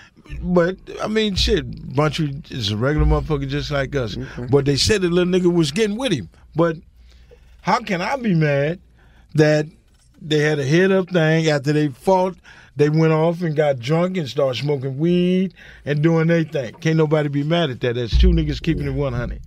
But 0.41 0.78
I 1.01 1.08
mean, 1.08 1.36
shit, 1.36 1.70
Buntry 1.93 2.51
is 2.51 2.72
a 2.72 2.78
regular 2.78 3.06
motherfucker 3.06 3.47
just 3.47 3.72
like 3.72 3.95
us. 3.95 4.16
Mm-hmm. 4.16 4.47
But 4.47 4.66
they 4.66 4.76
said 4.76 5.01
the 5.01 5.10
little 5.10 5.32
nigga 5.32 5.53
was 5.53 5.72
getting 5.72 5.97
with 5.97 6.12
him. 6.12 6.30
But 6.56 6.78
how 7.62 7.80
can 7.80 8.01
I 8.01 8.16
be 8.16 8.34
mad 8.34 8.80
that 9.36 9.68
they 10.22 10.39
had 10.39 10.60
a 10.60 10.66
head 10.66 10.91
up 10.91 11.10
thing 11.10 11.47
after 11.49 11.74
they 11.74 11.89
fought? 11.89 12.38
They 12.76 12.89
went 12.89 13.14
off 13.14 13.41
and 13.41 13.56
got 13.56 13.80
drunk 13.80 14.18
and 14.18 14.28
started 14.28 14.60
smoking 14.60 14.97
weed 14.97 15.53
and 15.86 16.01
doing 16.01 16.28
their 16.28 16.43
thing. 16.43 16.74
Can't 16.76 16.97
nobody 16.97 17.30
be 17.30 17.43
mad 17.43 17.70
at 17.70 17.80
that. 17.82 17.95
That's 17.95 18.18
two 18.18 18.30
niggas 18.30 18.62
keeping 18.62 18.86
it 18.86 18.91
one 18.91 19.14
hundred. 19.14 19.41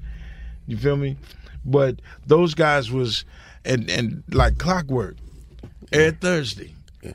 You 0.66 0.76
feel 0.76 0.96
me? 0.96 1.16
But 1.64 2.00
those 2.26 2.54
guys 2.54 2.90
was 2.90 3.24
and 3.64 3.90
and 3.90 4.22
like 4.30 4.58
clockwork 4.58 5.16
every 5.92 6.10
Thursday. 6.12 6.74
Then 7.02 7.14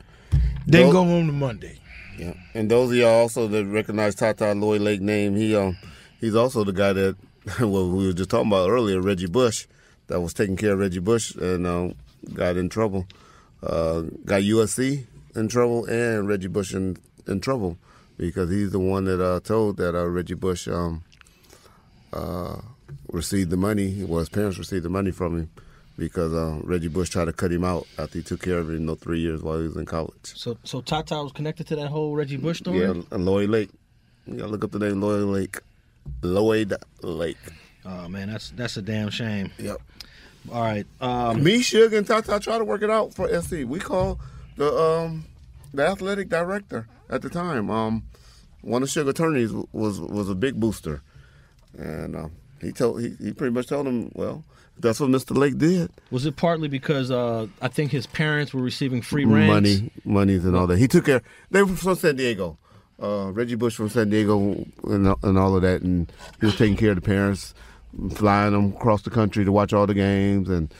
Those- 0.66 0.92
go 0.92 1.04
home 1.04 1.26
to 1.26 1.32
Monday. 1.32 1.78
Yeah, 2.18 2.34
and 2.54 2.70
those 2.70 2.90
of 2.90 2.96
y'all 2.96 3.08
also 3.22 3.48
that 3.48 3.64
recognize 3.66 4.14
Tata 4.14 4.52
Lloyd 4.54 4.80
Lake 4.82 5.00
name, 5.00 5.34
he 5.34 5.54
um 5.56 5.76
he's 6.20 6.36
also 6.36 6.62
the 6.62 6.72
guy 6.72 6.92
that 6.92 7.16
well 7.60 7.90
we 7.90 8.06
were 8.06 8.12
just 8.12 8.30
talking 8.30 8.46
about 8.48 8.70
earlier, 8.70 9.00
Reggie 9.00 9.26
Bush, 9.26 9.66
that 10.06 10.20
was 10.20 10.32
taking 10.32 10.56
care 10.56 10.74
of 10.74 10.78
Reggie 10.78 11.00
Bush 11.00 11.34
and 11.34 11.66
um, 11.66 11.94
got 12.32 12.56
in 12.56 12.68
trouble, 12.68 13.06
uh, 13.64 14.02
got 14.24 14.42
USC 14.42 15.04
in 15.34 15.48
trouble 15.48 15.86
and 15.86 16.28
Reggie 16.28 16.46
Bush 16.48 16.72
in 16.72 16.96
in 17.26 17.40
trouble 17.40 17.76
because 18.16 18.48
he's 18.48 18.70
the 18.70 18.78
one 18.78 19.06
that 19.06 19.20
uh, 19.20 19.40
told 19.40 19.76
that 19.78 19.96
uh, 19.96 20.06
Reggie 20.08 20.34
Bush 20.34 20.68
um 20.68 21.02
uh 22.12 22.60
received 23.10 23.50
the 23.50 23.56
money. 23.56 24.04
Well, 24.04 24.20
his 24.20 24.28
parents 24.28 24.56
received 24.56 24.84
the 24.84 24.88
money 24.90 25.10
from 25.10 25.36
him 25.36 25.50
because 25.96 26.32
uh, 26.32 26.60
Reggie 26.64 26.88
Bush 26.88 27.10
tried 27.10 27.26
to 27.26 27.32
cut 27.32 27.52
him 27.52 27.64
out 27.64 27.86
after 27.98 28.18
he 28.18 28.24
took 28.24 28.42
care 28.42 28.58
of 28.58 28.68
him, 28.68 28.74
you 28.74 28.80
know, 28.80 28.94
three 28.94 29.20
years 29.20 29.42
while 29.42 29.58
he 29.58 29.66
was 29.66 29.76
in 29.76 29.86
college. 29.86 30.14
So 30.22 30.56
so 30.64 30.80
Tata 30.80 31.16
was 31.22 31.32
connected 31.32 31.66
to 31.68 31.76
that 31.76 31.88
whole 31.88 32.14
Reggie 32.14 32.36
Bush 32.36 32.58
story. 32.58 32.80
Yeah, 32.80 33.02
and 33.10 33.24
Lloyd 33.24 33.50
Lake. 33.50 33.70
You 34.26 34.36
gotta 34.38 34.50
look 34.50 34.64
up 34.64 34.70
the 34.72 34.78
name 34.78 35.00
Lloyd 35.00 35.22
Lake. 35.24 35.58
Lloyd 36.22 36.74
Lake. 37.02 37.38
Oh 37.84 38.08
man, 38.08 38.30
that's 38.30 38.50
that's 38.50 38.76
a 38.76 38.82
damn 38.82 39.10
shame. 39.10 39.50
Yep. 39.58 39.80
All 40.52 40.60
right. 40.62 40.86
Um, 41.00 41.42
Me, 41.42 41.60
Suge, 41.60 41.96
and 41.96 42.06
Tata 42.06 42.38
try 42.38 42.58
to 42.58 42.64
work 42.64 42.82
it 42.82 42.90
out 42.90 43.14
for 43.14 43.28
SC. 43.40 43.64
We 43.66 43.78
call 43.78 44.18
the 44.56 44.72
um 44.74 45.24
the 45.72 45.86
athletic 45.86 46.28
director 46.28 46.86
at 47.10 47.22
the 47.22 47.30
time. 47.30 47.70
Um, 47.70 48.04
one 48.62 48.82
of 48.82 48.88
Suge 48.88 49.08
attorneys 49.08 49.52
was 49.72 50.00
was 50.00 50.28
a 50.28 50.34
big 50.34 50.58
booster, 50.58 51.02
and 51.78 52.16
uh, 52.16 52.28
he 52.60 52.72
told 52.72 53.00
he, 53.00 53.14
he 53.22 53.32
pretty 53.32 53.52
much 53.52 53.66
told 53.68 53.86
him, 53.86 54.10
well, 54.14 54.44
that's 54.78 55.00
what 55.00 55.10
Mr. 55.10 55.36
Lake 55.36 55.58
did. 55.58 55.90
was 56.10 56.26
it 56.26 56.36
partly 56.36 56.68
because 56.68 57.10
uh, 57.10 57.46
I 57.62 57.68
think 57.68 57.90
his 57.92 58.06
parents 58.06 58.52
were 58.52 58.62
receiving 58.62 59.02
free 59.02 59.24
rent? 59.24 59.46
money, 59.46 59.90
monies, 60.04 60.44
and 60.44 60.56
all 60.56 60.66
that. 60.66 60.78
He 60.78 60.88
took 60.88 61.06
care. 61.06 61.22
They 61.50 61.62
were 61.62 61.74
from 61.74 61.94
San 61.94 62.16
Diego. 62.16 62.58
Uh, 63.02 63.32
Reggie 63.32 63.56
Bush 63.56 63.74
from 63.74 63.88
San 63.88 64.08
Diego 64.08 64.64
and, 64.84 65.14
and 65.22 65.38
all 65.38 65.56
of 65.56 65.62
that, 65.62 65.82
and 65.82 66.10
he 66.40 66.46
was 66.46 66.56
taking 66.56 66.76
care 66.76 66.90
of 66.90 66.96
the 66.96 67.02
parents, 67.02 67.52
flying 68.14 68.52
them 68.52 68.74
across 68.74 69.02
the 69.02 69.10
country 69.10 69.44
to 69.44 69.50
watch 69.50 69.72
all 69.72 69.86
the 69.86 69.94
games 69.94 70.48
and 70.48 70.72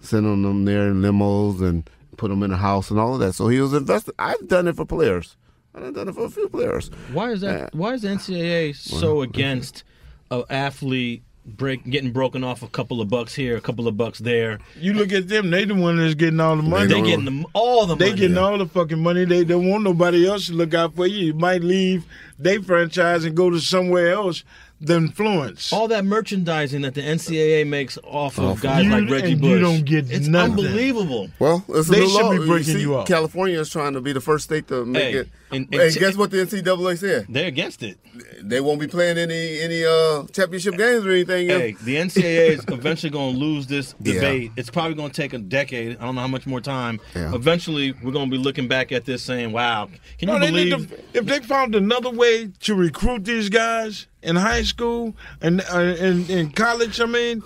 sending 0.00 0.42
them 0.42 0.64
there 0.64 0.88
in 0.88 1.00
limos 1.00 1.62
and 1.62 1.88
put 2.16 2.28
them 2.28 2.42
in 2.42 2.50
a 2.52 2.56
house 2.56 2.90
and 2.90 3.00
all 3.00 3.14
of 3.14 3.20
that. 3.20 3.32
So 3.32 3.48
he 3.48 3.60
was 3.60 3.72
invested. 3.72 4.14
I've 4.18 4.48
done 4.48 4.68
it 4.68 4.76
for 4.76 4.84
players. 4.84 5.36
I've 5.74 5.94
done 5.94 6.08
it 6.08 6.14
for 6.14 6.26
a 6.26 6.30
few 6.30 6.48
players. 6.48 6.90
Why 7.12 7.30
is 7.30 7.40
that? 7.40 7.62
Uh, 7.62 7.68
why 7.72 7.94
is 7.94 8.02
the 8.02 8.08
NCAA 8.08 8.76
so 8.76 9.22
against 9.22 9.84
an 10.30 10.44
athlete 10.50 11.22
break 11.44 11.84
getting 11.88 12.12
broken 12.12 12.44
off 12.44 12.62
a 12.62 12.68
couple 12.68 13.00
of 13.00 13.08
bucks 13.08 13.34
here, 13.34 13.56
a 13.56 13.60
couple 13.60 13.88
of 13.88 13.96
bucks 13.96 14.18
there. 14.18 14.58
You 14.76 14.92
look 14.92 15.12
at 15.12 15.28
them; 15.28 15.50
they 15.50 15.64
the 15.64 15.74
one 15.74 15.96
that's 15.96 16.14
getting 16.14 16.40
all 16.40 16.56
the 16.56 16.62
money. 16.62 16.86
They 16.86 17.02
getting 17.02 17.24
the, 17.24 17.44
all 17.52 17.86
the 17.86 17.96
They 17.96 18.10
money. 18.10 18.20
getting 18.20 18.38
all 18.38 18.58
the 18.58 18.66
fucking 18.66 19.02
money. 19.02 19.24
They 19.24 19.44
don't 19.44 19.68
want 19.68 19.84
nobody 19.84 20.26
else 20.26 20.46
to 20.46 20.52
look 20.54 20.74
out 20.74 20.94
for 20.94 21.06
you. 21.06 21.26
You 21.26 21.34
might 21.34 21.62
leave 21.62 22.04
they 22.38 22.58
franchise 22.58 23.24
and 23.24 23.36
go 23.36 23.50
to 23.50 23.60
somewhere 23.60 24.12
else. 24.12 24.44
The 24.84 24.96
influence. 24.96 25.72
all 25.72 25.86
that 25.88 26.04
merchandising 26.04 26.82
that 26.82 26.94
the 26.94 27.02
NCAA 27.02 27.64
makes 27.66 27.98
off 28.04 28.36
of 28.38 28.44
Off 28.44 28.60
guys 28.62 28.84
You- 28.84 28.90
like 28.90 29.08
Reggie 29.08 29.34
Bush. 29.36 29.50
you 29.50 29.58
don't 29.60 29.84
get 29.84 30.10
it's 30.10 30.26
nothing. 30.26 30.50
unbelievable. 30.52 31.30
Well, 31.38 31.64
it's 31.68 31.88
a 31.88 31.92
They 31.92 32.00
new 32.00 32.08
should 32.08 32.22
law. 32.22 32.32
be 32.32 32.38
breaking 32.46 32.74
see, 32.74 32.80
you 32.80 32.96
up. 32.96 33.06
California 33.06 33.60
is 33.60 33.70
trying 33.70 33.92
to 33.94 34.00
be 34.00 34.12
the 34.12 34.20
first 34.20 34.44
state 34.44 34.66
to 34.68 34.84
make 34.84 35.02
Hey, 35.02 35.12
it. 35.20 35.28
and- 35.52 35.68
And, 35.72 35.80
and- 35.82 35.94
guess 35.96 36.16
what 36.16 36.30
the 36.32 36.38
NCAA 36.40 36.96
said? 36.96 37.26
They're 37.28 37.46
against 37.46 37.82
it. 37.84 37.98
They 38.42 38.60
won't 38.60 38.80
be 38.80 38.86
playing 38.88 39.18
any 39.18 39.60
any 39.60 39.84
uh, 39.84 40.24
championship 40.32 40.76
games 40.76 41.06
or 41.06 41.12
anything. 41.12 41.48
if- 41.48 41.60
Hey, 41.60 41.76
the 41.84 41.96
NCAA 41.96 42.48
is 42.58 42.64
eventually 42.68 43.10
going 43.10 43.34
to 43.34 43.38
lose 43.38 43.66
this 43.68 43.94
Yeah. 44.02 44.14
debate. 44.14 44.50
It's 44.56 44.68
probably 44.70 44.94
going 44.94 45.10
to 45.10 45.16
take 45.16 45.32
a 45.32 45.38
decade. 45.38 45.96
I 46.00 46.04
don't 46.04 46.16
know 46.16 46.20
how 46.22 46.26
much 46.26 46.46
more 46.46 46.60
time. 46.60 47.00
Yeah. 47.14 47.34
Eventually, 47.34 47.92
we're 48.02 48.10
going 48.12 48.28
to 48.30 48.36
be 48.36 48.42
looking 48.42 48.66
back 48.66 48.90
at 48.92 49.04
this 49.04 49.22
saying, 49.22 49.52
"Wow, 49.52 49.88
can 50.18 50.28
you 50.28 50.34
No, 50.34 50.40
they 50.40 50.50
believe?" 50.50 50.90
to- 50.90 51.18
if 51.20 51.24
they 51.26 51.38
found 51.40 51.74
another 51.74 52.10
way 52.10 52.48
to 52.60 52.74
recruit 52.74 53.24
these 53.24 53.48
guys 53.48 54.06
in 54.22 54.36
high 54.36 54.62
school 54.62 55.14
and 55.40 55.60
uh, 55.72 55.78
in, 55.80 56.26
in 56.30 56.50
college, 56.52 57.00
I 57.00 57.06
mean, 57.06 57.42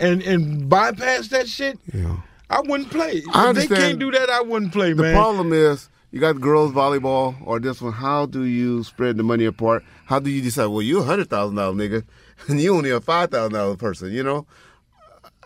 and 0.00 0.22
and 0.22 0.68
bypass 0.68 1.28
that 1.28 1.48
shit, 1.48 1.78
Yeah. 1.92 2.16
I 2.50 2.60
wouldn't 2.60 2.90
play. 2.90 3.22
I 3.32 3.50
if 3.50 3.56
they 3.56 3.66
can't 3.66 3.98
do 3.98 4.10
that, 4.10 4.28
I 4.28 4.40
wouldn't 4.42 4.72
play, 4.72 4.92
The 4.92 5.02
man. 5.02 5.12
The 5.14 5.18
problem 5.18 5.52
is 5.52 5.88
you 6.10 6.20
got 6.20 6.40
girls 6.40 6.72
volleyball 6.72 7.34
or 7.44 7.58
this 7.60 7.80
one. 7.80 7.92
How 7.92 8.26
do 8.26 8.42
you 8.44 8.84
spread 8.84 9.16
the 9.16 9.22
money 9.22 9.44
apart? 9.46 9.82
How 10.06 10.18
do 10.18 10.28
you 10.30 10.42
decide? 10.42 10.66
Well, 10.66 10.82
you 10.82 11.00
a 11.00 11.02
hundred 11.04 11.30
thousand 11.30 11.56
dollar 11.56 11.74
nigga, 11.74 12.04
and 12.48 12.60
you 12.60 12.74
only 12.76 12.90
a 12.90 13.00
five 13.00 13.30
thousand 13.30 13.54
dollar 13.54 13.76
person. 13.76 14.12
You 14.12 14.22
know, 14.22 14.46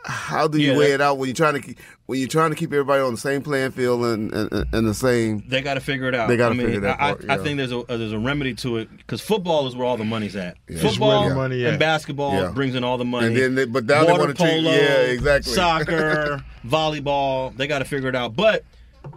how 0.05 0.49
do 0.49 0.59
you 0.59 0.73
Yeah, 0.73 0.79
weigh 0.79 0.89
that- 0.89 0.95
it 0.95 1.01
out 1.01 1.19
when 1.19 1.29
you're 1.29 1.35
trying 1.35 1.55
to 1.55 1.61
keep, 1.61 1.79
when 2.07 2.19
you're 2.19 2.29
trying 2.29 2.51
to 2.51 2.57
keep 2.57 2.73
everybody 2.73 3.03
on 3.03 3.13
the 3.13 3.19
same 3.21 3.43
playing 3.43 3.73
field 3.73 4.05
and 4.05 4.33
and, 4.33 4.67
and 4.73 4.87
the 4.89 4.95
same? 4.95 5.43
They 5.47 5.61
got 5.61 5.75
to 5.75 5.81
figure 5.81 6.09
it 6.09 6.15
out. 6.15 6.29
They 6.29 6.37
gotta 6.37 6.55
I 6.55 6.57
mean, 6.57 6.67
figure 6.67 6.81
that 6.81 7.01
I, 7.01 7.13
part, 7.15 7.25
I, 7.31 7.35
I 7.35 7.39
think 7.39 7.59
there's 7.59 7.73
a 7.73 7.85
there's 7.89 8.13
a 8.13 8.19
remedy 8.19 8.55
to 8.55 8.79
it 8.79 8.89
because 8.97 9.21
football 9.21 9.67
is 9.67 9.75
where 9.77 9.87
all 9.87 9.97
the 9.97 10.05
money's 10.05 10.37
at. 10.37 10.57
Yeah. 10.69 10.81
Football 10.81 11.27
It's 11.27 11.35
money 11.35 11.65
and 11.65 11.75
at. 11.75 11.81
basketball 11.81 12.33
Yeah. 12.35 12.51
brings 12.53 12.75
in 12.75 12.85
all 12.85 12.97
the 12.99 13.05
money. 13.05 13.27
And 13.29 13.37
then 13.37 13.55
they- 13.55 13.65
but 13.67 13.85
now 13.87 14.05
they 14.05 14.13
wanna 14.13 14.35
treat- 14.35 14.63
yeah, 14.63 15.01
exactly. 15.03 15.53
Soccer, 15.53 16.45
volleyball, 16.67 17.57
they 17.57 17.67
got 17.67 17.81
to 17.81 17.85
figure 17.85 18.09
it 18.09 18.15
out. 18.17 18.37
But 18.37 18.65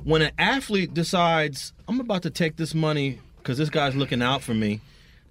when 0.03 0.21
an 0.21 0.31
athlete 0.37 0.93
decides, 0.93 1.73
I'm 1.87 1.99
about 1.99 2.23
to 2.23 2.29
take 2.29 2.55
this 2.57 2.73
money 2.75 3.19
because 3.37 3.57
this 3.57 3.69
guy's 3.69 3.95
looking 3.95 4.21
out 4.21 4.41
for 4.41 4.53
me, 4.53 4.81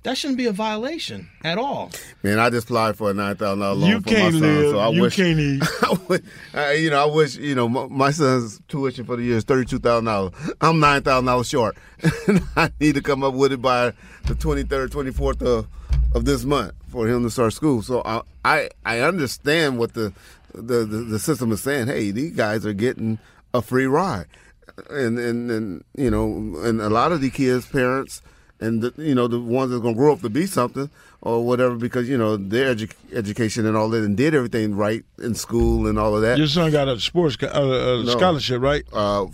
that 0.09 0.16
shouldn't 0.16 0.39
be 0.39 0.47
a 0.47 0.52
violation 0.52 1.28
at 1.44 1.59
all. 1.59 1.90
Man, 2.22 2.39
I 2.39 2.48
just 2.48 2.64
applied 2.66 2.97
for 2.97 3.10
a 3.10 3.14
nine 3.14 3.36
thousand 3.36 3.60
dollar 3.60 3.74
loan 3.74 3.90
You 3.90 4.01
for 4.01 4.09
can't 4.09 4.35
my 4.35 4.40
son, 4.40 4.56
live. 4.56 4.70
so 4.70 4.78
I 4.78 4.89
you 4.89 5.02
wish 5.02 5.16
can't 5.16 5.39
eat. 5.48 5.62
I 5.82 5.98
would- 6.09 6.24
I- 6.55 6.72
you 6.72 6.89
know, 6.90 7.02
I 7.02 7.14
wish 7.14 7.36
you 7.36 7.55
know 7.55 7.68
my, 7.68 7.86
my 7.89 8.10
son's 8.10 8.60
tuition 8.68 9.05
for 9.05 9.16
the 9.16 9.22
year 9.22 9.36
is 9.36 9.44
thirty 9.44 9.66
two 9.66 9.78
thousand 9.78 10.06
dollars. 10.06 10.32
I'm 10.62 10.80
nine 10.80 11.02
thousand 11.02 11.26
dollars 11.26 11.48
short. 11.48 11.76
and 12.26 12.40
I 12.56 12.70
need 12.80 12.94
to 12.94 13.02
come 13.02 13.22
up 13.22 13.35
with 13.35 13.52
it 13.52 13.60
by 13.60 13.93
the 14.24 14.35
twenty 14.35 14.62
third, 14.62 14.90
twenty 14.93 15.10
fourth 15.12 15.43
of 15.43 15.66
of 16.14 16.24
this 16.24 16.44
month 16.44 16.72
for 16.89 17.06
him 17.06 17.22
to 17.24 17.30
start 17.30 17.52
school. 17.52 17.82
So 17.82 18.01
I 18.06 18.22
I, 18.44 18.70
I 18.86 19.01
understand 19.01 19.78
what 19.78 19.93
the, 19.93 20.14
the 20.55 20.86
the 20.86 21.05
the 21.05 21.18
system 21.18 21.52
is 21.52 21.60
saying. 21.60 21.89
Hey, 21.89 22.12
these 22.12 22.32
guys 22.32 22.64
are 22.64 22.72
getting 22.72 23.18
a 23.52 23.60
free 23.60 23.86
ride, 23.86 24.26
and 24.89 25.18
and 25.18 25.51
and 25.51 25.85
you 25.97 26.10
know, 26.10 26.24
and 26.62 26.80
a 26.80 26.89
lot 26.89 27.12
of 27.12 27.20
the 27.20 27.28
kids' 27.30 27.66
parents. 27.66 28.22
And 28.60 28.82
the, 28.82 28.93
you 28.97 29.14
know 29.14 29.28
the 29.28 29.39
ones 29.40 29.70
that's 29.70 29.82
gonna 29.82 29.94
grow 29.94 30.12
up 30.12 30.20
to 30.22 30.28
be 30.28 30.44
something 30.47 30.90
or 31.20 31.44
whatever 31.47 31.76
because 31.76 32.09
you 32.09 32.18
know 32.18 32.36
their 32.36 32.74
edu- 32.74 32.93
education 33.12 33.66
and 33.66 33.76
all 33.76 33.89
that 33.90 34.02
and 34.02 34.16
did 34.16 34.35
everything 34.35 34.74
right 34.74 35.05
in 35.22 35.35
school 35.36 35.86
and 35.86 35.97
all 35.98 36.16
of 36.16 36.22
that. 36.22 36.39
Your 36.39 36.48
son 36.48 36.72
got 36.72 36.89
a 36.89 36.98
sports 36.98 37.36
uh, 37.40 37.47
a 37.47 38.02
No. 38.05 38.06
scholarship, 38.06 38.60
right? 38.60 38.85
Uh, 38.93 39.26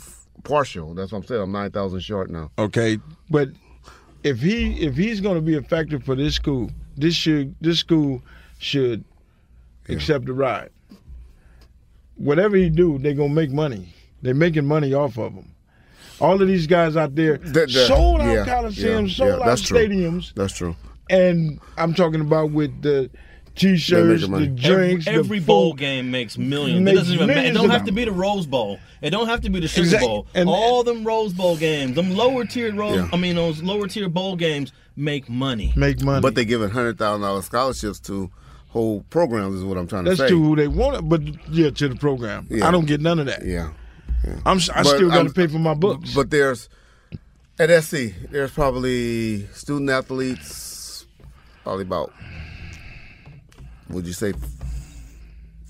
partial. 0.42 0.92
That's 0.94 1.10
what 1.12 1.18
I'm 1.18 1.24
saying. 1.24 1.40
I'm 1.40 1.52
nine 1.52 1.70
thousand 1.70 2.00
short 2.00 2.28
now. 2.30 2.50
Okay, 2.58 2.98
but 3.30 3.48
if 4.22 4.40
he 4.40 4.74
if 4.84 4.94
he's 4.94 5.22
going 5.22 5.36
to 5.36 5.40
be 5.42 5.54
effective 5.54 6.04
for 6.04 6.14
this 6.14 6.34
school, 6.34 6.70
this 6.98 7.14
should 7.14 7.54
this 7.62 7.78
school 7.78 8.20
should 8.58 9.04
accept 9.88 10.26
the 10.26 10.34
ride. 10.34 10.68
Whatever 12.16 12.56
he 12.56 12.68
do, 12.70 12.98
they're 12.98 13.14
gonna 13.14 13.32
make 13.32 13.50
money. 13.50 13.94
They're 14.22 14.34
making 14.34 14.66
money 14.66 14.92
off 14.94 15.16
of 15.18 15.32
him. 15.32 15.53
All 16.20 16.40
of 16.40 16.46
these 16.48 16.66
guys 16.66 16.96
out 16.96 17.14
there 17.14 17.38
The- 17.38 17.66
the- 17.66 17.86
sold 17.86 18.20
out 18.20 18.32
yeah, 18.32 18.44
coliseums, 18.44 19.08
yeah, 19.08 19.14
sold 19.14 19.28
yeah, 19.28 19.34
out 19.36 19.44
that's 19.46 19.62
true. 19.62 19.78
stadiums, 19.78 20.32
That's 20.34 20.52
true. 20.56 20.76
and 21.10 21.60
I'm 21.76 21.94
talking 21.94 22.20
about 22.20 22.50
with 22.52 22.82
the 22.82 23.10
t-shirts, 23.56 24.26
the 24.26 24.46
drinks, 24.46 25.06
every, 25.06 25.20
every 25.20 25.38
the 25.38 25.44
bowl 25.46 25.72
food. 25.72 25.78
game 25.78 26.10
makes 26.10 26.36
millions. 26.36 26.80
Makes 26.82 26.92
it 26.92 26.98
doesn't 26.98 27.14
even 27.14 27.26
matter. 27.28 27.38
It 27.40 27.42
millions 27.42 27.58
don't 27.58 27.70
have 27.70 27.84
to 27.84 27.92
be 27.92 28.04
the 28.04 28.12
Rose 28.12 28.46
Bowl. 28.46 28.78
It 29.00 29.10
don't 29.10 29.28
have 29.28 29.42
to 29.42 29.50
be 29.50 29.60
the 29.60 29.68
Sugar 29.68 29.84
Exact- 29.86 30.04
Bowl. 30.04 30.26
and- 30.34 30.48
All 30.48 30.82
them 30.82 31.04
Rose 31.04 31.32
Bowl 31.32 31.56
games, 31.56 31.94
them 31.94 32.16
lower 32.16 32.44
tier 32.44 32.74
Rose, 32.74 32.96
Yeah. 32.96 33.08
I 33.12 33.16
mean 33.16 33.36
those 33.36 33.62
lower 33.62 33.86
tier 33.86 34.08
bowl 34.08 34.36
games 34.36 34.72
make 34.96 35.28
money. 35.28 35.72
Make 35.76 36.02
money. 36.02 36.20
But 36.20 36.34
they 36.34 36.44
giving 36.44 36.70
hundred 36.70 36.98
thousand 36.98 37.22
dollars 37.22 37.44
scholarships 37.46 38.00
to 38.00 38.30
whole 38.68 39.04
programs 39.10 39.54
is 39.56 39.64
what 39.64 39.78
I'm 39.78 39.86
trying 39.86 40.04
That's 40.04 40.16
to 40.18 40.22
say. 40.22 40.22
That's 40.24 40.32
to 40.32 40.42
who 40.42 40.56
they 40.56 40.66
want 40.68 40.96
it, 40.96 41.08
but 41.08 41.22
yeah, 41.52 41.70
to 41.70 41.88
the 41.88 41.94
program. 41.96 42.46
Yeah. 42.50 42.66
I 42.66 42.70
don't 42.72 42.86
get 42.86 43.00
none 43.00 43.20
of 43.20 43.26
that. 43.26 43.44
Yeah. 43.46 43.70
I'm 44.46 44.56
s- 44.58 44.70
I 44.70 44.82
But 44.82 44.96
still 44.96 45.08
got 45.10 45.24
to 45.26 45.32
pay 45.32 45.46
for 45.46 45.58
my 45.58 45.74
books. 45.74 46.14
But 46.14 46.30
there's 46.30 46.68
at 47.58 47.70
SC, 47.84 48.14
there's 48.30 48.50
probably 48.50 49.46
student 49.48 49.90
athletes, 49.90 51.06
probably 51.62 51.82
about 51.82 52.12
would 53.90 54.06
you 54.06 54.12
say 54.12 54.32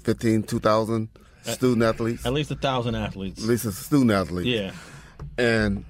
15, 0.04 0.44
2,000 0.44 1.08
student 1.42 1.82
athletes? 1.82 2.24
At 2.26 2.32
least 2.32 2.50
a 2.50 2.54
thousand 2.56 2.94
athletes. 2.94 3.42
At 3.42 3.48
least 3.48 3.64
it's 3.64 3.78
student 3.78 4.10
athletes. 4.12 4.46
Yeah. 4.48 4.72
and 5.38 5.84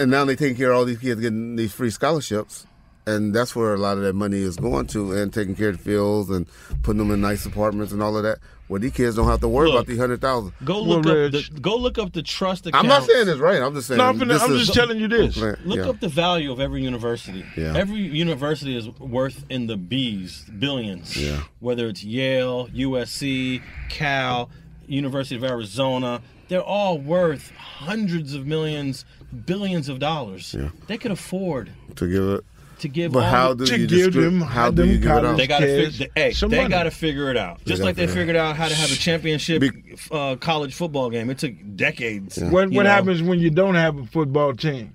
and 0.00 0.10
now 0.10 0.24
they 0.24 0.36
taking 0.36 0.56
care 0.56 0.70
of 0.70 0.76
all 0.78 0.84
these 0.84 0.98
kids 0.98 1.20
getting 1.20 1.56
these 1.56 1.72
free 1.72 1.90
scholarships, 1.90 2.66
and 3.06 3.34
that's 3.34 3.56
where 3.56 3.74
a 3.74 3.78
lot 3.78 3.96
of 3.96 4.04
that 4.04 4.12
money 4.14 4.38
is 4.38 4.56
going 4.56 4.86
to, 4.88 5.12
and 5.12 5.32
taking 5.34 5.56
care 5.56 5.70
of 5.70 5.78
the 5.78 5.82
fields 5.82 6.30
and 6.30 6.46
putting 6.82 6.98
them 6.98 7.10
in 7.10 7.20
nice 7.20 7.44
apartments 7.46 7.92
and 7.92 8.00
all 8.02 8.16
of 8.16 8.22
that. 8.22 8.38
Where 8.68 8.78
these 8.78 8.92
kids 8.92 9.16
don't 9.16 9.26
have 9.26 9.40
to 9.40 9.48
worry 9.48 9.68
Look, 9.68 9.76
about 9.76 9.86
the 9.86 9.96
hundred 9.96 10.20
thousand. 10.20 10.52
Go 10.62 10.80
look 10.82 11.06
up 11.06 11.32
the 11.32 11.58
go 11.60 11.76
look 11.76 11.96
up 11.98 12.12
the 12.12 12.22
trust 12.22 12.66
account. 12.66 12.84
I'm 12.84 12.88
not 12.88 13.04
saying 13.04 13.26
it's 13.26 13.38
right. 13.40 13.62
I'm 13.62 13.74
just 13.74 13.88
saying. 13.88 13.98
No, 13.98 14.04
I'm 14.04 14.18
finna- 14.18 14.28
this 14.28 14.42
I'm 14.42 14.52
is- 14.52 14.60
just 14.66 14.74
telling 14.74 14.98
you 14.98 15.08
this. 15.08 15.36
Look 15.38 15.58
Yeah. 15.64 15.88
up 15.88 16.00
the 16.00 16.08
value 16.08 16.52
of 16.52 16.60
every 16.60 16.82
university. 16.82 17.44
Yeah. 17.56 17.74
Every 17.74 18.00
university 18.00 18.76
is 18.76 18.88
worth 19.00 19.44
in 19.48 19.66
the 19.68 19.76
B's, 19.78 20.44
billions. 20.58 21.16
Yeah. 21.16 21.44
Whether 21.60 21.88
it's 21.88 22.04
Yale, 22.04 22.68
USC, 22.74 23.62
Cal, 23.88 24.50
University 24.86 25.36
of 25.36 25.44
Arizona, 25.44 26.20
they're 26.48 26.60
all 26.62 26.98
worth 26.98 27.50
hundreds 27.56 28.34
of 28.34 28.46
millions, 28.46 29.04
billions 29.46 29.88
of 29.88 29.98
dollars. 29.98 30.54
Yeah. 30.58 30.68
They 30.88 30.98
could 30.98 31.10
afford 31.10 31.70
to 31.96 32.06
give 32.06 32.22
it. 32.28 32.44
To 32.80 32.88
give. 32.88 33.12
But 33.12 33.24
all 33.24 33.30
how 33.30 33.54
the- 33.54 33.64
do 33.66 33.72
To 33.72 33.80
you 33.80 33.86
give 33.86 34.12
them- 34.14 34.40
How 34.40 34.70
do 34.70 34.84
you 34.86 34.98
give 34.98 35.10
it 35.10 35.24
out? 35.24 35.36
They 35.36 35.46
got 35.46 35.60
to 35.60 35.66
kids 35.66 35.98
figure. 35.98 36.12
Hey, 36.14 36.32
some 36.32 36.50
they 36.50 36.58
money. 36.58 36.68
got 36.70 36.84
to 36.84 36.90
figure 36.90 37.30
it 37.30 37.36
out. 37.36 37.58
Just 37.64 37.78
gotta 37.78 37.84
like 37.84 37.96
they 37.96 38.06
figured 38.06 38.36
out 38.36 38.56
how 38.56 38.68
to 38.68 38.74
have 38.74 38.90
a 38.90 38.94
championship 38.96 39.60
Be- 39.60 39.96
uh, 40.10 40.36
college 40.36 40.74
football 40.74 41.10
game. 41.10 41.30
It 41.30 41.38
took 41.38 41.54
decades. 41.76 42.38
What 42.38 42.52
what 42.70 42.70
know? 42.70 42.84
happens 42.84 43.22
when 43.22 43.38
you 43.40 43.50
don't 43.50 43.74
have 43.74 43.98
a 43.98 44.06
football 44.06 44.54
team? 44.54 44.94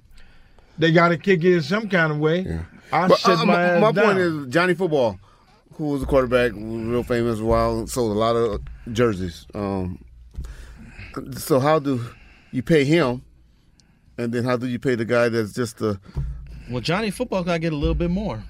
They 0.78 0.92
got 0.92 1.10
to 1.10 1.18
kick 1.18 1.44
it 1.44 1.54
in 1.56 1.62
some 1.62 1.88
kind 1.90 2.12
of 2.12 2.18
way. 2.20 2.60
I 2.92 3.08
But, 3.08 3.28
uh, 3.28 3.46
my, 3.46 3.80
my, 3.80 3.92
my 3.92 4.02
point 4.04 4.18
is 4.20 4.48
Johnny 4.48 4.74
Football, 4.74 5.20
who 5.76 5.86
was 5.90 6.04
a 6.04 6.06
quarterback, 6.06 6.52
real 6.56 7.04
famous, 7.04 7.40
while 7.40 7.86
sold 7.88 8.12
a 8.16 8.20
lot 8.20 8.36
of 8.36 8.62
jerseys. 8.92 9.46
Um, 9.54 10.00
so 11.38 11.60
how 11.60 11.80
do 11.80 12.02
you 12.52 12.64
pay 12.64 12.84
him, 12.86 13.22
and 14.18 14.32
then 14.34 14.44
how 14.44 14.58
do 14.58 14.68
you 14.68 14.80
pay 14.80 14.96
the 14.96 15.06
guy 15.06 15.30
that's 15.30 15.54
just 15.54 15.80
a 15.82 16.00
Well, 16.70 16.82
Johnny 16.82 17.12
Football 17.12 17.44
got 17.44 17.54
to 17.54 17.60
get 17.60 17.74
a 17.74 17.78
little 17.78 17.96
bit 17.96 18.10
more. 18.12 18.44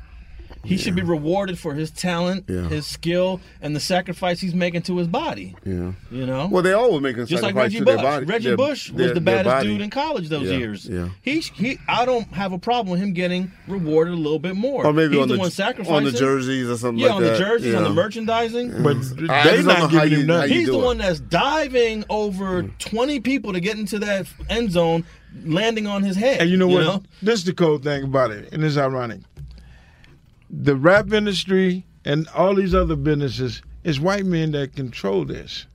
He 0.65 0.77
should 0.77 0.95
be 0.95 1.02
rewarded 1.02 1.60
for 1.60 1.73
his 1.73 1.91
talent, 1.91 2.45
Yeah. 2.48 2.69
his 2.69 2.85
skill, 2.88 3.41
and 3.61 3.76
the 3.76 3.81
sacrifice 3.81 4.40
he's 4.40 4.53
making 4.56 4.84
to 4.84 4.95
his 4.95 5.07
body. 5.10 5.56
yeah? 5.65 5.91
You 6.10 6.26
know, 6.26 6.48
Well, 6.49 6.64
they 6.64 6.72
all 6.72 6.94
were 6.94 7.02
making 7.02 7.26
just 7.26 7.44
like 7.44 7.49
sacrifice 7.53 7.64
Reggie 7.73 7.80
to 7.80 7.84
Bush. 7.85 7.95
their 7.95 8.03
body. 8.03 8.26
Reggie 8.27 8.48
their- 8.48 8.56
Bush 8.57 8.90
was 8.90 8.98
their- 8.98 9.14
the 9.14 9.19
baddest 9.19 9.64
dude 9.65 9.81
in 9.81 9.90
college 9.90 10.30
those 10.30 10.49
Yeah, 10.49 10.57
years. 10.57 10.88
yeah. 10.90 11.10
He, 11.22 11.40
he, 11.41 11.80
I 11.90 12.06
don't 12.06 12.31
have 12.34 12.53
a 12.53 12.57
problem 12.57 12.91
with 12.91 13.02
him 13.02 13.11
getting 13.11 13.52
rewarded 13.68 14.14
a 14.14 14.18
little 14.18 14.40
bit 14.40 14.56
more. 14.56 14.85
Or 14.85 14.94
maybe 14.94 15.15
he's 15.15 15.23
on 15.23 15.27
the, 15.27 15.34
the 15.35 15.84
one 15.84 15.98
on 15.98 16.03
the 16.06 16.11
jerseys 16.18 16.69
or 16.69 16.77
something 16.77 16.99
Yeah, 17.03 17.07
like 17.07 17.15
on 17.18 17.23
that. 17.23 17.31
the 17.34 17.38
jerseys, 17.40 17.76
on 17.76 17.84
the 17.84 17.90
yeah. 17.90 17.95
merchandising. 17.95 18.84
But 18.84 18.94
they 18.94 18.99
just 19.02 19.18
don't 19.18 19.27
know 19.27 19.64
not 19.65 19.80
how 19.80 19.88
giving 20.06 20.11
you- 20.11 20.19
him 20.19 20.27
nothing. 20.27 20.52
you 20.53 20.60
He's 20.60 20.68
the 20.69 20.80
it. 20.80 20.85
one 20.85 20.98
that's 20.99 21.19
diving 21.19 22.06
over 22.10 22.64
mm. 22.64 22.77
20 22.80 23.19
people 23.19 23.52
to 23.52 23.60
get 23.60 23.77
into 23.77 23.99
that 23.99 24.27
end 24.49 24.72
zone, 24.72 25.03
landing 25.43 25.88
on 25.88 26.03
his 26.03 26.15
head. 26.15 26.41
And 26.41 26.49
you 26.49 26.57
know 26.57 26.68
what? 26.68 26.84
know? 26.84 27.03
This 27.22 27.39
is 27.39 27.45
the 27.45 27.53
cold 27.53 27.84
thing 27.84 28.03
about 28.03 28.31
it, 28.31 28.51
and 28.53 28.64
it's 28.64 28.77
ironic. 28.77 29.22
The 30.49 30.76
rap 30.76 31.11
industry 31.11 31.85
and 32.05 32.27
all 32.30 32.55
these 32.55 32.76
other 32.76 32.95
businesses, 32.95 33.61
it's 33.84 33.99
white 33.99 34.26
men 34.26 34.51
that 34.51 34.76
control 34.76 35.26
this. 35.26 35.65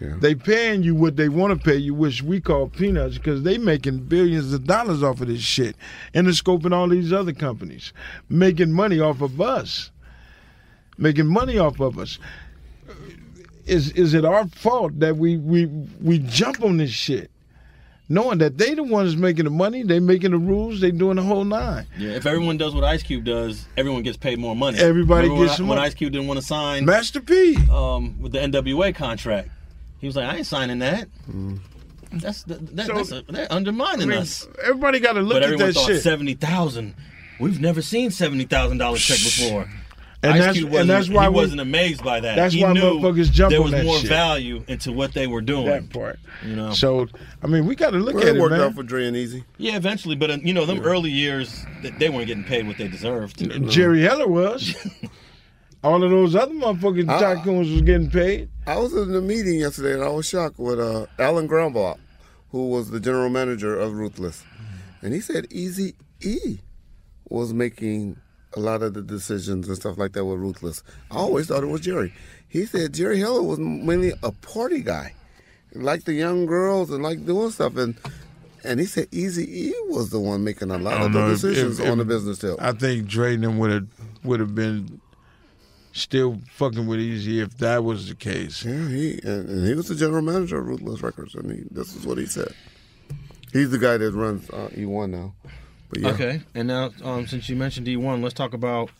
Yeah. 0.00 0.14
They 0.20 0.36
paying 0.36 0.84
you 0.84 0.94
what 0.94 1.16
they 1.16 1.28
want 1.28 1.58
to 1.58 1.64
pay 1.64 1.76
you, 1.76 1.92
which 1.92 2.22
we 2.22 2.40
call 2.40 2.68
peanuts, 2.68 3.18
because 3.18 3.42
they 3.42 3.58
making 3.58 4.04
billions 4.04 4.52
of 4.52 4.64
dollars 4.64 5.02
off 5.02 5.20
of 5.20 5.26
this 5.26 5.40
shit. 5.40 5.74
Interscope 6.14 6.64
and 6.64 6.72
all 6.72 6.88
these 6.88 7.12
other 7.12 7.32
companies 7.32 7.92
making 8.28 8.72
money 8.72 9.00
off 9.00 9.20
of 9.20 9.40
us. 9.40 9.90
making 10.98 11.26
money 11.26 11.58
off 11.58 11.80
of 11.80 11.98
us. 11.98 12.18
Is 13.66 13.92
is 13.92 14.14
it 14.14 14.24
our 14.24 14.46
fault 14.48 14.98
that 15.00 15.16
we 15.16 15.36
we 15.36 15.66
we 16.02 16.18
jump 16.18 16.62
on 16.62 16.78
this 16.78 16.90
shit, 16.90 17.30
knowing 18.08 18.38
that 18.38 18.58
they 18.58 18.74
the 18.74 18.82
ones 18.82 19.16
making 19.16 19.44
the 19.44 19.50
money, 19.50 19.82
they 19.82 20.00
making 20.00 20.30
the 20.30 20.38
rules, 20.38 20.80
they 20.80 20.90
doing 20.90 21.16
the 21.16 21.22
whole 21.22 21.44
nine. 21.44 21.86
Yeah, 21.98 22.12
if 22.12 22.26
everyone 22.26 22.56
does 22.56 22.74
what 22.74 22.84
Ice 22.84 23.02
Cube 23.02 23.24
does, 23.24 23.66
everyone 23.76 24.02
gets 24.02 24.16
paid 24.16 24.38
more 24.38 24.56
money. 24.56 24.78
Everybody 24.78 25.28
Remember 25.28 25.44
gets 25.46 25.52
when, 25.52 25.56
some 25.56 25.68
when. 25.68 25.78
Ice 25.78 25.94
Cube 25.94 26.12
didn't 26.12 26.28
want 26.28 26.40
to 26.40 26.46
sign 26.46 26.84
Master 26.84 27.20
P 27.20 27.56
um, 27.70 28.20
with 28.20 28.32
the 28.32 28.38
NWA 28.38 28.94
contract. 28.94 29.50
He 29.98 30.06
was 30.06 30.16
like, 30.16 30.26
I 30.26 30.36
ain't 30.36 30.46
signing 30.46 30.78
that. 30.78 31.08
That's 32.12 32.44
the, 32.44 32.54
that, 32.54 32.86
So- 32.86 32.94
that's 32.94 33.12
a, 33.12 33.22
they're 33.28 33.52
undermining 33.52 34.02
I 34.04 34.06
mean, 34.06 34.18
us. 34.18 34.48
everybody 34.62 35.00
got 35.00 35.12
to 35.14 35.20
look 35.20 35.34
but 35.34 35.42
at 35.42 35.52
everyone 35.52 35.66
that 35.66 35.74
thought 35.74 35.86
shit. 35.88 36.02
seventy 36.02 36.34
thousand. 36.34 36.94
We've 37.38 37.60
never 37.60 37.82
seen 37.82 38.10
seventy 38.10 38.44
thousand 38.44 38.78
dollar 38.78 38.96
check 38.98 39.18
before. 39.18 39.68
And 40.20 40.32
Ice 40.32 40.38
that's- 40.40 40.56
Cube 40.56 40.70
wasn't, 40.72 40.88
that's 40.88 41.08
why 41.08 41.22
he 41.24 41.28
we- 41.28 41.34
wasn't 41.36 41.60
amazed 41.60 42.02
by 42.02 42.18
that. 42.20 42.34
that's 42.34 42.52
he 42.52 42.64
why 42.64 42.72
knew 42.72 42.80
motherfuckers 42.80 43.30
jump 43.30 43.50
there 43.50 43.60
on 43.60 43.64
was 43.66 43.72
that 43.72 43.84
more 43.84 43.98
shit. 43.98 44.08
value 44.08 44.64
into 44.66 44.90
what 44.92 45.12
they 45.14 45.28
were 45.28 45.40
doing. 45.40 45.66
That 45.66 45.90
part. 45.90 46.18
You 46.44 46.56
know. 46.56 46.72
So 46.72 47.06
I 47.42 47.46
mean, 47.46 47.66
we 47.66 47.76
got 47.76 47.90
to 47.90 47.98
look 47.98 48.14
Well, 48.14 48.24
at 48.24 48.30
it 48.30 48.36
it, 48.36 48.40
worked 48.40 48.50
man. 48.52 48.60
out 48.62 48.74
for 48.74 48.82
Dre 48.82 49.06
and 49.06 49.16
Eazy. 49.16 49.44
Yeah, 49.58 49.76
eventually, 49.76 50.16
but 50.16 50.30
uh, 50.30 50.38
you 50.42 50.52
know, 50.52 50.66
them 50.66 50.80
early 50.80 51.10
years, 51.10 51.64
they 51.98 52.08
weren't 52.08 52.26
getting 52.26 52.42
paid 52.44 52.66
what 52.66 52.78
they 52.78 52.88
deserved. 52.88 53.70
Jerry 53.70 54.02
Heller 54.02 54.26
was. 54.26 54.74
All 55.84 56.02
of 56.02 56.10
those 56.10 56.34
other 56.34 56.52
motherfucking 56.54 57.08
I- 57.08 57.22
tycoons 57.36 57.72
was 57.72 57.82
getting 57.82 58.10
paid. 58.10 58.48
I 58.66 58.76
was 58.78 58.92
in 58.94 59.14
a 59.14 59.20
meeting 59.20 59.60
yesterday 59.60 59.94
and 59.94 60.02
I 60.02 60.08
was 60.08 60.28
shocked 60.28 60.58
with 60.58 60.80
uh, 60.80 61.06
Alan 61.20 61.46
Grambach, 61.48 61.98
who 62.50 62.68
was 62.70 62.90
the 62.90 62.98
general 62.98 63.30
manager 63.30 63.78
of 63.78 63.92
Ruthless. 63.92 64.42
And 65.00 65.14
he 65.14 65.20
said 65.20 65.48
Eazy 65.50 65.94
E 66.20 66.58
was 67.28 67.54
making 67.54 68.16
a 68.54 68.60
lot 68.60 68.82
of 68.82 68.94
the 68.94 69.02
decisions 69.02 69.68
and 69.68 69.76
stuff 69.76 69.98
like 69.98 70.12
that 70.12 70.24
were 70.24 70.36
Ruthless. 70.36 70.82
I 71.10 71.16
always 71.16 71.46
thought 71.48 71.62
it 71.62 71.66
was 71.68 71.82
Jerry. 71.82 72.12
He 72.48 72.64
said 72.64 72.94
Jerry 72.94 73.18
Heller 73.20 73.42
was 73.42 73.58
mainly 73.58 74.12
a 74.22 74.32
party 74.32 74.80
guy, 74.82 75.14
liked 75.74 76.06
the 76.06 76.14
young 76.14 76.46
girls 76.46 76.90
and 76.90 77.02
liked 77.02 77.26
doing 77.26 77.50
stuff. 77.50 77.76
And 77.76 77.96
and 78.64 78.80
he 78.80 78.86
said 78.86 79.10
Eazy 79.10 79.46
E 79.46 79.74
was 79.88 80.10
the 80.10 80.18
one 80.20 80.44
making 80.44 80.70
a 80.70 80.78
lot 80.78 81.00
of 81.02 81.12
the 81.12 81.18
know 81.20 81.28
decisions 81.28 81.78
if- 81.78 81.88
on 81.90 81.98
the 81.98 82.04
business 82.04 82.38
tip. 82.38 82.56
I 82.60 82.72
think 82.72 83.06
Dre 83.06 83.34
and 83.34 83.58
would 83.60 83.70
have 83.70 83.86
would 84.24 84.40
have 84.40 84.54
been 84.54 85.00
still 85.92 86.40
fucking 86.52 86.86
with 86.86 87.00
Easy 87.00 87.40
if 87.40 87.58
that 87.58 87.84
was 87.84 88.08
the 88.08 88.14
case. 88.14 88.64
Yeah, 88.64 88.88
he 88.88 89.20
and, 89.24 89.48
and 89.48 89.66
he 89.66 89.74
was 89.74 89.88
the 89.88 89.94
general 89.94 90.22
manager 90.22 90.58
of 90.58 90.66
Ruthless 90.66 91.02
Records, 91.02 91.34
and 91.34 91.50
he, 91.50 91.64
this 91.70 91.94
is 91.94 92.06
what 92.06 92.18
he 92.18 92.26
said. 92.26 92.52
He's 93.52 93.70
the 93.70 93.78
guy 93.78 93.96
that 93.96 94.12
runs 94.12 94.48
uh, 94.50 94.68
E1 94.74 95.10
now. 95.10 95.34
But 95.90 96.00
yeah. 96.00 96.08
Okay, 96.10 96.40
and 96.54 96.68
now 96.68 96.90
um, 97.02 97.26
since 97.26 97.48
you 97.48 97.56
mentioned 97.56 97.86
E1, 97.86 98.22
let's 98.22 98.34
talk 98.34 98.52
about 98.54 98.90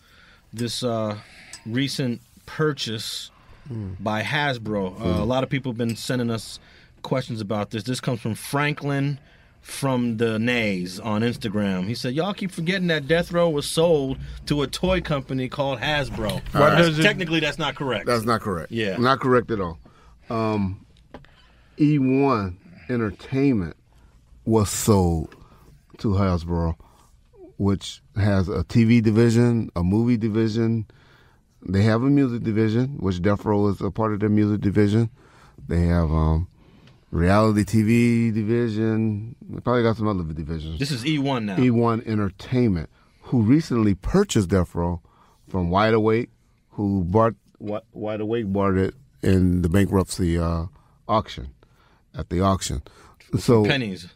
this 0.53 0.83
uh, 0.83 1.17
recent 1.65 2.21
purchase 2.45 3.31
Hmm. 3.67 3.91
by 3.99 4.23
Hasbro. 4.23 4.99
Uh, 4.99 5.21
a 5.21 5.25
lot 5.25 5.43
of 5.43 5.49
people 5.51 5.71
have 5.71 5.77
been 5.77 5.95
sending 5.95 6.31
us 6.31 6.59
questions 7.03 7.39
about 7.39 7.69
this. 7.69 7.83
This 7.83 7.99
comes 8.01 8.19
from 8.19 8.33
Franklin 8.33 9.19
from 9.61 10.17
the 10.17 10.39
Nays 10.39 10.99
on 10.99 11.21
Instagram. 11.21 11.85
He 11.85 11.93
said, 11.93 12.15
"Y'all 12.15 12.33
keep 12.33 12.49
forgetting 12.49 12.87
that 12.87 13.07
Death 13.07 13.31
Row 13.31 13.47
was 13.47 13.67
sold 13.67 14.17
to 14.47 14.63
a 14.63 14.67
toy 14.67 15.01
company 15.01 15.49
called 15.49 15.79
Hasbro. 15.81 16.41
Why 16.53 16.69
That's- 16.71 16.97
it- 16.97 17.03
technically, 17.03 17.41
that's 17.41 17.59
not 17.59 17.75
correct. 17.75 18.07
That's 18.07 18.23
not 18.25 18.41
correct. 18.41 18.71
Yeah. 18.71 18.97
Not 18.97 19.19
correct 19.19 19.51
at 19.51 19.59
all. 19.61 19.77
Um, 20.31 20.83
E1 21.77 22.55
Entertainment 22.89 23.75
was 24.45 24.69
sold 24.71 25.35
to 25.99 26.09
Hasbro, 26.09 26.75
which 27.57 28.01
has 28.15 28.49
a 28.49 28.63
TV 28.63 29.01
division, 29.01 29.69
a 29.75 29.83
movie 29.83 30.17
division. 30.17 30.85
They 31.61 31.83
have 31.83 32.03
a 32.03 32.09
music 32.09 32.43
division, 32.43 32.97
which 32.99 33.21
Death 33.21 33.45
Row 33.45 33.67
is 33.67 33.81
a 33.81 33.91
part 33.91 34.13
of 34.13 34.21
their 34.21 34.29
music 34.29 34.61
division. 34.61 35.09
They 35.67 35.83
have 35.83 36.09
um, 36.09 36.47
reality 37.11 37.63
TV 37.63 38.33
division. 38.33 39.35
They 39.41 39.59
probably 39.59 39.83
got 39.83 39.97
some 39.97 40.07
other 40.07 40.23
divisions. 40.23 40.79
This 40.79 40.91
is 40.91 41.03
E1 41.03 41.45
now. 41.45 41.57
E1 41.57 42.07
Entertainment, 42.07 42.89
who 43.23 43.41
recently 43.41 43.93
purchased 43.93 44.49
Death 44.49 44.73
Row 44.73 45.01
from 45.49 45.69
Wide 45.69 45.93
Awake, 45.93 46.29
who 46.71 47.03
bought 47.03 47.35
Wide 47.59 48.21
Awake 48.21 48.45
bought 48.47 48.75
it 48.75 48.95
in 49.21 49.61
the 49.63 49.69
bankruptcy 49.69 50.37
uh, 50.37 50.65
auction, 51.09 51.49
at 52.17 52.29
the 52.29 52.39
auction. 52.39 52.81
So 53.37 53.65
pennies. 53.65 54.07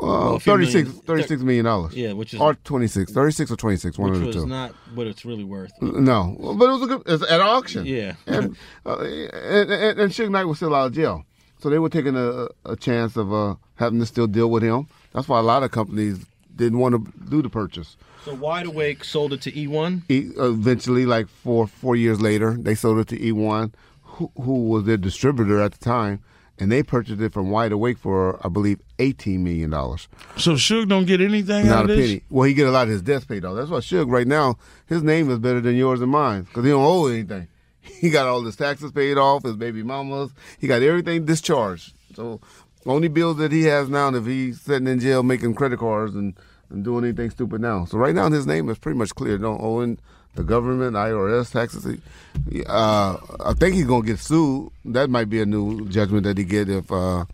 Uh, 0.00 0.04
Well, 0.06 0.34
a 0.36 0.40
36, 0.40 0.88
million. 0.88 1.02
36 1.06 1.42
million 1.42 1.64
dollars. 1.64 1.94
Yeah, 1.94 2.12
which 2.12 2.34
is- 2.34 2.40
or 2.40 2.54
26, 2.54 3.12
36 3.12 3.50
or 3.50 3.56
26, 3.56 3.98
one 3.98 4.10
which 4.10 4.16
of 4.16 4.20
the 4.22 4.26
was 4.26 4.36
two. 4.36 4.46
not 4.46 4.72
what 4.94 5.06
it's 5.06 5.24
really 5.24 5.44
worth. 5.44 5.72
No, 5.80 6.36
but 6.58 6.68
it 6.68 6.72
was 6.72 6.82
a 6.82 6.86
good. 6.86 7.02
It's 7.06 7.30
at 7.30 7.40
auction. 7.40 7.86
Yeah. 7.86 8.14
and, 8.26 8.56
uh, 8.86 8.98
and, 9.00 9.70
and 9.70 10.00
and 10.00 10.12
Suge 10.12 10.30
Knight 10.30 10.44
was 10.44 10.56
still 10.58 10.74
out 10.74 10.86
of 10.86 10.92
jail, 10.94 11.24
so 11.60 11.70
they 11.70 11.78
were 11.78 11.88
taking 11.90 12.16
a, 12.16 12.48
a 12.64 12.76
chance 12.76 13.16
of 13.16 13.32
uh, 13.32 13.54
having 13.76 14.00
to 14.00 14.06
still 14.06 14.26
deal 14.26 14.50
with 14.50 14.62
him. 14.62 14.88
That's 15.12 15.28
why 15.28 15.38
a 15.38 15.42
lot 15.42 15.62
of 15.62 15.70
companies 15.70 16.24
didn't 16.56 16.78
want 16.78 16.94
to 16.94 17.12
do 17.30 17.42
the 17.42 17.48
purchase. 17.50 17.96
So 18.24 18.34
Wide 18.34 18.66
Awake 18.66 19.04
sold 19.04 19.32
it 19.32 19.40
to 19.42 19.58
E 19.58 19.66
E1. 19.66 20.02
E, 20.08 20.30
eventually, 20.36 21.06
like 21.06 21.28
four 21.28 21.66
four 21.66 21.96
years 21.96 22.20
later, 22.20 22.56
they 22.58 22.74
sold 22.74 22.98
it 22.98 23.08
to 23.08 23.18
E1, 23.18 23.72
who, 24.02 24.30
who 24.40 24.64
was 24.68 24.84
their 24.84 24.96
distributor 24.96 25.60
at 25.60 25.72
the 25.72 25.78
time, 25.78 26.20
and 26.62 26.70
they 26.70 26.82
purchased 26.84 27.20
it 27.20 27.32
from 27.32 27.50
Wide 27.50 27.72
Awake 27.72 27.98
for 27.98 28.38
I 28.46 28.48
believe 28.48 28.78
eighteen 29.00 29.42
million 29.42 29.70
dollars. 29.70 30.08
So 30.36 30.52
Suge 30.52 30.88
don't 30.88 31.06
get 31.06 31.20
anything 31.20 31.66
Not 31.66 31.84
a 31.84 31.88
this. 31.88 32.06
penny. 32.08 32.22
Well, 32.30 32.44
he 32.44 32.54
get 32.54 32.68
a 32.68 32.70
lot 32.70 32.84
of 32.84 32.90
his 32.90 33.02
debts 33.02 33.24
paid 33.24 33.44
off. 33.44 33.56
That's 33.56 33.68
why 33.70 33.78
Suge 33.78 34.08
right 34.08 34.26
now, 34.26 34.56
his 34.86 35.02
name 35.02 35.28
is 35.28 35.38
better 35.40 35.60
than 35.60 35.74
yours 35.74 36.00
and 36.00 36.10
mine 36.12 36.42
because 36.42 36.64
he 36.64 36.70
don't 36.70 36.84
owe 36.84 37.06
anything. 37.06 37.48
He 37.84 38.10
got 38.10 38.28
all 38.28 38.44
his 38.44 38.54
taxes 38.54 38.92
paid 38.92 39.18
off, 39.18 39.42
his 39.42 39.56
baby 39.56 39.82
mamas. 39.82 40.30
He 40.60 40.68
got 40.68 40.82
everything 40.82 41.24
discharged. 41.24 41.94
So 42.14 42.40
only 42.86 43.08
bills 43.08 43.38
that 43.38 43.50
he 43.50 43.64
has 43.64 43.88
now, 43.88 44.14
if 44.14 44.24
he's 44.24 44.60
sitting 44.60 44.86
in 44.86 45.00
jail 45.00 45.24
making 45.24 45.54
credit 45.54 45.80
cards 45.80 46.14
and, 46.14 46.34
and 46.70 46.84
doing 46.84 47.02
anything 47.04 47.30
stupid 47.30 47.60
now. 47.60 47.84
So 47.86 47.98
right 47.98 48.14
now, 48.14 48.30
his 48.30 48.46
name 48.46 48.68
is 48.68 48.78
pretty 48.78 48.96
much 48.98 49.12
clear. 49.16 49.36
Don't 49.36 49.60
owe 49.60 49.80
the 50.34 50.42
government, 50.44 50.96
IRS, 50.96 51.50
taxes. 51.52 51.98
Uh, 52.66 53.16
I 53.44 53.52
think 53.54 53.74
he's 53.74 53.86
gonna 53.86 54.06
get 54.06 54.18
sued. 54.18 54.70
That 54.84 55.10
might 55.10 55.28
be 55.28 55.40
a 55.40 55.46
new 55.46 55.86
judgment 55.88 56.24
that 56.24 56.38
he 56.38 56.44
get 56.44 56.68
if 56.68 56.90
uh, 56.90 57.24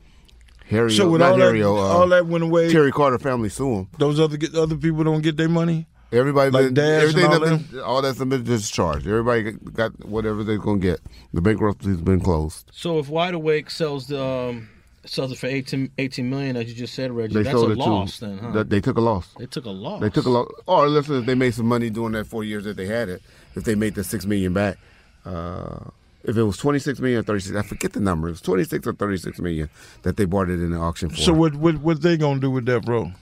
Harry, 0.69 0.93
So 0.93 1.09
with 1.11 1.21
not 1.21 1.33
all 1.33 1.39
that- 1.39 1.63
uh, 1.63 1.69
all 1.73 2.09
that 2.09 2.27
went 2.27 2.45
away- 2.45 2.71
Terry 2.73 2.93
Carter 2.93 3.19
family 3.19 3.49
sue 3.49 3.75
him. 3.75 3.89
Those 3.99 4.19
other 4.21 4.37
other 4.57 4.77
people 4.77 5.05
don't 5.05 5.23
get 5.23 5.37
their 5.37 5.49
money. 5.49 5.87
Everybody, 6.11 6.51
Like 6.51 6.65
been, 6.67 6.75
Daz 6.75 7.15
and 7.15 7.23
everything 7.23 7.25
all 7.33 7.39
that's 7.41 7.63
been, 7.71 7.81
all 7.81 8.03
that's 8.03 8.19
been 8.25 8.43
discharged. 8.43 9.07
Everybody 9.07 9.53
got 9.53 9.93
whatever 10.07 10.43
they're 10.43 10.57
gonna 10.59 10.79
get. 10.79 11.01
The 11.35 11.43
bankruptcy's 11.43 12.01
been 12.01 12.21
closed. 12.21 12.71
So 12.73 12.99
if 12.99 13.09
Wide 13.11 13.35
Awake 13.35 13.71
sells 13.71 14.07
the 14.07 14.23
um, 14.25 14.69
sells 15.09 15.33
it 15.33 15.39
for 15.39 15.47
18, 15.47 15.91
18 15.99 16.29
million, 16.31 16.57
as 16.57 16.69
you 16.69 16.75
just 16.75 16.95
said, 16.95 17.11
Reggie, 17.13 17.35
They 17.35 17.43
that's 17.43 17.55
sold 17.55 17.71
a 17.71 17.73
it 17.73 17.79
loss 17.79 18.19
to. 18.19 18.27
then, 18.27 18.39
huh? 18.39 18.51
that- 18.53 18.71
they 18.71 18.81
took 18.81 18.97
a 18.97 19.01
loss. 19.01 19.29
They 19.39 19.47
took 19.47 19.65
a 19.65 19.71
loss. 19.71 20.01
They 20.01 20.11
took 20.11 20.27
a 20.27 20.31
loss. 20.31 20.49
Or 20.67 20.89
listen, 20.89 21.17
if 21.21 21.27
they 21.27 21.35
made 21.35 21.55
some 21.55 21.67
money 21.67 21.91
during 21.91 22.13
that 22.13 22.27
four 22.27 22.45
years 22.45 22.65
that 22.65 22.77
they 22.77 22.87
had 22.87 23.09
it, 23.09 23.23
if 23.55 23.65
they 23.65 23.75
made 23.75 23.95
the 23.95 24.05
six 24.05 24.25
million 24.27 24.53
back, 24.53 24.77
uh, 25.25 25.79
if 26.25 26.37
it 26.37 26.43
was 26.43 26.57
twenty 26.57 26.79
six 26.79 27.01
million 27.01 27.21
or 27.21 27.23
thirty 27.23 27.41
six, 27.41 27.57
I 27.57 27.63
forget 27.63 27.93
the 27.93 28.01
number. 28.01 28.29
It 28.29 28.33
was 28.33 28.41
twenty 28.41 28.65
six 28.65 28.87
or 28.87 28.93
thirty 28.93 29.17
six 29.19 29.39
million 29.41 29.69
that 30.03 30.17
they 30.17 30.25
bought 30.25 30.49
it 30.51 30.55
in 30.61 30.71
the 30.73 30.79
auction 30.79 31.11
for. 31.11 31.17
So 31.17 31.33
what 31.33 31.55
what 31.55 31.77
what 31.81 32.03
they 32.03 32.17
gonna 32.17 32.41
do 32.41 32.51
with 32.51 32.67
that, 32.67 32.85
bro? 32.85 33.13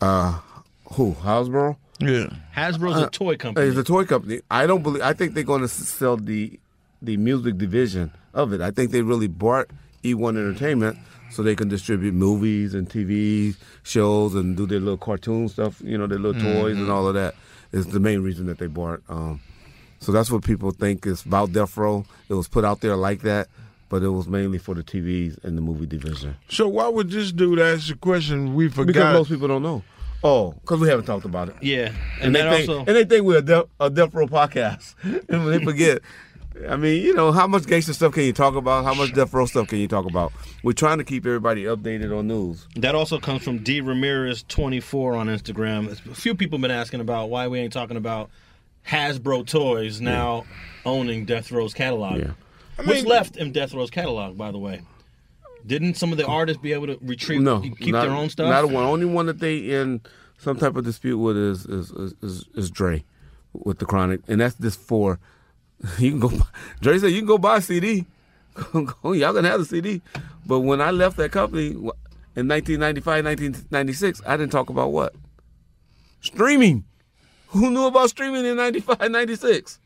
Uh, 0.00 0.40
who 0.92 1.12
Hasbro? 1.14 1.76
Yeah, 2.00 2.26
Hasbro's 2.56 3.00
a 3.00 3.08
toy 3.10 3.36
company. 3.36 3.66
It's 3.68 3.78
a 3.78 3.84
toy 3.84 4.04
company. 4.04 4.40
I 4.50 4.66
don't 4.66 4.82
believe. 4.82 5.02
I 5.02 5.12
think 5.12 5.34
they're 5.34 5.44
going 5.44 5.62
to 5.62 5.68
sell 5.68 6.16
the 6.16 6.58
the 7.00 7.16
music 7.16 7.58
division 7.58 8.12
of 8.34 8.52
it. 8.52 8.60
I 8.60 8.70
think 8.72 8.90
they 8.90 9.02
really 9.02 9.28
bought 9.28 9.68
E1 10.02 10.30
Entertainment 10.30 10.98
so 11.32 11.42
they 11.42 11.56
can 11.56 11.68
distribute 11.68 12.14
movies 12.14 12.74
and 12.74 12.88
TV 12.88 13.56
shows 13.82 14.34
and 14.34 14.56
do 14.56 14.66
their 14.66 14.80
little 14.80 14.96
cartoon 14.98 15.48
stuff. 15.48 15.80
You 15.84 15.98
know, 15.98 16.06
their 16.06 16.18
little 16.18 16.40
toys 16.40 16.76
and 16.76 16.86
Mhm. 16.88 16.92
all 16.92 17.08
of 17.08 17.14
that. 17.14 17.34
Is 17.72 17.86
the 17.86 18.00
main 18.00 18.20
reason 18.22 18.46
that 18.46 18.58
they 18.58 18.66
bought. 18.66 19.00
Um, 19.08 19.40
so 19.98 20.12
that's 20.12 20.30
what 20.30 20.44
people 20.44 20.72
think 20.72 21.06
is 21.06 21.24
about 21.24 21.52
Death 21.52 21.74
Row. 21.78 22.04
It 22.28 22.34
was 22.34 22.46
put 22.46 22.66
out 22.66 22.82
there 22.82 22.96
like 22.96 23.22
that, 23.22 23.48
but 23.88 24.02
it 24.02 24.10
was 24.10 24.28
mainly 24.28 24.58
for 24.58 24.74
the 24.74 24.82
TVs 24.82 25.38
and 25.42 25.56
the 25.56 25.62
movie 25.62 25.86
division. 25.86 26.36
So 26.50 26.68
why 26.68 26.88
would 26.88 27.10
this 27.10 27.32
dude 27.32 27.58
ask 27.58 27.88
the 27.88 27.94
question 27.94 28.54
we 28.54 28.68
forgot? 28.68 28.86
Because 28.88 29.14
most 29.14 29.28
people 29.30 29.48
don't 29.48 29.62
know. 29.62 29.82
Oh, 30.24 30.52
because 30.60 30.80
we 30.80 30.88
haven't 30.88 31.06
talked 31.06 31.24
about 31.24 31.48
it. 31.48 31.56
Yeah, 31.62 31.92
and, 32.20 32.26
and 32.26 32.36
they 32.36 32.42
think, 32.58 32.68
also- 32.68 32.78
and 32.86 32.88
they 32.96 33.04
think 33.04 33.24
we're 33.24 33.38
a 33.38 33.42
Death, 33.42 33.64
a 33.80 33.88
Death 33.90 34.12
Row 34.14 34.26
podcast, 34.26 34.94
and 35.28 35.48
they 35.48 35.64
forget. 35.64 36.00
I 36.68 36.76
mean, 36.76 37.02
you 37.02 37.14
know, 37.14 37.32
how 37.32 37.46
much 37.46 37.66
gangster 37.66 37.92
stuff 37.92 38.12
can 38.12 38.24
you 38.24 38.32
talk 38.32 38.54
about? 38.54 38.84
How 38.84 38.94
much 38.94 39.14
Death 39.14 39.32
Row 39.32 39.46
stuff 39.46 39.68
can 39.68 39.78
you 39.78 39.88
talk 39.88 40.06
about? 40.06 40.32
We're 40.62 40.72
trying 40.72 40.98
to 40.98 41.04
keep 41.04 41.26
everybody 41.26 41.64
updated 41.64 42.16
on 42.16 42.28
news. 42.28 42.66
That 42.76 42.94
also 42.94 43.18
comes 43.18 43.42
from 43.42 43.58
D 43.58 43.80
Ramirez 43.80 44.44
twenty 44.48 44.80
four 44.80 45.14
on 45.14 45.28
Instagram. 45.28 45.90
A 46.10 46.14
few 46.14 46.34
people 46.34 46.58
been 46.58 46.70
asking 46.70 47.00
about 47.00 47.30
why 47.30 47.48
we 47.48 47.58
ain't 47.58 47.72
talking 47.72 47.96
about 47.96 48.30
Hasbro 48.86 49.46
toys 49.46 50.00
now 50.00 50.44
owning 50.84 51.24
Death 51.24 51.50
Row's 51.50 51.74
catalog. 51.74 52.18
Yeah. 52.18 52.30
What's 52.84 53.04
left 53.04 53.36
in 53.36 53.52
Death 53.52 53.74
Row's 53.74 53.90
catalog, 53.90 54.36
by 54.36 54.50
the 54.50 54.58
way? 54.58 54.82
Didn't 55.66 55.94
some 55.94 56.10
of 56.10 56.18
the 56.18 56.26
artists 56.26 56.60
be 56.60 56.72
able 56.72 56.88
to 56.88 56.98
retrieve, 57.00 57.40
no, 57.40 57.60
keep 57.60 57.92
not, 57.92 58.02
their 58.02 58.10
own 58.10 58.28
stuff? 58.28 58.48
Not 58.48 58.70
one. 58.70 58.84
Only 58.84 59.06
one 59.06 59.26
that 59.26 59.38
they 59.38 59.58
in 59.58 60.00
some 60.38 60.58
type 60.58 60.74
of 60.74 60.84
dispute 60.84 61.18
with 61.18 61.36
is 61.36 61.66
is 61.66 61.90
is, 61.92 62.14
is, 62.22 62.44
is 62.54 62.70
Dre 62.70 63.04
with 63.52 63.78
the 63.78 63.86
Chronic, 63.86 64.22
and 64.26 64.40
that's 64.40 64.56
just 64.56 64.80
for 64.80 65.20
you 65.98 66.10
can 66.10 66.20
go. 66.20 66.30
Dre 66.80 66.98
said 66.98 67.12
you 67.12 67.18
can 67.18 67.26
go 67.26 67.38
buy 67.38 67.58
a 67.58 67.60
CD. 67.60 68.06
Y'all 68.74 69.34
can 69.34 69.44
have 69.44 69.60
the 69.60 69.64
CD. 69.64 70.02
But 70.46 70.60
when 70.60 70.80
I 70.80 70.90
left 70.90 71.16
that 71.16 71.32
company 71.32 71.70
in 71.70 72.48
1995, 72.48 73.24
1996, 73.24 74.22
I 74.26 74.36
didn't 74.36 74.52
talk 74.52 74.70
about 74.70 74.92
what 74.92 75.14
streaming. 76.20 76.84
Who 77.48 77.70
knew 77.70 77.86
about 77.86 78.08
streaming 78.08 78.46
in 78.46 78.56
95, 78.56 79.10
96? 79.10 79.78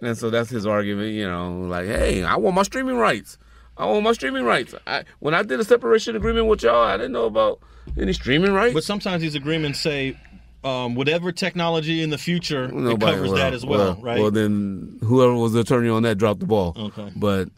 And 0.00 0.16
so 0.16 0.30
that's 0.30 0.50
his 0.50 0.66
argument, 0.66 1.12
you 1.12 1.26
know, 1.26 1.60
like, 1.62 1.86
hey, 1.86 2.22
I 2.22 2.36
want 2.36 2.54
my 2.54 2.62
streaming 2.62 2.96
rights. 2.96 3.38
I 3.76 3.86
want 3.86 4.04
my 4.04 4.12
streaming 4.12 4.44
rights. 4.44 4.74
I, 4.86 5.04
when 5.18 5.34
I 5.34 5.42
did 5.42 5.60
a 5.60 5.64
separation 5.64 6.16
agreement 6.16 6.46
with 6.46 6.62
y'all, 6.62 6.82
I 6.82 6.96
didn't 6.96 7.12
know 7.12 7.26
about 7.26 7.60
any 7.98 8.12
streaming 8.14 8.52
rights. 8.52 8.74
But 8.74 8.84
sometimes 8.84 9.22
these 9.22 9.34
agreements 9.34 9.80
say 9.80 10.18
um, 10.66 10.94
whatever 10.94 11.30
technology 11.32 12.02
in 12.02 12.10
the 12.10 12.18
future 12.18 12.64
it 12.64 12.74
Nobody- 12.74 13.12
covers 13.12 13.32
that 13.34 13.52
as 13.54 13.64
well, 13.64 13.94
right? 14.02 14.20
Well, 14.20 14.30
then 14.30 14.98
whoever 15.02 15.34
was 15.34 15.52
the 15.52 15.60
attorney 15.60 15.88
on 15.88 16.02
that 16.02 16.16
dropped 16.18 16.40
the 16.40 16.46
ball. 16.46 16.74
Okay. 16.76 17.12
But 17.14 17.48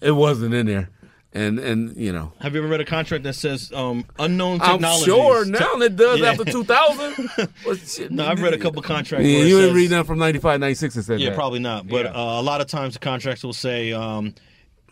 it 0.00 0.12
wasn't 0.12 0.54
in 0.54 0.66
there. 0.66 0.90
And, 1.36 1.58
and 1.58 1.96
you 1.96 2.12
know, 2.12 2.32
Have 2.40 2.54
you 2.54 2.60
ever 2.60 2.68
read 2.68 2.80
a 2.80 2.84
contract 2.84 3.24
that 3.24 3.32
says 3.34 3.72
um, 3.74 4.04
unknown 4.20 4.60
I'm 4.62 4.80
sure 5.02 5.44
now 5.44 5.80
it 5.80 5.96
does 5.96 6.20
Yeah. 6.20 6.30
after 6.30 6.44
2000. 6.44 8.10
No, 8.10 8.24
I've 8.24 8.40
read 8.40 8.54
a 8.54 8.58
couple 8.58 8.80
contracts. 8.82 9.26
Yeah, 9.26 9.38
you 9.38 9.60
didn't 9.60 9.74
read 9.74 9.90
that 9.90 10.06
from 10.06 10.20
95, 10.20 10.60
96 10.60 10.94
It 10.96 11.02
said 11.02 11.18
Yeah, 11.20 11.30
that. 11.30 11.34
probably 11.34 11.58
not. 11.58 11.88
But 11.88 12.06
uh, 12.06 12.10
a 12.14 12.42
lot 12.42 12.60
of 12.60 12.68
times 12.68 12.94
the 12.94 13.00
contracts 13.00 13.42
will 13.42 13.52
say 13.52 13.92
um, 13.92 14.34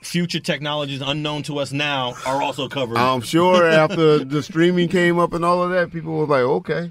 future 0.02 0.40
technologies 0.40 1.00
unknown 1.00 1.44
to 1.44 1.58
us 1.58 1.70
now 1.72 2.14
are 2.26 2.42
also 2.42 2.68
covered. 2.68 2.96
I'm 2.98 3.20
sure 3.20 3.64
after 3.68 4.24
the 4.24 4.42
streaming 4.42 4.88
came 4.88 5.20
up 5.20 5.32
and 5.34 5.44
all 5.44 5.62
of 5.62 5.70
that, 5.70 5.92
people 5.92 6.12
were 6.12 6.26
like, 6.26 6.40
okay. 6.42 6.90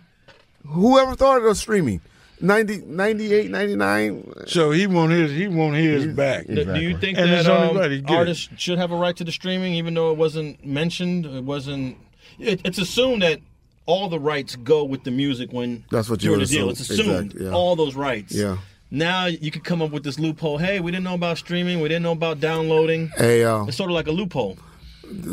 Whoever 0.68 1.16
thought 1.16 1.42
of 1.44 1.58
streaming? 1.58 2.02
90, 2.40 2.78
98, 2.88 3.52
99? 3.52 4.34
So 4.48 4.72
he 4.72 4.88
want 4.88 5.12
his 5.12 5.32
he 5.32 5.48
want 5.48 5.76
his 5.76 6.08
back. 6.08 6.48
Do- 6.48 6.66
Do 6.66 6.82
you 6.82 6.98
think 6.98 7.18
and 7.20 7.30
that 7.32 7.46
um, 7.48 7.78
right 7.78 7.92
he 7.92 7.98
it. 7.98 8.10
artists 8.10 8.50
should 8.58 8.80
have 8.80 8.92
a 8.92 8.96
right 8.96 9.16
to 9.18 9.24
the 9.24 9.32
streaming, 9.32 9.74
even 9.76 9.94
though 9.94 10.12
it 10.12 10.18
wasn't 10.18 10.66
mentioned? 10.66 11.26
It 11.28 11.44
wasn't. 11.44 11.98
It, 12.40 12.62
it's 12.66 12.80
assumed 12.80 13.22
that 13.22 13.40
all 13.86 14.10
the 14.10 14.20
rights 14.20 14.56
go 14.56 14.84
with 14.84 15.04
the 15.04 15.12
music 15.12 15.52
when 15.54 15.84
That's 15.92 16.10
what 16.10 16.22
you 16.24 16.30
during 16.30 16.40
would 16.40 16.50
the 16.50 16.56
deal. 16.56 16.70
It's 16.72 16.80
assumed 16.80 17.26
Exactly, 17.26 17.46
yeah. 17.46 17.52
all 17.52 17.76
those 17.76 17.94
rights. 17.96 18.34
Yeah. 18.34 18.58
Now 18.90 19.28
you 19.28 19.52
could 19.52 19.64
come 19.64 19.82
up 19.84 19.92
with 19.92 20.04
this 20.04 20.18
loophole. 20.18 20.58
Hey, 20.58 20.80
we 20.80 20.92
didn't 20.92 21.04
know 21.04 21.14
about 21.16 21.38
streaming. 21.38 21.80
We 21.80 21.90
didn't 21.90 22.04
know 22.04 22.12
about 22.14 22.40
downloading. 22.40 23.10
Hey, 23.18 23.44
uh, 23.44 23.66
It's 23.66 23.78
sort 23.78 23.90
of 23.92 23.94
like 23.96 24.08
a 24.08 24.12
loophole. 24.12 24.58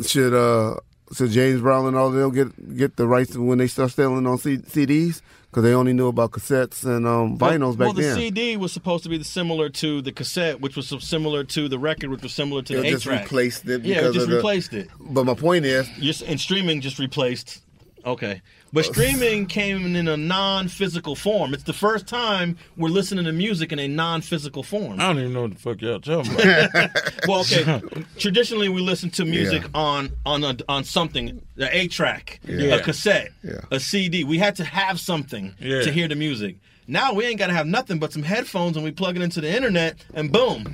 should 0.02 0.34
uh 0.34 0.76
should 1.12 1.30
James 1.30 1.60
Brown 1.60 1.86
and 1.86 1.96
all 1.96 2.10
they'll 2.10 2.30
get 2.30 2.76
get 2.76 2.96
the 2.96 3.06
rights 3.06 3.36
when 3.36 3.58
they 3.58 3.66
start 3.66 3.92
selling 3.92 4.26
on 4.26 4.38
C- 4.38 4.58
CDs 4.58 5.20
because 5.50 5.62
they 5.62 5.72
only 5.72 5.94
knew 5.94 6.08
about 6.08 6.32
cassettes 6.32 6.84
and 6.84 7.06
um, 7.06 7.38
vinyls 7.38 7.78
back 7.78 7.78
then. 7.78 7.78
well, 7.86 7.92
the 7.94 8.02
then. 8.02 8.16
CD 8.16 8.56
was 8.58 8.70
supposed 8.72 9.02
to 9.04 9.08
be 9.08 9.22
similar 9.22 9.70
to 9.70 10.02
the 10.02 10.12
cassette, 10.12 10.60
which 10.60 10.76
was 10.76 10.92
similar 11.02 11.42
to 11.44 11.68
the 11.68 11.78
record, 11.78 12.10
which 12.10 12.22
was 12.22 12.34
similar 12.34 12.60
to 12.62 12.74
It 12.78 12.80
the 12.82 12.86
eight 12.88 13.00
track. 13.00 13.22
replaced 13.22 13.66
it 13.66 13.82
Yeah, 13.84 14.00
it 14.08 14.12
just 14.12 14.24
of 14.24 14.28
the- 14.30 14.36
replaced 14.36 14.74
it. 14.74 14.88
But 15.00 15.24
my 15.24 15.34
point 15.34 15.64
is, 15.64 15.88
Just 16.00 16.22
and 16.22 16.38
streaming 16.38 16.80
just 16.82 16.98
replaced. 16.98 17.62
Okay, 18.04 18.42
but 18.72 18.84
streaming 18.84 19.46
came 19.46 19.96
in 19.96 20.08
a 20.08 20.16
non-physical 20.16 21.16
form. 21.16 21.54
It's 21.54 21.62
the 21.64 21.72
first 21.72 22.06
time 22.06 22.56
we're 22.76 22.88
listening 22.88 23.24
to 23.24 23.32
music 23.32 23.72
in 23.72 23.78
a 23.78 23.88
non-physical 23.88 24.62
form. 24.62 25.00
I 25.00 25.06
don't 25.08 25.18
even 25.20 25.32
know 25.32 25.42
what 25.42 25.52
the 25.54 25.58
fuck 25.58 25.80
y'all 25.80 26.00
talking 26.00 26.34
about. 26.34 26.90
well, 27.28 27.40
okay. 27.40 27.80
Traditionally, 28.18 28.68
we 28.68 28.80
listen 28.80 29.10
to 29.10 29.24
music 29.24 29.62
Yeah. 29.62 29.68
on 29.80 30.10
on 30.26 30.44
a, 30.44 30.56
on 30.68 30.84
something, 30.84 31.40
the 31.56 31.74
eight 31.76 31.90
track, 31.90 32.40
Yeah. 32.46 32.74
a 32.76 32.82
cassette, 32.82 33.30
Yeah. 33.42 33.60
a 33.70 33.80
CD. 33.80 34.24
We 34.24 34.38
had 34.38 34.56
to 34.56 34.64
have 34.64 35.00
something 35.00 35.54
to 35.60 35.90
hear 35.90 36.08
the 36.08 36.16
music. 36.16 36.56
Now 36.90 37.12
we 37.12 37.26
ain't 37.26 37.38
got 37.38 37.48
to 37.48 37.52
have 37.52 37.66
nothing 37.66 37.98
but 37.98 38.14
some 38.14 38.22
headphones, 38.22 38.76
and 38.76 38.82
we 38.84 38.90
plug 38.90 39.14
it 39.16 39.20
into 39.22 39.42
the 39.42 39.54
internet, 39.54 39.96
and 40.14 40.32
boom, 40.32 40.64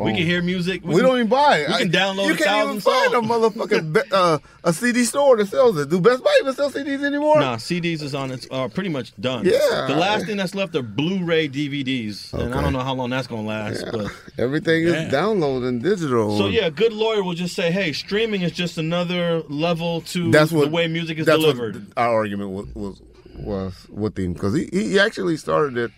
we 0.00 0.12
can 0.12 0.16
hear 0.16 0.42
music. 0.42 0.82
we 0.84 1.00
don't 1.00 1.14
even 1.16 1.28
buy 1.28 1.58
it. 1.58 1.68
We 1.68 1.76
can 1.76 1.88
I- 1.94 1.98
download 1.98 2.26
You 2.26 2.34
a 2.34 2.36
can't 2.36 2.68
even 2.68 2.80
find 2.80 3.14
a 3.14 3.18
motherfucking 3.18 4.02
uh, 4.12 4.38
a 4.64 4.72
CD 4.72 5.04
store 5.04 5.36
that 5.36 5.46
sells 5.46 5.78
it. 5.78 5.88
Do 5.88 6.00
Best 6.00 6.24
Buy 6.24 6.36
even 6.40 6.52
sell 6.54 6.68
CDs 6.70 7.04
anymore? 7.04 7.38
Nah, 7.38 7.56
CDs 7.56 8.02
is 8.02 8.12
on 8.12 8.32
its 8.32 8.48
uh, 8.50 8.66
pretty 8.68 8.88
much 8.90 9.12
done. 9.20 9.44
Yeah. 9.44 9.86
The 9.86 9.94
last 9.94 10.26
thing 10.26 10.36
that's 10.36 10.54
left 10.56 10.74
are 10.74 10.82
Blu-ray 10.82 11.48
DVDs, 11.48 12.32
and 12.32 12.52
I 12.54 12.60
don't 12.60 12.72
know 12.72 12.80
how 12.80 12.94
long 12.94 13.10
that's 13.10 13.28
gonna 13.28 13.46
last. 13.46 13.84
But 13.92 14.10
Everything 14.38 14.82
is 14.82 14.92
Yeah. 14.94 15.10
download 15.10 15.66
and 15.68 15.80
digital. 15.80 16.38
so 16.38 16.46
yeah, 16.48 16.66
a 16.66 16.70
good 16.72 16.92
lawyer 16.92 17.22
will 17.22 17.34
just 17.34 17.54
say, 17.54 17.70
"Hey, 17.70 17.92
streaming 17.92 18.42
is 18.42 18.50
just 18.50 18.78
another 18.78 19.42
level 19.48 20.00
to 20.02 20.32
that's 20.32 20.50
what 20.50 20.64
the 20.64 20.70
way 20.70 20.88
music 20.88 21.18
is 21.18 21.26
that's 21.26 21.38
delivered." 21.40 21.76
What 21.76 21.98
our 21.98 22.14
argument 22.14 22.50
was 22.50 22.66
was, 22.74 23.00
was 23.36 23.86
with 23.88 24.18
him 24.18 24.32
because 24.32 24.54
he, 24.54 24.68
he 24.72 24.98
actually 24.98 25.36
started 25.36 25.76
it. 25.76 25.90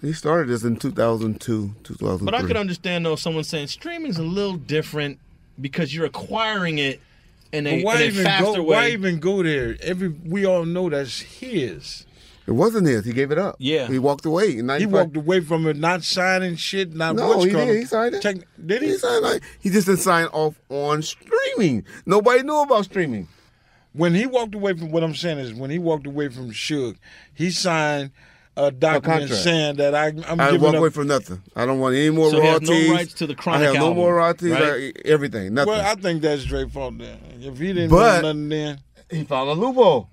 He 0.00 0.12
started 0.12 0.48
this 0.48 0.64
in 0.64 0.76
2002, 0.76 1.74
2003. 1.82 2.24
But 2.24 2.34
I 2.34 2.46
could 2.46 2.56
understand 2.56 3.06
though 3.06 3.16
someone 3.16 3.44
saying 3.44 3.68
streaming's 3.68 4.18
a 4.18 4.22
little 4.22 4.56
different 4.56 5.18
because 5.60 5.94
you're 5.94 6.04
acquiring 6.04 6.78
it 6.78 7.00
in 7.52 7.66
a, 7.66 7.82
why 7.82 7.96
in 7.96 8.02
a 8.02 8.04
even 8.06 8.24
faster 8.24 8.44
go? 8.56 8.62
way. 8.62 8.76
Why 8.76 8.88
even 8.90 9.18
go 9.18 9.42
there? 9.42 9.76
Every 9.80 10.08
we 10.08 10.44
all 10.44 10.64
know 10.64 10.90
that's 10.90 11.20
his. 11.20 12.06
It 12.46 12.52
wasn't 12.52 12.86
his. 12.86 13.06
He 13.06 13.12
gave 13.12 13.30
it 13.30 13.38
up. 13.38 13.56
Yeah. 13.58 13.86
He 13.86 13.98
walked 13.98 14.26
away. 14.26 14.58
In 14.58 14.68
He 14.68 14.84
walked 14.84 15.16
away 15.16 15.40
from 15.40 15.66
it, 15.66 15.78
not 15.78 16.02
signing 16.02 16.56
shit, 16.56 16.94
not 16.94 17.16
No, 17.16 17.28
what's 17.28 17.44
he 17.44 17.50
did. 17.50 17.78
He 17.78 17.84
signed 17.86 18.14
it. 18.16 18.22
Tech- 18.22 18.46
did 18.66 18.82
he? 18.82 18.88
He 18.88 18.98
signed 18.98 19.22
like 19.22 19.42
he 19.60 19.70
just 19.70 19.86
didn't 19.86 20.00
sign 20.00 20.26
off 20.26 20.60
on 20.68 21.00
streaming. 21.02 21.84
Nobody 22.04 22.42
knew 22.42 22.60
about 22.60 22.84
streaming. 22.84 23.28
When 23.94 24.14
he 24.14 24.26
walked 24.26 24.54
away 24.54 24.74
from 24.74 24.90
what 24.90 25.02
I'm 25.02 25.14
saying 25.14 25.38
is 25.38 25.54
when 25.54 25.70
he 25.70 25.78
walked 25.78 26.06
away 26.06 26.28
from 26.28 26.50
Suge, 26.50 26.96
he 27.32 27.50
signed 27.50 28.10
a 28.56 28.70
document 28.70 29.22
contract. 29.22 29.42
saying 29.42 29.76
that 29.76 29.94
I, 29.94 30.08
I'm 30.28 30.40
I 30.40 30.46
giving 30.50 30.60
walk 30.62 30.74
up. 30.74 30.80
away 30.80 30.90
from 30.90 31.06
nothing. 31.08 31.42
I 31.56 31.64
don't 31.66 31.78
want 31.80 31.94
any 31.96 32.10
more 32.10 32.30
So 32.30 32.40
he 32.40 32.46
has 32.46 32.60
no 32.60 32.70
royalties. 32.72 32.90
rights 32.90 33.14
to 33.14 33.26
the 33.26 33.34
Chronic 33.34 33.62
I 33.68 33.72
have 33.72 33.74
no 33.80 33.94
more 33.94 34.16
royalties. 34.16 34.50
right? 34.52 34.92
I- 34.96 35.08
everything. 35.08 35.54
Nothing. 35.54 35.72
Well, 35.72 35.80
I 35.86 35.94
think 35.94 36.22
that's 36.22 36.44
Dre's 36.44 36.70
fault. 36.72 36.98
Then. 36.98 37.18
If 37.40 37.58
he 37.58 37.68
didn't 37.72 37.90
But- 37.90 38.22
know 38.22 38.32
nothing, 38.32 38.48
then 38.50 38.78
he 39.10 39.24
found 39.24 39.48
a 39.48 39.52
loophole. 39.54 40.08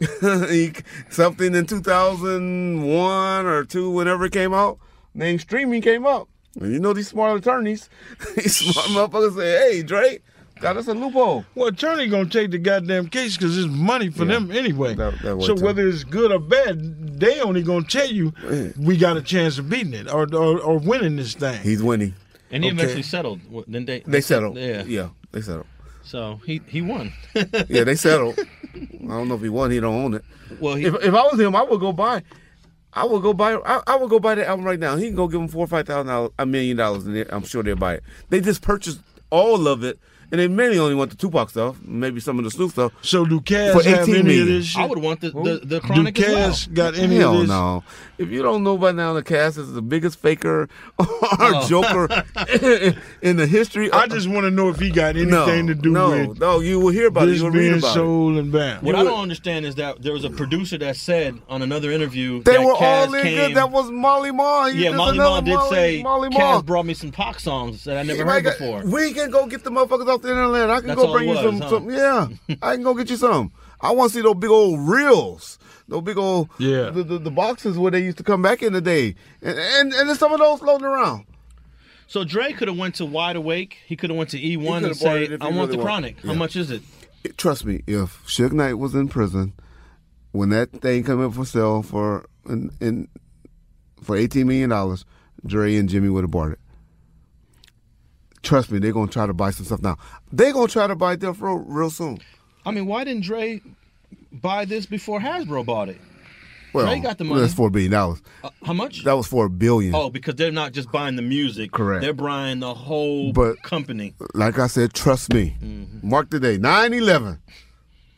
he, 0.48 0.72
something 1.10 1.54
in 1.54 1.66
2001 1.66 3.46
or 3.46 3.64
two, 3.64 3.90
whenever 3.90 4.24
it 4.26 4.32
came 4.32 4.54
out, 4.54 4.78
named 5.14 5.40
streaming 5.40 5.82
came 5.82 6.06
up. 6.06 6.28
And 6.60 6.72
you 6.72 6.78
know 6.80 6.92
these 6.92 7.08
smart 7.08 7.38
attorneys, 7.38 7.88
these 8.36 8.56
smart 8.56 8.86
motherfuckers 9.12 9.36
say, 9.36 9.72
"Hey, 9.74 9.82
Drake, 9.82 10.22
got 10.60 10.76
us 10.76 10.88
a 10.88 10.94
loophole." 10.94 11.44
well, 11.54 11.68
attorney 11.68 12.06
gonna 12.08 12.28
take 12.28 12.50
the 12.50 12.58
goddamn 12.58 13.08
case 13.08 13.36
because 13.36 13.56
it's 13.58 13.68
money 13.68 14.10
for 14.10 14.24
Yeah. 14.24 14.34
them 14.34 14.50
anyway. 14.50 14.94
That- 14.94 15.20
that 15.22 15.42
so 15.42 15.54
too. 15.56 15.64
whether 15.64 15.86
it's 15.86 16.04
good 16.04 16.32
or 16.32 16.38
bad, 16.38 17.18
they 17.20 17.40
only 17.40 17.62
gonna 17.62 17.84
tell 17.86 18.10
you 18.10 18.32
we 18.78 18.96
got 18.96 19.16
a 19.16 19.22
chance 19.22 19.58
of 19.58 19.68
beating 19.68 19.94
it 19.94 20.08
or 20.12 20.26
or, 20.34 20.58
or 20.60 20.78
winning 20.78 21.16
this 21.16 21.34
thing. 21.34 21.60
He's 21.62 21.82
winning. 21.82 22.14
and 22.50 22.64
he 22.64 22.70
Okay. 22.70 22.76
eventually 22.78 23.02
settled. 23.02 23.40
Then 23.66 23.84
they 23.84 24.00
They 24.06 24.20
settled. 24.20 24.56
Yeah. 24.56 24.84
yeah, 24.86 25.08
they 25.32 25.40
settled. 25.42 25.66
So 26.02 26.40
he 26.46 26.60
he 26.66 26.80
won. 26.82 27.12
Yeah, 27.68 27.84
they 27.84 27.94
settled. 27.96 28.38
I 28.74 28.86
don't 29.08 29.28
know 29.28 29.34
if 29.34 29.42
he 29.42 29.48
won. 29.48 29.70
He 29.70 29.80
don't 29.80 29.94
own 29.94 30.14
it. 30.14 30.24
Well, 30.60 30.74
he, 30.76 30.86
If, 30.86 30.94
if 30.94 31.14
I 31.14 31.22
was 31.24 31.38
him, 31.38 31.54
I 31.56 31.62
would 31.62 31.80
go 31.80 31.92
buy. 31.92 32.22
I 32.92 33.04
would 33.04 33.20
go 33.22 33.34
buy. 33.34 33.54
I, 33.54 33.82
I 33.86 33.96
would 33.96 34.08
go 34.08 34.18
buy 34.18 34.34
the 34.34 34.46
album 34.48 34.64
right 34.64 34.78
now. 34.80 34.96
He 34.96 35.06
can 35.08 35.14
go 35.16 35.28
give 35.28 35.40
them 35.40 35.48
four 35.48 35.64
or 35.64 35.66
five 35.66 35.86
thousand 35.86 36.06
dollars, 36.06 36.30
a 36.38 36.46
million 36.46 36.76
dollars, 36.78 37.04
and 37.06 37.14
they- 37.16 37.26
I'm 37.28 37.44
sure 37.44 37.62
they'll 37.62 37.76
buy 37.76 37.94
it. 37.94 38.02
They 38.30 38.40
just 38.40 38.62
purchased 38.62 39.00
all 39.30 39.68
of 39.68 39.84
it, 39.84 39.98
and 40.30 40.40
they 40.40 40.48
mainly 40.48 40.78
only 40.78 40.94
want 40.94 41.10
the 41.10 41.16
Tupac 41.16 41.50
stuff, 41.50 41.76
maybe 41.84 42.20
some 42.20 42.38
of 42.38 42.44
the 42.44 42.50
Snoop 42.50 42.70
stuff. 42.72 42.92
So 43.02 43.24
do 43.24 43.40
Cass 43.40 43.74
For 43.74 43.82
have 43.88 44.08
18 44.08 44.16
any 44.26 44.40
of 44.40 44.46
this 44.46 44.66
shit? 44.66 44.80
I 44.82 44.86
would 44.86 44.98
want 44.98 45.20
the 45.20 45.30
the, 45.30 45.60
the 45.64 45.80
do 45.80 45.80
chronic 45.80 46.18
as 46.20 46.26
well. 46.28 46.48
Cass 46.50 46.66
got 46.66 46.94
any 46.96 47.16
Hell 47.16 47.34
of 47.34 47.40
this? 47.40 47.48
no! 47.48 47.82
If 48.18 48.30
you 48.30 48.42
don't 48.42 48.64
know 48.64 48.76
by 48.76 48.90
now, 48.92 49.12
the 49.12 49.22
cast 49.22 49.58
is 49.58 49.72
the 49.72 49.82
biggest 49.82 50.18
faker 50.18 50.68
or 50.98 51.06
Oh. 51.40 51.66
joker 51.68 52.24
in 53.22 53.36
the 53.36 53.46
history. 53.46 53.90
I 53.92 54.06
just 54.06 54.28
want 54.28 54.44
to 54.44 54.50
know 54.50 54.68
if 54.70 54.78
he 54.78 54.90
got 54.90 55.16
anything 55.16 55.30
no, 55.30 55.46
to 55.66 55.74
do 55.74 55.90
no, 55.92 56.10
with 56.28 56.40
no. 56.40 56.60
You 56.60 56.80
will 56.80 56.90
hear 56.92 57.06
about 57.08 57.24
it. 57.28 57.32
this 57.32 57.38
You 57.38 57.44
will 57.44 57.50
read 57.52 57.60
being 57.60 57.78
about 57.78 57.90
it. 57.90 57.94
soul 57.94 58.38
and 58.38 58.50
bam. 58.52 58.84
What 58.84 58.94
I 58.96 59.04
don't 59.04 59.20
understand 59.20 59.66
is 59.66 59.76
that 59.76 60.02
there 60.02 60.12
was 60.12 60.24
a 60.24 60.30
producer 60.30 60.78
that 60.78 60.96
said 60.96 61.38
on 61.48 61.62
another 61.62 61.90
interview 61.92 62.42
They 62.42 62.54
that 62.54 62.64
were 62.64 62.74
Kaz 62.74 63.06
all 63.08 63.14
in 63.14 63.22
came, 63.22 63.36
good. 63.48 63.56
That 63.56 63.70
was 63.70 63.90
Molly 63.90 64.32
Ma. 64.32 64.66
He 64.66 64.84
yeah, 64.84 64.96
Molly 64.96 65.18
Ma 65.18 65.40
did 65.40 65.54
Molly- 65.54 65.70
say 65.76 66.02
Molly 66.02 66.28
Kaz 66.30 66.64
brought 66.64 66.86
me 66.86 66.94
some 66.94 67.10
Pac 67.12 67.38
songs 67.40 67.84
that 67.84 67.96
I 67.96 68.02
never 68.02 68.24
My 68.24 68.34
heard 68.34 68.44
God, 68.44 68.58
before. 68.58 68.84
We 68.84 69.12
can 69.12 69.30
go 69.30 69.46
get 69.46 69.62
the 69.64 69.70
motherfuckers 69.70 70.08
off 70.08 70.17
the 70.22 70.30
internet. 70.30 70.70
I 70.70 70.78
can 70.80 70.88
That's 70.88 71.00
go 71.00 71.12
bring 71.12 71.28
you 71.28 71.34
was, 71.34 71.40
some, 71.44 71.60
huh? 71.60 71.68
some. 71.70 71.90
Yeah, 71.90 72.28
I 72.62 72.74
can 72.74 72.82
go 72.84 72.94
get 72.94 73.10
you 73.10 73.16
some. 73.16 73.52
I 73.80 73.92
want 73.92 74.10
to 74.12 74.18
see 74.18 74.22
those 74.22 74.34
big 74.36 74.50
old 74.50 74.80
reels, 74.88 75.58
those 75.86 76.02
big 76.02 76.18
old 76.18 76.50
Yeah. 76.58 76.90
the, 76.90 77.02
the, 77.04 77.18
the 77.18 77.30
boxes 77.30 77.78
where 77.78 77.90
they 77.92 78.02
used 78.02 78.18
to 78.18 78.24
come 78.24 78.42
back 78.42 78.62
in 78.62 78.72
the 78.72 78.80
day, 78.80 79.14
and 79.42 79.58
and, 79.58 79.92
and 79.92 80.08
there's 80.08 80.18
some 80.18 80.32
of 80.32 80.38
those 80.40 80.58
floating 80.60 80.86
around. 80.86 81.26
So 82.06 82.24
Dre 82.24 82.52
could 82.54 82.68
have 82.68 82.78
went 82.78 82.94
to 82.96 83.04
Wide 83.06 83.36
Awake. 83.36 83.78
He 83.86 83.94
could 83.94 84.10
have 84.10 84.16
went 84.16 84.30
to 84.30 84.38
E1 84.40 84.84
and 84.84 84.96
say, 84.96 85.08
"I 85.10 85.26
he 85.26 85.36
want 85.36 85.42
really 85.54 85.66
the 85.66 85.76
want- 85.76 85.80
Chronic. 85.82 86.20
How 86.24 86.34
much 86.34 86.56
is 86.56 86.70
it?" 86.70 86.82
Trust 87.36 87.64
me, 87.66 87.82
if 87.86 88.24
Suge 88.26 88.52
Knight 88.52 88.74
was 88.74 88.94
in 88.94 89.08
prison 89.08 89.52
when 90.32 90.48
that 90.50 90.70
thing 90.72 91.04
came 91.04 91.20
up 91.24 91.34
for 91.34 91.44
sale 91.44 91.82
for 91.82 92.26
in, 92.48 92.70
in 92.80 93.08
for 94.02 94.16
eighteen 94.16 94.46
million 94.48 94.70
dollars, 94.70 95.04
Dre 95.46 95.76
and 95.76 95.88
Jimmy 95.88 96.08
would 96.08 96.24
have 96.24 96.30
bought 96.30 96.52
it. 96.52 96.58
Trust 98.42 98.70
me, 98.70 98.78
they're 98.78 98.92
gonna 98.92 99.10
try 99.10 99.26
to 99.26 99.34
buy 99.34 99.50
some 99.50 99.66
stuff 99.66 99.82
now. 99.82 99.96
They're 100.32 100.52
gonna 100.52 100.68
try 100.68 100.86
to 100.86 100.96
buy 100.96 101.16
Death 101.16 101.38
Row 101.40 101.54
real 101.54 101.90
soon. 101.90 102.18
I 102.64 102.70
mean, 102.70 102.86
why 102.86 103.04
didn't 103.04 103.24
Dre 103.24 103.60
buy 104.32 104.64
this 104.64 104.86
before 104.86 105.20
Hasbro 105.20 105.64
bought 105.66 105.88
it? 105.88 106.00
Well, 106.74 106.86
Dre 106.86 107.00
got 107.00 107.16
the 107.18 107.24
money. 107.24 107.40
That's 107.40 107.54
four 107.54 107.70
billion 107.70 107.92
dollars. 107.92 108.20
Uh, 108.44 108.50
how 108.62 108.74
much? 108.74 109.02
That 109.04 109.14
was 109.14 109.26
four 109.26 109.48
billion. 109.48 109.94
Oh, 109.94 110.10
because 110.10 110.34
they're 110.36 110.52
not 110.52 110.72
just 110.72 110.92
buying 110.92 111.16
the 111.16 111.22
music. 111.22 111.72
Correct. 111.72 112.02
They're 112.02 112.12
buying 112.12 112.60
the 112.60 112.74
whole 112.74 113.32
But- 113.32 113.62
company. 113.62 114.14
Like 114.34 114.58
I 114.58 114.66
said, 114.66 114.92
trust 114.92 115.32
me. 115.32 115.56
Mm-hmm. 115.62 116.08
Mark 116.08 116.30
the 116.30 116.38
day, 116.38 116.58
9-11, 116.58 117.38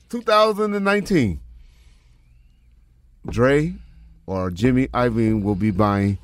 2019. 0.08 1.40
Dre 3.28 3.74
or 4.26 4.50
Jimmy 4.50 4.88
Iovine 4.88 5.42
will 5.42 5.54
be 5.54 5.70
buying 5.70 6.18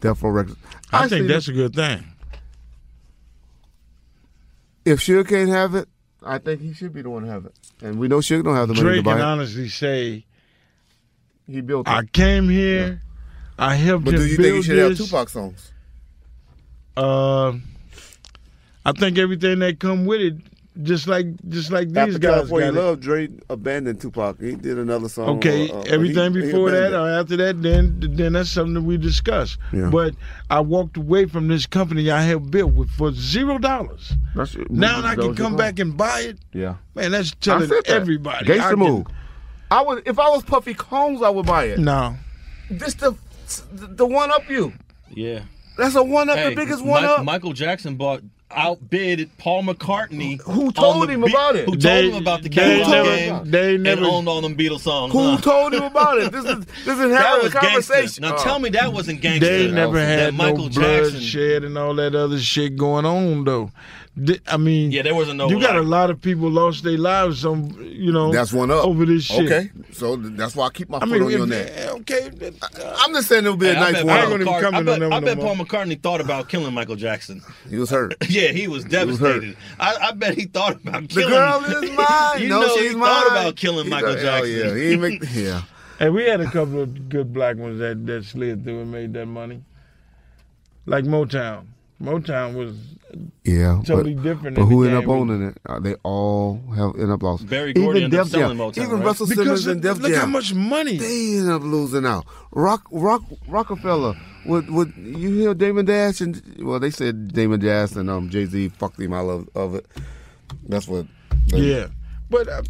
Death 0.00 0.22
Row 0.22 0.30
Records. 0.30 0.58
I 0.92 1.08
think 1.08 1.22
see 1.22 1.28
that's 1.28 1.48
a 1.48 1.52
good 1.52 1.74
thing. 1.74 2.04
If 4.84 5.00
Suge 5.00 5.28
can't 5.28 5.48
have 5.50 5.74
it, 5.74 5.88
I 6.22 6.38
think 6.38 6.60
he 6.60 6.72
should 6.72 6.92
be 6.92 7.02
the 7.02 7.10
one 7.10 7.22
to 7.24 7.28
have 7.30 7.46
it. 7.46 7.54
And 7.82 7.98
we 7.98 8.08
know 8.08 8.18
Suge 8.18 8.42
don't 8.44 8.56
have 8.56 8.68
the 8.68 8.74
money 8.74 8.96
to 8.96 9.02
buy 9.02 9.12
can 9.12 9.20
it. 9.20 9.24
honestly 9.24 9.68
say, 9.68 10.24
He 11.46 11.60
built 11.60 11.86
it. 11.86 11.90
I 11.90 12.04
came 12.04 12.48
here, 12.48 13.02
I 13.58 13.74
helped 13.76 14.06
him. 14.06 14.12
but 14.12 14.14
him 14.14 14.20
do 14.20 14.26
you 14.26 14.36
think 14.36 14.56
he 14.56 14.62
should 14.62 14.78
have 14.78 14.96
this. 14.96 15.06
Tupac 15.08 15.28
songs? 15.28 15.70
Uh, 16.96 17.52
I 18.86 18.92
think 18.92 19.18
everything 19.18 19.58
that 19.60 19.78
come 19.80 20.06
with 20.06 20.20
it, 20.20 20.34
just 20.82 21.06
like 21.06 21.26
just 21.48 21.70
like 21.70 21.88
these 21.88 21.96
After 21.96 22.18
guys 22.18 22.34
California 22.34 22.72
got 22.72 22.78
it. 22.78 22.82
Love, 22.82 23.00
Dre 23.00 23.28
abandoned 23.48 24.00
Tupac. 24.00 24.40
He 24.40 24.56
did 24.56 24.78
another 24.78 25.08
song. 25.08 25.38
Okay, 25.38 25.70
uh, 25.70 25.76
uh, 25.78 25.82
everything 25.82 26.32
he- 26.34 26.40
he 26.40 26.46
before 26.46 26.70
that 26.72 26.92
or 26.92 27.08
after 27.08 27.36
that, 27.36 27.62
then 27.62 27.98
then 28.00 28.32
that's 28.32 28.50
something 28.50 28.74
that 28.74 28.82
we 28.82 28.96
discuss. 28.96 29.56
Yeah. 29.72 29.90
But 29.90 30.14
I 30.50 30.60
walked 30.60 30.96
away 30.96 31.26
from 31.26 31.48
this 31.48 31.66
company 31.66 32.10
I 32.10 32.22
have 32.22 32.50
built 32.50 32.72
with 32.72 32.90
for 32.90 33.12
zero 33.12 33.58
dollars. 33.58 34.12
That's- 34.34 34.56
Now 34.70 35.00
that 35.00 35.06
I 35.10 35.14
can 35.14 35.34
come 35.34 35.56
back 35.56 35.78
and 35.78 35.96
buy 35.96 36.20
it. 36.22 36.38
Yeah. 36.52 36.74
Man, 36.94 37.12
that's 37.12 37.30
I 37.32 37.36
telling 37.40 37.68
said 37.68 37.84
that. 37.84 37.88
everybody. 37.88 38.46
Gangsta 38.46 38.60
I 38.60 38.70
can- 38.70 38.78
move. 38.78 39.06
I 39.70 39.82
would 39.82 40.02
if 40.06 40.18
I 40.18 40.28
was 40.28 40.42
Puffy 40.42 40.74
Combs, 40.74 41.22
I 41.22 41.30
would 41.30 41.46
buy 41.46 41.64
it. 41.64 41.78
No. 41.78 42.16
This 42.70 42.94
the 42.94 43.14
the 43.72 44.06
one 44.06 44.30
up 44.30 44.48
you. 44.50 44.72
Yeah. 45.10 45.40
That's 45.76 45.94
a 45.96 46.02
one 46.02 46.30
up, 46.30 46.36
Hey, 46.36 46.50
the 46.50 46.56
biggest 46.56 46.84
one 46.84 47.02
Mi- 47.02 47.08
up. 47.08 47.24
Michael 47.24 47.52
Jackson 47.52 47.96
bought 47.96 48.22
outbid 48.50 49.30
Paul 49.38 49.64
McCartney. 49.64 50.40
Who 50.42 50.70
told 50.72 51.10
him 51.10 51.22
Be- 51.22 51.30
about 51.30 51.56
it? 51.56 51.64
Who 51.64 51.72
told 51.72 51.80
They- 51.82 52.10
him 52.10 52.14
about 52.22 52.42
the 52.42 52.48
they 52.48 52.54
Cowboys 52.54 52.88
never- 52.88 53.16
game? 53.16 53.50
they 53.50 53.76
never- 53.76 54.02
and 54.02 54.06
owned 54.10 54.28
all 54.28 54.40
them 54.40 54.54
Beatles 54.56 54.80
songs. 54.80 55.12
Who 55.12 55.30
huh? 55.32 55.40
told 55.40 55.74
him 55.74 55.82
about 55.82 56.18
it? 56.18 56.30
This 56.32 56.44
is 56.44 56.64
this 56.84 56.98
is 56.98 57.10
That 57.10 57.24
having 57.26 57.44
was 57.44 57.54
a 57.54 57.56
conversation. 57.58 58.00
gangster. 58.02 58.20
Now 58.20 58.34
Oh. 58.36 58.44
tell 58.44 58.58
me 58.58 58.70
that 58.70 58.92
wasn't 58.92 59.20
gangster. 59.20 59.46
They 59.46 59.70
never 59.70 59.96
that 59.98 60.18
had 60.18 60.34
Michael 60.34 60.64
no 60.64 60.68
blood 60.68 61.02
Jackson. 61.04 61.20
shed 61.20 61.64
and 61.64 61.76
all 61.76 61.94
that 61.94 62.14
other 62.14 62.38
shit 62.38 62.76
going 62.76 63.04
on 63.06 63.44
though. 63.44 63.70
Di- 64.22 64.38
I 64.46 64.56
mean, 64.58 64.92
Yeah, 64.92 65.02
there 65.02 65.14
wasn't 65.14 65.38
no, 65.38 65.48
You 65.50 65.60
got 65.60 65.74
a 65.74 65.82
lot 65.82 66.08
of 66.08 66.20
people 66.20 66.48
lost 66.48 66.84
their 66.84 66.96
lives 66.96 67.44
on 67.44 67.74
you 67.84 68.12
know. 68.12 68.30
That's 68.32 68.52
one 68.52 68.70
up 68.70 68.84
over 68.84 69.04
this 69.04 69.24
shit. 69.24 69.44
Okay, 69.50 69.70
so 69.92 70.14
that's 70.14 70.54
why 70.54 70.66
I 70.66 70.70
keep 70.70 70.88
my 70.88 70.98
I 70.98 71.00
foot 71.00 71.08
mean, 71.10 71.22
on 71.24 71.30
your 71.30 71.42
if- 71.42 71.48
neck. 71.48 71.72
Eh, 71.74 71.88
okay. 71.90 72.30
I'm 73.00 73.12
just 73.12 73.26
saying 73.28 73.44
it 73.44 73.50
would 73.50 73.58
be 73.58 73.68
a 73.70 73.74
Hey, 73.74 73.80
I 73.80 73.90
nice 73.90 73.92
bet, 73.94 74.06
one. 74.06 74.14
Paul 74.16 74.22
up. 74.22 74.28
even 74.40 74.46
McCart- 74.46 74.60
comment 74.60 74.76
I 74.76 74.82
bet, 74.92 75.00
them 75.00 75.12
I 75.12 75.20
bet 75.20 75.36
more. 75.38 75.46
Paul 75.56 75.64
McCartney 75.66 76.00
thought 76.00 76.20
about 76.20 76.48
killing 76.48 76.72
Michael 76.72 76.94
Jackson. 76.96 77.42
He 77.68 77.76
was 77.76 77.90
hurt. 77.90 78.14
Yeah, 78.28 78.52
he 78.52 78.68
was 78.68 78.84
was 78.84 78.92
hurt. 78.92 79.06
devastated. 79.40 79.56
I, 79.80 79.96
I 80.00 80.12
bet 80.12 80.34
he 80.38 80.44
thought 80.44 80.74
about 80.76 81.08
killing. 81.08 81.08
The 81.08 81.14
killing. 81.14 81.30
girl 81.30 81.82
is 81.84 81.90
mine. 81.90 82.38
you 82.42 82.48
no, 82.50 82.60
know 82.60 82.76
she's 82.76 82.90
he 82.92 82.96
mine. 82.96 83.08
thought 83.08 83.26
about 83.32 83.56
killing 83.56 83.84
He 83.86 83.90
Michael 83.90 84.10
thought- 84.12 84.20
Jackson. 84.22 84.52
Oh 84.60 84.64
yeah, 84.64 84.74
he 84.76 84.92
ain't 84.92 85.00
make. 85.02 85.22
Yeah, 85.32 85.62
And 85.98 86.14
we 86.14 86.22
had 86.24 86.40
a 86.40 86.48
couple 86.50 86.80
of 86.82 87.08
good 87.08 87.32
black 87.32 87.56
ones 87.56 87.80
that, 87.80 88.06
that 88.06 88.24
slid 88.26 88.62
through 88.62 88.80
and 88.82 88.92
made 88.92 89.12
that 89.14 89.26
money. 89.26 89.64
Like 90.86 91.04
Motown. 91.04 91.66
Motown 92.04 92.54
was 92.54 92.76
yeah. 93.44 93.80
totally 93.84 94.14
but, 94.14 94.22
different. 94.22 94.56
But 94.56 94.62
than 94.62 94.70
who 94.70 94.84
the 94.84 94.90
ended 94.90 95.04
up 95.04 95.10
owning 95.10 95.42
it? 95.48 95.58
Uh, 95.66 95.78
they 95.80 95.94
all 96.02 96.60
have 96.76 96.94
ended 96.94 97.10
up 97.10 97.22
lost. 97.22 97.46
Berry 97.48 97.72
Gordy 97.72 98.04
ended 98.04 98.18
up 98.20 98.26
Def 98.28 98.32
Jam, 98.40 98.56
Motown, 98.58 98.78
even 98.78 98.90
right? 98.98 99.04
Russell 99.06 99.26
Because 99.26 99.44
Simmons 99.44 99.66
and 99.66 99.82
Def 99.82 99.98
look 99.98 100.10
Jam. 100.12 100.20
how 100.20 100.26
much 100.26 100.52
money. 100.54 100.96
they 100.96 101.36
ended 101.38 101.50
up 101.52 101.62
losing 101.62 102.04
out. 102.06 102.26
Rock, 102.52 102.86
Rock, 102.90 103.22
Rockefeller. 103.48 104.14
Would 104.46 104.68
would 104.70 104.92
you 104.96 105.30
hear 105.34 105.54
Damon 105.54 105.86
Dash 105.86 106.20
and 106.20 106.42
well 106.60 106.78
they 106.78 106.90
said 106.90 107.32
Damon 107.32 107.60
Dash 107.60 107.92
and 107.92 108.10
um 108.10 108.28
Jay 108.28 108.44
Z 108.44 108.68
fucked 108.70 109.00
him 109.00 109.12
out 109.14 109.26
of, 109.28 109.48
of 109.54 109.74
it. 109.76 109.86
That's 110.68 110.86
what. 110.86 111.06
they- 111.48 111.60
Yeah, 111.60 111.86
but 112.30 112.48
uh, 112.48 112.62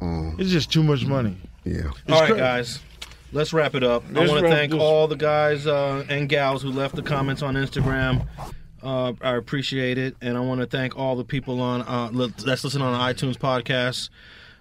Um, 0.00 0.36
it's 0.38 0.50
just 0.50 0.72
too 0.72 0.82
much 0.82 1.04
money. 1.06 1.36
yeah. 1.64 1.90
All 2.08 2.20
right, 2.20 2.26
crazy. 2.28 2.36
guys. 2.40 2.78
Let's 3.32 3.52
wrap 3.52 3.74
it 3.74 3.82
up. 3.84 4.04
I 4.08 4.12
Let's 4.12 4.30
want 4.30 4.44
to 4.44 4.50
thank 4.50 4.72
this. 4.72 4.80
all 4.80 5.06
the 5.06 5.16
guys 5.16 5.66
uh, 5.66 6.04
and 6.08 6.28
gals 6.28 6.62
who 6.62 6.70
left 6.70 6.94
the 6.96 7.02
comments 7.02 7.42
on 7.42 7.54
Instagram. 7.54 8.26
Uh, 8.82 9.12
I 9.20 9.34
appreciate 9.34 9.98
it, 9.98 10.16
and 10.22 10.36
I 10.36 10.40
want 10.40 10.60
to 10.60 10.66
thank 10.66 10.96
all 10.96 11.16
the 11.16 11.24
people 11.24 11.60
on 11.60 11.82
uh, 11.82 12.10
li- 12.12 12.32
that's 12.44 12.64
listening 12.64 12.84
on 12.86 12.92
the 12.92 12.98
iTunes 13.14 13.36
podcast. 13.36 14.08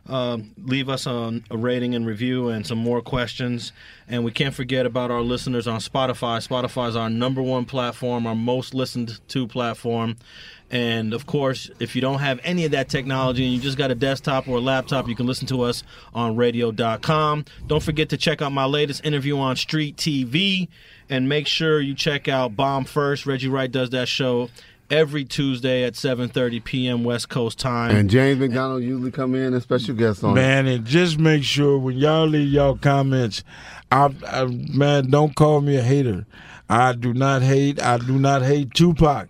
Uh, 0.09 0.38
leave 0.63 0.89
us 0.89 1.05
a, 1.05 1.41
a 1.51 1.57
rating 1.57 1.93
and 1.93 2.05
review 2.05 2.49
and 2.49 2.65
some 2.65 2.77
more 2.77 3.01
questions. 3.01 3.71
And 4.07 4.23
we 4.23 4.31
can't 4.31 4.55
forget 4.55 4.85
about 4.85 5.11
our 5.11 5.21
listeners 5.21 5.67
on 5.67 5.79
Spotify. 5.79 6.45
Spotify 6.45 6.89
is 6.89 6.95
our 6.95 7.09
number 7.09 7.41
one 7.41 7.65
platform, 7.65 8.25
our 8.25 8.35
most 8.35 8.73
listened 8.73 9.19
to 9.29 9.47
platform. 9.47 10.15
And 10.69 11.13
of 11.13 11.25
course, 11.25 11.69
if 11.79 11.95
you 11.95 12.01
don't 12.01 12.19
have 12.19 12.39
any 12.43 12.65
of 12.65 12.71
that 12.71 12.89
technology 12.89 13.45
and 13.45 13.53
you 13.53 13.59
just 13.59 13.77
got 13.77 13.91
a 13.91 13.95
desktop 13.95 14.47
or 14.47 14.57
a 14.57 14.61
laptop, 14.61 15.07
you 15.07 15.15
can 15.15 15.25
listen 15.25 15.47
to 15.47 15.61
us 15.61 15.84
on 16.13 16.35
radio.com. 16.35 17.45
Don't 17.67 17.84
forget 17.84 18.09
to 18.09 18.17
check 18.17 18.41
out 18.41 18.51
my 18.51 18.65
latest 18.65 19.05
interview 19.05 19.38
on 19.38 19.55
Street 19.55 19.95
TV 19.95 20.67
and 21.09 21.29
make 21.29 21.47
sure 21.47 21.79
you 21.79 21.95
check 21.95 22.27
out 22.27 22.55
Bomb 22.55 22.84
First. 22.84 23.25
Reggie 23.25 23.47
Wright 23.47 23.71
does 23.71 23.91
that 23.91 24.09
show 24.09 24.49
every 24.89 25.26
Tuesday 25.26 25.84
at 25.84 25.93
7:30 25.93 26.64
p.m. 26.64 27.03
West 27.03 27.30
Coast 27.30 27.59
time. 27.59 27.95
And 27.95 28.09
James 28.09 28.39
McDonald 28.39 28.84
usually 28.84 29.11
come 29.11 29.35
in 29.35 29.53
as 29.53 29.64
special 29.64 29.95
guest 29.95 30.23
on. 30.23 30.31
it. 30.31 30.35
Man, 30.35 30.68
and 30.68 30.85
just 30.85 31.19
make 31.19 31.43
sure 31.43 31.77
when 31.77 31.97
y'all 31.97 32.27
leave 32.27 32.49
y'all 32.49 32.77
comments, 32.77 33.43
I, 33.91 34.14
I 34.27 34.45
man, 34.45 35.09
don't 35.09 35.35
call 35.35 35.61
me 35.61 35.77
a 35.77 35.81
hater. 35.81 36.26
I 36.69 36.93
do 36.93 37.14
not 37.14 37.41
hate. 37.43 37.81
I 37.81 37.97
do 37.97 38.19
not 38.19 38.41
hate 38.41 38.73
Tupac. 38.73 39.27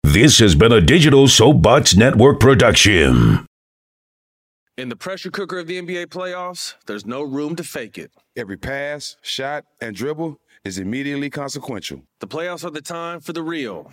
This 0.03 0.39
has 0.39 0.55
been 0.55 0.73
a 0.73 0.81
Digital 0.81 1.29
Soapbox 1.29 1.95
Network 1.97 2.41
production. 2.41 3.47
In 4.77 4.89
the 4.89 4.97
pressure 4.97 5.31
cooker 5.31 5.59
of 5.59 5.67
the 5.69 5.81
NBA 5.81 6.07
playoffs, 6.07 6.75
there's 6.87 7.07
no 7.07 7.23
room 7.23 7.55
to 7.57 7.65
fake 7.65 7.97
it. 7.99 8.11
Every 8.37 8.57
pass, 8.57 9.17
shot, 9.23 9.65
and 9.81 9.95
dribble 9.95 10.39
is 10.65 10.79
immediately 10.79 11.31
consequential. 11.31 12.03
The 12.21 12.27
playoffs 12.27 12.65
are 12.65 12.71
the 12.71 12.83
time 12.83 13.21
for 13.21 13.33
the 13.33 13.43
real. 13.43 13.93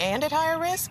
and 0.00 0.24
at 0.24 0.32
higher 0.32 0.58
risk? 0.58 0.90